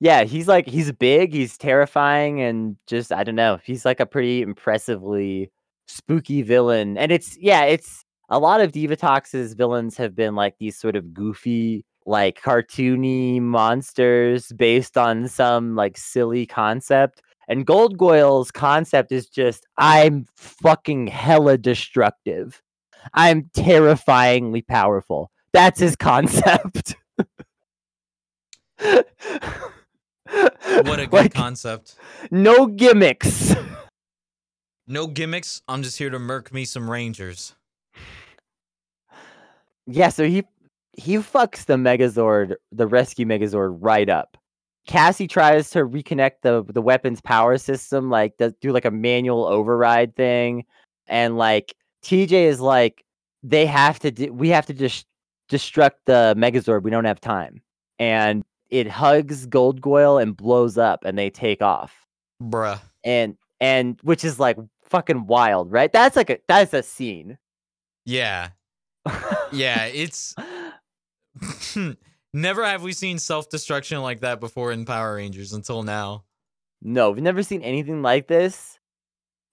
Yeah, 0.00 0.24
he's 0.24 0.48
like 0.48 0.66
he's 0.66 0.92
big, 0.92 1.32
he's 1.32 1.56
terrifying, 1.56 2.40
and 2.42 2.76
just 2.86 3.12
I 3.12 3.24
don't 3.24 3.36
know. 3.36 3.58
He's 3.64 3.84
like 3.84 4.00
a 4.00 4.06
pretty 4.06 4.42
impressively 4.42 5.50
spooky 5.86 6.42
villain. 6.42 6.98
And 6.98 7.12
it's 7.12 7.36
yeah, 7.38 7.64
it's 7.64 8.04
a 8.28 8.38
lot 8.38 8.60
of 8.60 8.72
Divatox's 8.72 9.54
villains 9.54 9.96
have 9.96 10.14
been 10.14 10.34
like 10.34 10.56
these 10.58 10.76
sort 10.78 10.96
of 10.96 11.14
goofy, 11.14 11.84
like 12.06 12.40
cartoony 12.42 13.40
monsters 13.40 14.52
based 14.52 14.96
on 14.98 15.28
some 15.28 15.76
like 15.76 15.96
silly 15.96 16.46
concept. 16.46 17.22
And 17.48 17.66
Goldgoyle's 17.66 18.50
concept 18.50 19.12
is 19.12 19.28
just 19.28 19.66
I'm 19.76 20.26
fucking 20.36 21.08
hella 21.08 21.58
destructive. 21.58 22.62
I'm 23.12 23.50
terrifyingly 23.54 24.62
powerful. 24.62 25.30
That's 25.52 25.78
his 25.80 25.96
concept. 26.00 26.96
What 30.30 31.00
a 31.00 31.06
good 31.06 31.12
Like, 31.12 31.34
concept. 31.34 31.96
no 32.30 32.66
gimmicks. 32.66 33.54
No 34.86 35.06
gimmicks. 35.06 35.62
I'm 35.66 35.82
just 35.82 35.96
here 35.96 36.10
to 36.10 36.18
murk 36.18 36.52
me 36.52 36.66
some 36.66 36.90
rangers. 36.90 37.54
Yeah, 39.86 40.10
so 40.10 40.26
he 40.28 40.44
he 40.92 41.14
fucks 41.16 41.64
the 41.64 41.76
Megazord, 41.76 42.56
the 42.70 42.86
rescue 42.86 43.24
Megazord, 43.24 43.78
right 43.80 44.10
up. 44.10 44.36
Cassie 44.86 45.26
tries 45.26 45.70
to 45.70 45.86
reconnect 45.86 46.42
the 46.42 46.64
the 46.68 46.82
weapon's 46.82 47.22
power 47.22 47.56
system, 47.56 48.10
like 48.10 48.36
does 48.36 48.52
do 48.60 48.72
like 48.72 48.84
a 48.84 48.90
manual 48.90 49.46
override 49.46 50.14
thing, 50.16 50.64
and 51.06 51.38
like 51.38 51.74
TJ 52.04 52.32
is 52.32 52.60
like, 52.60 53.04
they 53.42 53.64
have 53.64 53.98
to, 54.00 54.10
do, 54.10 54.34
we 54.34 54.50
have 54.50 54.66
to 54.66 54.74
just 54.74 55.06
destruct 55.50 55.92
the 56.04 56.34
Megazord. 56.36 56.82
We 56.82 56.90
don't 56.90 57.06
have 57.06 57.22
time, 57.22 57.62
and 57.98 58.44
it 58.74 58.88
hugs 58.88 59.46
Goldgoyle 59.46 60.20
and 60.20 60.36
blows 60.36 60.76
up, 60.76 61.04
and 61.04 61.16
they 61.16 61.30
take 61.30 61.62
off, 61.62 61.94
Bruh. 62.42 62.80
and 63.04 63.36
and 63.60 64.00
which 64.02 64.24
is 64.24 64.40
like 64.40 64.56
fucking 64.82 65.28
wild, 65.28 65.70
right? 65.70 65.92
That's 65.92 66.16
like 66.16 66.28
a 66.28 66.38
that's 66.48 66.74
a 66.74 66.82
scene. 66.82 67.38
Yeah. 68.04 68.48
Yeah, 69.52 69.84
it's 69.84 70.34
never 72.34 72.64
have 72.64 72.82
we 72.82 72.92
seen 72.92 73.20
self-destruction 73.20 74.00
like 74.02 74.20
that 74.22 74.40
before 74.40 74.72
in 74.72 74.84
Power 74.84 75.14
Rangers 75.14 75.52
until 75.52 75.84
now. 75.84 76.24
No, 76.82 77.12
we've 77.12 77.22
never 77.22 77.44
seen 77.44 77.62
anything 77.62 78.02
like 78.02 78.26
this. 78.26 78.80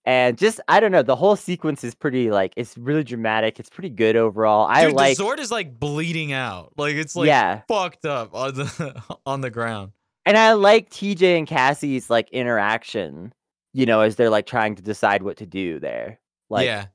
And 0.05 0.37
just 0.37 0.59
I 0.67 0.79
don't 0.79 0.91
know, 0.91 1.03
the 1.03 1.15
whole 1.15 1.35
sequence 1.35 1.83
is 1.83 1.93
pretty 1.93 2.31
like 2.31 2.53
it's 2.57 2.75
really 2.77 3.03
dramatic. 3.03 3.59
It's 3.59 3.69
pretty 3.69 3.89
good 3.89 4.15
overall. 4.15 4.67
I 4.67 4.85
Dude, 4.85 4.95
like 4.95 5.17
the 5.17 5.23
Zord 5.23 5.39
is 5.39 5.51
like 5.51 5.79
bleeding 5.79 6.33
out. 6.33 6.73
Like 6.75 6.95
it's 6.95 7.15
like 7.15 7.27
yeah. 7.27 7.61
fucked 7.67 8.05
up 8.05 8.33
on 8.33 8.55
the 8.55 9.03
on 9.25 9.41
the 9.41 9.51
ground. 9.51 9.91
And 10.25 10.37
I 10.37 10.53
like 10.53 10.89
TJ 10.89 11.37
and 11.37 11.47
Cassie's 11.47 12.09
like 12.09 12.29
interaction, 12.31 13.33
you 13.73 13.85
know, 13.85 14.01
as 14.01 14.15
they're 14.15 14.29
like 14.29 14.47
trying 14.47 14.75
to 14.75 14.81
decide 14.81 15.21
what 15.21 15.37
to 15.37 15.45
do 15.45 15.79
there. 15.79 16.19
Like 16.49 16.65
yeah. 16.65 16.85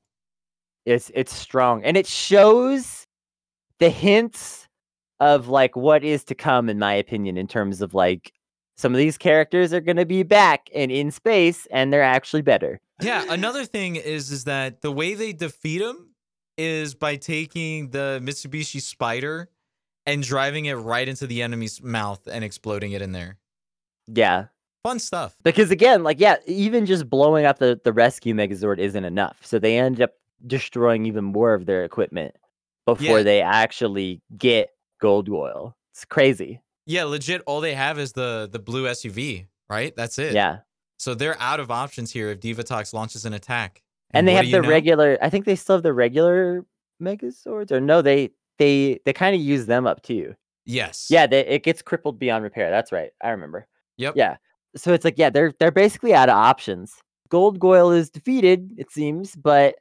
it's 0.85 1.09
it's 1.13 1.33
strong. 1.33 1.83
And 1.83 1.95
it 1.95 2.07
shows 2.07 3.05
the 3.79 3.89
hints 3.89 4.67
of 5.21 5.47
like 5.47 5.77
what 5.77 6.03
is 6.03 6.25
to 6.25 6.35
come, 6.35 6.69
in 6.69 6.77
my 6.77 6.93
opinion, 6.93 7.37
in 7.37 7.47
terms 7.47 7.81
of 7.81 7.93
like 7.93 8.33
some 8.75 8.93
of 8.93 8.97
these 8.97 9.17
characters 9.17 9.71
are 9.73 9.81
gonna 9.81 10.05
be 10.05 10.23
back 10.23 10.69
and 10.75 10.91
in 10.91 11.09
space 11.09 11.67
and 11.71 11.93
they're 11.93 12.03
actually 12.03 12.41
better. 12.41 12.81
Yeah, 13.01 13.25
another 13.29 13.65
thing 13.65 13.95
is 13.95 14.31
is 14.31 14.45
that 14.45 14.81
the 14.81 14.91
way 14.91 15.13
they 15.13 15.33
defeat 15.33 15.81
him 15.81 16.11
is 16.57 16.95
by 16.95 17.15
taking 17.17 17.89
the 17.91 18.19
Mitsubishi 18.23 18.81
Spyder 18.81 19.47
and 20.05 20.23
driving 20.23 20.65
it 20.65 20.73
right 20.73 21.07
into 21.07 21.27
the 21.27 21.41
enemy's 21.43 21.83
mouth 21.83 22.27
and 22.31 22.43
exploding 22.43 22.93
it 22.93 23.01
in 23.01 23.11
there. 23.11 23.37
Yeah. 24.07 24.45
Fun 24.83 24.99
stuff. 24.99 25.35
because 25.43 25.69
again 25.69 26.01
like 26.03 26.17
yeah 26.17 26.37
even 26.45 26.85
just 26.85 27.09
blowing 27.09 27.43
up 27.45 27.59
the, 27.59 27.77
the 27.83 27.91
rescue 27.91 28.33
megazord 28.33 28.79
isn't 28.79 29.03
enough 29.03 29.37
so 29.45 29.59
they 29.59 29.77
end 29.77 29.99
up 30.01 30.11
destroying 30.45 31.05
even 31.05 31.25
more 31.25 31.53
of 31.53 31.65
their 31.65 31.83
equipment 31.83 32.33
before 32.85 33.17
Yeah. 33.17 33.23
they 33.23 33.41
actually 33.41 34.21
get 34.37 34.69
Goldgoyle 35.03 35.73
it's 35.91 36.05
crazy 36.05 36.61
Yeah, 36.85 37.03
legit 37.03 37.41
all 37.45 37.59
they 37.59 37.73
have 37.73 37.99
is 37.99 38.13
the 38.13 38.47
the 38.49 38.59
blue 38.59 38.85
SUV, 38.85 39.47
right? 39.69 39.93
That's 39.97 40.17
it. 40.19 40.31
yeah 40.33 40.59
So 40.97 41.13
they're 41.15 41.39
out 41.39 41.59
of 41.59 41.69
options 41.71 42.11
here 42.11 42.29
if 42.29 42.39
Divatox 42.39 42.93
launches 42.93 43.25
an 43.25 43.33
attack. 43.33 43.81
and, 44.11 44.27
they 44.27 44.33
have 44.33 44.49
the 44.49 44.61
know? 44.61 44.69
regular 44.69 45.17
i 45.21 45.29
think 45.29 45.45
they 45.45 45.55
still 45.55 45.75
have 45.75 45.83
the 45.83 45.93
regular 45.93 46.65
megazords 47.01 47.71
or 47.71 47.79
no 47.81 48.01
they 48.01 48.29
they 48.57 48.99
they 49.05 49.13
kind 49.13 49.35
of 49.35 49.41
use 49.41 49.65
them 49.65 49.85
up 49.85 50.01
too 50.01 50.33
Yes. 50.65 51.07
yeah 51.09 51.27
they, 51.27 51.45
it 51.45 51.63
gets 51.63 51.81
crippled 51.81 52.17
beyond 52.19 52.43
repair 52.43 52.69
that's 52.69 52.91
right 52.91 53.11
i 53.23 53.29
remember 53.29 53.67
Yep. 53.97 54.13
yeah 54.15 54.37
so 54.75 54.93
it's 54.93 55.03
like 55.05 55.17
yeah 55.17 55.29
they're 55.29 55.53
they're 55.59 55.71
basically 55.71 56.13
out 56.13 56.29
of 56.29 56.35
options 56.35 56.95
Goldgoyle 57.29 57.95
is 57.95 58.09
defeated 58.09 58.71
it 58.77 58.91
seems 58.91 59.35
but 59.35 59.75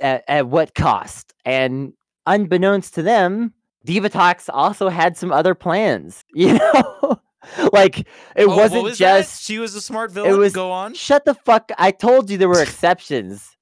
at, 0.00 0.22
at 0.28 0.48
what 0.48 0.74
cost 0.74 1.32
and 1.46 1.92
unbeknownst 2.26 2.94
to 2.94 3.02
them 3.02 3.52
divatox 3.86 4.48
also 4.52 4.88
had 4.90 5.16
some 5.16 5.32
other 5.32 5.54
plans 5.54 6.24
you 6.34 6.52
know 6.58 7.18
like 7.72 8.00
it 8.00 8.06
Oh, 8.46 8.56
wasn't 8.56 8.82
was 8.84 8.98
that? 8.98 9.18
just 9.20 9.42
she 9.42 9.58
was 9.58 9.74
a 9.74 9.80
smart 9.80 10.12
villain. 10.12 10.30
It 10.30 10.36
was- 10.36 10.52
Go 10.52 10.70
on. 10.70 10.94
shut 10.94 11.24
the 11.24 11.34
fuck 11.34 11.70
i 11.78 11.90
told 11.90 12.30
you 12.30 12.38
there 12.38 12.48
were 12.48 12.62
exceptions 12.68 13.56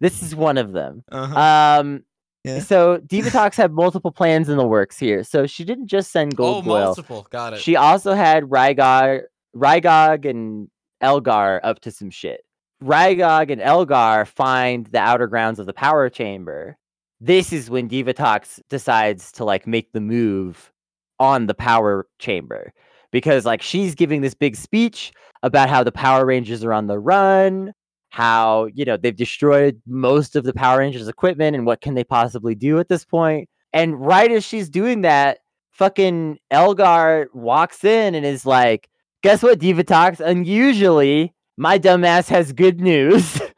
this 0.00 0.22
is 0.22 0.34
one 0.34 0.56
of 0.58 0.72
them 0.72 1.04
Uh-huh. 1.12 1.38
um 1.80 2.04
Yeah. 2.44 2.60
so 2.60 2.98
divatox 2.98 3.56
had 3.56 3.72
multiple 3.72 4.12
plans 4.12 4.48
in 4.48 4.56
the 4.56 4.66
works 4.66 4.98
here 4.98 5.22
so 5.24 5.46
she 5.46 5.64
didn't 5.64 5.88
just 5.88 6.10
send 6.10 6.34
oh, 6.38 6.62
Goldgoyle 6.62 6.64
multiple. 6.84 7.26
Got 7.30 7.54
it. 7.54 7.60
she 7.60 7.76
also 7.76 8.14
had 8.14 8.44
Rygog, 8.44 9.22
Rygog 9.54 10.24
and 10.28 10.68
Elgar 11.00 11.60
up 11.62 11.80
to 11.80 11.90
some 11.90 12.10
shit. 12.10 12.40
Rygog 12.82 13.50
and 13.50 13.60
Elgar 13.60 14.24
find 14.24 14.86
the 14.86 14.98
outer 15.00 15.26
grounds 15.26 15.58
of 15.58 15.66
the 15.66 15.72
power 15.72 16.08
chamber. 16.08 16.76
This 17.20 17.52
is 17.52 17.68
when 17.68 17.88
Divatox 17.88 18.60
decides 18.70 19.32
to 19.32 19.44
like 19.44 19.66
make 19.66 19.92
the 19.92 20.00
move 20.00 20.72
on 21.18 21.46
the 21.46 21.54
power 21.54 22.06
chamber 22.20 22.72
because 23.10 23.44
like 23.44 23.62
she's 23.62 23.94
giving 23.94 24.20
this 24.20 24.34
big 24.34 24.56
speech 24.56 25.12
about 25.42 25.68
how 25.68 25.84
the 25.84 25.92
Power 25.92 26.26
Rangers 26.26 26.64
are 26.64 26.72
on 26.72 26.86
the 26.86 26.98
run, 26.98 27.72
how 28.10 28.68
you 28.74 28.84
know 28.84 28.96
they've 28.96 29.16
destroyed 29.16 29.80
most 29.86 30.36
of 30.36 30.44
the 30.44 30.52
Power 30.52 30.78
Rangers 30.78 31.08
equipment 31.08 31.56
and 31.56 31.66
what 31.66 31.80
can 31.80 31.94
they 31.94 32.04
possibly 32.04 32.54
do 32.54 32.78
at 32.78 32.88
this 32.88 33.04
point. 33.04 33.48
And 33.72 34.00
right 34.00 34.30
as 34.30 34.44
she's 34.44 34.68
doing 34.68 35.02
that, 35.02 35.38
fucking 35.72 36.38
Elgar 36.50 37.28
walks 37.34 37.84
in 37.84 38.14
and 38.14 38.24
is 38.24 38.46
like, 38.46 38.88
"Guess 39.22 39.42
what, 39.42 39.58
Divatox? 39.58 40.20
Unusually, 40.20 41.34
my 41.56 41.78
dumbass 41.78 42.28
has 42.28 42.52
good 42.52 42.80
news." 42.80 43.40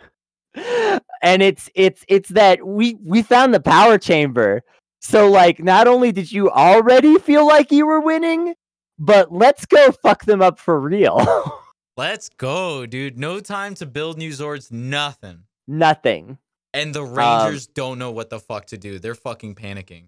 and 1.22 1.42
it's 1.42 1.70
it's 1.74 2.04
it's 2.08 2.30
that 2.30 2.66
we 2.66 2.96
we 3.04 3.22
found 3.22 3.54
the 3.54 3.60
power 3.60 3.98
chamber. 3.98 4.62
So 5.00 5.30
like, 5.30 5.60
not 5.62 5.88
only 5.88 6.12
did 6.12 6.30
you 6.30 6.50
already 6.50 7.18
feel 7.18 7.46
like 7.46 7.72
you 7.72 7.86
were 7.86 8.00
winning, 8.00 8.54
but 9.00 9.32
let's 9.32 9.66
go 9.66 9.90
fuck 9.90 10.24
them 10.26 10.40
up 10.42 10.58
for 10.58 10.78
real. 10.78 11.18
Let's 11.96 12.30
go, 12.30 12.86
dude. 12.86 13.18
No 13.18 13.40
time 13.40 13.74
to 13.74 13.84
build 13.84 14.16
new 14.16 14.30
Zords. 14.30 14.72
Nothing. 14.72 15.40
Nothing. 15.66 16.38
And 16.72 16.88
Um, 16.88 16.92
the 16.92 17.02
Rangers 17.02 17.66
don't 17.66 17.98
know 17.98 18.10
what 18.10 18.30
the 18.30 18.38
fuck 18.38 18.66
to 18.66 18.78
do. 18.78 18.98
They're 18.98 19.14
fucking 19.14 19.54
panicking. 19.56 20.04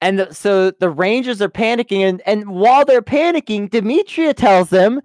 And 0.00 0.18
the, 0.18 0.34
so 0.34 0.70
the 0.72 0.90
Rangers 0.90 1.40
are 1.42 1.48
panicking, 1.48 2.00
and, 2.08 2.22
and 2.26 2.48
while 2.48 2.84
they're 2.84 3.02
panicking, 3.02 3.68
Dimitria 3.68 4.34
tells 4.34 4.70
them 4.70 5.02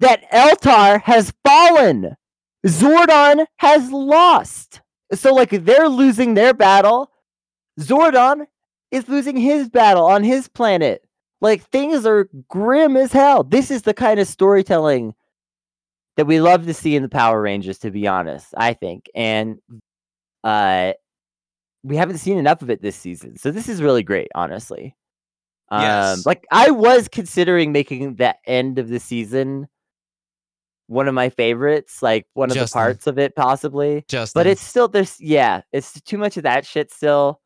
that 0.00 0.28
Eltar 0.30 1.00
has 1.02 1.32
fallen. 1.44 2.16
Zordon 2.66 3.46
has 3.56 3.90
lost. 3.90 4.80
So, 5.14 5.32
like, 5.32 5.50
they're 5.50 5.88
losing 5.88 6.34
their 6.34 6.52
battle. 6.52 7.12
Zordon 7.80 8.46
is 8.90 9.08
losing 9.08 9.36
his 9.36 9.68
battle 9.70 10.04
on 10.06 10.22
his 10.24 10.48
planet. 10.48 11.01
Like, 11.42 11.64
things 11.70 12.06
are 12.06 12.28
grim 12.48 12.96
as 12.96 13.12
hell. 13.12 13.42
This 13.42 13.70
is 13.70 13.82
the 13.82 13.92
kind 13.92 14.18
of 14.20 14.26
storytelling 14.28 15.14
that 16.16 16.26
we 16.26 16.40
love 16.40 16.66
to 16.66 16.74
see 16.74 16.94
in 16.94 17.02
the 17.02 17.08
Power 17.08 17.40
Rangers, 17.40 17.78
to 17.78 17.90
be 17.90 18.06
honest, 18.06 18.54
I 18.56 18.74
think. 18.74 19.10
And 19.14 19.58
uh 20.44 20.92
we 21.84 21.96
haven't 21.96 22.18
seen 22.18 22.38
enough 22.38 22.62
of 22.62 22.70
it 22.70 22.80
this 22.80 22.96
season. 22.96 23.36
So 23.36 23.50
this 23.50 23.68
is 23.68 23.82
really 23.82 24.02
great, 24.02 24.28
honestly. 24.34 24.94
Um 25.68 25.82
Yes. 25.82 26.26
like 26.26 26.44
I 26.50 26.70
was 26.70 27.08
considering 27.08 27.72
making 27.72 28.16
the 28.16 28.36
end 28.46 28.78
of 28.78 28.88
the 28.88 29.00
season 29.00 29.68
one 30.88 31.08
of 31.08 31.14
my 31.14 31.30
favorites, 31.30 32.02
like 32.02 32.26
one 32.34 32.50
of 32.50 32.54
Justin. 32.54 32.78
the 32.78 32.84
parts 32.84 33.06
of 33.06 33.18
it 33.18 33.34
possibly. 33.34 34.04
Just 34.08 34.34
But 34.34 34.46
it's 34.46 34.60
still 34.60 34.88
there's 34.88 35.18
yeah, 35.20 35.62
it's 35.72 35.98
too 36.02 36.18
much 36.18 36.36
of 36.36 36.42
that 36.42 36.66
shit 36.66 36.92
still. 36.92 37.40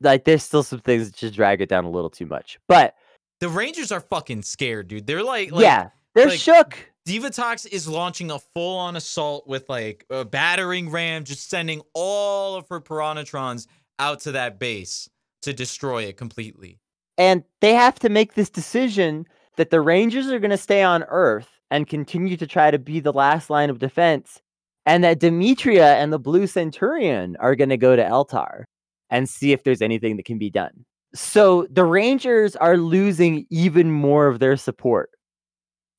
Like 0.00 0.24
there's 0.24 0.42
still 0.42 0.62
some 0.62 0.80
things 0.80 1.10
that 1.10 1.16
just 1.16 1.34
drag 1.34 1.60
it 1.60 1.68
down 1.68 1.84
a 1.84 1.90
little 1.90 2.10
too 2.10 2.26
much. 2.26 2.58
But 2.68 2.94
the 3.40 3.48
Rangers 3.48 3.92
are 3.92 4.00
fucking 4.00 4.42
scared, 4.42 4.88
dude. 4.88 5.06
They're 5.06 5.22
like, 5.22 5.52
like 5.52 5.62
yeah, 5.62 5.90
they're 6.14 6.28
like- 6.28 6.40
shook. 6.40 6.90
Divatox 7.06 7.66
is 7.66 7.88
launching 7.88 8.30
a 8.30 8.38
full-on 8.38 8.94
assault 8.94 9.46
with 9.46 9.66
like 9.70 10.04
a 10.10 10.26
battering 10.26 10.90
ram, 10.90 11.24
just 11.24 11.48
sending 11.48 11.80
all 11.94 12.54
of 12.56 12.68
her 12.68 12.82
Piranhatrons 12.82 13.66
out 13.98 14.20
to 14.20 14.32
that 14.32 14.58
base. 14.58 15.08
to 15.42 15.52
destroy 15.52 16.02
it 16.02 16.16
completely. 16.16 16.80
And 17.16 17.44
they 17.60 17.72
have 17.72 17.98
to 18.00 18.08
make 18.08 18.34
this 18.34 18.50
decision 18.50 19.24
that 19.56 19.70
the 19.70 19.80
Rangers 19.80 20.26
are 20.26 20.40
going 20.40 20.50
to 20.50 20.56
stay 20.56 20.82
on 20.82 21.04
Earth 21.04 21.48
and 21.70 21.86
continue 21.86 22.36
to 22.36 22.46
try 22.46 22.70
to 22.72 22.78
be 22.78 22.98
the 23.00 23.12
last 23.12 23.48
line 23.48 23.70
of 23.70 23.78
defense, 23.78 24.42
and 24.84 25.04
that 25.04 25.20
Dimitria 25.20 25.94
and 25.94 26.12
the 26.12 26.18
Blue 26.18 26.46
Centurion 26.48 27.36
are 27.36 27.54
going 27.54 27.68
to 27.70 27.76
go 27.76 27.94
to 27.94 28.02
Eltar 28.02 28.64
and 29.10 29.28
see 29.28 29.52
if 29.52 29.62
there's 29.62 29.80
anything 29.80 30.16
that 30.16 30.24
can 30.26 30.38
be 30.38 30.50
done. 30.50 30.84
So 31.14 31.66
the 31.70 31.84
Rangers 31.84 32.56
are 32.56 32.76
losing 32.76 33.46
even 33.50 33.90
more 33.90 34.26
of 34.26 34.38
their 34.38 34.56
support 34.56 35.10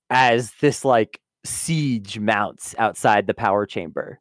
as 0.10 0.52
this 0.62 0.86
like 0.86 1.20
siege 1.46 2.20
mounts 2.20 2.76
outside 2.78 3.28
the 3.28 3.34
power 3.34 3.66
chamber. 3.66 4.20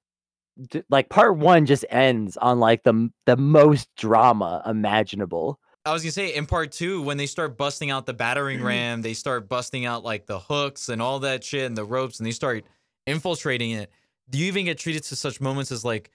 D- 0.70 0.82
like 0.90 1.08
part 1.08 1.36
1 1.36 1.66
just 1.66 1.84
ends 1.90 2.36
on 2.36 2.58
like 2.58 2.82
the 2.82 3.10
the 3.26 3.36
most 3.36 3.88
drama 3.96 4.62
imaginable. 4.66 5.60
I 5.84 5.92
was 5.92 6.02
gonna 6.02 6.12
say 6.12 6.34
in 6.34 6.46
part 6.46 6.72
two, 6.72 7.00
when 7.02 7.16
they 7.16 7.26
start 7.26 7.56
busting 7.56 7.90
out 7.90 8.04
the 8.06 8.12
battering 8.12 8.58
mm-hmm. 8.58 8.66
ram, 8.66 9.02
they 9.02 9.14
start 9.14 9.48
busting 9.48 9.86
out 9.86 10.04
like 10.04 10.26
the 10.26 10.38
hooks 10.38 10.88
and 10.88 11.00
all 11.00 11.20
that 11.20 11.44
shit 11.44 11.64
and 11.64 11.76
the 11.76 11.84
ropes, 11.84 12.18
and 12.18 12.26
they 12.26 12.32
start 12.32 12.64
infiltrating 13.06 13.70
it. 13.70 13.90
Do 14.28 14.38
you 14.38 14.46
even 14.46 14.66
get 14.66 14.78
treated 14.78 15.04
to 15.04 15.16
such 15.16 15.40
moments 15.40 15.72
as 15.72 15.84
like 15.84 16.10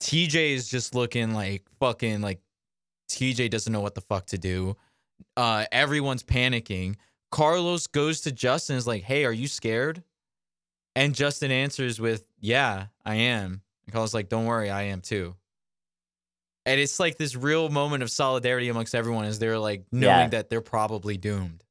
TJ 0.00 0.52
is 0.52 0.68
just 0.68 0.94
looking 0.94 1.34
like 1.34 1.64
fucking 1.80 2.20
like 2.20 2.40
TJ 3.08 3.50
doesn't 3.50 3.72
know 3.72 3.80
what 3.80 3.94
the 3.94 4.00
fuck 4.00 4.26
to 4.26 4.38
do. 4.38 4.76
Uh, 5.36 5.64
everyone's 5.72 6.22
panicking. 6.22 6.96
Carlos 7.30 7.86
goes 7.86 8.20
to 8.22 8.32
Justin 8.32 8.74
and 8.74 8.78
is 8.78 8.86
like, 8.86 9.02
"Hey, 9.02 9.24
are 9.24 9.32
you 9.32 9.48
scared?" 9.48 10.02
And 10.94 11.14
Justin 11.14 11.50
answers 11.50 12.00
with, 12.00 12.26
"Yeah, 12.38 12.86
I 13.04 13.16
am." 13.16 13.62
And 13.86 13.92
Carlos 13.92 14.10
is 14.10 14.14
like, 14.14 14.28
"Don't 14.28 14.46
worry, 14.46 14.70
I 14.70 14.82
am 14.84 15.00
too." 15.00 15.34
And 16.64 16.80
it's 16.80 16.98
like 16.98 17.16
this 17.16 17.36
real 17.36 17.68
moment 17.68 18.02
of 18.02 18.10
solidarity 18.10 18.68
amongst 18.68 18.94
everyone 18.94 19.24
as 19.24 19.38
they're 19.38 19.58
like 19.58 19.84
knowing 19.92 20.04
Yeah. 20.04 20.28
that 20.28 20.50
they're 20.50 20.60
probably 20.60 21.16
doomed. 21.16 21.62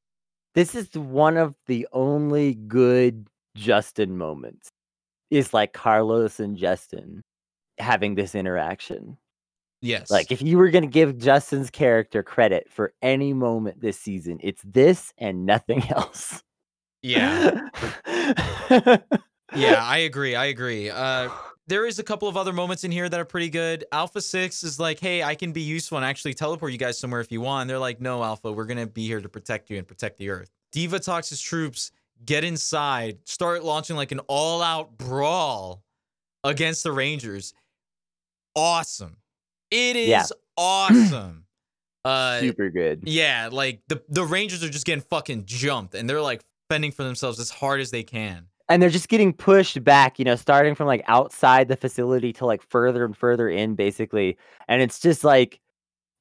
This 0.54 0.74
is 0.74 0.90
one 0.94 1.36
of 1.36 1.54
the 1.66 1.86
only 1.92 2.54
good 2.54 3.28
Justin 3.54 4.16
moments. 4.16 4.68
Is 5.30 5.52
like 5.52 5.72
Carlos 5.72 6.38
and 6.40 6.56
Justin 6.56 7.20
having 7.78 8.14
this 8.14 8.34
interaction. 8.34 9.18
Yes. 9.82 10.10
Like 10.10 10.30
if 10.32 10.42
you 10.42 10.58
were 10.58 10.70
going 10.70 10.84
to 10.84 10.90
give 10.90 11.18
Justin's 11.18 11.70
character 11.70 12.22
credit 12.22 12.68
for 12.70 12.92
any 13.02 13.32
moment 13.32 13.80
this 13.80 13.98
season, 13.98 14.38
it's 14.42 14.62
this 14.62 15.12
and 15.18 15.46
nothing 15.46 15.82
else. 15.90 16.42
yeah. 17.02 17.68
Yeah, 19.54 19.82
I 19.84 19.98
agree. 19.98 20.34
I 20.34 20.46
agree. 20.46 20.90
Uh 20.90 21.28
there 21.68 21.84
is 21.86 21.98
a 21.98 22.04
couple 22.04 22.28
of 22.28 22.36
other 22.36 22.52
moments 22.52 22.84
in 22.84 22.92
here 22.92 23.08
that 23.08 23.18
are 23.18 23.24
pretty 23.24 23.48
good. 23.50 23.84
Alpha 23.90 24.20
6 24.20 24.62
is 24.62 24.78
like, 24.78 25.00
"Hey, 25.00 25.22
I 25.24 25.34
can 25.34 25.50
be 25.52 25.62
useful 25.62 25.98
and 25.98 26.04
actually 26.04 26.32
teleport 26.34 26.70
you 26.70 26.78
guys 26.78 26.96
somewhere 26.96 27.20
if 27.20 27.32
you 27.32 27.40
want." 27.40 27.66
They're 27.68 27.78
like, 27.78 28.00
"No, 28.00 28.22
Alpha, 28.22 28.52
we're 28.52 28.66
going 28.66 28.78
to 28.78 28.86
be 28.86 29.06
here 29.06 29.20
to 29.20 29.28
protect 29.28 29.68
you 29.68 29.76
and 29.78 29.86
protect 29.86 30.18
the 30.18 30.30
Earth." 30.30 30.50
Divatox 30.72 31.30
his 31.30 31.40
troops 31.40 31.90
get 32.24 32.44
inside, 32.44 33.18
start 33.24 33.64
launching 33.64 33.96
like 33.96 34.12
an 34.12 34.20
all-out 34.28 34.96
brawl 34.96 35.82
against 36.44 36.84
the 36.84 36.92
Rangers. 36.92 37.52
Awesome. 38.54 39.16
It 39.70 39.96
is 39.96 40.08
Yeah. 40.08 40.24
awesome. 40.56 41.44
Uh 42.04 42.40
Super 42.40 42.70
good. 42.70 43.02
yeah, 43.04 43.48
like 43.50 43.82
the 43.88 44.02
the 44.08 44.24
Rangers 44.24 44.62
are 44.62 44.68
just 44.68 44.86
getting 44.86 45.02
fucking 45.02 45.44
jumped 45.46 45.94
and 45.94 46.08
they're 46.08 46.20
like 46.22 46.44
fending 46.68 46.92
for 46.92 47.02
themselves 47.02 47.40
as 47.40 47.50
hard 47.50 47.80
as 47.80 47.90
they 47.90 48.02
can. 48.02 48.46
And 48.68 48.82
they're 48.82 48.90
just 48.90 49.08
getting 49.08 49.32
pushed 49.32 49.82
back, 49.84 50.18
you 50.18 50.24
know, 50.24 50.34
starting 50.34 50.74
from 50.74 50.88
like 50.88 51.04
outside 51.06 51.68
the 51.68 51.76
facility 51.76 52.32
to 52.34 52.46
like 52.46 52.62
further 52.62 53.04
and 53.04 53.16
further 53.16 53.48
in, 53.48 53.76
basically. 53.76 54.36
And 54.66 54.82
it's 54.82 54.98
just 54.98 55.22
like 55.22 55.60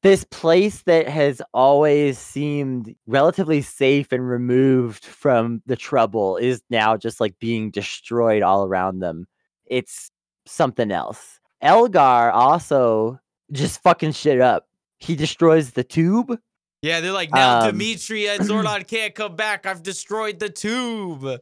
this 0.03 0.23
place 0.25 0.83
that 0.83 1.07
has 1.07 1.41
always 1.55 2.19
seemed 2.19 2.93
relatively 3.07 3.63
safe 3.63 4.11
and 4.11 4.29
removed 4.29 5.05
from 5.05 5.63
the 5.65 5.75
trouble 5.75 6.37
is 6.37 6.61
now 6.69 6.95
just 6.97 7.19
like 7.19 7.39
being 7.39 7.71
destroyed 7.71 8.43
all 8.43 8.63
around 8.65 8.99
them. 8.99 9.27
It's 9.65 10.11
something 10.45 10.91
else. 10.91 11.39
Elgar 11.61 12.29
also 12.31 13.19
just 13.51 13.81
fucking 13.83 14.13
shit 14.13 14.41
up. 14.41 14.67
He 14.99 15.15
destroys 15.15 15.71
the 15.71 15.83
tube. 15.83 16.39
Yeah, 16.81 16.99
they're 17.01 17.11
like, 17.11 17.31
now 17.31 17.61
Um, 17.61 17.71
Dimitri 17.71 18.27
and 18.27 18.41
Zordon 18.43 18.87
can't 18.87 19.13
come 19.15 19.35
back. 19.35 19.65
I've 19.65 19.83
destroyed 19.83 20.39
the 20.39 20.49
tube. 20.49 21.23
And 21.25 21.39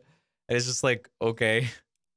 it's 0.50 0.66
just 0.66 0.84
like, 0.84 1.10
okay. 1.22 1.68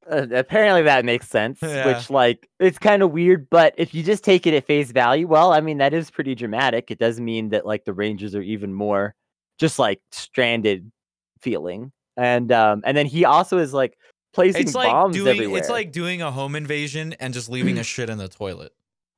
Uh, 0.09 0.27
apparently 0.33 0.83
that 0.83 1.05
makes 1.05 1.29
sense 1.29 1.59
Yeah. 1.63 1.85
which 1.89 2.11
like 2.11 2.49
it's 2.61 2.79
kind 2.79 3.03
of 3.03 3.11
weird 3.11 3.51
but 3.51 3.75
if 3.77 3.93
you 3.93 4.05
just 4.05 4.23
take 4.23 4.47
it 4.47 4.55
at 4.55 4.65
face 4.65 4.93
value 4.93 5.27
well 5.27 5.53
i 5.53 5.61
mean 5.61 5.79
that 5.79 5.93
is 5.93 6.13
pretty 6.13 6.37
dramatic 6.37 6.93
it 6.93 7.01
does 7.01 7.19
mean 7.19 7.49
that 7.49 7.67
like 7.67 7.85
the 7.87 7.93
rangers 7.93 8.33
are 8.37 8.41
even 8.41 8.73
more 8.73 9.17
just 9.59 9.81
like 9.81 10.01
stranded 10.13 10.93
feeling 11.41 11.91
and 12.17 12.53
um 12.53 12.83
and 12.87 12.97
then 12.97 13.07
he 13.07 13.25
also 13.25 13.59
is 13.59 13.75
like 13.75 13.99
placing 14.33 14.63
It's 14.63 14.77
like 14.77 14.93
bombs 14.93 15.17
doing 15.17 15.27
everywhere 15.39 15.59
it's 15.59 15.69
like 15.71 15.91
doing 15.91 16.23
a 16.23 16.31
home 16.31 16.55
invasion 16.55 17.15
and 17.19 17.35
just 17.35 17.49
leaving 17.49 17.77
a 17.77 17.83
shit 17.93 18.09
in 18.09 18.19
the 18.19 18.29
toilet. 18.29 18.73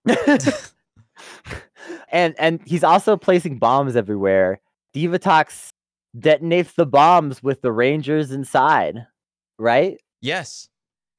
and 2.12 2.34
and 2.38 2.60
he's 2.66 2.84
also 2.84 3.16
placing 3.16 3.58
bombs 3.58 3.96
everywhere 3.96 4.60
divatox 4.94 5.72
detonates 6.16 6.74
the 6.74 6.86
bombs 6.86 7.42
with 7.42 7.60
the 7.62 7.72
rangers 7.72 8.30
inside 8.30 9.06
right 9.58 10.00
Yes. 10.20 10.68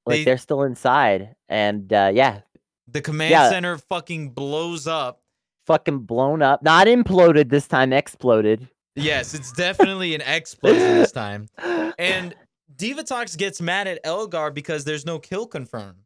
like 0.05 0.25
They- 0.25 0.31
are 0.31 0.37
still 0.37 0.63
inside 0.63 1.35
and 1.47 1.91
uh 1.93 2.11
yeah 2.13 2.41
The 2.87 3.01
command 3.01 3.31
Yeah. 3.31 3.49
center 3.49 3.77
fucking 3.77 4.31
blows 4.31 4.87
up. 4.87 5.21
fucking 5.67 5.99
blown 5.99 6.41
up. 6.41 6.63
Not 6.63 6.87
imploded 6.87 7.49
this 7.49 7.67
time, 7.67 7.93
exploded. 7.93 8.67
Yes, 8.95 9.35
it's 9.35 9.51
definitely 9.51 10.15
an 10.15 10.21
explosion 10.21 10.97
this 10.97 11.11
time. 11.11 11.47
And 11.99 12.33
Divatox 12.75 13.37
gets 13.37 13.61
mad 13.61 13.87
at 13.87 13.99
Elgar 14.05 14.51
because 14.51 14.85
there's 14.85 15.05
no 15.05 15.19
kill 15.19 15.45
confirm 15.45 15.97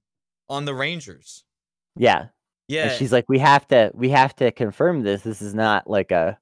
on 0.49 0.65
the 0.65 0.73
Rangers. 0.73 1.43
yeah. 1.95 2.27
Yeah. 2.67 2.89
And 2.89 2.97
she's 2.97 3.11
like, 3.11 3.25
we 3.27 3.39
have 3.39 3.67
to 3.69 3.91
we 3.93 4.09
have 4.09 4.35
to 4.37 4.51
confirm 4.51 5.03
this. 5.03 5.21
This 5.21 5.41
is 5.41 5.53
not 5.53 5.89
like 5.89 6.11
a 6.11 6.37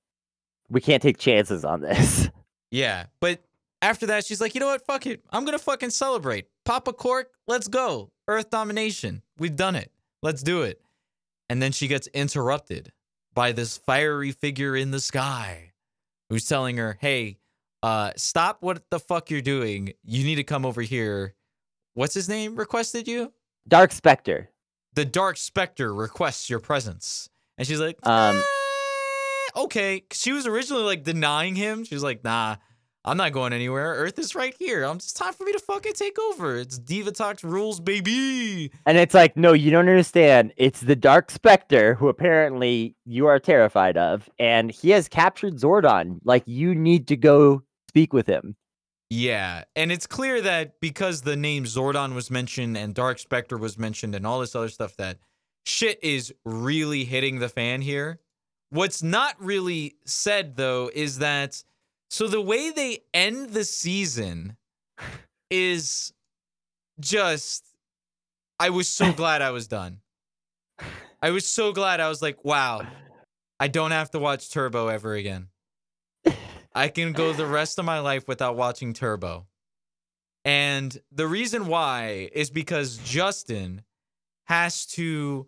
we 0.70 0.82
can't 0.82 1.02
take 1.02 1.18
chances 1.18 1.66
on 1.66 1.82
this. 1.82 2.30
Yeah, 2.74 3.08
but 3.20 3.42
after 3.82 4.06
that, 4.06 4.26
she's 4.26 4.40
like, 4.40 4.56
you 4.56 4.62
know 4.62 4.68
what? 4.68 4.86
Fuck 4.86 5.06
it. 5.06 5.22
I'm 5.30 5.44
gonna 5.44 5.60
fucking 5.60 5.90
celebrate. 5.90 6.48
Pop 6.64 6.88
a 6.88 6.94
cork. 6.94 7.30
Let's 7.46 7.68
go. 7.68 8.12
Earth 8.30 8.50
domination. 8.50 9.24
We've 9.38 9.58
done 9.58 9.76
it. 9.76 9.92
Let's 10.22 10.42
do 10.42 10.62
it. 10.62 10.80
And 11.50 11.62
then 11.62 11.74
she 11.74 11.90
gets 11.90 12.08
interrupted 12.08 12.94
by 13.34 13.52
this 13.52 13.78
fiery 13.78 14.32
figure 14.32 14.74
in 14.74 14.92
the 14.92 15.02
sky, 15.02 15.74
who's 16.30 16.48
telling 16.48 16.78
her, 16.78 16.98
"Hey, 17.02 17.40
uh, 17.84 18.14
stop 18.16 18.62
what 18.62 18.90
the 18.90 19.02
fuck 19.02 19.30
you're 19.30 19.42
doing. 19.42 19.92
You 20.06 20.24
need 20.24 20.36
to 20.36 20.46
come 20.46 20.66
over 20.66 20.82
here." 20.82 21.36
What's 21.94 22.14
his 22.14 22.30
name? 22.30 22.56
Requested 22.56 23.06
you. 23.06 23.34
Dark 23.68 23.92
Spectre. 23.92 24.50
The 24.94 25.06
Dark 25.06 25.38
Spectre 25.38 25.94
requests 25.94 26.50
your 26.50 26.60
presence, 26.60 27.30
and 27.58 27.66
she's 27.68 27.80
like, 27.80 27.98
Um, 28.06 28.36
"Eh, 28.38 29.62
okay." 29.62 30.04
She 30.12 30.32
was 30.32 30.46
originally 30.46 30.84
like 30.84 31.04
denying 31.04 31.56
him. 31.56 31.84
She 31.86 31.96
was 31.96 32.04
like, 32.04 32.24
"Nah, 32.24 32.58
I'm 33.06 33.18
not 33.18 33.32
going 33.32 33.54
anywhere. 33.54 33.94
Earth 33.96 34.20
is 34.20 34.36
right 34.36 34.54
here. 34.60 34.84
I'm 34.84 35.00
just 35.00 35.16
time 35.16 35.34
for 35.34 35.44
me 35.46 35.54
to 35.54 35.60
fucking 35.60 35.94
take 35.94 36.18
over. 36.20 36.58
It's 36.58 36.78
Divatox 36.78 37.44
rules, 37.44 37.80
baby." 37.80 38.72
And 38.86 38.98
it's 38.98 39.14
like, 39.14 39.38
no, 39.38 39.54
you 39.54 39.72
don't 39.72 39.88
understand. 39.88 40.54
It's 40.58 40.82
the 40.82 40.96
Dark 40.96 41.32
Spectre 41.32 41.96
who 41.96 42.10
apparently 42.10 42.96
you 43.06 43.28
are 43.28 43.40
terrified 43.40 43.96
of, 43.98 44.30
and 44.40 44.72
he 44.72 44.90
has 44.92 45.08
captured 45.08 45.56
Zordon. 45.56 46.20
Like 46.26 46.44
you 46.46 46.76
need 46.76 47.08
to 47.08 47.16
go 47.16 47.64
speak 47.88 48.12
with 48.14 48.28
him. 48.28 48.56
Yeah, 49.14 49.66
and 49.76 49.92
it's 49.92 50.08
clear 50.08 50.40
that 50.40 50.80
because 50.80 51.24
the 51.24 51.36
name 51.36 51.66
Zordon 51.66 52.16
was 52.16 52.32
mentioned 52.32 52.78
and 52.78 52.96
Dark 52.96 53.20
Spectre 53.20 53.58
was 53.58 53.78
mentioned 53.78 54.16
and 54.16 54.26
all 54.26 54.40
this 54.40 54.56
other 54.56 54.70
stuff, 54.70 54.96
that 54.96 55.18
shit 55.66 56.02
is 56.02 56.34
really 56.46 57.04
hitting 57.04 57.40
the 57.40 57.50
fan 57.50 57.82
here. 57.82 58.22
What's 58.70 59.04
not 59.04 59.36
really 59.38 59.96
said 60.06 60.56
though 60.56 60.90
is 60.94 61.18
that 61.18 61.62
so 62.10 62.30
the 62.30 62.40
way 62.40 62.72
they 62.72 63.00
end 63.14 63.50
the 63.50 63.66
season 63.66 64.56
is 65.52 66.14
just 67.02 67.66
I 68.62 68.70
was 68.70 68.88
so 68.88 69.12
glad 69.12 69.42
I 69.42 69.52
was 69.52 69.68
done. 69.68 69.98
I 71.22 71.32
was 71.32 71.46
so 71.46 71.74
glad 71.74 72.00
I 72.00 72.08
was 72.08 72.22
like, 72.22 72.46
wow, 72.46 72.88
I 73.60 73.68
don't 73.68 73.92
have 73.92 74.12
to 74.12 74.20
watch 74.20 74.50
Turbo 74.52 74.88
ever 74.88 75.16
again. 75.16 75.51
I 76.74 76.88
can 76.88 77.14
go 77.14 77.34
the 77.34 77.46
rest 77.60 77.80
of 77.80 77.86
my 77.86 78.00
life 78.00 78.28
without 78.28 78.56
watching 78.56 78.94
Turbo. 78.94 79.48
And 80.44 81.00
the 81.12 81.28
reason 81.28 81.68
why 81.68 82.30
is 82.34 82.50
because 82.50 82.98
Justin 82.98 83.84
has 84.46 84.86
to 84.88 85.48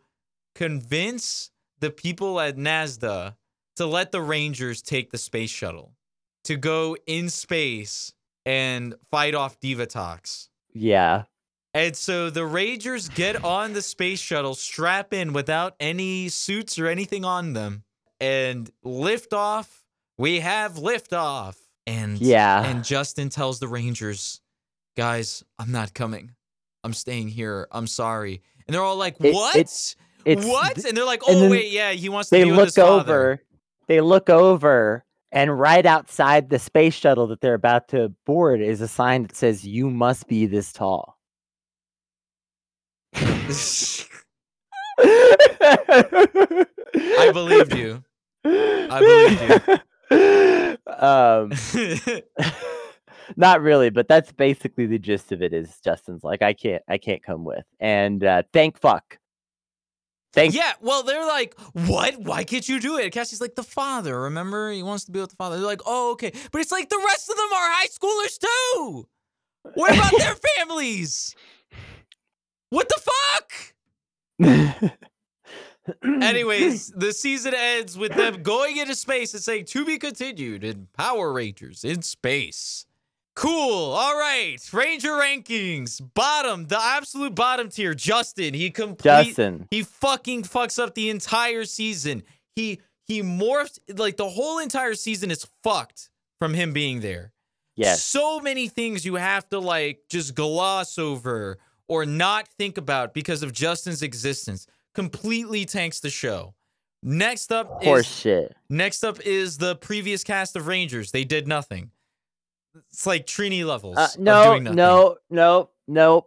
convince 0.53 1.49
the 1.79 1.89
people 1.89 2.39
at 2.39 2.57
NASDA 2.57 3.35
to 3.75 3.85
let 3.85 4.11
the 4.11 4.21
Rangers 4.21 4.81
take 4.81 5.11
the 5.11 5.17
space 5.17 5.49
shuttle 5.49 5.95
to 6.43 6.55
go 6.55 6.95
in 7.07 7.29
space 7.29 8.13
and 8.45 8.93
fight 9.09 9.33
off 9.33 9.59
Divatox. 9.59 10.49
Yeah. 10.73 11.23
And 11.73 11.95
so 11.95 12.29
the 12.29 12.45
Rangers 12.45 13.09
get 13.09 13.43
on 13.43 13.73
the 13.73 13.81
space 13.81 14.19
shuttle, 14.19 14.53
strap 14.53 15.11
in 15.13 15.33
without 15.33 15.75
any 15.79 16.29
suits 16.29 16.77
or 16.77 16.87
anything 16.87 17.25
on 17.25 17.53
them. 17.53 17.83
and 18.19 18.69
liftoff. 18.85 19.82
We 20.17 20.39
have 20.39 20.73
liftoff. 20.75 21.55
And 21.85 22.17
Yeah. 22.19 22.63
and 22.63 22.83
Justin 22.83 23.29
tells 23.29 23.59
the 23.59 23.67
Rangers, 23.67 24.39
guys, 24.95 25.43
I'm 25.59 25.71
not 25.71 25.93
coming. 25.93 26.31
I'm 26.83 26.93
staying 26.93 27.27
here. 27.29 27.67
I'm 27.71 27.87
sorry. 27.87 28.41
And 28.67 28.73
they're 28.73 28.81
all 28.83 28.95
like, 28.95 29.15
It- 29.19 29.33
what? 29.33 29.55
it's- 29.55 29.95
It's 30.25 30.45
what? 30.45 30.85
And 30.85 30.95
they're 30.95 31.03
like, 31.05 31.21
oh 31.27 31.49
wait, 31.49 31.69
yeah, 31.71 31.91
he 31.91 32.07
wants 32.07 32.29
to 32.29 32.37
they 32.37 32.45
look 32.45 32.77
over 32.77 33.41
they 33.87 33.99
look 33.99 34.29
over 34.29 35.03
and 35.33 35.59
right 35.59 35.85
outside 35.85 36.49
the 36.49 36.57
space 36.59 36.93
shuttle 36.93 37.27
that 37.27 37.41
they're 37.41 37.53
about 37.55 37.89
to 37.89 38.07
board 38.25 38.61
is 38.61 38.79
a 38.79 38.87
sign 38.87 39.23
that 39.23 39.35
says 39.35 39.65
you 39.67 39.89
must 39.89 40.27
be 40.29 40.45
this 40.45 40.71
tall 40.71 41.17
I 45.85 47.31
believed 47.33 47.75
you. 47.75 48.03
I 48.45 48.99
believed 48.99 49.67
you 49.67 49.77
um 50.11 51.51
not 53.37 53.61
really 53.61 53.89
but 53.89 54.07
that's 54.07 54.31
basically 54.31 54.85
the 54.85 54.99
gist 54.99 55.31
of 55.31 55.41
it 55.41 55.53
is 55.53 55.79
justin's 55.83 56.23
like 56.23 56.41
i 56.41 56.53
can't 56.53 56.83
i 56.87 56.97
can't 56.97 57.23
come 57.23 57.43
with 57.43 57.65
and 57.79 58.23
uh 58.23 58.43
thank 58.51 58.79
fuck 58.79 59.17
thank 60.33 60.53
yeah, 60.53 60.73
well, 60.81 61.03
they're 61.03 61.25
like, 61.27 61.55
what? 61.73 62.17
Why 62.17 62.43
can't 62.43 62.67
you 62.67 62.79
do 62.79 62.97
it? 62.97 63.11
Cassie's 63.11 63.39
like, 63.39 63.53
the 63.53 63.63
father, 63.63 64.21
remember? 64.21 64.71
He 64.71 64.81
wants 64.81 65.05
to 65.05 65.11
be 65.11 65.19
with 65.19 65.29
the 65.29 65.35
father. 65.35 65.57
They're 65.57 65.65
like, 65.65 65.83
oh, 65.85 66.13
okay. 66.13 66.33
But 66.51 66.59
it's 66.59 66.71
like 66.71 66.89
the 66.89 67.01
rest 67.05 67.29
of 67.29 67.37
them 67.37 67.53
are 67.53 67.71
high 67.71 67.85
schoolers 67.85 68.39
too. 68.39 69.07
What 69.75 69.93
about 69.93 70.11
their 70.17 70.35
families? 70.57 71.35
What 72.69 72.89
the 72.89 73.01
fuck? 74.39 74.73
Anyways, 76.03 76.87
the 76.95 77.11
season 77.13 77.53
ends 77.55 77.97
with 77.97 78.13
them 78.13 78.41
going 78.41 78.77
into 78.77 78.95
space 78.95 79.33
and 79.33 79.43
saying 79.43 79.65
to 79.65 79.85
be 79.85 79.97
continued 79.97 80.63
in 80.63 80.87
Power 80.93 81.33
Rangers 81.33 81.83
in 81.83 82.01
space. 82.01 82.85
Cool. 83.35 83.91
All 83.93 84.17
right. 84.17 84.57
Ranger 84.71 85.11
rankings. 85.11 85.99
Bottom, 86.13 86.67
the 86.67 86.79
absolute 86.79 87.33
bottom 87.33 87.69
tier. 87.69 87.93
Justin. 87.93 88.53
He 88.53 88.69
complete 88.69 89.25
justin 89.25 89.67
he 89.71 89.81
fucking 89.81 90.43
fucks 90.43 90.81
up 90.81 90.93
the 90.93 91.09
entire 91.09 91.65
season. 91.65 92.23
He 92.55 92.79
he 93.05 93.21
morphs 93.23 93.79
like 93.97 94.17
the 94.17 94.29
whole 94.29 94.59
entire 94.59 94.93
season 94.93 95.31
is 95.31 95.47
fucked 95.63 96.09
from 96.39 96.53
him 96.53 96.73
being 96.73 97.01
there. 97.01 97.33
yes 97.75 98.03
So 98.03 98.39
many 98.39 98.67
things 98.67 99.03
you 99.03 99.15
have 99.15 99.49
to 99.49 99.59
like 99.59 100.03
just 100.09 100.35
gloss 100.35 100.99
over 100.99 101.57
or 101.87 102.05
not 102.05 102.47
think 102.47 102.77
about 102.77 103.13
because 103.13 103.41
of 103.43 103.51
Justin's 103.51 104.03
existence. 104.03 104.67
Completely 104.93 105.65
tanks 105.65 105.99
the 105.99 106.09
show. 106.09 106.53
Next 107.01 107.51
up 107.51 107.83
horse 107.83 108.05
is 108.07 108.15
shit 108.15 108.55
next 108.69 109.03
up 109.03 109.19
is 109.25 109.57
the 109.57 109.75
previous 109.75 110.23
cast 110.23 110.55
of 110.55 110.67
Rangers. 110.67 111.11
They 111.11 111.23
did 111.25 111.47
nothing. 111.47 111.91
It's 112.89 113.05
like 113.05 113.27
Trini 113.27 113.65
levels. 113.65 113.97
Uh, 113.97 114.07
of 114.13 114.19
no, 114.19 114.43
doing 114.51 114.63
nothing. 114.63 114.77
no, 114.77 115.17
no, 115.29 115.69
no. 115.87 116.25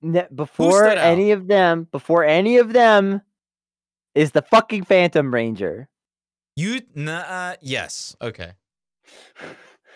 Ne- 0.00 0.26
before 0.34 0.86
out? 0.86 0.96
any 0.98 1.32
of 1.32 1.48
them, 1.48 1.88
before 1.90 2.24
any 2.24 2.58
of 2.58 2.72
them, 2.72 3.20
is 4.14 4.30
the 4.30 4.42
fucking 4.42 4.84
Phantom 4.84 5.34
Ranger. 5.34 5.88
You 6.56 6.82
nah, 6.94 7.18
uh, 7.18 7.56
yes. 7.60 8.16
Okay. 8.22 8.52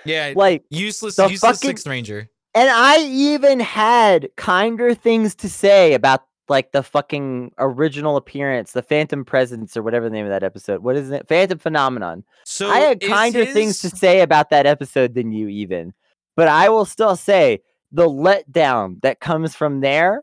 Yeah, 0.05 0.32
Like, 0.35 0.65
useless 0.69 1.16
useless 1.16 1.40
fucking- 1.40 1.69
sixth 1.69 1.86
ranger. 1.86 2.28
and 2.57 2.69
I 2.69 2.99
even 3.05 3.61
had 3.61 4.31
kinder 4.36 4.94
things 4.97 5.36
to 5.36 5.49
say 5.49 5.94
about 5.94 6.24
like 6.48 6.73
the 6.73 6.82
fucking 6.82 7.52
original 7.59 8.16
appearance, 8.16 8.73
the 8.73 8.82
Phantom 8.82 9.24
Presence, 9.24 9.77
or 9.77 9.82
whatever 9.82 10.06
the 10.09 10.14
name 10.14 10.27
of 10.27 10.31
that 10.31 10.43
episode. 10.43 10.82
What 10.82 10.97
is 10.97 11.10
it? 11.10 11.28
Phantom 11.28 11.59
Phenomenon. 11.59 12.24
So 12.44 12.70
I 12.70 12.78
had 12.78 13.01
kinder 13.01 13.44
things 13.47 13.81
to 13.81 13.90
say 13.90 14.20
about 14.20 14.51
that 14.51 14.66
episode 14.66 15.14
than 15.14 15.32
you 15.32 15.48
even. 15.48 15.94
But 16.36 16.48
I 16.48 16.69
will 16.69 16.85
still 16.85 17.16
say 17.16 17.60
the 17.93 18.09
letdown 18.09 19.01
that 19.02 19.20
comes 19.20 19.55
from 19.55 19.81
there 19.81 20.23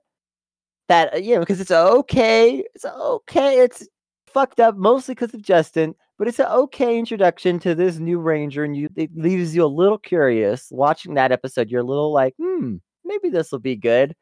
that 0.90 1.14
uh, 1.14 1.18
you 1.18 1.36
know 1.36 1.40
because 1.40 1.62
it's 1.62 1.72
okay 1.72 2.64
it's 2.76 2.84
okay 2.84 3.60
it's 3.60 3.88
fucked 4.28 4.60
up 4.60 4.76
mostly 4.76 5.16
because 5.16 5.34
of 5.34 5.41
justin 5.41 5.96
but 6.18 6.28
it's 6.28 6.40
an 6.40 6.48
okay 6.48 7.00
introduction 7.00 7.60
to 7.60 7.74
this 7.74 7.98
new 7.98 8.20
ranger 8.20 8.64
and 8.64 8.76
you 8.76 8.90
it 8.96 9.10
leaves 9.16 9.56
you 9.56 9.64
a 9.64 9.68
little 9.68 9.98
curious 9.98 10.68
watching 10.72 11.14
that 11.14 11.32
episode 11.32 11.70
you're 11.70 11.82
a 11.82 11.86
little 11.86 12.12
like 12.12 12.34
hmm 12.38 12.76
maybe 13.06 13.30
this 13.30 13.52
will 13.52 13.60
be 13.60 13.76
good 13.76 14.16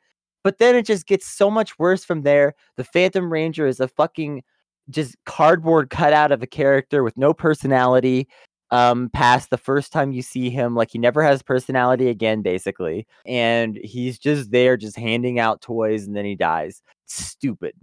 but 0.47 0.59
then 0.59 0.77
it 0.77 0.85
just 0.85 1.05
gets 1.07 1.27
so 1.27 1.51
much 1.51 1.77
worse 1.77 2.05
from 2.05 2.21
there 2.21 2.53
the 2.77 2.83
phantom 2.85 3.29
ranger 3.29 3.67
is 3.67 3.81
a 3.81 3.87
fucking 3.89 4.41
just 4.89 5.17
cardboard 5.25 5.89
cutout 5.89 6.31
of 6.31 6.41
a 6.41 6.47
character 6.47 7.03
with 7.03 7.17
no 7.17 7.33
personality 7.33 8.29
um 8.71 9.09
past 9.11 9.49
the 9.49 9.57
first 9.57 9.91
time 9.91 10.13
you 10.13 10.21
see 10.21 10.49
him 10.49 10.73
like 10.73 10.89
he 10.89 10.99
never 10.99 11.21
has 11.21 11.43
personality 11.43 12.07
again 12.07 12.41
basically 12.41 13.05
and 13.25 13.77
he's 13.83 14.17
just 14.17 14.49
there 14.51 14.77
just 14.77 14.95
handing 14.95 15.37
out 15.37 15.59
toys 15.59 16.07
and 16.07 16.15
then 16.15 16.23
he 16.23 16.33
dies 16.33 16.81
stupid 17.07 17.73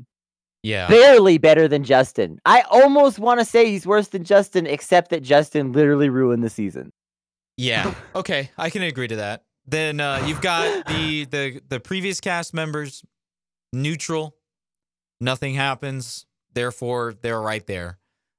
Yeah. 0.63 0.89
barely 0.89 1.37
better 1.37 1.69
than 1.69 1.85
justin 1.85 2.39
i 2.47 2.63
almost 2.71 3.19
want 3.19 3.41
to 3.41 3.45
say 3.45 3.67
he's 3.67 3.87
worse 3.87 4.09
than 4.09 4.25
justin 4.25 4.67
except 4.67 5.11
that 5.11 5.23
justin 5.23 5.73
literally 5.73 6.09
ruined 6.09 6.43
the 6.43 6.49
season 6.49 6.91
Yeah. 7.59 7.93
Okay, 8.17 8.49
I 8.57 8.71
can 8.71 8.83
agree 8.83 9.09
to 9.09 9.17
that. 9.17 9.43
Then 9.67 10.01
uh, 10.01 10.23
you've 10.27 10.41
got 10.43 10.87
the 10.89 11.25
the 11.25 11.61
the 11.69 11.81
previous 11.81 12.21
cast 12.21 12.55
members 12.55 13.05
neutral. 13.73 14.37
Nothing 15.21 15.55
happens. 15.55 16.27
Therefore, 16.53 17.15
they're 17.21 17.41
right 17.41 17.67
there. 17.67 17.99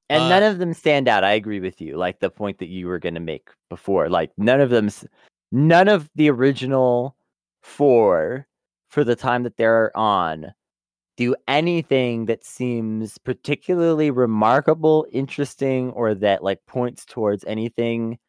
and 0.10 0.23
Uh, 0.23 0.30
none 0.30 0.43
of 0.43 0.60
them 0.60 0.73
stand 0.73 1.07
out 1.07 1.23
i 1.23 1.31
agree 1.34 1.60
with 1.60 1.81
you 1.81 1.97
like 1.97 2.19
the 2.19 2.30
point 2.30 2.60
that 2.60 2.69
you 2.69 2.88
were 2.88 2.99
going 2.99 3.15
to 3.15 3.19
make 3.19 3.49
before 3.69 4.07
like 4.10 4.31
none 4.38 4.61
of 4.61 4.69
them 4.69 4.88
none 5.52 5.88
of 5.88 6.10
the 6.15 6.30
original 6.30 7.15
four 7.64 8.45
for 8.89 9.03
the 9.03 9.15
time 9.15 9.41
that 9.43 9.57
they're 9.57 9.91
on 9.97 10.53
do 11.18 11.35
anything 11.47 12.26
that 12.27 12.45
seems 12.45 13.18
particularly 13.18 14.11
remarkable 14.11 15.07
interesting 15.11 15.89
or 15.91 16.14
that 16.14 16.43
like 16.43 16.60
points 16.68 17.03
towards 17.06 17.43
anything 17.45 18.19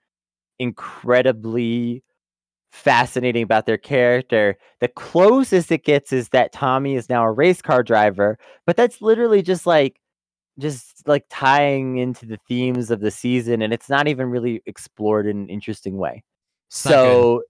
incredibly 0.58 2.02
fascinating 2.76 3.42
about 3.42 3.66
their 3.66 3.78
character. 3.78 4.56
The 4.80 4.88
closest 4.88 5.72
it 5.72 5.84
gets 5.84 6.12
is 6.12 6.28
that 6.30 6.52
tommy 6.52 6.94
is 6.94 7.08
now 7.08 7.24
a 7.24 7.32
race 7.32 7.62
car 7.62 7.82
driver 7.82 8.38
but 8.66 8.76
that's 8.76 9.00
literally 9.00 9.42
just 9.42 9.66
like 9.66 10.00
just 10.58 11.06
like 11.06 11.24
tying 11.28 11.98
into 11.98 12.26
the 12.26 12.38
themes 12.48 12.90
of 12.90 13.00
the 13.00 13.10
season 13.10 13.62
and 13.62 13.72
it's 13.72 13.88
not 13.88 14.08
even 14.08 14.30
really 14.30 14.62
explored 14.66 15.26
in 15.26 15.38
an 15.38 15.48
interesting 15.48 15.96
way. 15.98 16.22
It's 16.68 16.78
so 16.78 17.42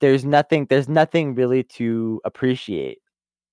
there's 0.00 0.24
nothing 0.24 0.66
there's 0.68 0.88
nothing 0.88 1.34
really 1.34 1.62
to 1.64 2.20
appreciate 2.24 2.98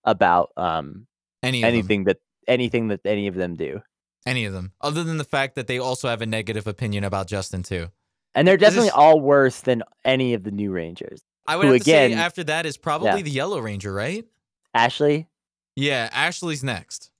about 0.03 0.51
um 0.57 1.07
any 1.43 1.59
of 1.59 1.61
them. 1.61 1.73
anything 1.73 2.03
that 2.05 2.17
anything 2.47 2.87
that 2.89 3.01
any 3.05 3.27
of 3.27 3.35
them 3.35 3.55
do. 3.55 3.81
Any 4.25 4.45
of 4.45 4.53
them, 4.53 4.71
other 4.81 5.03
than 5.03 5.17
the 5.17 5.23
fact 5.23 5.53
that 5.53 5.67
they 5.67 5.77
also 5.77 6.07
have 6.07 6.21
a 6.21 6.25
negative 6.25 6.65
opinion 6.65 7.03
about 7.03 7.27
Justin 7.27 7.61
too. 7.61 7.89
And 8.35 8.47
they're 8.47 8.57
definitely 8.57 8.87
is- 8.89 8.93
all 8.93 9.19
worse 9.19 9.61
than 9.61 9.81
any 10.03 10.33
of 10.35 10.43
the 10.43 10.51
new 10.51 10.71
rangers 10.71 11.21
I 11.47 11.55
would 11.57 11.67
Who 11.67 11.77
to 11.79 11.83
say 11.83 12.13
after 12.13 12.43
that 12.45 12.65
is 12.65 12.75
probably 12.77 13.07
Yeah. 13.09 13.21
the 13.21 13.29
Yellow 13.31 13.59
Ranger, 13.59 13.93
right? 13.93 14.25
ashley 14.73 15.27
Yeah, 15.75 16.09
Ashley's 16.13 16.63
next. 16.63 17.11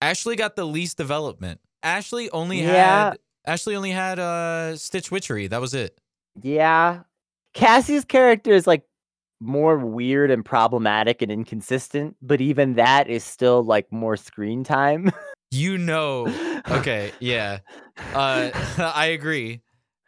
Ashley 0.00 0.34
got 0.36 0.56
the 0.56 0.64
least 0.66 0.96
development. 0.96 1.60
Ashley 1.82 2.30
only 2.30 2.60
Yeah. 2.62 3.10
had 3.10 3.18
Ashley 3.46 3.76
only 3.76 3.90
had 3.92 4.18
uh 4.18 4.76
Stitch 4.76 5.10
Witchery. 5.10 5.46
That 5.48 5.60
was 5.60 5.74
it. 5.74 5.98
yeah 6.42 7.00
cassie's 7.54 8.04
character 8.04 8.50
is 8.52 8.66
like 8.66 8.82
more 9.40 9.78
weird 9.78 10.30
and 10.30 10.44
problematic 10.44 11.22
and 11.22 11.30
inconsistent 11.32 12.14
but 12.20 12.40
even 12.42 12.74
that 12.74 13.08
is 13.08 13.24
still 13.24 13.62
like 13.62 13.90
more 13.92 14.16
screen 14.16 14.62
time 14.64 15.10
You 15.52 15.78
know. 15.78 16.26
Okay, 16.70 17.12
yeah. 17.20 17.58
Uh 18.12 18.50
I 18.94 19.06
agree. 19.06 19.60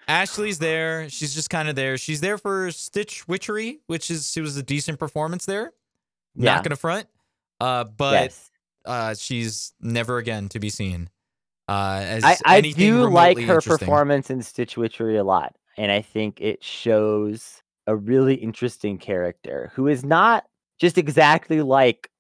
Ashley's 0.09 0.59
there. 0.59 1.09
She's 1.11 1.35
just 1.35 1.51
kind 1.51 1.69
of 1.69 1.77
there. 1.77 1.99
She's 1.99 2.21
there 2.21 2.39
for 2.39 2.71
Stitch 2.73 3.29
Witchery, 3.29 3.81
which 3.87 4.11
is 4.11 4.31
she 4.33 4.41
was 4.41 4.57
a 4.57 4.63
decent 4.63 4.99
performance 4.99 5.45
there. 5.45 5.73
yeah 6.35 6.55
Not 6.55 6.65
gonna 6.65 6.77
front. 6.77 7.07
Uh 7.61 7.85
but 7.85 8.13
yes 8.15 8.51
uh 8.85 9.15
she's 9.15 9.75
never 9.81 10.17
again 10.19 10.49
to 10.51 10.59
be 10.59 10.71
seen. 10.71 11.11
Uh 11.69 12.01
as 12.05 12.25
I, 12.25 12.37
I 12.47 12.61
do 12.63 13.09
like 13.11 13.39
her 13.41 13.61
performance 13.61 14.31
in 14.31 14.43
Stitch 14.43 14.77
Witchery 14.77 15.19
a 15.19 15.25
lot, 15.25 15.55
and 15.77 15.93
I 15.93 16.01
think 16.01 16.41
it 16.41 16.65
shows 16.65 17.63
a 17.87 17.95
really 17.95 18.35
interesting 18.35 18.99
character 18.99 19.71
who 19.75 19.89
is 19.89 20.05
not 20.05 20.45
just 20.79 20.97
exactly 20.97 21.61
like 21.61 22.11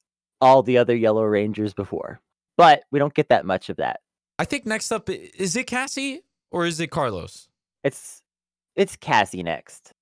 all 0.40 0.62
the 0.62 0.78
other 0.78 0.94
Yellow 0.94 1.24
Rangers 1.24 1.72
before. 1.74 2.20
But 2.56 2.82
we 2.90 2.98
don't 2.98 3.14
get 3.14 3.28
that 3.28 3.46
much 3.46 3.68
of 3.70 3.76
that. 3.76 4.00
I 4.38 4.44
think 4.44 4.66
next 4.66 4.90
up 4.92 5.08
is 5.08 5.56
it 5.56 5.66
Cassie 5.66 6.22
or 6.50 6.66
is 6.66 6.80
it 6.80 6.88
Carlos? 6.90 7.47
It's 7.84 8.22
it's 8.76 8.96
Cassie 8.96 9.42
next. 9.42 9.92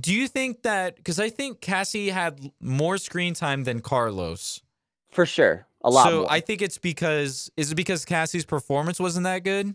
Do 0.00 0.14
you 0.14 0.26
think 0.28 0.62
that 0.62 0.96
because 0.96 1.20
I 1.20 1.28
think 1.28 1.60
Cassie 1.60 2.10
had 2.10 2.50
more 2.60 2.98
screen 2.98 3.34
time 3.34 3.64
than 3.64 3.80
Carlos? 3.80 4.60
For 5.10 5.26
sure. 5.26 5.66
A 5.84 5.90
lot 5.90 6.04
so 6.04 6.20
more. 6.20 6.32
I 6.32 6.40
think 6.40 6.62
it's 6.62 6.78
because 6.78 7.50
is 7.56 7.72
it 7.72 7.74
because 7.74 8.04
Cassie's 8.04 8.44
performance 8.44 8.98
wasn't 8.98 9.24
that 9.24 9.44
good? 9.44 9.74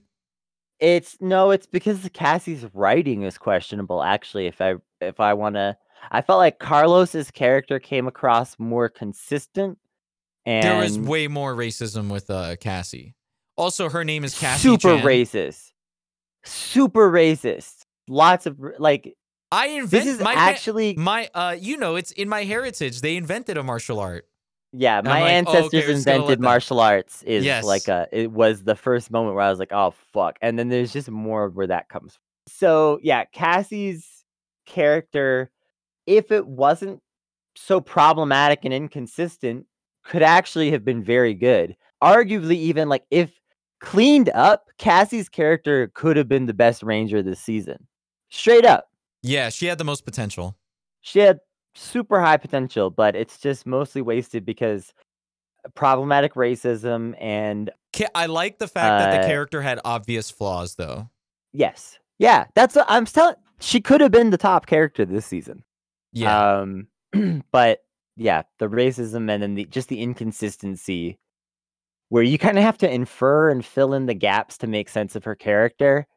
It's 0.80 1.18
no, 1.20 1.52
it's 1.52 1.68
because 1.68 2.08
Cassie's 2.14 2.66
writing 2.74 3.24
is 3.24 3.38
questionable. 3.38 4.04
Actually, 4.04 4.48
if 4.48 4.62
I 4.62 4.76
if 5.02 5.20
I 5.20 5.34
want 5.34 5.56
to, 5.56 5.78
I 6.12 6.22
felt 6.22 6.38
like 6.38 6.60
Carlos's 6.60 7.32
character 7.32 7.80
came 7.80 8.08
across 8.08 8.58
more 8.60 8.90
consistent. 8.90 9.78
And 10.46 10.64
there 10.64 10.78
was 10.78 10.98
way 10.98 11.28
more 11.28 11.56
racism 11.56 12.10
with 12.10 12.30
uh, 12.30 12.56
Cassie. 12.58 13.16
Also, 13.58 13.90
her 13.90 14.04
name 14.04 14.24
is 14.24 14.38
Cassie. 14.40 14.62
super 14.62 14.98
Chan. 14.98 15.06
racist, 15.06 15.72
super 16.50 17.12
racist. 17.12 17.86
Lots 18.08 18.46
of 18.46 18.60
like 18.80 19.16
I 19.52 19.68
invented 19.68 20.08
this 20.08 20.16
is 20.16 20.20
my 20.22 20.34
actually 20.34 20.96
my 20.96 21.30
uh 21.34 21.56
you 21.60 21.78
know 21.78 21.96
it's 21.96 22.12
in 22.12 22.30
my 22.30 22.44
heritage. 22.44 23.02
They 23.02 23.18
invented 23.18 23.58
a 23.58 23.64
martial 23.64 24.00
art. 24.00 24.26
yeah. 24.74 25.02
My 25.02 25.22
like, 25.22 25.22
oh, 25.22 25.24
okay, 25.24 25.36
ancestors 25.38 25.72
gonna 25.84 25.88
let 25.88 25.98
invented 25.98 26.40
martial 26.42 26.80
arts. 26.80 27.24
Is 27.24 27.46
Yes. 27.46 27.64
like 27.64 27.88
a 27.88 28.08
it 28.12 28.32
was 28.32 28.64
the 28.64 28.76
first 28.76 29.12
moment 29.12 29.36
where 29.36 29.46
I 29.46 29.50
was 29.50 29.60
like, 29.60 29.72
oh 29.74 29.94
fuck, 30.14 30.38
and 30.42 30.58
then 30.58 30.70
there's 30.70 30.94
just 30.94 31.10
more 31.10 31.46
of 31.46 31.56
where 31.56 31.68
that 31.68 31.90
comes. 31.90 32.14
from. 32.14 32.22
So 32.48 33.00
yeah, 33.04 33.26
Cassie's 33.26 34.24
character, 34.66 35.52
if 36.06 36.32
it 36.32 36.46
wasn't 36.48 37.02
so 37.56 37.82
problematic 37.82 38.60
and 38.66 38.74
inconsistent, 38.74 39.66
could 40.06 40.22
actually 40.24 40.72
have 40.72 40.86
been 40.86 41.04
very 41.04 41.34
good. 41.34 41.76
Arguably, 42.04 42.56
even 42.56 42.88
like 42.90 43.04
if 43.12 43.32
cleaned 43.80 44.30
up, 44.30 44.70
Cassie's 44.78 45.30
character 45.30 45.88
could 45.94 46.18
have 46.18 46.28
been 46.28 46.46
the 46.46 46.54
best 46.54 46.84
ranger 46.84 47.22
this 47.22 47.40
season. 47.40 47.88
Straight 48.30 48.66
up. 48.66 48.90
Yeah, 49.24 49.50
she 49.50 49.66
had 49.68 49.78
the 49.78 49.84
most 49.84 50.06
potential. 50.06 50.58
She 51.02 51.20
had 51.20 51.40
super 51.76 52.20
high 52.22 52.38
potential, 52.38 52.90
but 52.90 53.16
it's 53.16 53.38
just 53.38 53.66
mostly 53.66 54.02
wasted 54.02 54.46
because 54.46 54.94
problematic 55.76 56.34
racism 56.34 57.16
and 57.20 57.70
I 58.14 58.28
like 58.28 58.60
the 58.60 58.68
fact 58.68 59.00
that 59.00 59.12
the 59.12 59.24
Uh, 59.26 59.28
character 59.28 59.62
had 59.62 59.80
obvious 59.84 60.30
flaws, 60.30 60.76
though. 60.76 61.10
yes. 61.54 61.98
Yeah, 62.20 62.46
that's 62.56 62.76
what 62.76 62.86
I'm 62.90 63.06
telling 63.06 63.36
she 63.60 63.80
could 63.80 64.02
have 64.02 64.12
been 64.12 64.32
the 64.32 64.38
top 64.38 64.66
character 64.66 65.06
this 65.06 65.26
season. 65.26 65.64
Yeah, 66.14 66.58
Um 66.60 66.88
but 67.52 67.84
yeah, 68.16 68.42
the 68.60 68.68
racism 68.68 69.30
and 69.32 69.44
then 69.44 69.54
the 69.56 69.66
just 69.66 69.88
the 69.90 70.02
inconsistency 70.02 71.18
where 72.10 72.24
you 72.24 72.38
kind 72.38 72.58
of 72.58 72.64
have 72.64 72.78
to 72.80 72.92
infer 72.92 73.50
and 73.50 73.66
fill 73.66 73.94
in 73.94 74.06
the 74.06 74.14
gaps 74.14 74.58
to 74.60 74.68
make 74.68 74.90
sense 74.90 75.16
of 75.16 75.24
her 75.24 75.36
character. 75.36 76.08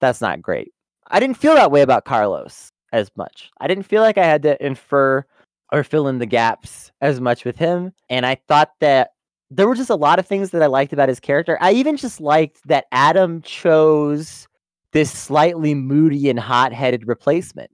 That's 0.00 0.20
not 0.20 0.42
great. 0.42 0.72
I 1.08 1.20
didn't 1.20 1.36
feel 1.36 1.54
that 1.54 1.70
way 1.70 1.82
about 1.82 2.04
Carlos 2.04 2.70
as 2.92 3.10
much. 3.16 3.50
I 3.60 3.66
didn't 3.66 3.84
feel 3.84 4.02
like 4.02 4.18
I 4.18 4.24
had 4.24 4.42
to 4.42 4.64
infer 4.64 5.24
or 5.72 5.84
fill 5.84 6.08
in 6.08 6.18
the 6.18 6.26
gaps 6.26 6.92
as 7.00 7.20
much 7.20 7.44
with 7.44 7.56
him. 7.56 7.92
And 8.08 8.24
I 8.24 8.36
thought 8.46 8.72
that 8.80 9.10
there 9.50 9.66
were 9.66 9.74
just 9.74 9.90
a 9.90 9.96
lot 9.96 10.18
of 10.18 10.26
things 10.26 10.50
that 10.50 10.62
I 10.62 10.66
liked 10.66 10.92
about 10.92 11.08
his 11.08 11.20
character. 11.20 11.58
I 11.60 11.72
even 11.72 11.96
just 11.96 12.20
liked 12.20 12.66
that 12.66 12.86
Adam 12.92 13.42
chose 13.42 14.46
this 14.92 15.10
slightly 15.10 15.74
moody 15.74 16.30
and 16.30 16.38
hot-headed 16.38 17.08
replacement. 17.08 17.70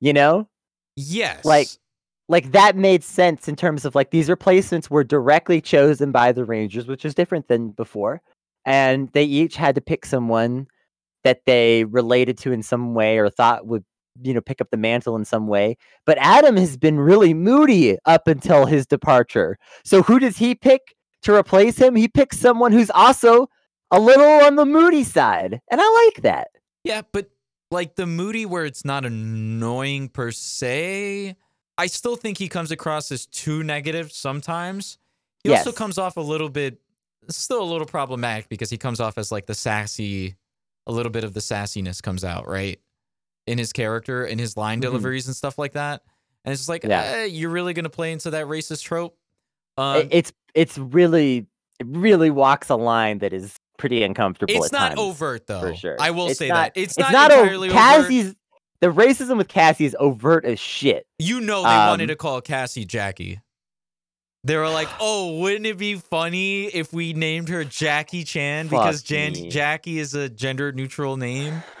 You 0.00 0.12
know? 0.12 0.48
yes. 0.98 1.44
like, 1.44 1.68
like 2.28 2.52
that 2.52 2.76
made 2.76 3.02
sense 3.02 3.48
in 3.48 3.56
terms 3.56 3.84
of 3.84 3.94
like 3.94 4.10
these 4.10 4.28
replacements 4.28 4.90
were 4.90 5.04
directly 5.04 5.60
chosen 5.60 6.12
by 6.12 6.32
the 6.32 6.44
Rangers, 6.44 6.86
which 6.86 7.04
is 7.04 7.14
different 7.14 7.48
than 7.48 7.70
before. 7.70 8.20
And 8.64 9.10
they 9.12 9.24
each 9.24 9.56
had 9.56 9.74
to 9.76 9.80
pick 9.80 10.04
someone 10.04 10.66
that 11.24 11.46
they 11.46 11.84
related 11.84 12.36
to 12.38 12.52
in 12.52 12.62
some 12.62 12.94
way 12.94 13.18
or 13.18 13.30
thought 13.30 13.66
would, 13.66 13.84
you 14.22 14.34
know, 14.34 14.40
pick 14.40 14.60
up 14.60 14.70
the 14.70 14.76
mantle 14.76 15.16
in 15.16 15.24
some 15.24 15.46
way. 15.46 15.76
But 16.04 16.18
Adam 16.18 16.56
has 16.56 16.76
been 16.76 17.00
really 17.00 17.32
moody 17.32 17.96
up 18.04 18.28
until 18.28 18.66
his 18.66 18.86
departure. 18.86 19.58
So 19.84 20.02
who 20.02 20.18
does 20.18 20.36
he 20.36 20.54
pick 20.54 20.94
to 21.22 21.34
replace 21.34 21.78
him? 21.78 21.96
He 21.96 22.08
picks 22.08 22.38
someone 22.38 22.72
who's 22.72 22.90
also 22.90 23.48
a 23.90 23.98
little 23.98 24.44
on 24.44 24.56
the 24.56 24.66
moody 24.66 25.02
side. 25.04 25.60
And 25.70 25.80
I 25.80 26.04
like 26.06 26.22
that. 26.22 26.48
yeah, 26.84 27.02
but 27.10 27.30
like 27.70 27.96
the 27.96 28.06
moody 28.06 28.46
where 28.46 28.64
it's 28.64 28.84
not 28.84 29.04
annoying 29.04 30.08
per 30.08 30.30
se. 30.30 31.36
I 31.78 31.86
still 31.86 32.16
think 32.16 32.36
he 32.38 32.48
comes 32.48 32.70
across 32.70 33.10
as 33.12 33.24
too 33.26 33.62
negative 33.62 34.12
sometimes. 34.12 34.98
He 35.44 35.54
also 35.54 35.72
comes 35.72 35.96
off 35.96 36.16
a 36.16 36.20
little 36.20 36.48
bit, 36.50 36.78
still 37.30 37.62
a 37.62 37.64
little 37.70 37.86
problematic 37.86 38.48
because 38.48 38.68
he 38.68 38.76
comes 38.76 39.00
off 39.00 39.16
as 39.16 39.30
like 39.32 39.46
the 39.46 39.54
sassy, 39.54 40.36
a 40.86 40.92
little 40.92 41.10
bit 41.12 41.22
of 41.24 41.32
the 41.34 41.40
sassiness 41.40 42.02
comes 42.02 42.24
out 42.24 42.46
right 42.48 42.80
in 43.46 43.56
his 43.56 43.72
character 43.72 44.26
in 44.26 44.38
his 44.38 44.56
line 44.56 44.78
Mhm. 44.78 44.82
deliveries 44.82 45.26
and 45.26 45.34
stuff 45.36 45.56
like 45.56 45.72
that. 45.72 46.02
And 46.44 46.52
it's 46.52 46.60
just 46.62 46.68
like, 46.68 46.84
Yeah. 46.84 47.02
eh, 47.02 47.24
you're 47.26 47.50
really 47.50 47.72
gonna 47.72 47.88
play 47.88 48.12
into 48.12 48.30
that 48.30 48.46
racist 48.46 48.82
trope. 48.82 49.16
Um, 49.76 50.08
it's 50.10 50.32
it's 50.54 50.76
really 50.76 51.46
it 51.78 51.86
really 51.86 52.30
walks 52.30 52.68
a 52.70 52.74
line 52.76 53.18
that 53.18 53.32
is 53.32 53.54
pretty 53.78 54.02
uncomfortable. 54.02 54.52
it's 54.56 54.72
not 54.72 54.88
times, 54.88 55.00
overt 55.00 55.46
though. 55.46 55.60
for 55.60 55.74
sure. 55.76 55.96
I 56.00 56.10
will 56.10 56.28
It's 56.28 56.38
say 56.40 56.48
not- 56.48 56.74
that 56.74 56.80
it's, 56.80 56.98
It's 56.98 56.98
not, 56.98 57.12
not, 57.12 57.30
o- 57.30 57.42
entirely 57.42 57.68
overt. 57.70 57.80
The 58.80 58.88
racism 58.88 59.38
with 59.38 59.48
Cassie 59.48 59.84
is 59.86 59.96
overt 59.98 60.44
as 60.44 60.60
shit. 60.60 61.06
You 61.18 61.40
know 61.40 61.62
they 61.62 61.68
wanted 61.68 62.04
Um, 62.04 62.08
to 62.08 62.16
call 62.16 62.40
Cassie 62.40 62.84
Jackie. 62.84 63.40
They 64.44 64.56
were 64.56 64.68
like, 64.68 64.88
"Oh, 65.00 65.38
wouldn't 65.40 65.66
it 65.66 65.78
be 65.78 65.96
funny 65.96 66.66
if 66.66 66.92
we 66.92 67.12
named 67.12 67.48
her 67.48 67.64
Jackie 67.64 68.24
Chan 68.24 68.68
because 68.68 69.02
Jan- 69.02 69.50
Jackie 69.50 69.98
is 69.98 70.14
a 70.14 70.28
gender 70.28 70.72
neutral 70.72 71.16
name?" 71.16 71.62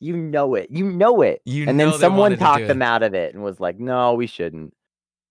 You 0.00 0.16
know 0.16 0.54
it. 0.54 0.70
You 0.70 0.88
know 0.88 1.22
it. 1.22 1.42
You 1.44 1.66
and 1.68 1.80
then 1.80 1.92
someone 1.94 2.36
talked 2.36 2.68
them 2.68 2.82
out 2.82 3.02
of 3.02 3.14
it 3.14 3.34
and 3.34 3.42
was 3.42 3.58
like, 3.58 3.80
"No, 3.80 4.14
we 4.14 4.28
shouldn't." 4.28 4.72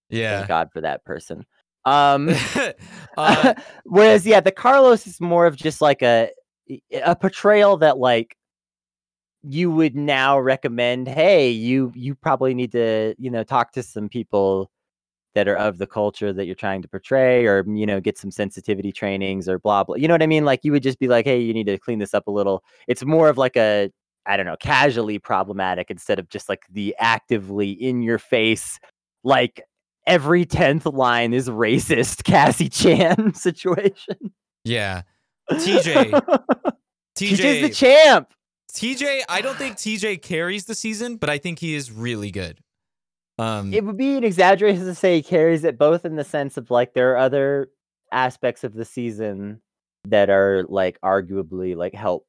Yeah. 0.09 0.39
Thank 0.39 0.49
God 0.49 0.69
for 0.73 0.81
that 0.81 1.05
person. 1.05 1.45
Um, 1.85 2.29
uh, 3.17 3.53
whereas, 3.85 4.25
yeah, 4.27 4.41
the 4.41 4.51
Carlos 4.51 5.07
is 5.07 5.21
more 5.21 5.45
of 5.45 5.55
just 5.55 5.79
like 5.79 6.01
a 6.01 6.31
a 7.01 7.15
portrayal 7.15 7.77
that 7.77 7.97
like 7.97 8.35
you 9.49 9.71
would 9.71 9.95
now 9.95 10.39
recommend. 10.39 11.07
Hey, 11.07 11.49
you 11.49 11.91
you 11.95 12.15
probably 12.15 12.53
need 12.53 12.71
to 12.73 13.15
you 13.17 13.29
know 13.31 13.43
talk 13.43 13.71
to 13.73 13.83
some 13.83 14.09
people 14.09 14.69
that 15.35 15.47
are 15.47 15.55
of 15.55 15.77
the 15.77 15.87
culture 15.87 16.33
that 16.33 16.45
you're 16.45 16.55
trying 16.55 16.81
to 16.81 16.87
portray, 16.87 17.45
or 17.45 17.63
you 17.67 17.85
know 17.85 17.99
get 17.99 18.17
some 18.17 18.31
sensitivity 18.31 18.91
trainings 18.91 19.47
or 19.47 19.59
blah 19.59 19.83
blah. 19.83 19.95
You 19.95 20.07
know 20.07 20.13
what 20.13 20.23
I 20.23 20.27
mean? 20.27 20.45
Like 20.45 20.61
you 20.63 20.71
would 20.71 20.83
just 20.83 20.99
be 20.99 21.07
like, 21.07 21.25
hey, 21.25 21.39
you 21.39 21.53
need 21.53 21.67
to 21.67 21.77
clean 21.77 21.99
this 21.99 22.13
up 22.13 22.27
a 22.27 22.31
little. 22.31 22.63
It's 22.87 23.05
more 23.05 23.29
of 23.29 23.37
like 23.37 23.55
a 23.55 23.91
I 24.27 24.35
don't 24.35 24.45
know, 24.45 24.57
casually 24.59 25.19
problematic 25.19 25.89
instead 25.89 26.19
of 26.19 26.29
just 26.29 26.49
like 26.49 26.63
the 26.69 26.95
actively 26.99 27.71
in 27.71 28.01
your 28.01 28.19
face, 28.19 28.79
like 29.23 29.61
every 30.05 30.45
10th 30.45 30.91
line 30.93 31.33
is 31.33 31.49
racist 31.49 32.23
Cassie 32.25 32.69
Chan 32.69 33.33
situation. 33.35 34.15
yeah. 34.63 35.03
TJ. 35.49 36.11
TJ's 37.17 37.39
the 37.39 37.69
champ. 37.69 38.29
TJ. 38.73 39.23
I 39.29 39.41
don't 39.41 39.57
think 39.57 39.77
TJ 39.77 40.21
carries 40.21 40.65
the 40.65 40.75
season, 40.75 41.17
but 41.17 41.29
I 41.29 41.37
think 41.37 41.59
he 41.59 41.75
is 41.75 41.91
really 41.91 42.31
good. 42.31 42.59
Um. 43.39 43.73
It 43.73 43.83
would 43.83 43.97
be 43.97 44.17
an 44.17 44.23
exaggeration 44.23 44.85
to 44.85 44.95
say 44.95 45.15
he 45.15 45.23
carries 45.23 45.63
it 45.63 45.77
both 45.77 46.05
in 46.05 46.15
the 46.15 46.23
sense 46.23 46.57
of 46.57 46.71
like 46.71 46.93
there 46.93 47.13
are 47.13 47.17
other 47.17 47.69
aspects 48.11 48.63
of 48.63 48.73
the 48.73 48.85
season 48.85 49.61
that 50.05 50.29
are 50.29 50.63
like 50.69 50.99
arguably 51.01 51.75
like 51.75 51.93
help 51.93 52.25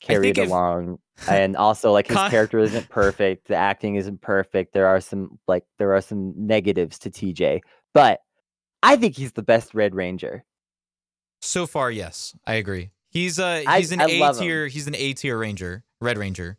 carry 0.00 0.30
it 0.30 0.38
if- 0.38 0.48
along. 0.48 0.98
and 1.28 1.56
also 1.56 1.92
like 1.92 2.08
his 2.08 2.16
Con- 2.16 2.30
character 2.30 2.58
isn't 2.58 2.88
perfect, 2.88 3.48
the 3.48 3.54
acting 3.54 3.96
isn't 3.96 4.22
perfect. 4.22 4.72
There 4.72 4.86
are 4.86 5.00
some 5.00 5.38
like 5.46 5.64
there 5.78 5.94
are 5.94 6.00
some 6.00 6.32
negatives 6.36 6.98
to 7.00 7.10
TJ, 7.10 7.60
but 7.92 8.20
I 8.82 8.96
think 8.96 9.16
he's 9.16 9.32
the 9.32 9.42
best 9.42 9.74
Red 9.74 9.94
Ranger. 9.94 10.42
So 11.42 11.66
far, 11.66 11.90
yes, 11.90 12.34
I 12.46 12.54
agree. 12.54 12.90
He's 13.12 13.38
uh 13.38 13.62
I- 13.66 13.78
he's 13.78 13.92
an 13.92 14.00
A 14.00 14.32
tier 14.32 14.66
He's 14.66 14.86
an 14.86 14.96
A 14.96 15.12
tier 15.12 15.38
ranger, 15.38 15.84
Red 16.00 16.18
Ranger. 16.18 16.58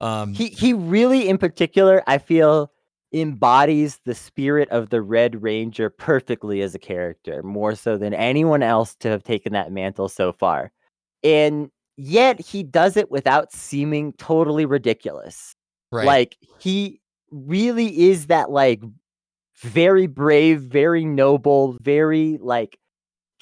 Um. 0.00 0.34
he 0.34 0.48
he 0.48 0.72
really 0.72 1.28
in 1.28 1.38
particular 1.38 2.02
i 2.08 2.18
feel 2.18 2.72
embodies 3.14 4.00
the 4.04 4.16
spirit 4.16 4.68
of 4.70 4.90
the 4.90 5.00
red 5.00 5.40
ranger 5.44 5.90
perfectly 5.90 6.60
as 6.60 6.74
a 6.74 6.78
character 6.80 7.40
more 7.44 7.76
so 7.76 7.96
than 7.96 8.12
anyone 8.12 8.64
else 8.64 8.96
to 8.96 9.08
have 9.08 9.22
taken 9.22 9.52
that 9.52 9.70
mantle 9.70 10.08
so 10.08 10.32
far 10.32 10.72
and 11.22 11.70
yet 11.96 12.40
he 12.40 12.64
does 12.64 12.96
it 12.96 13.12
without 13.12 13.52
seeming 13.52 14.12
totally 14.14 14.66
ridiculous 14.66 15.54
right. 15.92 16.06
like 16.06 16.36
he 16.58 17.00
really 17.30 18.08
is 18.08 18.26
that 18.26 18.50
like 18.50 18.82
very 19.60 20.08
brave 20.08 20.62
very 20.62 21.04
noble 21.04 21.76
very 21.80 22.38
like 22.40 22.76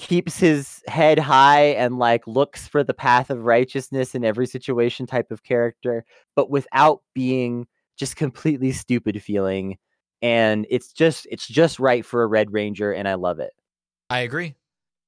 keeps 0.00 0.38
his 0.38 0.82
head 0.88 1.18
high 1.18 1.66
and 1.66 1.98
like 1.98 2.26
looks 2.26 2.66
for 2.66 2.82
the 2.82 2.94
path 2.94 3.30
of 3.30 3.44
righteousness 3.44 4.14
in 4.14 4.24
every 4.24 4.46
situation 4.46 5.06
type 5.06 5.30
of 5.30 5.42
character 5.42 6.04
but 6.34 6.50
without 6.50 7.02
being 7.14 7.66
just 7.96 8.16
completely 8.16 8.72
stupid 8.72 9.22
feeling 9.22 9.76
and 10.22 10.66
it's 10.70 10.92
just 10.92 11.26
it's 11.30 11.46
just 11.46 11.78
right 11.78 12.04
for 12.04 12.22
a 12.22 12.26
red 12.26 12.52
ranger 12.52 12.92
and 12.92 13.06
i 13.08 13.14
love 13.14 13.38
it 13.38 13.52
I 14.10 14.20
agree. 14.20 14.56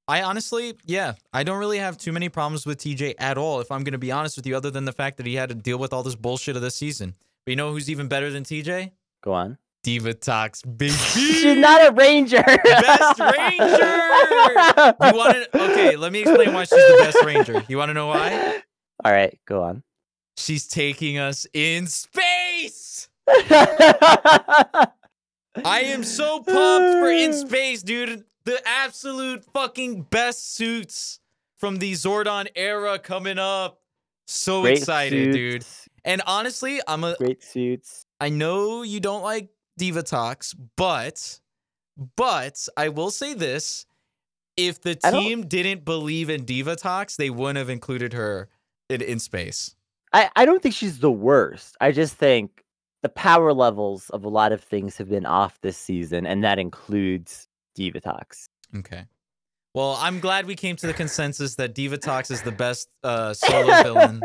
I 0.07 0.23
honestly, 0.23 0.75
yeah, 0.85 1.15
I 1.33 1.43
don't 1.43 1.59
really 1.59 1.79
have 1.79 1.99
too 1.99 2.13
many 2.13 2.29
problems 2.29 2.65
with 2.65 2.79
TJ 2.79 3.15
at 3.19 3.37
all. 3.37 3.61
If 3.61 3.71
I'm 3.71 3.83
gonna 3.83 3.99
be 3.99 4.13
honest 4.13 4.37
with 4.37 4.47
you, 4.47 4.57
other 4.57 4.71
than 4.71 4.85
the 4.85 4.93
fact 4.93 5.17
that 5.17 5.27
he 5.27 5.35
had 5.35 5.49
to 5.49 5.55
deal 5.55 5.79
with 5.79 5.93
all 5.93 6.03
this 6.03 6.15
bullshit 6.15 6.55
of 6.57 6.63
this 6.63 6.77
season. 6.77 7.17
But 7.45 7.51
you 7.51 7.57
know 7.57 7.73
who's 7.73 7.91
even 7.91 8.09
better 8.09 8.31
than 8.31 8.45
TJ? 8.45 8.93
go 9.23 9.33
on 9.33 9.59
Divatox, 9.85 10.63
baby. 10.79 10.93
She's 10.93 11.59
not 11.59 11.89
a 11.89 11.93
ranger. 11.93 12.43
Best 12.43 13.19
ranger. 13.19 13.93
You 15.03 15.17
want 15.17 15.53
to? 15.53 15.63
Okay, 15.73 15.97
let 15.97 16.13
me 16.13 16.21
explain 16.21 16.53
why 16.53 16.65
she's 16.65 16.71
the 16.71 16.97
best 17.01 17.25
ranger. 17.25 17.65
You 17.69 17.79
want 17.79 17.91
to 17.91 17.95
know 17.95 18.07
why? 18.07 18.63
All 19.05 19.13
right, 19.13 19.39
go 19.47 19.63
on. 19.63 19.83
She's 20.37 20.69
taking 20.69 21.19
us 21.19 21.47
in 21.53 21.87
space. 21.89 23.09
I 23.29 24.89
am 25.65 26.05
so 26.05 26.37
pumped 26.39 26.47
for 26.47 27.11
in 27.11 27.33
space, 27.49 27.83
dude. 27.83 28.25
The 28.45 28.61
absolute 28.67 29.45
fucking 29.53 30.03
best 30.03 30.55
suits 30.55 31.21
from 31.57 31.77
the 31.77 31.93
Zordon 31.93 32.47
era 32.55 32.99
coming 32.99 33.39
up. 33.39 33.81
So 34.27 34.63
Great 34.63 34.79
excited, 34.79 35.33
dude. 35.33 35.65
And 36.05 36.23
honestly, 36.27 36.81
I'm 36.87 37.05
a 37.05 37.17
Great 37.17 37.43
suits. 37.43 38.07
I 38.21 38.29
know 38.29 38.83
you 38.83 39.01
don't 39.01 39.23
like 39.23 39.49
Divatox, 39.79 40.55
but 40.77 41.41
but 42.17 42.69
I 42.77 42.89
will 42.89 43.11
say 43.11 43.35
this. 43.35 43.87
If 44.57 44.83
the 44.83 44.95
team 44.95 45.47
didn't 45.47 45.87
believe 45.87 46.29
in 46.29 46.45
Divatox, 46.45 47.17
they 47.17 47.31
wouldn't 47.31 47.57
have 47.57 47.71
included 47.71 48.13
her 48.13 48.51
in, 48.91 49.01
in 49.01 49.19
space. 49.19 49.75
I, 50.13 50.31
I 50.37 50.45
don't 50.45 50.63
think 50.63 50.75
she's 50.75 50.99
the 50.99 51.11
worst. 51.11 51.75
I 51.81 51.91
just 51.91 52.17
think 52.17 52.63
the 53.03 53.09
power 53.09 53.55
levels 53.55 54.11
of 54.11 54.25
a 54.25 54.29
lot 54.29 54.53
of 54.53 54.63
things 54.63 54.99
have 54.99 55.09
been 55.09 55.25
off 55.25 55.59
this 55.63 55.79
season, 55.79 56.27
and 56.27 56.45
that 56.45 56.59
includes 56.59 57.49
Divatox. 57.79 58.49
Okay. 58.77 59.07
Well, 59.75 59.97
I'm 59.99 60.21
glad 60.21 60.47
we 60.47 60.55
came 60.55 60.77
to 60.77 60.87
the 60.87 60.93
consensus 60.93 61.55
that 61.55 61.75
Diva 61.75 61.97
Divatox 61.97 62.31
is 62.31 62.43
the 62.43 62.53
best 62.53 62.91
uh, 63.03 63.33
solo 63.33 63.83
villain, 63.83 64.23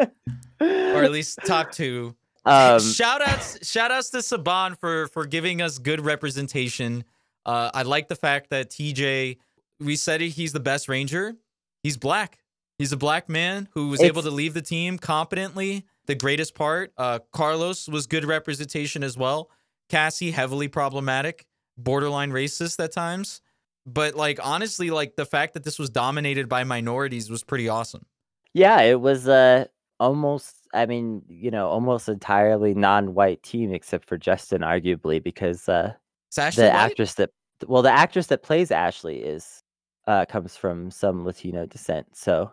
or 0.60 1.03
at 1.03 1.11
least 1.11 1.40
top 1.45 1.72
two. 1.72 2.15
Um, 2.48 2.80
shout 2.94 3.22
outs, 3.22 3.68
shout 3.68 3.91
outs 3.91 4.10
to 4.11 4.18
Saban 4.18 4.78
for 4.80 5.07
for 5.07 5.26
giving 5.26 5.61
us 5.61 5.78
good 5.78 6.03
representation. 6.03 7.03
Uh, 7.45 7.72
I 7.74 7.84
like 7.84 8.07
the 8.07 8.15
fact 8.15 8.49
that 8.49 8.69
TJ, 8.69 9.38
we 9.80 9.95
said 9.95 10.22
he's 10.22 10.53
the 10.53 10.60
best 10.60 10.90
ranger. 10.90 11.36
He's 11.84 11.98
black. 11.98 12.40
He's 12.78 12.91
a 12.91 12.98
black 12.98 13.28
man 13.28 13.69
who 13.74 13.90
was 13.90 14.02
able 14.02 14.22
to 14.22 14.30
leave 14.30 14.53
the 14.53 14.61
team 14.61 14.98
competently. 14.98 15.86
The 16.06 16.15
greatest 16.15 16.53
part. 16.53 16.91
Uh, 16.98 17.19
Carlos 17.32 17.88
was 17.88 18.06
good 18.06 18.24
representation 18.24 19.03
as 19.03 19.18
well. 19.18 19.49
Cassie 19.90 20.32
heavily 20.32 20.68
problematic, 20.68 21.48
borderline 21.78 22.32
racist 22.32 22.84
at 22.84 22.91
times. 22.91 23.41
But 23.86 24.15
like 24.15 24.40
honestly, 24.44 24.91
like 24.91 25.15
the 25.15 25.26
fact 25.26 25.53
that 25.53 25.64
this 25.64 25.80
was 25.80 25.90
dominated 25.90 26.49
by 26.49 26.65
minorities 26.65 27.30
was 27.30 27.44
pretty 27.44 27.69
awesome. 27.69 28.06
yeah, 28.53 28.82
it 28.82 28.99
was 28.99 29.28
uh, 29.28 29.65
almost, 29.99 30.56
I 30.73 30.85
mean, 30.85 31.22
you 31.27 31.52
know, 31.52 31.68
almost 31.68 32.10
entirely 32.10 32.73
non 32.73 33.14
white 33.14 33.41
team, 33.44 33.73
except 33.73 34.07
for 34.07 34.18
Justin, 34.18 34.61
arguably, 34.61 35.23
because 35.23 35.68
uh, 35.68 35.94
the 36.35 36.41
White? 36.41 36.60
actress 36.60 37.15
that, 37.15 37.31
well, 37.68 37.81
the 37.81 37.91
actress 37.91 38.27
that 38.27 38.44
plays 38.44 38.72
Ashley 38.72 39.18
is, 39.18 39.64
uh, 40.07 40.26
comes 40.26 40.56
from 40.56 40.89
some 40.91 41.26
Latino 41.26 41.65
descent. 41.65 42.07
So 42.14 42.52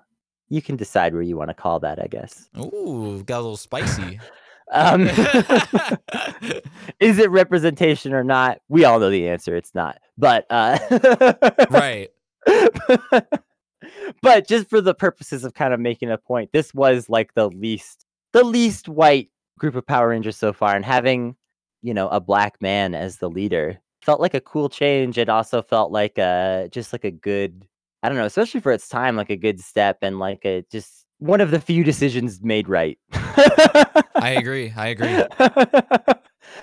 you 0.49 0.61
can 0.61 0.77
decide 0.77 1.13
where 1.15 1.23
you 1.23 1.37
want 1.37 1.51
to 1.51 1.55
call 1.55 1.81
that, 1.81 2.01
I 2.03 2.07
guess. 2.07 2.49
Ooh, 2.59 3.23
got 3.25 3.39
a 3.39 3.43
little 3.43 3.57
spicy. 3.57 4.21
Um, 4.73 5.03
is 7.01 7.19
it 7.19 7.31
representation 7.31 8.15
or 8.15 8.25
not? 8.25 8.61
We 8.69 8.85
all 8.85 8.99
know 8.99 9.11
the 9.11 9.29
answer. 9.29 9.55
It's 9.55 9.75
not. 9.75 9.99
But 10.17 10.47
uh, 10.51 10.79
right. 11.71 12.09
but 14.23 14.49
just 14.49 14.69
for 14.71 14.81
the 14.81 14.95
purposes 14.95 15.45
of 15.45 15.55
kind 15.55 15.75
of 15.75 15.81
making 15.81 16.11
a 16.11 16.19
point, 16.19 16.53
this 16.53 16.73
was 16.75 17.09
like 17.09 17.35
the 17.35 17.51
least 17.51 18.04
the 18.35 18.45
least 18.45 18.89
white 18.89 19.31
group 19.59 19.75
of 19.77 19.87
Power 19.87 20.09
Rangers 20.11 20.37
so 20.37 20.53
far, 20.53 20.77
and 20.77 20.85
having 20.85 21.37
you 21.81 21.95
know 21.95 22.09
a 22.09 22.21
black 22.21 22.61
man 22.61 22.95
as 22.95 23.17
the 23.19 23.31
leader 23.31 23.81
felt 24.03 24.21
like 24.21 24.35
a 24.35 24.41
cool 24.41 24.69
change. 24.69 25.17
It 25.17 25.31
also 25.31 25.63
felt 25.63 25.91
like 25.91 26.19
a 26.19 26.69
just 26.71 26.93
like 26.93 27.05
a 27.05 27.11
good 27.11 27.67
I 28.03 28.09
don't 28.11 28.19
know, 28.19 28.27
especially 28.27 28.61
for 28.61 28.71
its 28.73 28.87
time, 28.87 29.17
like 29.17 29.31
a 29.31 29.37
good 29.37 29.61
step 29.61 29.99
and 30.03 30.19
like 30.19 30.45
a 30.45 30.63
just 30.71 31.07
one 31.21 31.41
of 31.41 31.51
the 31.51 31.61
few 31.61 31.85
decisions 31.85 32.43
made 32.43 32.69
right. 32.69 32.99
I 33.15 34.37
agree. 34.39 34.75
I 34.77 34.89
agree. 34.89 35.25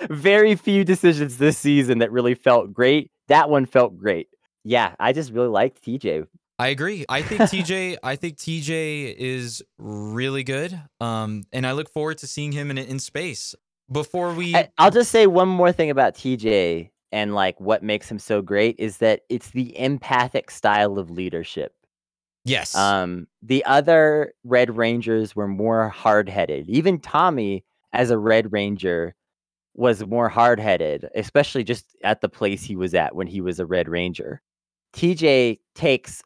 Very 0.10 0.54
few 0.54 0.84
decisions 0.84 1.38
this 1.38 1.58
season 1.58 1.98
that 1.98 2.12
really 2.12 2.34
felt 2.34 2.72
great. 2.72 3.10
That 3.26 3.50
one 3.50 3.66
felt 3.66 3.98
great. 3.98 4.28
Yeah, 4.62 4.94
I 5.00 5.12
just 5.12 5.32
really 5.32 5.48
liked 5.48 5.84
TJ. 5.84 6.26
I 6.62 6.68
agree. 6.68 7.04
I 7.08 7.22
think 7.22 7.40
TJ. 7.50 7.96
I 8.04 8.14
think 8.14 8.36
TJ 8.36 9.16
is 9.16 9.64
really 9.78 10.44
good. 10.44 10.80
Um, 11.00 11.42
and 11.52 11.66
I 11.66 11.72
look 11.72 11.90
forward 11.90 12.18
to 12.18 12.28
seeing 12.28 12.52
him 12.52 12.70
in 12.70 12.78
in 12.78 13.00
space. 13.00 13.56
Before 13.90 14.32
we, 14.32 14.54
I, 14.54 14.68
I'll 14.78 14.92
just 14.92 15.10
say 15.10 15.26
one 15.26 15.48
more 15.48 15.72
thing 15.72 15.90
about 15.90 16.14
TJ 16.14 16.90
and 17.10 17.34
like 17.34 17.60
what 17.60 17.82
makes 17.82 18.08
him 18.08 18.20
so 18.20 18.40
great 18.40 18.76
is 18.78 18.98
that 18.98 19.22
it's 19.28 19.50
the 19.50 19.76
empathic 19.76 20.52
style 20.52 20.98
of 20.98 21.10
leadership. 21.10 21.74
yes, 22.44 22.76
Um, 22.76 23.26
the 23.42 23.64
other 23.64 24.32
Red 24.44 24.76
Rangers 24.76 25.34
were 25.34 25.48
more 25.48 25.88
hard 25.88 26.28
headed. 26.28 26.70
Even 26.70 27.00
Tommy, 27.00 27.64
as 27.92 28.10
a 28.10 28.18
Red 28.18 28.52
Ranger, 28.52 29.16
was 29.74 30.06
more 30.06 30.28
hard 30.28 30.60
headed, 30.60 31.08
especially 31.16 31.64
just 31.64 31.96
at 32.04 32.20
the 32.20 32.28
place 32.28 32.62
he 32.62 32.76
was 32.76 32.94
at 32.94 33.16
when 33.16 33.26
he 33.26 33.40
was 33.40 33.58
a 33.58 33.66
Red 33.66 33.88
Ranger. 33.88 34.40
TJ 34.94 35.58
takes 35.74 36.22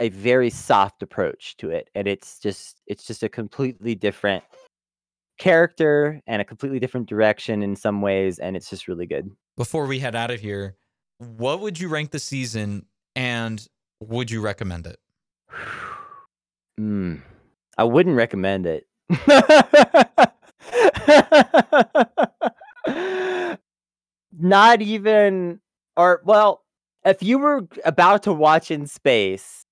a 0.00 0.08
very 0.10 0.50
soft 0.50 1.02
approach 1.02 1.56
to 1.58 1.70
it, 1.70 1.88
and 1.94 2.06
it's 2.06 2.38
just 2.38 2.80
it's 2.86 3.04
just 3.04 3.22
a 3.22 3.28
completely 3.28 3.94
different 3.94 4.44
character 5.38 6.20
and 6.26 6.40
a 6.40 6.44
completely 6.44 6.80
different 6.80 7.08
direction 7.08 7.62
in 7.62 7.76
some 7.76 8.02
ways, 8.02 8.38
and 8.38 8.56
it's 8.56 8.70
just 8.70 8.88
really 8.88 9.06
good. 9.06 9.30
before 9.56 9.86
we 9.86 9.98
head 9.98 10.14
out 10.14 10.30
of 10.30 10.40
here, 10.40 10.76
what 11.18 11.60
would 11.60 11.80
you 11.80 11.88
rank 11.88 12.10
the 12.10 12.18
season, 12.18 12.86
and 13.14 13.66
would 14.00 14.30
you 14.30 14.40
recommend 14.40 14.86
it? 14.86 14.98
Mm, 16.78 17.22
I 17.78 17.84
wouldn't 17.84 18.16
recommend 18.16 18.66
it. 18.66 18.86
Not 24.38 24.82
even, 24.82 25.60
or 25.96 26.20
well, 26.24 26.66
if 27.06 27.22
you 27.22 27.38
were 27.38 27.66
about 27.86 28.22
to 28.24 28.34
watch 28.34 28.70
in 28.70 28.86
space, 28.86 29.64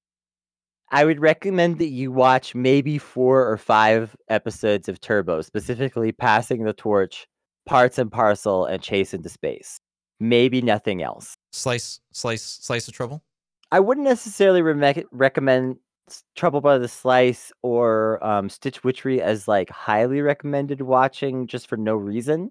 I 0.91 1.05
would 1.05 1.21
recommend 1.21 1.79
that 1.79 1.89
you 1.89 2.13
watch 2.13 2.55
maybe 2.55 2.99
four 2.99 3.49
or 3.51 3.57
five 3.57 4.15
episodes 4.29 4.89
of 4.89 5.01
Turbo, 5.01 5.43
specifically 5.43 6.13
Passing 6.13 6.65
the 6.65 6.73
Torch, 6.73 7.27
Parts 7.67 7.99
and 7.99 8.13
Parcel, 8.13 8.67
and 8.67 8.83
Chase 8.83 9.15
into 9.15 9.29
Space. 9.29 9.81
Maybe 10.21 10.63
nothing 10.63 11.03
else. 11.03 11.37
Slice, 11.53 12.01
slice, 12.13 12.43
slice 12.43 12.87
of 12.87 12.95
trouble. 12.95 13.23
I 13.73 13.81
wouldn't 13.81 14.07
necessarily 14.07 14.63
re- 14.63 15.05
recommend 15.11 15.77
Trouble 16.37 16.61
by 16.61 16.79
the 16.79 16.87
Slice 16.87 17.51
or 17.63 18.25
um, 18.25 18.51
Stitch 18.51 18.85
Witchery 18.85 19.23
as 19.23 19.49
like 19.49 19.71
highly 19.71 20.21
recommended 20.21 20.83
watching 20.83 21.47
just 21.47 21.67
for 21.67 21.79
no 21.79 21.95
reason. 21.95 22.51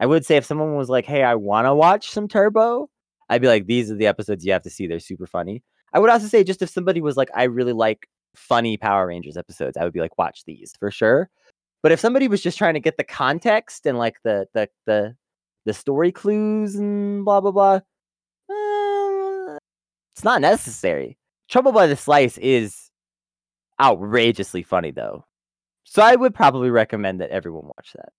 I 0.00 0.06
would 0.06 0.26
say 0.26 0.36
if 0.36 0.44
someone 0.44 0.76
was 0.76 0.88
like, 0.88 1.06
"Hey, 1.06 1.22
I 1.22 1.36
want 1.36 1.66
to 1.66 1.74
watch 1.74 2.10
some 2.10 2.26
Turbo," 2.28 2.90
I'd 3.28 3.40
be 3.40 3.46
like, 3.46 3.66
"These 3.66 3.90
are 3.90 3.94
the 3.94 4.08
episodes 4.08 4.44
you 4.44 4.52
have 4.52 4.62
to 4.62 4.70
see. 4.70 4.86
They're 4.88 4.98
super 4.98 5.26
funny." 5.26 5.62
I 5.92 5.98
would 5.98 6.10
also 6.10 6.26
say 6.26 6.44
just 6.44 6.62
if 6.62 6.70
somebody 6.70 7.00
was 7.00 7.16
like, 7.16 7.30
"I 7.34 7.44
really 7.44 7.72
like 7.72 8.08
funny 8.34 8.76
Power 8.76 9.06
Rangers 9.08 9.36
episodes," 9.36 9.76
I 9.76 9.84
would 9.84 9.92
be 9.92 10.00
like, 10.00 10.18
"Watch 10.18 10.44
these 10.44 10.72
for 10.78 10.90
sure." 10.90 11.30
But 11.82 11.92
if 11.92 12.00
somebody 12.00 12.28
was 12.28 12.42
just 12.42 12.58
trying 12.58 12.74
to 12.74 12.80
get 12.80 12.96
the 12.96 13.04
context 13.04 13.86
and 13.86 13.98
like 13.98 14.16
the 14.24 14.46
the 14.54 14.68
the 14.86 15.16
the 15.64 15.74
story 15.74 16.12
clues 16.12 16.74
and 16.74 17.24
blah 17.24 17.40
blah 17.40 17.50
blah, 17.52 17.80
uh, 18.50 19.58
it's 20.14 20.24
not 20.24 20.40
necessary. 20.40 21.18
Trouble 21.48 21.72
by 21.72 21.86
the 21.86 21.96
Slice 21.96 22.38
is 22.38 22.90
outrageously 23.80 24.62
funny 24.62 24.90
though. 24.90 25.24
So 25.84 26.02
I 26.02 26.16
would 26.16 26.34
probably 26.34 26.70
recommend 26.70 27.20
that 27.20 27.30
everyone 27.30 27.66
watch 27.66 27.94
that. 27.94 28.12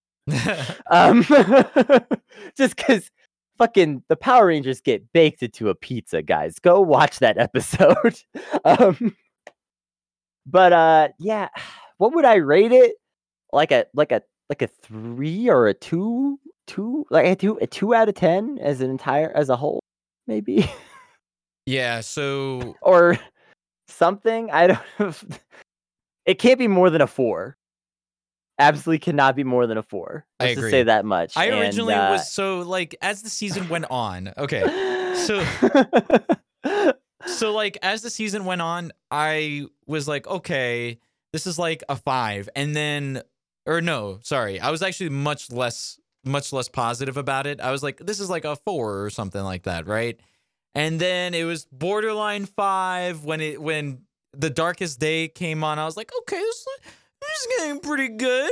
Um 0.92 1.24
just 2.58 2.78
cuz 2.78 3.10
fucking 3.60 4.04
the 4.08 4.16
Power 4.16 4.48
Rangers 4.48 4.82
get 4.82 5.14
baked 5.14 5.44
into 5.44 5.70
a 5.70 5.76
pizza, 5.76 6.24
guys. 6.24 6.58
Go 6.58 6.82
watch 6.82 7.20
that 7.20 7.38
episode. 7.38 8.20
um 8.66 9.16
but 10.48 10.74
uh 10.74 11.10
yeah, 11.20 11.50
what 11.98 12.16
would 12.16 12.26
I 12.26 12.36
rate 12.36 12.72
it? 12.72 12.96
Like 13.54 13.72
a 13.72 13.86
like 13.94 14.12
a 14.12 14.24
like 14.50 14.62
a 14.64 14.68
3 14.68 15.50
or 15.50 15.68
a 15.68 15.74
2? 15.76 16.40
2 16.68 17.06
like 17.12 17.26
a 17.26 17.36
2 17.36 17.60
a 17.62 17.68
2 17.68 17.94
out 17.94 18.10
of 18.10 18.16
10 18.16 18.60
as 18.62 18.82
an 18.82 18.90
entire 18.90 19.32
as 19.36 19.50
a 19.50 19.56
whole 19.56 19.80
maybe 20.28 20.70
yeah. 21.66 22.00
So 22.00 22.76
or 22.82 23.20
something. 23.88 24.50
I 24.52 24.68
don't 24.68 24.82
It 26.26 26.38
can't 26.38 26.60
be 26.60 26.68
more 26.68 26.92
than 26.92 27.02
a 27.02 27.08
four. 27.08 27.58
Absolutely 28.60 29.00
cannot 29.00 29.36
be 29.36 29.44
more 29.44 29.66
than 29.68 29.78
a 29.78 29.84
four. 29.84 30.26
I 30.40 30.48
just 30.48 30.58
agree. 30.58 30.72
say 30.72 30.84
that 30.84 31.06
much. 31.06 31.38
I 31.38 31.46
And, 31.46 31.56
originally 31.62 31.94
uh, 31.94 32.12
was 32.12 32.30
so 32.32 32.60
like 32.60 32.96
as 33.02 33.22
the 33.22 33.30
season 33.30 33.70
went 33.70 33.86
on. 33.90 34.34
Okay. 34.38 35.14
so- 35.26 35.44
So 37.28 37.52
like 37.52 37.78
as 37.82 38.02
the 38.02 38.10
season 38.10 38.46
went 38.46 38.62
on, 38.62 38.92
I 39.12 39.66
was 39.86 40.08
like, 40.08 40.26
okay, 40.26 41.00
this 41.34 41.46
is 41.48 41.60
like 41.60 41.84
a 41.90 41.96
five, 41.98 42.48
and 42.56 42.76
then 42.76 43.22
or 43.66 43.82
no, 43.82 44.20
sorry, 44.24 44.60
I 44.60 44.72
was 44.72 44.82
actually 44.82 45.10
much 45.10 45.52
less 45.52 46.00
much 46.26 46.54
less 46.54 46.70
positive 46.70 47.18
about 47.18 47.46
it. 47.46 47.60
I 47.60 47.72
was 47.72 47.84
like, 47.84 47.98
this 47.98 48.20
is 48.22 48.30
like 48.30 48.46
a 48.46 48.56
four 48.56 49.04
or 49.04 49.10
something 49.10 49.44
like 49.44 49.64
that, 49.64 49.86
right? 49.86 50.20
And 50.76 51.00
then 51.00 51.34
it 51.34 51.44
was 51.44 51.66
borderline 51.66 52.46
five 52.46 53.26
when 53.26 53.42
it 53.42 53.62
when 53.62 54.00
the 54.34 54.50
darkest 54.50 55.00
day 55.00 55.28
came 55.28 55.64
on. 55.64 55.78
I 55.78 55.86
was 55.86 55.98
like, 55.98 56.12
okay, 56.22 56.40
this, 56.40 56.66
this 56.66 56.92
is 57.32 57.48
getting 57.58 57.80
pretty 57.80 58.10
good. 58.10 58.50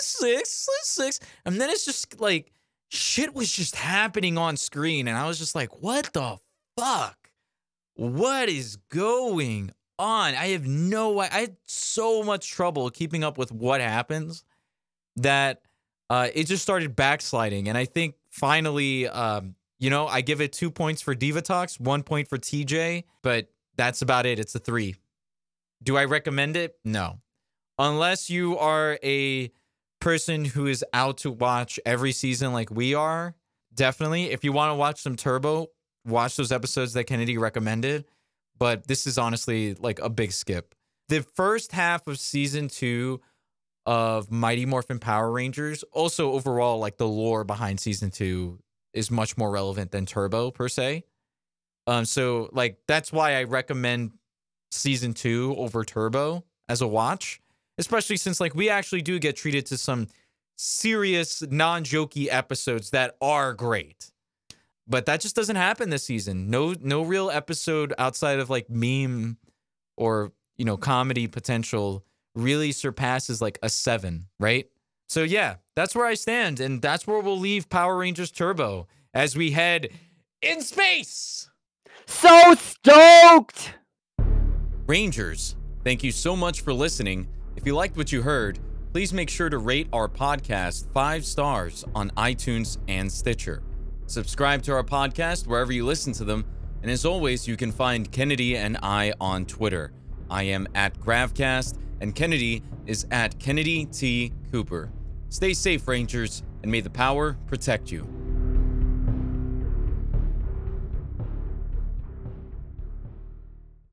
It's 0.00 0.20
like 0.22 0.32
a 0.32 0.36
six, 0.36 0.68
it's 0.80 0.90
six. 0.90 1.20
And 1.44 1.60
then 1.60 1.70
it's 1.70 1.84
just 1.84 2.20
like 2.20 2.52
shit 2.88 3.34
was 3.34 3.50
just 3.50 3.76
happening 3.76 4.38
on 4.38 4.56
screen, 4.56 5.08
and 5.08 5.16
I 5.16 5.26
was 5.26 5.38
just 5.38 5.54
like, 5.54 5.82
what 5.82 6.12
the 6.12 6.38
fuck? 6.76 7.16
What 7.94 8.48
is 8.48 8.76
going 8.90 9.72
on? 9.98 10.34
I 10.34 10.48
have 10.48 10.66
no 10.66 11.18
I 11.18 11.26
had 11.26 11.56
so 11.64 12.22
much 12.22 12.50
trouble 12.50 12.90
keeping 12.90 13.24
up 13.24 13.38
with 13.38 13.50
what 13.50 13.80
happens 13.80 14.44
that 15.16 15.62
uh, 16.10 16.28
it 16.34 16.44
just 16.44 16.62
started 16.62 16.96
backsliding. 16.96 17.68
And 17.68 17.76
I 17.76 17.84
think 17.84 18.14
finally, 18.30 19.08
um, 19.08 19.54
you 19.78 19.90
know, 19.90 20.06
I 20.06 20.20
give 20.20 20.40
it 20.40 20.52
two 20.52 20.70
points 20.70 21.02
for 21.02 21.14
Divatox, 21.14 21.80
one 21.80 22.02
point 22.02 22.28
for 22.28 22.38
TJ, 22.38 23.04
but 23.22 23.48
that's 23.76 24.02
about 24.02 24.26
it. 24.26 24.38
It's 24.38 24.54
a 24.54 24.58
three. 24.58 24.96
Do 25.82 25.96
I 25.96 26.04
recommend 26.04 26.56
it? 26.56 26.76
No. 26.84 27.20
Unless 27.78 28.30
you 28.30 28.58
are 28.58 28.98
a 29.02 29.50
person 30.00 30.44
who 30.44 30.66
is 30.66 30.84
out 30.92 31.18
to 31.18 31.30
watch 31.30 31.78
every 31.86 32.12
season 32.12 32.52
like 32.52 32.70
we 32.70 32.94
are, 32.94 33.34
definitely. 33.74 34.30
If 34.30 34.44
you 34.44 34.52
want 34.52 34.70
to 34.70 34.74
watch 34.74 35.00
some 35.00 35.16
Turbo, 35.16 35.68
watch 36.04 36.36
those 36.36 36.52
episodes 36.52 36.92
that 36.94 37.04
Kennedy 37.04 37.38
recommended. 37.38 38.04
But 38.58 38.88
this 38.88 39.06
is 39.06 39.18
honestly 39.18 39.74
like 39.74 40.00
a 40.00 40.10
big 40.10 40.32
skip. 40.32 40.74
The 41.08 41.22
first 41.22 41.72
half 41.72 42.06
of 42.06 42.18
season 42.18 42.68
two 42.68 43.20
of 43.86 44.30
Mighty 44.30 44.66
Morphin 44.66 44.98
Power 44.98 45.30
Rangers, 45.30 45.82
also 45.92 46.32
overall, 46.32 46.78
like 46.78 46.98
the 46.98 47.08
lore 47.08 47.44
behind 47.44 47.80
season 47.80 48.10
two 48.10 48.58
is 48.92 49.10
much 49.10 49.36
more 49.36 49.50
relevant 49.50 49.92
than 49.92 50.04
Turbo 50.04 50.50
per 50.50 50.68
se. 50.68 51.04
Um, 51.86 52.04
so 52.04 52.50
like 52.52 52.78
that's 52.86 53.12
why 53.12 53.36
I 53.36 53.44
recommend 53.44 54.12
season 54.70 55.14
two 55.14 55.54
over 55.56 55.84
Turbo 55.84 56.44
as 56.68 56.82
a 56.82 56.86
watch, 56.86 57.40
especially 57.78 58.16
since 58.16 58.40
like 58.40 58.54
we 58.54 58.68
actually 58.68 59.02
do 59.02 59.18
get 59.18 59.36
treated 59.36 59.64
to 59.66 59.78
some 59.78 60.08
serious 60.56 61.42
non-jokey 61.42 62.28
episodes 62.30 62.90
that 62.90 63.16
are 63.20 63.54
great. 63.54 64.10
But 64.86 65.06
that 65.06 65.20
just 65.20 65.36
doesn't 65.36 65.56
happen 65.56 65.90
this 65.90 66.02
season. 66.02 66.50
No 66.50 66.74
no 66.80 67.02
real 67.02 67.30
episode 67.30 67.94
outside 67.98 68.38
of 68.38 68.50
like 68.50 68.68
meme 68.70 69.36
or, 69.96 70.32
you 70.56 70.64
know, 70.64 70.76
comedy 70.76 71.26
potential 71.26 72.04
really 72.34 72.72
surpasses 72.72 73.42
like 73.42 73.58
a 73.62 73.68
7, 73.68 74.26
right? 74.40 74.68
So 75.08 75.22
yeah, 75.22 75.56
that's 75.76 75.94
where 75.94 76.06
I 76.06 76.14
stand 76.14 76.60
and 76.60 76.80
that's 76.80 77.06
where 77.06 77.20
we'll 77.20 77.38
leave 77.38 77.68
Power 77.68 77.96
Rangers 77.96 78.30
Turbo 78.30 78.88
as 79.14 79.36
we 79.36 79.50
head 79.50 79.88
in 80.42 80.62
space. 80.62 81.50
So 82.06 82.54
stoked! 82.54 83.74
Rangers, 84.86 85.54
thank 85.84 86.02
you 86.02 86.12
so 86.12 86.34
much 86.34 86.62
for 86.62 86.72
listening. 86.72 87.28
If 87.58 87.66
you 87.66 87.74
liked 87.74 87.96
what 87.96 88.12
you 88.12 88.22
heard, 88.22 88.60
please 88.92 89.12
make 89.12 89.28
sure 89.28 89.50
to 89.50 89.58
rate 89.58 89.88
our 89.92 90.08
podcast 90.08 90.86
five 90.94 91.24
stars 91.24 91.84
on 91.92 92.10
iTunes 92.10 92.78
and 92.86 93.10
Stitcher. 93.10 93.64
Subscribe 94.06 94.62
to 94.62 94.72
our 94.74 94.84
podcast 94.84 95.48
wherever 95.48 95.72
you 95.72 95.84
listen 95.84 96.12
to 96.12 96.24
them. 96.24 96.44
And 96.82 96.90
as 96.92 97.04
always, 97.04 97.48
you 97.48 97.56
can 97.56 97.72
find 97.72 98.12
Kennedy 98.12 98.56
and 98.56 98.78
I 98.80 99.12
on 99.20 99.44
Twitter. 99.44 99.92
I 100.30 100.44
am 100.44 100.68
at 100.76 101.00
Gravcast, 101.00 101.80
and 102.00 102.14
Kennedy 102.14 102.62
is 102.86 103.08
at 103.10 103.36
Kennedy 103.40 103.86
T. 103.86 104.32
Cooper. 104.52 104.92
Stay 105.28 105.52
safe, 105.52 105.88
Rangers, 105.88 106.44
and 106.62 106.70
may 106.70 106.80
the 106.80 106.90
power 106.90 107.36
protect 107.48 107.90
you. 107.90 108.06